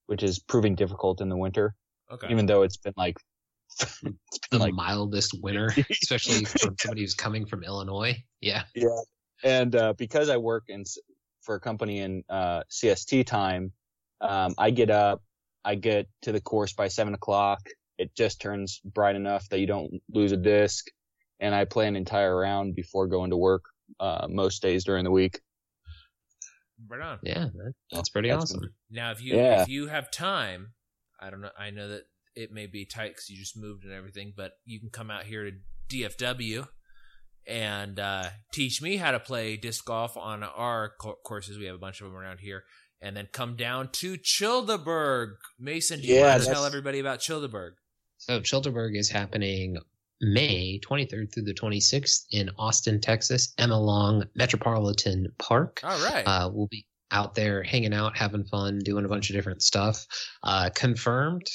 which 0.06 0.22
is 0.22 0.38
proving 0.38 0.74
difficult 0.74 1.20
in 1.20 1.28
the 1.28 1.36
winter. 1.36 1.74
Okay. 2.10 2.28
Even 2.30 2.46
though 2.46 2.62
it's 2.62 2.76
been 2.76 2.94
like, 2.96 3.18
it's 3.80 4.00
been 4.00 4.16
The 4.50 4.58
like 4.58 4.74
mildest 4.74 5.36
winter, 5.42 5.72
especially 5.90 6.44
from 6.44 6.76
somebody 6.80 7.02
who's 7.02 7.14
coming 7.14 7.46
from 7.46 7.64
Illinois. 7.64 8.16
Yeah. 8.40 8.62
Yeah, 8.74 9.00
and 9.44 9.74
uh, 9.74 9.92
because 9.94 10.28
I 10.28 10.36
work 10.36 10.64
in 10.68 10.84
for 11.42 11.56
a 11.56 11.60
company 11.60 12.00
in 12.00 12.24
uh, 12.28 12.62
CST 12.70 13.26
time, 13.26 13.72
um, 14.20 14.54
I 14.58 14.70
get 14.70 14.90
up, 14.90 15.22
I 15.64 15.74
get 15.74 16.08
to 16.22 16.32
the 16.32 16.40
course 16.40 16.72
by 16.72 16.88
seven 16.88 17.14
o'clock. 17.14 17.60
It 17.98 18.14
just 18.14 18.40
turns 18.40 18.80
bright 18.84 19.16
enough 19.16 19.48
that 19.48 19.60
you 19.60 19.66
don't 19.66 20.00
lose 20.10 20.32
a 20.32 20.36
disc, 20.36 20.86
and 21.40 21.54
I 21.54 21.64
play 21.64 21.86
an 21.88 21.96
entire 21.96 22.36
round 22.36 22.74
before 22.74 23.06
going 23.06 23.30
to 23.30 23.36
work 23.36 23.64
uh, 24.00 24.26
most 24.28 24.62
days 24.62 24.84
during 24.84 25.04
the 25.04 25.10
week. 25.10 25.40
Right 26.88 27.00
on. 27.00 27.18
Yeah. 27.22 27.46
That's 27.90 28.08
pretty 28.10 28.28
That's 28.28 28.44
awesome. 28.44 28.74
Now, 28.90 29.10
if 29.12 29.22
you 29.22 29.34
Yeah. 29.36 29.62
if 29.62 29.68
you 29.68 29.86
have 29.88 30.10
time, 30.10 30.74
I 31.20 31.30
don't 31.30 31.40
know. 31.40 31.50
I 31.58 31.70
know 31.70 31.88
that 31.88 32.02
it 32.34 32.52
may 32.52 32.66
be 32.66 32.84
tight 32.84 33.10
because 33.12 33.30
you 33.30 33.36
just 33.38 33.56
moved 33.56 33.84
and 33.84 33.92
everything, 33.92 34.32
but 34.36 34.52
you 34.64 34.78
can 34.80 34.90
come 34.90 35.10
out 35.10 35.24
here 35.24 35.44
to 35.50 35.52
DFW 35.88 36.68
and 37.46 37.98
uh, 38.00 38.24
teach 38.52 38.82
me 38.82 38.96
how 38.96 39.12
to 39.12 39.20
play 39.20 39.56
disc 39.56 39.84
golf 39.84 40.16
on 40.16 40.42
our 40.42 40.92
co- 41.00 41.18
courses. 41.24 41.58
We 41.58 41.64
have 41.66 41.74
a 41.76 41.78
bunch 41.78 42.00
of 42.00 42.08
them 42.08 42.16
around 42.16 42.40
here, 42.40 42.64
and 43.00 43.16
then 43.16 43.28
come 43.32 43.56
down 43.56 43.88
to 43.92 44.16
Childerberg. 44.18 45.36
Mason, 45.58 46.00
do 46.00 46.06
you 46.08 46.16
Yeah, 46.16 46.32
want 46.32 46.42
to 46.42 46.48
tell 46.50 46.64
everybody 46.66 46.98
about 46.98 47.20
Childerberg? 47.20 47.72
So 48.18 48.40
Childerberg 48.40 48.96
is 48.98 49.08
happening 49.10 49.76
May 50.20 50.80
23rd 50.80 51.32
through 51.32 51.44
the 51.44 51.54
26th 51.54 52.26
in 52.30 52.50
Austin, 52.58 53.00
Texas, 53.00 53.52
Emma 53.58 53.78
Long 53.78 54.24
Metropolitan 54.34 55.28
Park. 55.38 55.80
All 55.82 56.02
right. 56.10 56.22
Uh, 56.22 56.50
we'll 56.52 56.68
be 56.68 56.86
out 57.10 57.34
there 57.34 57.62
hanging 57.62 57.94
out, 57.94 58.16
having 58.16 58.44
fun, 58.44 58.78
doing 58.78 59.04
a 59.04 59.08
bunch 59.08 59.30
of 59.30 59.36
different 59.36 59.62
stuff. 59.62 60.06
Uh, 60.42 60.70
confirmed, 60.74 61.46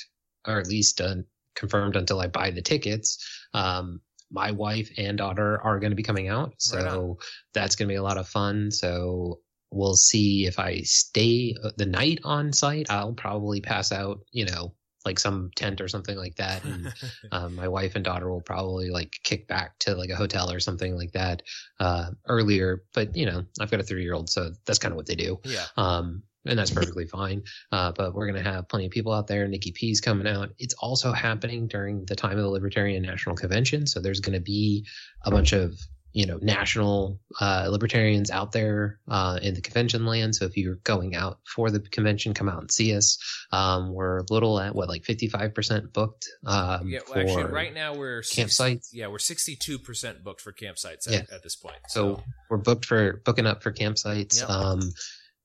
or 0.47 0.59
at 0.59 0.67
least 0.67 1.01
uh, 1.01 1.15
confirmed 1.55 1.95
until 1.95 2.19
I 2.19 2.27
buy 2.27 2.51
the 2.51 2.61
tickets. 2.61 3.27
Um, 3.53 4.01
my 4.31 4.51
wife 4.51 4.89
and 4.97 5.17
daughter 5.17 5.59
are 5.61 5.79
going 5.79 5.91
to 5.91 5.95
be 5.95 6.03
coming 6.03 6.29
out, 6.29 6.53
so 6.57 7.17
Right 7.19 7.27
that's 7.53 7.75
going 7.75 7.88
to 7.89 7.91
be 7.91 7.97
a 7.97 8.03
lot 8.03 8.17
of 8.17 8.29
fun. 8.29 8.71
So 8.71 9.39
we'll 9.71 9.95
see 9.95 10.45
if 10.45 10.59
I 10.59 10.81
stay 10.81 11.55
uh, 11.61 11.71
the 11.77 11.85
night 11.85 12.19
on 12.23 12.53
site. 12.53 12.89
I'll 12.89 13.13
probably 13.13 13.61
pass 13.61 13.91
out, 13.91 14.19
you 14.31 14.45
know, 14.45 14.73
like 15.06 15.19
some 15.19 15.52
tent 15.56 15.82
or 15.82 15.88
something 15.88 16.18
like 16.18 16.36
that, 16.36 16.64
and 16.64 16.94
um, 17.32 17.56
my 17.56 17.68
wife 17.68 17.95
and 17.95 18.03
daughter 18.03 18.32
will 18.32 18.41
probably 18.41 18.90
like 18.90 19.15
kick 19.23 19.48
back 19.48 19.78
to 19.80 19.95
like 19.95 20.10
a 20.10 20.15
hotel 20.15 20.52
or 20.52 20.60
something 20.60 20.95
like 20.95 21.11
that 21.14 21.41
uh, 21.80 22.11
earlier. 22.28 22.84
But 22.94 23.15
you 23.15 23.26
know, 23.26 23.44
I've 23.60 23.72
got 23.72 23.80
a 23.80 23.84
three 23.84 24.03
year 24.03 24.14
old, 24.14 24.30
so 24.30 24.52
that's 24.65 24.80
kind 24.80 24.91
of 24.91 24.98
what 24.98 25.07
they 25.07 25.15
do. 25.15 25.40
yeah. 25.44 25.65
Um, 25.78 26.23
and 26.45 26.57
that's 26.57 26.72
perfectly 26.80 27.06
fine. 27.06 27.44
Uh, 27.72 27.91
but 27.91 28.14
we're 28.14 28.26
going 28.30 28.44
to 28.44 28.49
have 28.49 28.68
plenty 28.68 28.86
of 28.86 28.91
people 28.91 29.14
out 29.14 29.28
there. 29.28 29.48
Nikki 29.48 29.72
P's 29.72 30.02
coming 30.02 30.28
out. 30.28 30.49
It's 30.57 30.73
also 30.76 31.11
happening 31.11 31.68
during 31.68 32.06
the 32.06 32.15
time 32.15 32.38
of 32.38 32.44
the 32.44 32.49
Libertarian 32.49 33.03
National 33.03 33.36
Convention. 33.36 33.88
So 33.88 33.99
there's 33.99 34.19
going 34.19 34.34
to 34.34 34.44
be 34.44 34.88
a 35.23 35.32
bunch 35.32 35.53
of, 35.53 35.80
you 36.13 36.25
know, 36.25 36.38
national 36.41 37.19
uh, 37.39 37.67
libertarians 37.69 38.29
out 38.29 38.51
there 38.51 38.99
uh, 39.07 39.39
in 39.41 39.53
the 39.53 39.61
convention 39.61 40.05
land. 40.05 40.35
So 40.35 40.45
if 40.45 40.57
you're 40.57 40.75
going 40.83 41.15
out 41.15 41.39
for 41.45 41.71
the 41.71 41.79
convention, 41.79 42.33
come 42.33 42.49
out 42.49 42.59
and 42.59 42.71
see 42.71 42.95
us. 42.95 43.17
Um, 43.51 43.93
we're 43.93 44.19
a 44.19 44.25
little 44.29 44.59
at 44.59 44.75
what, 44.75 44.89
like 44.89 45.03
55% 45.03 45.93
booked. 45.93 46.27
Um, 46.45 46.88
Yeah, 46.88 46.99
well, 47.05 47.13
for, 47.13 47.19
actually, 47.19 47.43
right 47.45 47.73
now 47.73 47.95
we're 47.95 48.21
campsites? 48.21 48.89
Yeah, 48.91 49.07
we're 49.07 49.19
sixty-two 49.19 49.79
percent 49.79 50.23
booked 50.23 50.41
for 50.41 50.51
campsites 50.51 51.07
at, 51.07 51.13
Yeah. 51.13 51.35
at 51.35 51.43
this 51.43 51.55
point. 51.55 51.77
So 51.88 52.21
we're 52.49 52.57
booked 52.57 52.85
for 52.85 53.21
booking 53.25 53.45
up 53.47 53.63
for 53.63 53.71
campsites. 53.71 54.41
Yep. 54.41 54.49
Um, 54.49 54.81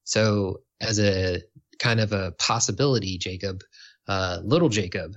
so 0.04 0.60
as 0.80 0.98
a 0.98 1.42
kind 1.78 2.00
of 2.00 2.12
a 2.12 2.32
possibility, 2.32 3.18
Jacob, 3.18 3.62
uh, 4.08 4.40
little 4.42 4.68
Jacob 4.68 5.14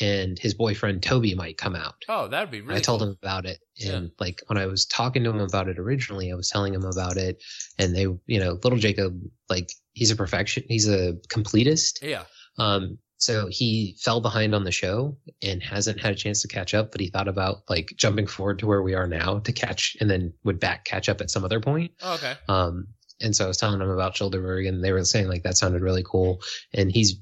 and 0.00 0.38
his 0.38 0.54
boyfriend 0.54 1.02
Toby 1.02 1.34
might 1.34 1.58
come 1.58 1.76
out. 1.76 1.94
oh, 2.08 2.28
that'd 2.28 2.50
be 2.50 2.60
really. 2.60 2.76
I 2.76 2.80
told 2.80 3.00
cool. 3.00 3.10
him 3.10 3.18
about 3.22 3.44
it. 3.46 3.58
And 3.86 4.10
like 4.18 4.42
when 4.46 4.58
I 4.58 4.66
was 4.66 4.86
talking 4.86 5.24
to 5.24 5.30
him 5.30 5.40
about 5.40 5.68
it 5.68 5.78
originally, 5.78 6.32
I 6.32 6.34
was 6.34 6.48
telling 6.48 6.74
him 6.74 6.84
about 6.84 7.16
it 7.16 7.42
and 7.78 7.94
they, 7.94 8.02
you 8.02 8.40
know, 8.40 8.58
little 8.62 8.78
Jacob, 8.78 9.20
like 9.48 9.70
he's 9.92 10.10
a 10.10 10.16
perfection. 10.16 10.64
He's 10.68 10.88
a 10.88 11.14
completist. 11.28 12.02
Yeah. 12.02 12.24
Um, 12.58 12.98
so 13.16 13.48
he 13.50 13.96
fell 14.00 14.22
behind 14.22 14.54
on 14.54 14.64
the 14.64 14.72
show 14.72 15.18
and 15.42 15.62
hasn't 15.62 16.00
had 16.00 16.12
a 16.12 16.16
chance 16.16 16.40
to 16.42 16.48
catch 16.48 16.72
up, 16.72 16.90
but 16.90 17.02
he 17.02 17.08
thought 17.08 17.28
about 17.28 17.58
like 17.68 17.92
jumping 17.96 18.26
forward 18.26 18.60
to 18.60 18.66
where 18.66 18.82
we 18.82 18.94
are 18.94 19.06
now 19.06 19.40
to 19.40 19.52
catch 19.52 19.96
and 20.00 20.10
then 20.10 20.32
would 20.42 20.58
back 20.58 20.86
catch 20.86 21.10
up 21.10 21.20
at 21.20 21.30
some 21.30 21.44
other 21.44 21.60
point. 21.60 21.92
Oh, 22.00 22.14
okay. 22.14 22.34
Um, 22.48 22.88
and 23.20 23.36
so 23.36 23.44
I 23.44 23.48
was 23.48 23.58
telling 23.58 23.80
him 23.80 23.90
about 23.90 24.14
Childerberg 24.14 24.66
and 24.66 24.82
they 24.82 24.92
were 24.92 25.04
saying 25.04 25.28
like 25.28 25.42
that 25.42 25.58
sounded 25.58 25.82
really 25.82 26.02
cool. 26.02 26.40
And 26.72 26.90
he's 26.90 27.20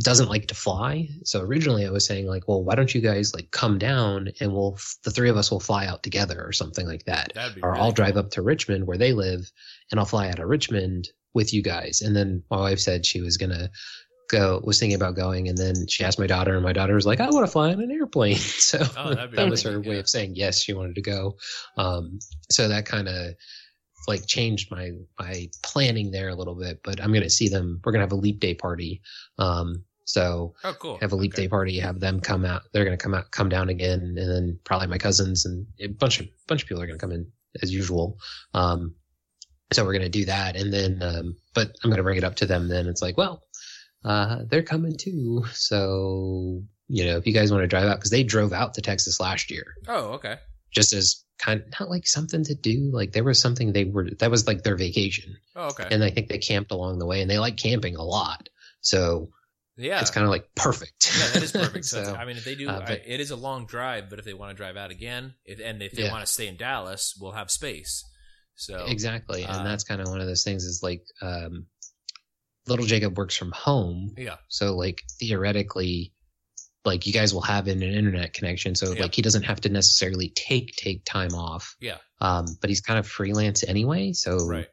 doesn't 0.00 0.28
like 0.28 0.46
to 0.48 0.54
fly. 0.54 1.08
So 1.24 1.40
originally 1.40 1.86
I 1.86 1.90
was 1.90 2.04
saying 2.06 2.26
like, 2.26 2.46
well, 2.46 2.62
why 2.62 2.74
don't 2.74 2.94
you 2.94 3.00
guys 3.00 3.32
like 3.34 3.50
come 3.50 3.78
down 3.78 4.28
and 4.40 4.52
we'll, 4.52 4.78
the 5.04 5.10
three 5.10 5.30
of 5.30 5.36
us 5.38 5.50
will 5.50 5.60
fly 5.60 5.86
out 5.86 6.02
together 6.02 6.44
or 6.44 6.52
something 6.52 6.86
like 6.86 7.04
that. 7.04 7.32
That'd 7.34 7.54
be. 7.54 7.62
Or 7.62 7.72
really 7.72 7.82
I'll 7.82 7.92
drive 7.92 8.16
up 8.18 8.30
to 8.32 8.42
Richmond 8.42 8.86
where 8.86 8.98
they 8.98 9.12
live 9.12 9.50
and 9.90 9.98
I'll 9.98 10.06
fly 10.06 10.28
out 10.28 10.38
of 10.38 10.48
Richmond 10.48 11.08
with 11.32 11.54
you 11.54 11.62
guys. 11.62 12.02
And 12.02 12.14
then 12.14 12.42
my 12.50 12.58
wife 12.58 12.78
said 12.78 13.06
she 13.06 13.22
was 13.22 13.38
going 13.38 13.52
to 13.52 13.70
go, 14.28 14.60
was 14.64 14.78
thinking 14.78 14.96
about 14.96 15.16
going. 15.16 15.48
And 15.48 15.56
then 15.56 15.86
she 15.86 16.04
asked 16.04 16.18
my 16.18 16.26
daughter 16.26 16.54
and 16.54 16.62
my 16.62 16.74
daughter 16.74 16.94
was 16.94 17.06
like, 17.06 17.20
I 17.20 17.30
want 17.30 17.46
to 17.46 17.52
fly 17.52 17.72
on 17.72 17.80
an 17.80 17.90
airplane. 17.90 18.36
So 18.66 18.80
Oh, 18.98 19.14
that'd 19.14 19.50
was 19.50 19.62
her 19.62 19.80
way 19.80 19.98
of 19.98 20.10
saying 20.10 20.34
yes, 20.34 20.60
she 20.60 20.74
wanted 20.74 20.96
to 20.96 21.02
go. 21.02 21.36
Um, 21.78 22.18
so 22.50 22.68
that 22.68 22.84
kind 22.84 23.08
of 23.08 23.34
like 24.08 24.26
changed 24.26 24.70
my, 24.70 24.90
my 25.18 25.48
planning 25.62 26.10
there 26.10 26.28
a 26.28 26.34
little 26.34 26.54
bit, 26.54 26.80
but 26.84 27.00
I'm 27.02 27.12
going 27.12 27.22
to 27.22 27.30
see 27.30 27.48
them. 27.48 27.80
We're 27.84 27.92
going 27.92 28.00
to 28.00 28.04
have 28.04 28.12
a 28.12 28.20
leap 28.20 28.40
day 28.40 28.54
party. 28.54 29.00
Um, 29.38 29.84
so 30.06 30.54
Oh, 30.64 30.72
cool. 30.78 30.96
have 31.02 31.12
a 31.12 31.16
leap 31.16 31.34
Okay. 31.34 31.42
day 31.42 31.48
party, 31.48 31.78
have 31.80 32.00
them 32.00 32.20
come 32.20 32.44
out. 32.46 32.62
They're 32.72 32.84
going 32.86 32.96
to 32.96 33.02
come 33.02 33.12
out, 33.12 33.30
come 33.30 33.50
down 33.50 33.68
again, 33.68 34.00
and 34.00 34.16
then 34.16 34.58
probably 34.64 34.86
my 34.86 34.98
cousins 34.98 35.44
and 35.44 35.66
a 35.78 35.88
bunch 35.88 36.20
of 36.20 36.26
bunch 36.46 36.62
of 36.62 36.68
people 36.68 36.82
are 36.82 36.86
going 36.86 36.98
to 36.98 37.04
come 37.04 37.12
in 37.12 37.30
as 37.62 37.70
usual. 37.72 38.18
Um, 38.54 38.94
so 39.72 39.84
we're 39.84 39.92
going 39.92 40.02
to 40.02 40.08
do 40.08 40.24
that, 40.26 40.56
and 40.56 40.72
then, 40.72 41.02
um, 41.02 41.36
but 41.54 41.68
I'm 41.82 41.90
going 41.90 41.96
to 41.98 42.02
bring 42.04 42.18
it 42.18 42.24
up 42.24 42.36
to 42.36 42.46
them. 42.46 42.68
Then 42.68 42.86
it's 42.86 43.02
like, 43.02 43.18
well, 43.18 43.42
uh, 44.04 44.44
they're 44.48 44.62
coming 44.62 44.96
too. 44.96 45.44
So 45.52 46.62
you 46.88 47.04
know, 47.04 47.16
if 47.16 47.26
you 47.26 47.32
guys 47.32 47.50
want 47.50 47.64
to 47.64 47.66
drive 47.66 47.88
out, 47.88 47.96
because 47.98 48.12
they 48.12 48.22
drove 48.22 48.52
out 48.52 48.74
to 48.74 48.80
Texas 48.80 49.18
last 49.18 49.50
year, 49.50 49.74
Oh, 49.88 50.12
okay. 50.14 50.36
just 50.70 50.92
as 50.92 51.24
kind 51.38 51.60
of 51.60 51.66
not 51.80 51.90
like 51.90 52.06
something 52.06 52.44
to 52.44 52.54
do. 52.54 52.90
Like 52.92 53.10
there 53.10 53.24
was 53.24 53.40
something 53.40 53.72
they 53.72 53.84
were 53.84 54.08
that 54.20 54.30
was 54.30 54.46
like 54.46 54.62
their 54.62 54.76
vacation, 54.76 55.36
Oh, 55.56 55.68
okay. 55.70 55.88
and 55.90 56.04
I 56.04 56.10
think 56.10 56.28
they 56.28 56.38
camped 56.38 56.70
along 56.70 57.00
the 57.00 57.06
way, 57.06 57.20
and 57.22 57.28
they 57.30 57.40
like 57.40 57.56
camping 57.56 57.96
a 57.96 58.04
lot. 58.04 58.48
So 58.82 59.30
yeah. 59.76 60.00
it's 60.00 60.10
kind 60.10 60.24
of 60.24 60.30
like 60.30 60.48
perfect. 60.54 61.12
yeah, 61.18 61.28
that 61.34 61.42
is 61.42 61.52
perfect. 61.52 61.84
So, 61.86 62.02
so 62.04 62.14
I 62.14 62.24
mean, 62.24 62.36
if 62.36 62.44
they 62.44 62.54
do, 62.54 62.68
uh, 62.68 62.80
but- 62.80 62.90
I, 62.90 63.02
it 63.06 63.20
is 63.20 63.30
a 63.30 63.36
long 63.36 63.66
drive, 63.66 64.08
but 64.10 64.18
if 64.18 64.24
they 64.24 64.34
want 64.34 64.50
to 64.50 64.56
drive 64.56 64.76
out 64.76 64.90
again, 64.90 65.34
if, 65.44 65.60
and 65.60 65.82
if 65.82 65.92
they 65.92 66.04
Yeah. 66.04 66.12
want 66.12 66.24
to 66.26 66.32
stay 66.32 66.46
in 66.48 66.56
Dallas, 66.56 67.14
we'll 67.20 67.32
have 67.32 67.50
space. 67.50 68.04
So 68.54 68.86
Exactly. 68.86 69.44
uh, 69.44 69.58
and 69.58 69.66
that's 69.66 69.84
kind 69.84 70.00
of 70.00 70.08
one 70.08 70.20
of 70.20 70.26
those 70.26 70.42
things 70.44 70.64
is 70.64 70.82
like, 70.82 71.02
um, 71.22 71.66
little 72.66 72.86
Jacob 72.86 73.16
works 73.16 73.36
from 73.36 73.52
home. 73.52 74.14
yeah, 74.16 74.36
So 74.48 74.74
like 74.76 75.02
theoretically, 75.20 76.12
like 76.84 77.06
you 77.06 77.12
guys 77.12 77.34
will 77.34 77.42
have 77.42 77.66
an, 77.68 77.82
an 77.82 77.92
internet 77.94 78.32
connection. 78.32 78.74
So 78.74 78.92
Yeah. 78.92 79.02
like 79.02 79.14
he 79.14 79.22
doesn't 79.22 79.42
have 79.44 79.60
to 79.62 79.68
necessarily 79.68 80.30
take, 80.30 80.74
take 80.76 81.04
time 81.04 81.34
off. 81.34 81.76
Yeah. 81.80 81.98
Um, 82.20 82.46
but 82.60 82.70
he's 82.70 82.80
kind 82.80 82.98
of 82.98 83.06
freelance 83.06 83.62
anyway. 83.62 84.12
So, 84.14 84.38
right. 84.46 84.66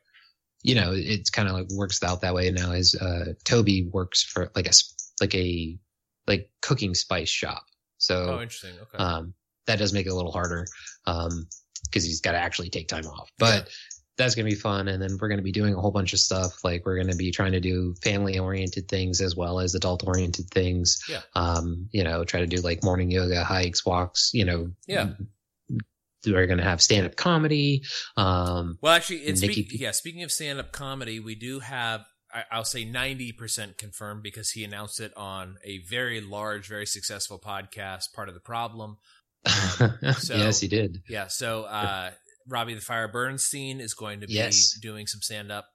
You 0.64 0.76
know, 0.76 0.91
it's 0.94 1.30
kind 1.30 1.48
of 1.48 1.53
like 1.53 1.68
works 1.72 2.02
out 2.03 2.22
that 2.22 2.34
way. 2.34 2.49
Now 2.52 2.72
his, 2.72 2.95
uh, 2.95 3.34
Toby 3.44 3.90
works 3.91 4.23
for 4.23 4.49
like 4.56 4.68
a 4.68 4.72
like 5.22 5.35
a, 5.35 5.77
like 6.26 6.49
cooking 6.61 6.94
spice 6.95 7.30
shop. 7.30 7.64
So, 7.98 8.38
Oh, 8.38 8.41
interesting. 8.41 8.73
Okay. 8.81 8.98
um, 8.98 9.34
that 9.68 9.77
does 9.80 9.94
make 9.94 10.06
it 10.07 10.10
a 10.11 10.15
little 10.15 10.31
harder 10.31 10.65
um, 11.06 11.48
because 11.85 12.03
he's 12.03 12.22
got 12.22 12.31
to 12.31 12.38
actually 12.40 12.69
take 12.69 12.88
time 12.88 13.06
off. 13.06 13.30
But 13.38 13.69
that's 14.18 14.35
going 14.35 14.45
to 14.45 14.56
be 14.56 14.60
fun. 14.60 14.88
And 14.90 15.02
then 15.02 15.18
we're 15.19 15.27
going 15.27 15.40
to 15.40 15.44
be 15.44 15.52
doing 15.52 15.73
a 15.73 15.81
whole 15.81 15.91
bunch 15.91 16.14
of 16.14 16.19
stuff. 16.19 16.64
Like 16.64 16.85
we're 16.85 16.95
going 16.95 17.10
to 17.11 17.15
be 17.18 17.31
trying 17.31 17.53
to 17.53 17.60
do 17.60 17.95
family 18.03 18.38
oriented 18.40 18.88
things 18.88 19.22
as 19.22 19.35
well 19.35 19.60
as 19.60 19.73
adult 19.76 20.03
oriented 20.06 20.49
things. 20.49 21.03
Yeah. 21.10 21.22
Um, 21.35 21.88
you 21.91 22.03
know, 22.03 22.23
try 22.23 22.40
to 22.41 22.48
do 22.48 22.57
like 22.57 22.84
morning 22.84 23.10
yoga, 23.10 23.44
hikes, 23.44 23.85
walks, 23.85 24.31
you 24.34 24.45
know, 24.45 24.72
Yeah. 24.88 25.10
We're 26.26 26.48
going 26.48 26.58
to 26.60 26.64
have 26.64 26.82
stand 26.82 27.06
up 27.06 27.16
comedy. 27.16 27.84
Um, 28.18 28.78
well, 28.82 28.94
actually, 28.94 29.20
it's 29.20 29.41
Nikki 29.41 29.66
speak, 29.66 29.80
yeah. 29.82 29.91
Speaking 29.91 30.24
of 30.24 30.32
stand 30.32 30.60
up 30.60 30.72
comedy, 30.72 31.20
we 31.20 31.36
do 31.36 31.60
have 31.60 32.02
I, 32.34 32.44
I'll 32.52 32.66
say 32.66 32.86
ninety 32.86 33.32
percent 33.32 33.78
confirmed 33.78 34.24
because 34.24 34.52
he 34.52 34.64
announced 34.64 35.00
it 35.00 35.12
on 35.18 35.58
a 35.64 35.80
very 35.90 36.22
large, 36.22 36.68
very 36.68 36.86
successful 36.86 37.40
podcast. 37.40 38.14
Part 38.16 38.30
of 38.30 38.34
the 38.36 38.41
problem. 38.41 38.98
Um, 39.80 40.14
so- 40.14 40.36
yes, 40.36 40.60
he 40.62 40.68
did. 40.68 41.02
Yeah. 41.10 41.28
So 41.28 41.64
uh, 41.64 42.12
Robbie 42.48 42.76
the 42.76 42.82
Fire 42.82 43.08
Bernstein 43.08 43.80
is 43.82 43.94
going 43.94 44.22
to 44.22 44.28
be 44.28 44.34
Yes. 44.34 44.78
doing 44.82 45.06
some 45.08 45.22
stand 45.22 45.52
up, 45.52 45.66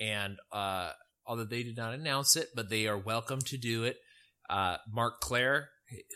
and 0.00 0.36
uh, 0.52 0.92
although 1.26 1.44
they 1.44 1.62
did 1.62 1.76
not 1.76 1.92
announce 1.94 2.36
it, 2.36 2.48
but 2.54 2.70
they 2.70 2.86
are 2.86 2.96
welcome 2.98 3.40
to 3.42 3.58
do 3.58 3.84
it. 3.84 3.96
Uh, 4.48 4.76
Marc 4.90 5.20
Clair, 5.20 5.68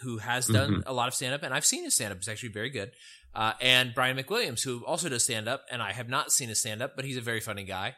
who 0.03 0.19
has 0.19 0.47
done 0.47 0.71
Mhm. 0.77 0.83
a 0.87 0.93
lot 0.95 1.09
of 1.09 1.15
stand 1.15 1.35
up, 1.35 1.43
and 1.43 1.53
I've 1.53 1.67
seen 1.67 1.85
his 1.85 1.95
stand 1.95 2.13
up; 2.13 2.19
it's 2.19 2.29
actually 2.29 2.49
very 2.53 2.71
good. 2.71 2.93
Uh, 3.35 3.55
and 3.61 3.95
Brian 3.95 4.17
McWilliams, 4.17 4.63
who 4.63 4.85
also 4.85 5.09
does 5.09 5.25
stand 5.25 5.49
up, 5.49 5.65
and 5.71 5.83
I 5.83 5.93
have 5.93 6.09
not 6.09 6.33
seen 6.33 6.49
his 6.51 6.61
stand 6.61 6.83
up, 6.83 6.95
but 6.97 7.05
he's 7.05 7.17
a 7.17 7.23
very 7.23 7.41
funny 7.41 7.65
guy. 7.65 7.97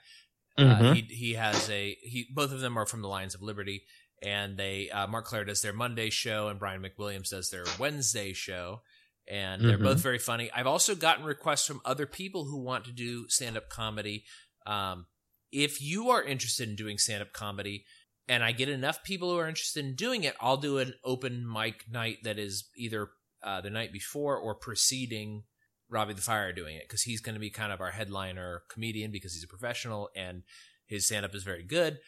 Uh, 0.56 0.62
Mhm. 0.62 0.94
he 0.94 1.01
he 1.15 1.32
has 1.35 1.69
a 1.69 1.97
he. 2.02 2.28
Both 2.32 2.52
of 2.52 2.61
them 2.61 2.77
are 2.78 2.86
from 2.86 3.02
the 3.02 3.09
Lions 3.09 3.35
of 3.35 3.43
Liberty, 3.43 3.85
and 4.23 4.56
they 4.56 4.89
uh, 4.90 5.09
Marc 5.09 5.24
Clair 5.24 5.44
does 5.44 5.61
their 5.62 5.73
Monday 5.73 6.11
show, 6.11 6.47
and 6.48 6.61
Brian 6.61 6.81
McWilliams 6.81 7.31
does 7.31 7.51
their 7.51 7.65
Wednesday 7.78 8.32
show, 8.32 8.82
and 9.27 9.65
they're 9.65 9.78
Mhm. 9.78 9.82
both 9.82 10.01
very 10.01 10.20
funny. 10.20 10.52
I've 10.52 10.69
also 10.69 10.94
gotten 10.94 11.24
requests 11.24 11.66
from 11.66 11.81
other 11.85 12.06
people 12.06 12.44
who 12.44 12.59
want 12.59 12.85
to 12.85 12.93
do 12.93 13.28
stand 13.28 13.56
up 13.56 13.69
comedy. 13.69 14.24
Um, 14.66 15.06
if 15.51 15.81
you 15.82 16.11
are 16.11 16.23
interested 16.23 16.69
in 16.69 16.77
doing 16.77 16.98
stand 16.98 17.23
up 17.23 17.32
comedy, 17.32 17.85
and 18.28 18.44
I 18.44 18.52
get 18.52 18.69
enough 18.69 19.02
people 19.02 19.31
who 19.32 19.39
are 19.39 19.48
interested 19.48 19.85
in 19.85 19.97
doing 19.97 20.23
it, 20.23 20.36
I'll 20.40 20.56
do 20.56 20.78
an 20.78 20.94
open 21.02 21.51
mic 21.51 21.89
night 21.90 22.19
that 22.23 22.39
is 22.39 22.69
either 22.77 23.11
uh, 23.45 23.61
the 23.61 23.71
night 23.71 23.93
before 23.93 24.37
or 24.37 24.55
preceding 24.55 25.45
Robbie 25.91 26.15
the 26.15 26.23
Fire 26.23 26.53
doing 26.53 26.77
it 26.77 26.85
because 26.89 27.03
he's 27.03 27.21
going 27.21 27.35
to 27.35 27.41
be 27.41 27.51
kind 27.51 27.73
of 27.73 27.81
our 27.81 27.91
headliner 27.91 28.62
comedian 28.69 29.11
because 29.11 29.35
he's 29.35 29.45
a 29.45 29.49
professional 29.49 30.11
and 30.16 30.43
his 30.87 31.07
stand 31.07 31.25
up 31.25 31.35
is 31.35 31.45
very 31.45 31.62
good. 31.62 31.99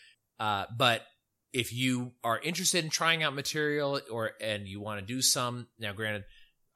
Uh, 0.41 0.65
but 0.77 1.03
if 1.53 1.73
you 1.73 2.13
are 2.25 2.41
interested 2.41 2.85
in 2.85 2.91
trying 2.91 3.23
out 3.23 3.35
material 3.35 4.01
or 4.11 4.33
and 4.41 4.67
you 4.67 4.81
want 4.81 5.01
to 5.01 5.07
do 5.07 5.23
some, 5.23 5.69
now 5.79 5.93
granted, 5.93 6.25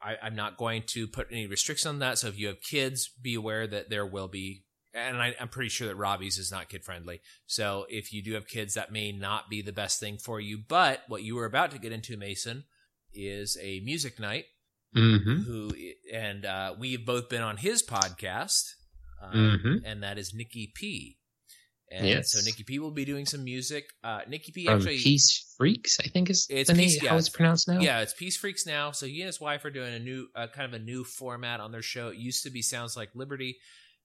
I, 0.03 0.17
I'm 0.23 0.35
not 0.35 0.57
going 0.57 0.85
to 0.89 1.07
put 1.07 1.29
any 1.31 1.47
restrictions 1.47 1.87
on 1.87 1.99
that. 1.99 2.19
So 2.19 2.29
if 2.29 2.39
you 2.39 2.47
have 2.49 2.63
kids, 2.63 3.11
be 3.21 3.35
aware 3.35 3.67
that 3.67 3.91
there 3.91 4.07
will 4.07 4.29
be, 4.29 4.65
and 4.95 5.19
I, 5.19 5.35
I'm 5.39 5.49
pretty 5.49 5.69
sure 5.69 5.89
that 5.89 5.97
Robbie's 5.97 6.39
is 6.39 6.51
not 6.51 6.69
kid 6.69 6.85
friendly. 6.85 7.21
So 7.47 7.87
if 7.89 8.13
you 8.13 8.23
do 8.23 8.35
have 8.35 8.49
kids, 8.49 8.75
that 8.75 8.93
may 8.93 9.13
not 9.13 9.51
be 9.51 9.61
the 9.61 9.73
best 9.73 10.01
thing 10.01 10.17
for 10.17 10.41
you. 10.41 10.59
But 10.67 11.03
what 11.09 11.23
you 11.23 11.35
were 11.35 11.45
about 11.45 11.71
to 11.73 11.79
get 11.79 11.93
into, 11.93 12.17
Mason, 12.17 12.65
is 13.15 13.57
a 13.61 13.81
music 13.81 14.19
night 14.21 14.45
hmm 14.95 15.43
who 15.47 15.73
and 16.13 16.45
uh, 16.45 16.75
we've 16.79 17.07
both 17.07 17.29
been 17.29 17.43
on 17.43 17.57
his 17.59 17.83
podcast, 17.83 18.73
um, 19.23 19.61
Mhm. 19.63 19.83
and 19.85 20.03
that 20.03 20.19
is 20.19 20.35
Nikki 20.35 20.73
P. 20.75 21.17
And 21.93 22.07
Yes. 22.07 22.33
so 22.33 22.41
Nikki 22.45 22.63
P 22.65 22.79
will 22.79 22.91
be 22.93 23.05
doing 23.05 23.27
some 23.27 23.43
music. 23.45 23.85
Uh, 24.05 24.21
Nikki 24.29 24.53
P 24.53 24.69
actually, 24.69 24.99
Peace 24.99 25.55
Freaks, 25.57 25.99
I 26.01 26.05
think 26.09 26.31
is 26.31 26.47
It's 26.49 26.69
the 26.71 26.75
name, 26.77 26.91
yeah, 27.03 27.11
how 27.11 27.17
it's 27.19 27.29
pronounced 27.29 27.67
now. 27.69 27.81
yeah, 27.81 28.01
it's 28.01 28.15
Peace 28.15 28.37
Freaks 28.37 28.65
now. 28.67 28.93
So 28.93 29.07
he 29.07 29.21
and 29.21 29.27
his 29.27 29.41
wife 29.41 29.65
are 29.65 29.71
doing 29.71 29.93
a 29.95 29.99
new, 29.99 30.29
uh, 30.37 30.47
kind 30.49 30.67
of 30.73 30.81
a 30.81 30.85
new 30.85 31.03
format 31.05 31.59
on 31.61 31.73
their 31.73 31.83
show. 31.83 32.09
It 32.09 32.17
used 32.19 32.45
to 32.45 32.51
be 32.51 32.63
Sounds 32.63 32.97
Like 32.97 33.11
Liberty, 33.15 33.59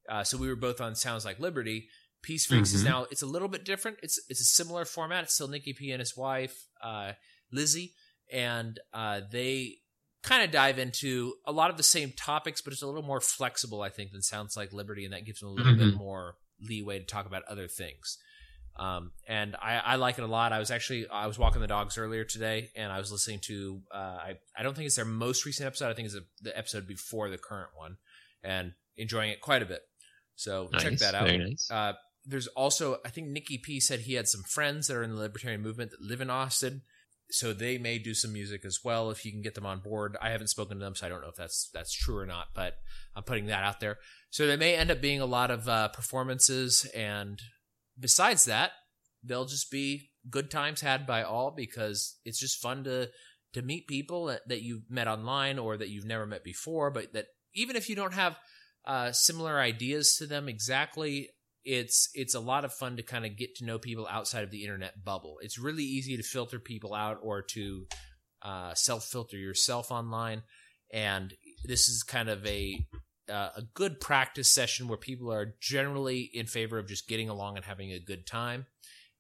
uh, 0.09 0.23
so 0.23 0.35
we 0.37 0.47
were 0.47 0.55
both 0.55 0.81
on 0.81 0.95
Sounds 0.95 1.25
Like 1.25 1.39
Liberty. 1.39 1.87
Peace 2.23 2.47
Freaks 2.47 2.73
is 2.73 2.81
Mhm. 2.81 2.85
now 2.85 3.03
it's 3.11 3.21
a 3.21 3.27
little 3.27 3.47
bit 3.47 3.63
different. 3.65 3.97
It's 4.01 4.19
it's 4.29 4.41
a 4.41 4.45
similar 4.45 4.83
format. 4.85 5.23
It's 5.25 5.35
still 5.35 5.47
Nikki 5.47 5.73
P 5.73 5.91
and 5.91 5.99
his 5.99 6.17
wife 6.17 6.67
uh, 6.81 7.13
Lizzie, 7.51 7.93
and 8.31 8.79
uh, 8.93 9.21
they 9.31 9.75
kind 10.23 10.43
of 10.43 10.51
dive 10.51 10.79
into 10.79 11.33
a 11.45 11.51
lot 11.51 11.69
of 11.69 11.77
the 11.77 11.83
same 11.83 12.11
topics, 12.17 12.61
but 12.61 12.73
it's 12.73 12.81
a 12.81 12.87
little 12.87 13.03
more 13.03 13.21
flexible, 13.21 13.81
I 13.81 13.89
think, 13.89 14.11
than 14.11 14.21
Sounds 14.21 14.57
Like 14.57 14.73
Liberty, 14.73 15.05
and 15.05 15.13
that 15.13 15.25
gives 15.25 15.39
them 15.39 15.49
a 15.49 15.51
little 15.53 15.75
bit 15.75 15.93
Mhm. 15.93 15.97
more 15.97 16.35
leeway 16.59 16.99
to 16.99 17.05
talk 17.05 17.25
about 17.27 17.43
other 17.43 17.67
things. 17.67 18.17
Um, 18.77 19.11
and 19.27 19.55
I, 19.55 19.77
I 19.77 19.95
like 19.95 20.17
it 20.17 20.23
a 20.23 20.27
lot. 20.27 20.51
I 20.51 20.59
was 20.59 20.69
actually 20.71 21.07
I 21.07 21.27
was 21.27 21.39
walking 21.39 21.61
the 21.61 21.67
dogs 21.67 21.97
earlier 21.97 22.25
today, 22.25 22.71
and 22.75 22.91
I 22.91 22.97
was 22.97 23.09
listening 23.11 23.39
to 23.43 23.81
uh, 23.93 23.97
I 23.97 24.33
I 24.57 24.63
don't 24.63 24.75
think 24.75 24.87
it's 24.87 24.97
their 24.97 25.05
most 25.05 25.45
recent 25.45 25.65
episode. 25.67 25.89
I 25.91 25.93
think 25.93 26.07
it's 26.07 26.15
the 26.15 26.25
the 26.41 26.57
episode 26.57 26.85
before 26.87 27.29
the 27.29 27.37
current 27.37 27.69
one, 27.75 27.97
and 28.43 28.73
enjoying 28.97 29.29
it 29.31 29.39
quite 29.41 29.61
a 29.61 29.65
bit. 29.65 29.81
So 30.35 30.69
check 30.79 30.97
that 30.97 31.15
out. 31.15 31.27
Nice. 31.29 31.69
Uh, 31.71 31.93
there's 32.25 32.47
also, 32.47 32.97
I 33.05 33.09
think 33.09 33.27
Nikki 33.27 33.57
P 33.59 33.79
said 33.79 34.01
he 34.01 34.15
had 34.15 34.27
some 34.27 34.43
friends 34.43 34.87
that 34.87 34.97
are 34.97 35.03
in 35.03 35.11
the 35.11 35.15
libertarian 35.21 35.61
movement 35.61 35.91
that 35.91 36.01
live 36.01 36.19
in 36.19 36.29
Austin, 36.29 36.81
so 37.31 37.53
they 37.53 37.77
may 37.77 37.97
do 37.97 38.13
some 38.13 38.33
music 38.33 38.65
as 38.65 38.79
well 38.83 39.09
if 39.09 39.25
you 39.25 39.31
can 39.31 39.41
get 39.41 39.55
them 39.55 39.65
on 39.65 39.79
board. 39.79 40.15
I 40.21 40.29
haven't 40.29 40.47
spoken 40.47 40.77
to 40.77 40.83
them, 40.83 40.95
so 40.95 41.05
I 41.05 41.09
don't 41.09 41.21
know 41.21 41.29
if 41.29 41.35
that's 41.35 41.69
that's 41.73 41.93
true 41.93 42.17
or 42.17 42.25
not, 42.25 42.47
but 42.53 42.75
I'm 43.15 43.23
putting 43.23 43.47
that 43.47 43.63
out 43.63 43.79
there. 43.79 43.97
So 44.29 44.47
they 44.47 44.57
may 44.57 44.75
end 44.75 44.91
up 44.91 45.01
being 45.01 45.21
a 45.21 45.25
lot 45.25 45.51
of 45.51 45.67
uh, 45.67 45.89
performances, 45.89 46.85
and 46.95 47.41
besides 47.99 48.45
that, 48.45 48.71
they'll 49.23 49.45
just 49.45 49.71
be 49.71 50.11
good 50.29 50.49
times 50.49 50.81
had 50.81 51.05
by 51.05 51.23
all 51.23 51.51
because 51.51 52.17
it's 52.25 52.39
just 52.39 52.61
fun 52.61 52.83
to 52.83 53.09
to 53.53 53.61
meet 53.61 53.87
people 53.87 54.25
that, 54.25 54.41
that 54.49 54.61
you've 54.61 54.89
met 54.89 55.07
online 55.07 55.57
or 55.57 55.77
that 55.77 55.89
you've 55.89 56.05
never 56.05 56.25
met 56.25 56.43
before, 56.43 56.91
but 56.91 57.13
that 57.13 57.27
even 57.53 57.77
if 57.77 57.87
you 57.87 57.95
don't 57.95 58.13
have 58.13 58.37
uh, 58.85 59.11
similar 59.13 59.59
ideas 59.59 60.17
to 60.17 60.27
them 60.27 60.49
exactly, 60.49 61.29
it's 61.65 62.09
it's 62.13 62.35
a 62.35 62.39
lot 62.39 62.63
of 62.63 62.73
fun 62.73 62.97
to 62.97 63.03
kind 63.03 63.25
of 63.25 63.35
get 63.35 63.55
to 63.55 63.65
know 63.65 63.79
people 63.79 64.07
outside 64.09 64.43
of 64.43 64.51
the 64.51 64.63
internet 64.63 65.03
bubble. 65.03 65.37
It's 65.41 65.57
really 65.57 65.83
easy 65.83 66.15
to 66.15 66.23
filter 66.23 66.59
people 66.59 66.93
out 66.93 67.17
or 67.21 67.41
to 67.41 67.87
uh, 68.41 68.73
self 68.75 69.05
filter 69.05 69.35
yourself 69.35 69.91
online, 69.91 70.43
and 70.93 71.33
this 71.65 71.89
is 71.89 72.03
kind 72.03 72.29
of 72.29 72.45
a 72.45 72.85
uh, 73.27 73.49
a 73.55 73.63
good 73.73 73.99
practice 73.99 74.47
session 74.47 74.87
where 74.87 74.97
people 74.97 75.33
are 75.33 75.55
generally 75.59 76.29
in 76.33 76.45
favor 76.45 76.77
of 76.77 76.87
just 76.87 77.07
getting 77.07 77.29
along 77.29 77.57
and 77.57 77.65
having 77.65 77.91
a 77.91 77.99
good 77.99 78.27
time, 78.27 78.67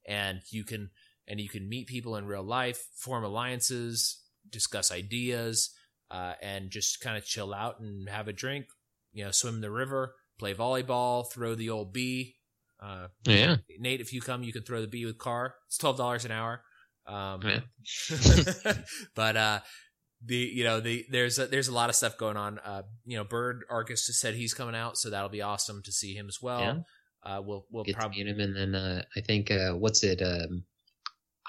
and 0.07 0.41
you 0.51 0.63
can 0.63 0.91
and 1.27 1.39
you 1.39 1.49
can 1.49 1.67
meet 1.67 1.87
people 1.87 2.15
in 2.15 2.27
real 2.27 2.43
life, 2.43 2.87
form 2.95 3.23
alliances, 3.23 4.21
discuss 4.51 4.91
ideas, 4.91 5.71
uh, 6.11 6.33
and 6.43 6.69
just 6.69 7.01
kind 7.01 7.17
of 7.17 7.25
chill 7.25 7.55
out 7.55 7.79
and 7.79 8.07
have 8.07 8.27
a 8.27 8.33
drink. 8.33 8.67
You 9.13 9.25
know, 9.25 9.31
swim 9.31 9.55
in 9.55 9.61
the 9.61 9.71
river, 9.71 10.13
play 10.37 10.53
volleyball, 10.53 11.31
throw 11.31 11.55
the 11.55 11.69
old 11.69 11.93
B. 11.93 12.35
Uh, 12.79 13.07
yeah. 13.25 13.57
Nate, 13.79 14.01
if 14.01 14.13
you 14.13 14.21
come, 14.21 14.43
you 14.43 14.53
can 14.53 14.63
throw 14.63 14.81
the 14.81 14.87
B 14.87 15.05
with 15.05 15.17
car. 15.17 15.55
It's 15.67 15.77
twelve 15.77 15.97
dollars 15.97 16.25
an 16.25 16.31
hour. 16.31 16.61
Um, 17.07 17.41
Yeah. 17.43 18.73
but 19.15 19.37
uh, 19.37 19.59
the 20.23 20.35
you 20.35 20.63
know 20.63 20.79
the 20.79 21.05
there's 21.09 21.39
a, 21.39 21.47
there's 21.47 21.67
a 21.67 21.73
lot 21.73 21.89
of 21.89 21.95
stuff 21.95 22.17
going 22.17 22.37
on. 22.37 22.59
Uh, 22.59 22.83
you 23.05 23.17
know, 23.17 23.23
Bird 23.23 23.63
Arcus 23.69 24.07
just 24.07 24.19
said 24.19 24.35
he's 24.35 24.53
coming 24.53 24.75
out, 24.75 24.97
so 24.97 25.09
that'll 25.09 25.29
be 25.29 25.41
awesome 25.41 25.81
to 25.83 25.91
see 25.91 26.13
him 26.13 26.27
as 26.27 26.39
well. 26.41 26.61
Yeah. 26.61 26.77
Uh, 27.23 27.41
we'll 27.41 27.65
we'll 27.71 27.83
Get 27.83 27.95
probably 27.95 28.23
meet 28.23 28.27
him, 28.31 28.39
and 28.39 28.55
then 28.55 28.75
uh, 28.75 29.03
I 29.15 29.21
think 29.21 29.51
uh, 29.51 29.71
what's 29.73 30.03
it? 30.03 30.21
Um, 30.21 30.63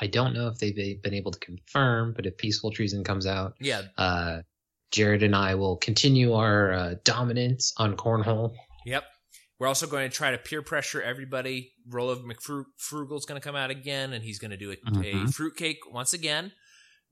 I 0.00 0.06
don't 0.06 0.34
know 0.34 0.48
if 0.48 0.58
they've 0.58 1.02
been 1.02 1.14
able 1.14 1.32
to 1.32 1.38
confirm, 1.38 2.12
but 2.14 2.26
if 2.26 2.36
Peaceful 2.36 2.70
Treason 2.70 3.02
comes 3.04 3.26
out, 3.26 3.54
yeah 3.60 3.82
uh, 3.96 4.40
Jared 4.90 5.22
and 5.22 5.34
I 5.34 5.54
will 5.54 5.76
continue 5.76 6.32
our 6.34 6.72
uh, 6.72 6.94
dominance 7.04 7.72
on 7.76 7.96
cornhole. 7.96 8.54
Yep. 8.86 9.04
We're 9.58 9.66
also 9.66 9.86
going 9.86 10.08
to 10.08 10.14
try 10.14 10.30
to 10.32 10.38
peer 10.38 10.62
pressure 10.62 11.02
everybody. 11.02 11.72
Rolo 11.88 12.16
McFrugal's 12.16 13.24
going 13.24 13.40
to 13.40 13.44
come 13.44 13.56
out 13.56 13.70
again, 13.70 14.12
and 14.12 14.22
he's 14.22 14.38
going 14.38 14.50
to 14.50 14.56
do 14.56 14.70
a, 14.70 14.74
a 14.74 14.76
Mhm. 15.14 15.34
fruitcake 15.34 15.78
once 15.90 16.12
again. 16.12 16.52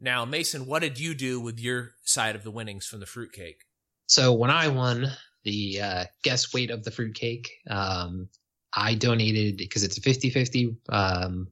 Now, 0.00 0.24
Mason, 0.24 0.66
what 0.66 0.80
did 0.80 0.98
you 1.00 1.14
do 1.14 1.40
with 1.40 1.58
your 1.58 1.92
side 2.04 2.36
of 2.36 2.44
the 2.44 2.50
winnings 2.50 2.86
from 2.86 3.00
the 3.00 3.06
fruitcake? 3.06 3.64
So 4.06 4.32
when 4.34 4.50
I 4.50 4.68
won 4.68 5.06
the 5.44 5.80
uh, 5.80 6.04
guess 6.22 6.52
weight 6.52 6.70
of 6.70 6.84
the 6.84 6.90
fruitcake, 6.90 7.50
um, 7.70 8.28
I 8.76 8.94
donated 8.94 9.56
because 9.56 9.82
it's 9.82 9.96
a 9.96 10.00
50-50 10.00 10.76
um, 10.90 11.48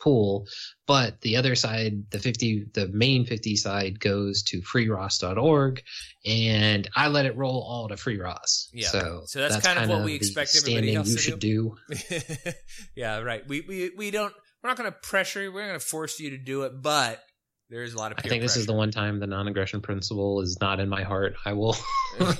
pool, 0.00 0.46
but 0.86 1.20
the 1.20 1.36
other 1.36 1.54
side, 1.54 2.10
the 2.10 2.18
50, 2.18 2.66
the 2.74 2.88
main 2.88 3.24
50 3.24 3.56
side 3.56 4.00
goes 4.00 4.42
to 4.44 4.60
freeross.org 4.60 5.82
and 6.24 6.88
I 6.94 7.08
let 7.08 7.26
it 7.26 7.36
roll 7.36 7.62
all 7.62 7.88
to 7.88 7.96
free 7.96 8.18
Ross. 8.18 8.68
Yeah. 8.72 8.88
So, 8.88 9.22
So 9.26 9.40
that's 9.40 9.64
kind 9.64 9.78
of 9.78 9.88
what 9.88 10.04
we 10.04 10.14
expect 10.14 10.56
everybody 10.56 10.94
else 10.94 11.08
you 11.08 11.16
to 11.16 11.22
should 11.22 11.40
do. 11.40 11.76
yeah, 12.94 13.18
right. 13.20 13.46
We, 13.46 13.60
we 13.62 13.90
we 13.96 14.10
don't. 14.10 14.32
We're 14.62 14.70
not 14.70 14.78
going 14.78 14.90
to 14.90 14.98
pressure 14.98 15.42
you. 15.42 15.52
We're 15.52 15.60
not 15.60 15.68
going 15.68 15.80
to 15.80 15.86
force 15.86 16.18
you 16.18 16.30
to 16.30 16.38
do 16.38 16.62
it, 16.62 16.82
but 16.82 17.20
there 17.68 17.82
is 17.82 17.94
a 17.94 17.98
lot 17.98 18.12
of. 18.12 18.18
I 18.18 18.22
Peer 18.22 18.30
think 18.30 18.42
this 18.42 18.56
is 18.56 18.66
the 18.66 18.72
one 18.72 18.90
time 18.90 19.18
the 19.18 19.26
non-aggression 19.26 19.80
principle 19.80 20.40
is 20.40 20.56
not 20.60 20.78
in 20.78 20.88
my 20.88 21.02
heart. 21.02 21.34
I 21.44 21.52
will. 21.54 21.76
I 22.20 22.32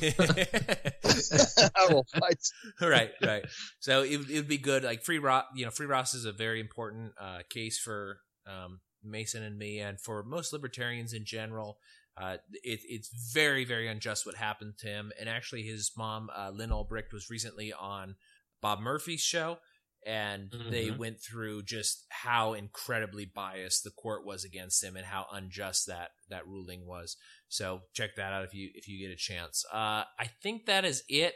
will 1.91 2.07
fight. 2.19 2.39
right, 2.81 3.11
right. 3.23 3.45
So 3.81 4.03
it 4.03 4.21
it 4.31 4.37
would 4.37 4.49
be 4.49 4.59
good. 4.59 4.85
Like 4.85 5.03
free 5.03 5.19
Ross, 5.19 5.45
you 5.55 5.65
know, 5.65 5.71
free 5.71 5.87
Ross 5.87 6.15
is 6.15 6.25
a 6.25 6.33
very 6.33 6.61
important 6.61 7.13
uh, 7.21 7.41
case 7.51 7.79
for 7.79 8.21
um, 8.47 8.81
Mason 9.03 9.43
and 9.43 9.59
me, 9.59 9.81
and 9.81 10.01
for 10.01 10.23
most 10.23 10.53
libertarians 10.53 11.13
in 11.13 11.25
general. 11.25 11.79
Uh, 12.19 12.39
it, 12.65 12.81
it's 12.89 13.11
very, 13.35 13.67
very 13.67 13.89
unjust 13.89 14.25
what 14.25 14.37
happened 14.37 14.73
to 14.79 14.87
him. 14.87 15.13
And 15.21 15.29
actually, 15.29 15.65
his 15.65 15.93
mom, 15.99 16.31
uh, 16.35 16.49
Lynn 16.49 16.71
Ulbricht, 16.71 17.13
was 17.13 17.29
recently 17.29 17.75
on 17.75 18.17
Bob 18.63 18.81
Murphy's 18.81 19.21
show, 19.21 19.59
and 20.07 20.51
they 20.71 20.87
Mhm. 20.89 20.99
went 20.99 21.21
through 21.21 21.65
just 21.65 22.07
how 22.09 22.55
incredibly 22.55 23.25
biased 23.27 23.83
the 23.85 23.91
court 23.91 24.25
was 24.25 24.45
against 24.45 24.83
him 24.83 24.97
and 24.97 25.05
how 25.07 25.27
unjust 25.33 25.87
that 25.87 26.13
that 26.29 26.47
ruling 26.47 26.87
was. 26.87 27.17
So 27.49 27.83
check 27.93 28.15
that 28.17 28.33
out 28.33 28.45
if 28.45 28.55
you 28.55 28.71
if 28.75 28.87
you 28.89 28.99
get 29.07 29.13
a 29.13 29.17
chance. 29.17 29.65
Uh, 29.73 30.05
I 30.19 30.31
think 30.43 30.67
that 30.67 30.85
is 30.85 31.03
it. 31.09 31.35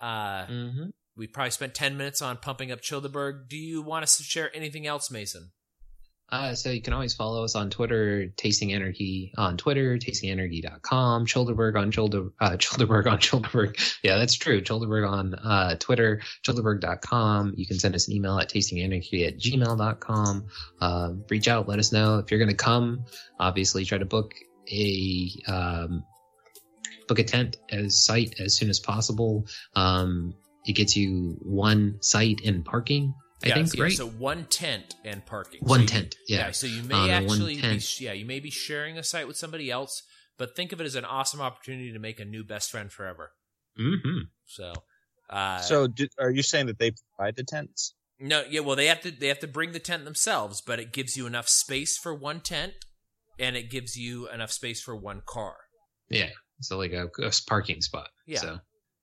Uh, 0.00 0.46
hmm 0.46 0.84
we 1.16 1.26
probably 1.26 1.50
spent 1.50 1.74
ten 1.74 1.96
minutes 1.96 2.22
on 2.22 2.36
pumping 2.36 2.70
up 2.70 2.80
Childerberg. 2.80 3.48
Do 3.48 3.56
you 3.56 3.82
want 3.82 4.04
us 4.04 4.16
to 4.18 4.22
share 4.22 4.54
anything 4.56 4.86
else, 4.86 5.10
Mason? 5.10 5.52
Uh, 6.30 6.54
so 6.54 6.70
you 6.70 6.82
can 6.82 6.92
always 6.92 7.14
follow 7.14 7.42
us 7.42 7.54
on 7.54 7.70
Twitter, 7.70 8.26
Tasting 8.36 8.74
Anarchy 8.74 9.32
on 9.38 9.56
Twitter, 9.56 9.96
tastinganarchy.com, 9.96 11.24
Childerberg 11.24 11.76
on 11.76 11.90
Childer, 11.90 12.28
uh, 12.38 12.50
Childerberg 12.58 13.10
on 13.10 13.18
Childerberg. 13.18 13.98
Yeah, 14.02 14.18
that's 14.18 14.34
true. 14.34 14.60
Childerberg 14.60 15.08
on, 15.08 15.34
uh, 15.34 15.76
Twitter, 15.76 16.20
childerberg.com. 16.46 17.54
You 17.56 17.66
can 17.66 17.78
send 17.78 17.94
us 17.94 18.08
an 18.08 18.14
email 18.14 18.38
at 18.38 18.50
tastinganarchy 18.50 19.26
at 19.26 19.38
gmail.com. 19.38 20.46
Uh, 20.80 21.12
reach 21.30 21.48
out, 21.48 21.66
let 21.66 21.78
us 21.78 21.92
know 21.92 22.18
if 22.18 22.30
you're 22.30 22.40
going 22.40 22.50
to 22.50 22.56
come. 22.56 23.04
Obviously 23.40 23.86
try 23.86 23.96
to 23.96 24.04
book 24.04 24.34
a, 24.70 25.30
um, 25.46 26.04
book 27.06 27.18
a 27.18 27.24
tent 27.24 27.56
as 27.70 27.96
site 27.96 28.38
as 28.38 28.54
soon 28.54 28.68
as 28.68 28.80
possible. 28.80 29.46
Um, 29.74 30.34
it 30.66 30.72
gets 30.72 30.94
you 30.94 31.38
one 31.40 32.02
site 32.02 32.42
and 32.44 32.62
parking. 32.66 33.14
I 33.42 33.48
yeah, 33.48 33.54
think, 33.54 33.68
so, 33.68 33.76
yeah, 33.78 33.82
right? 33.84 33.92
so 33.92 34.06
one 34.08 34.46
tent 34.46 34.96
and 35.04 35.24
parking. 35.24 35.60
one 35.62 35.80
So 35.80 35.82
you- 35.82 35.88
tent. 35.88 36.16
Yeah. 36.26 36.50
So 36.50 36.66
you 36.66 36.82
may 36.82 36.94
Um, 36.94 37.10
actually, 37.10 37.54
be, 37.60 37.80
yeah, 38.00 38.12
you 38.12 38.24
may 38.26 38.40
be 38.40 38.50
sharing 38.50 38.98
a 38.98 39.04
site 39.04 39.28
with 39.28 39.36
somebody 39.36 39.70
else, 39.70 40.02
but 40.36 40.56
think 40.56 40.72
of 40.72 40.80
it 40.80 40.84
as 40.84 40.94
an 40.96 41.04
awesome 41.04 41.40
opportunity 41.40 41.92
to 41.92 41.98
make 41.98 42.18
a 42.18 42.24
new 42.24 42.42
best 42.44 42.70
friend 42.70 42.92
forever. 42.92 43.32
Mm-hmm. 43.78 44.22
So, 44.46 44.72
uh, 45.30 45.60
So, 45.60 45.86
do, 45.86 46.08
are 46.18 46.30
you 46.30 46.42
saying 46.42 46.66
that 46.66 46.78
they 46.78 46.92
provide 47.16 47.36
the 47.36 47.44
tents? 47.44 47.94
no, 48.18 48.42
yeah, 48.50 48.58
well, 48.60 48.74
they 48.74 48.86
have 48.86 49.00
to 49.02 49.12
they 49.12 49.28
have 49.28 49.38
to 49.40 49.46
bring 49.46 49.70
the 49.72 49.78
tent 49.78 50.04
themselves, 50.04 50.60
but 50.60 50.80
it 50.80 50.92
gives 50.92 51.16
you 51.16 51.26
enough 51.26 51.48
space 51.48 51.96
for 51.96 52.12
one 52.12 52.40
tent, 52.40 52.72
and 53.38 53.56
it 53.56 53.70
gives 53.70 53.96
you 53.96 54.28
enough 54.30 54.50
space 54.50 54.82
for 54.82 54.96
one 54.96 55.22
car. 55.24 55.54
Yeah. 56.10 56.30
So 56.60 56.76
like 56.76 56.90
a, 56.92 57.06
a 57.22 57.30
parking 57.46 57.80
spot. 57.82 58.08
Yeah. 58.26 58.40
So 58.40 58.58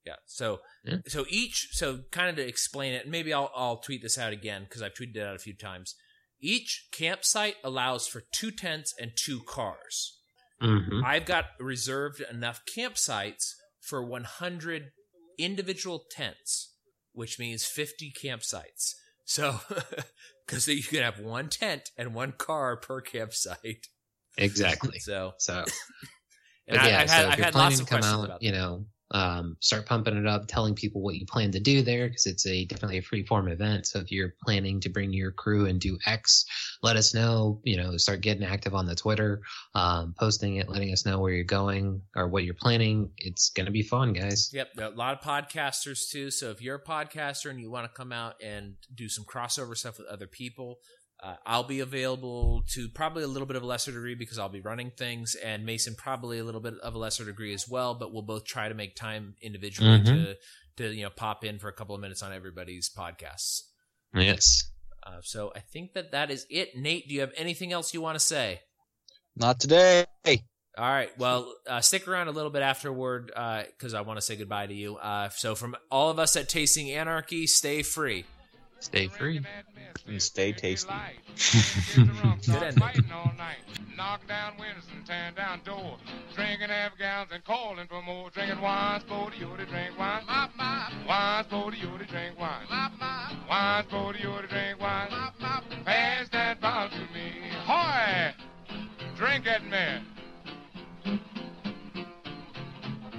Yeah. 0.05 0.15
So 0.25 0.59
Yeah. 0.83 0.97
so 1.07 1.25
each 1.29 1.69
so 1.71 2.01
kind 2.11 2.29
of 2.29 2.35
to 2.35 2.47
explain 2.47 2.93
it, 2.93 3.03
and 3.03 3.11
maybe 3.11 3.33
I'll 3.33 3.51
I'll 3.55 3.77
tweet 3.77 4.01
this 4.01 4.17
out 4.17 4.33
again 4.33 4.63
because 4.63 4.81
I've 4.81 4.93
tweeted 4.93 5.17
it 5.17 5.27
out 5.27 5.35
a 5.35 5.39
few 5.39 5.55
times. 5.55 5.95
Each 6.41 6.87
campsite 6.91 7.55
allows 7.63 8.07
for 8.07 8.23
two 8.31 8.51
tents 8.51 8.93
and 8.99 9.11
two 9.15 9.41
cars. 9.47 10.19
hmm 10.59 11.03
I've 11.03 11.25
got 11.25 11.45
reserved 11.59 12.21
enough 12.21 12.61
campsites 12.77 13.53
for 13.81 14.03
100 14.03 14.91
individual 15.37 16.03
tents, 16.11 16.73
which 17.13 17.39
means 17.39 17.65
50 17.65 18.13
campsites. 18.21 18.93
So, 19.25 19.59
because 20.45 20.67
you 20.67 20.83
can 20.83 21.01
have 21.01 21.19
one 21.19 21.49
tent 21.49 21.89
and 21.97 22.13
one 22.13 22.33
car 22.33 22.77
per 22.77 23.01
campsite. 23.01 23.87
exactly. 24.37 24.99
So, 24.99 25.33
So 25.37 25.65
and 26.67 26.79
I, 26.79 26.89
yeah, 26.89 26.99
I've 27.01 27.09
so 27.09 27.15
had, 27.15 27.25
if 27.25 27.31
I've 27.31 27.37
you're 27.37 27.45
had 27.45 27.53
planning 27.53 27.69
lots 27.71 27.77
to 27.77 27.83
of 27.83 27.89
come 27.89 27.99
questions 27.99 28.19
out, 28.19 28.25
about 28.25 28.43
you 28.43 28.51
know, 28.51 28.85
um, 29.15 29.55
start 29.61 29.85
pumping 29.85 30.17
it 30.17 30.27
up, 30.27 30.45
telling 30.45 30.75
people 30.75 31.01
what 31.01 31.15
you 31.15 31.25
plan 31.25 31.49
to 31.51 31.59
do 31.61 31.81
there 31.81 32.09
because 32.09 32.25
it's 32.25 32.45
a 32.45 32.65
definitely 32.65 32.97
a 32.97 33.01
free 33.01 33.23
form 33.23 33.47
event. 33.47 33.87
So 33.87 33.99
if 33.99 34.11
you're 34.11 34.35
planning 34.43 34.81
to 34.81 34.89
bring 34.89 35.13
your 35.13 35.31
crew 35.31 35.67
and 35.67 35.79
do 35.79 35.97
X, 36.05 36.45
let 36.83 36.97
us 36.97 37.13
know. 37.13 37.61
You 37.63 37.77
know, 37.77 37.95
start 37.95 38.19
getting 38.19 38.43
active 38.43 38.75
on 38.75 38.85
the 38.85 38.93
Twitter, 38.93 39.41
um, 39.73 40.13
posting 40.19 40.57
it, 40.57 40.67
letting 40.67 40.91
us 40.91 41.05
know 41.05 41.21
where 41.21 41.31
you're 41.31 41.45
going 41.45 42.01
or 42.13 42.27
what 42.27 42.43
you're 42.43 42.55
planning. 42.55 43.09
It's 43.17 43.51
gonna 43.51 43.71
be 43.71 43.83
fun, 43.83 44.11
guys. 44.11 44.51
Yep, 44.51 44.71
a 44.79 44.89
lot 44.89 45.17
of 45.17 45.21
podcasters 45.21 46.09
too. 46.09 46.29
So 46.29 46.51
if 46.51 46.61
you're 46.61 46.75
a 46.75 46.83
podcaster 46.83 47.49
and 47.49 47.61
you 47.61 47.71
want 47.71 47.89
to 47.89 47.97
come 47.97 48.11
out 48.11 48.35
and 48.43 48.75
do 48.93 49.07
some 49.07 49.23
crossover 49.23 49.77
stuff 49.77 49.97
with 49.97 50.07
other 50.07 50.27
people, 50.27 50.79
uh, 51.23 51.35
I'll 51.45 51.63
be 51.63 51.79
available 51.79 52.63
to 52.73 52.89
probably 52.89 53.23
a 53.23 53.27
little 53.27 53.45
bit 53.47 53.55
of 53.55 53.63
a 53.63 53.65
lesser 53.65 53.91
degree 53.91 54.15
because 54.15 54.37
I'll 54.37 54.49
be 54.49 54.61
running 54.61 54.91
things, 54.91 55.35
and 55.35 55.65
Mason 55.65 55.95
probably 55.95 56.39
a 56.39 56.43
little 56.43 56.61
bit 56.61 56.75
of 56.79 56.93
a 56.95 56.97
lesser 56.97 57.25
degree 57.25 57.53
as 57.53 57.67
well. 57.67 57.95
But 57.95 58.13
we'll 58.13 58.21
both 58.23 58.45
try 58.45 58.67
to 58.69 58.75
make 58.75 58.95
time 58.95 59.35
individually 59.41 59.99
Mhm. 59.99 60.05
to 60.05 60.37
to 60.77 60.93
you 60.93 61.03
know 61.03 61.09
pop 61.09 61.43
in 61.45 61.57
for 61.59 61.69
a 61.69 61.73
couple 61.73 61.95
of 61.95 62.01
minutes 62.01 62.21
on 62.21 62.33
everybody's 62.33 62.89
podcasts. 62.89 63.61
Yes. 64.13 64.69
Uh, 65.03 65.21
so 65.21 65.51
I 65.55 65.59
think 65.59 65.93
that 65.93 66.11
that 66.11 66.31
is 66.31 66.45
it. 66.49 66.75
Nate, 66.75 67.07
do 67.07 67.13
you 67.13 67.21
have 67.21 67.33
anything 67.37 67.71
else 67.71 67.93
you 67.93 68.01
want 68.01 68.15
to 68.15 68.25
say? 68.25 68.61
Not 69.35 69.59
today. 69.59 70.05
All 70.77 70.89
right. 70.89 71.17
Well, 71.17 71.53
uh, 71.67 71.79
stick 71.79 72.05
around 72.07 72.27
a 72.27 72.31
little 72.31 72.49
bit 72.51 72.61
afterward 72.61 73.27
because 73.27 73.93
I 73.93 74.01
want 74.01 74.17
to 74.17 74.21
say 74.21 74.35
goodbye 74.35 74.67
to 74.67 74.73
you. 74.73 74.97
Uh, 74.97 75.29
so, 75.29 75.55
from 75.55 75.75
all 75.89 76.09
of 76.09 76.19
us 76.19 76.35
at 76.35 76.49
Tasting 76.49 76.91
Anarchy, 76.91 77.47
stay 77.47 77.81
free. 77.81 78.25
Stay 78.85 79.07
free. 79.07 79.41
And 80.07 80.21
stay 80.21 80.51
tasty. 80.51 80.93
Good 81.95 82.61
ending. 82.61 82.73
Fighting 82.79 83.11
all 83.11 83.31
night. 83.35 83.57
Knock 83.97 84.27
down 84.27 84.53
windows 84.59 84.83
and 84.95 85.03
tearing 85.03 85.33
down 85.33 85.61
doors. 85.65 85.99
Drinking 86.35 86.69
half 86.69 86.95
gallons 86.95 87.31
and 87.33 87.43
calling 87.43 87.87
for 87.87 88.03
more. 88.03 88.29
Drinking 88.29 88.61
wine, 88.61 89.01
sporty, 89.01 89.37
you 89.39 89.47
to 89.57 89.65
drink 89.65 89.97
wine. 89.97 90.21
Wine, 91.07 91.43
sporty, 91.45 91.79
you 91.79 91.97
to 91.97 92.05
drink 92.05 92.39
wine. 92.39 92.67
Wine, 93.49 93.83
sporty, 93.87 94.19
you 94.19 94.39
to 94.39 94.47
drink 94.47 94.79
wine. 94.79 95.07
Pass 95.83 96.29
that 96.29 96.61
bottle 96.61 96.95
to 96.95 97.05
me. 97.11 97.31
Hoy! 97.65 98.35
Drink 99.17 99.47
it, 99.47 99.63
man. 99.67 100.05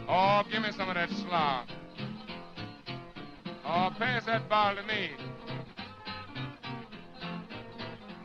Oh, 0.09 0.45
give 0.49 0.63
me 0.63 0.71
some 0.77 0.89
of 0.89 0.95
that 0.95 1.11
slop. 1.11 1.69
Oh, 3.65 3.91
pass 3.99 4.27
that 4.27 4.49
bottle 4.49 4.81
to 4.81 4.89
me. 4.89 5.11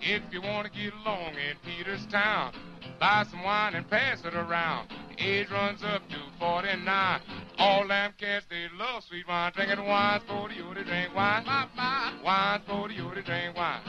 If 0.03 0.23
you 0.31 0.41
want 0.41 0.65
to 0.65 0.73
get 0.73 0.93
along 1.05 1.35
in 1.35 1.55
Peterstown, 1.63 2.53
buy 2.99 3.23
some 3.29 3.43
wine 3.43 3.75
and 3.75 3.87
pass 3.87 4.25
it 4.25 4.33
around. 4.33 4.89
Age 5.19 5.51
runs 5.51 5.83
up 5.83 6.01
to 6.09 6.17
49. 6.39 7.21
All 7.61 7.87
them 7.87 8.11
cats, 8.17 8.47
they 8.49 8.65
love 8.75 9.03
sweet 9.03 9.27
wine. 9.27 9.51
Drinking 9.53 9.85
wine, 9.85 10.19
sporty, 10.25 10.55
you 10.55 10.73
to 10.73 10.83
drink 10.83 11.13
wine. 11.15 11.45
Wine, 12.23 12.61
sporty, 12.65 12.95
you 12.95 13.13
to 13.13 13.21
drink 13.21 13.55
wine. 13.55 13.81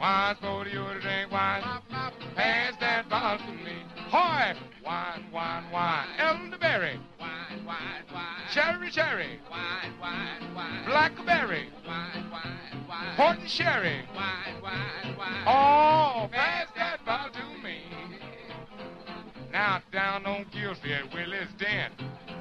Wine, 0.00 0.36
sporty, 0.36 0.70
you 0.72 0.84
to 0.84 1.00
drink 1.00 1.30
wine. 1.30 1.62
Pass 2.34 2.74
that 2.80 3.08
bottle 3.08 3.46
to 3.46 3.52
me. 3.52 3.84
Hoy! 4.10 4.52
Wine, 4.84 5.26
wine, 5.32 5.70
wine. 5.70 6.08
Elderberry. 6.18 6.98
Wine, 7.20 7.64
wine, 7.64 8.04
wine. 8.12 8.24
Cherry, 8.52 8.90
cherry. 8.90 9.38
Wine, 9.48 9.92
wine, 10.00 10.54
wine. 10.56 10.84
Blackberry. 10.86 11.68
Wine, 11.86 12.30
wine, 12.32 13.14
Port 13.16 13.38
and 13.38 13.48
sherry. 13.48 14.02
Wine, 14.12 14.60
wine, 14.60 15.16
wine. 15.16 15.44
Oh, 15.46 16.28
pass 16.32 16.66
that 16.76 17.04
bottle 17.06 17.32
to 17.32 17.62
me. 17.62 17.82
Now 19.52 19.82
down 19.92 20.26
on 20.26 20.44
Gillsby 20.46 20.90
at 20.90 21.14
Willie's 21.14 21.48
Den, 21.58 21.90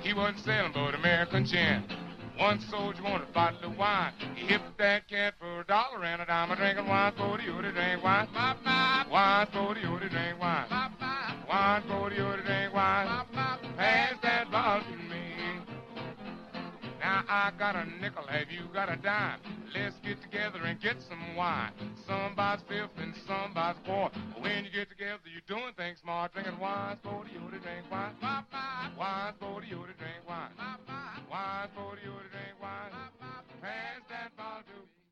he 0.02 0.14
wasn't 0.14 0.40
selling 0.40 0.72
but 0.74 0.94
American 0.96 1.46
gin. 1.46 1.84
One 2.38 2.60
soldier 2.70 3.02
wanted 3.02 3.30
a 3.30 3.32
bottle 3.32 3.72
of 3.72 3.78
wine. 3.78 4.14
He 4.36 4.46
hipped 4.46 4.78
that 4.78 5.08
cat 5.08 5.34
for 5.40 5.62
a 5.62 5.64
dollar 5.66 6.04
and 6.04 6.22
a 6.22 6.26
dime. 6.26 6.52
A 6.52 6.56
drinking 6.56 6.88
wine 6.88 7.14
for 7.18 7.38
the 7.38 7.44
you 7.44 7.62
to 7.62 7.72
drink 7.72 8.04
wine. 8.04 8.28
Wine 9.10 9.48
for 9.52 9.76
you 9.76 10.00
to 10.00 10.10
drink 10.10 10.40
wine. 10.40 10.68
Wine 11.50 11.84
for 11.88 12.12
you 12.12 12.18
to 12.18 12.44
drink 12.46 12.74
wine. 12.74 13.26
Pass 13.76 14.14
that 14.22 14.52
bottle 14.52 14.86
to 14.92 14.98
me. 14.98 15.27
I 17.28 17.52
got 17.58 17.76
a 17.76 17.86
nickel, 18.02 18.28
have 18.28 18.52
you 18.52 18.70
got 18.74 18.92
a 18.92 18.96
dime? 18.98 19.40
Let's 19.74 19.96
get 20.06 20.22
together 20.22 20.60
and 20.64 20.80
get 20.80 20.98
some 21.10 21.36
wine. 21.36 21.72
Somebody's 22.06 22.64
fifth 22.70 22.94
and 22.98 23.14
somebody's 23.26 23.82
fourth. 23.86 24.14
When 24.40 24.66
you 24.66 24.72
get 24.72 24.90
together, 24.90 25.26
you're 25.26 25.48
doing 25.48 25.74
things 25.76 26.00
smart. 26.02 26.34
Drinking 26.34 26.60
wine, 26.60 26.98
for 27.04 27.26
you 27.26 27.40
to 27.40 27.60
drink 27.60 27.90
wine. 27.90 28.14
wine, 28.22 28.46
bye. 28.52 29.34
You 29.68 29.78
to 29.78 29.94
drink 29.98 30.22
wine. 30.28 30.52
wine, 30.58 30.78
bye. 30.86 31.68
You 32.04 32.14
to 32.14 32.30
drink 32.30 32.56
wine. 32.62 32.92
Pass 33.62 34.02
that 34.10 34.38
ball 34.38 34.62
to 34.62 34.74
me. 34.74 35.07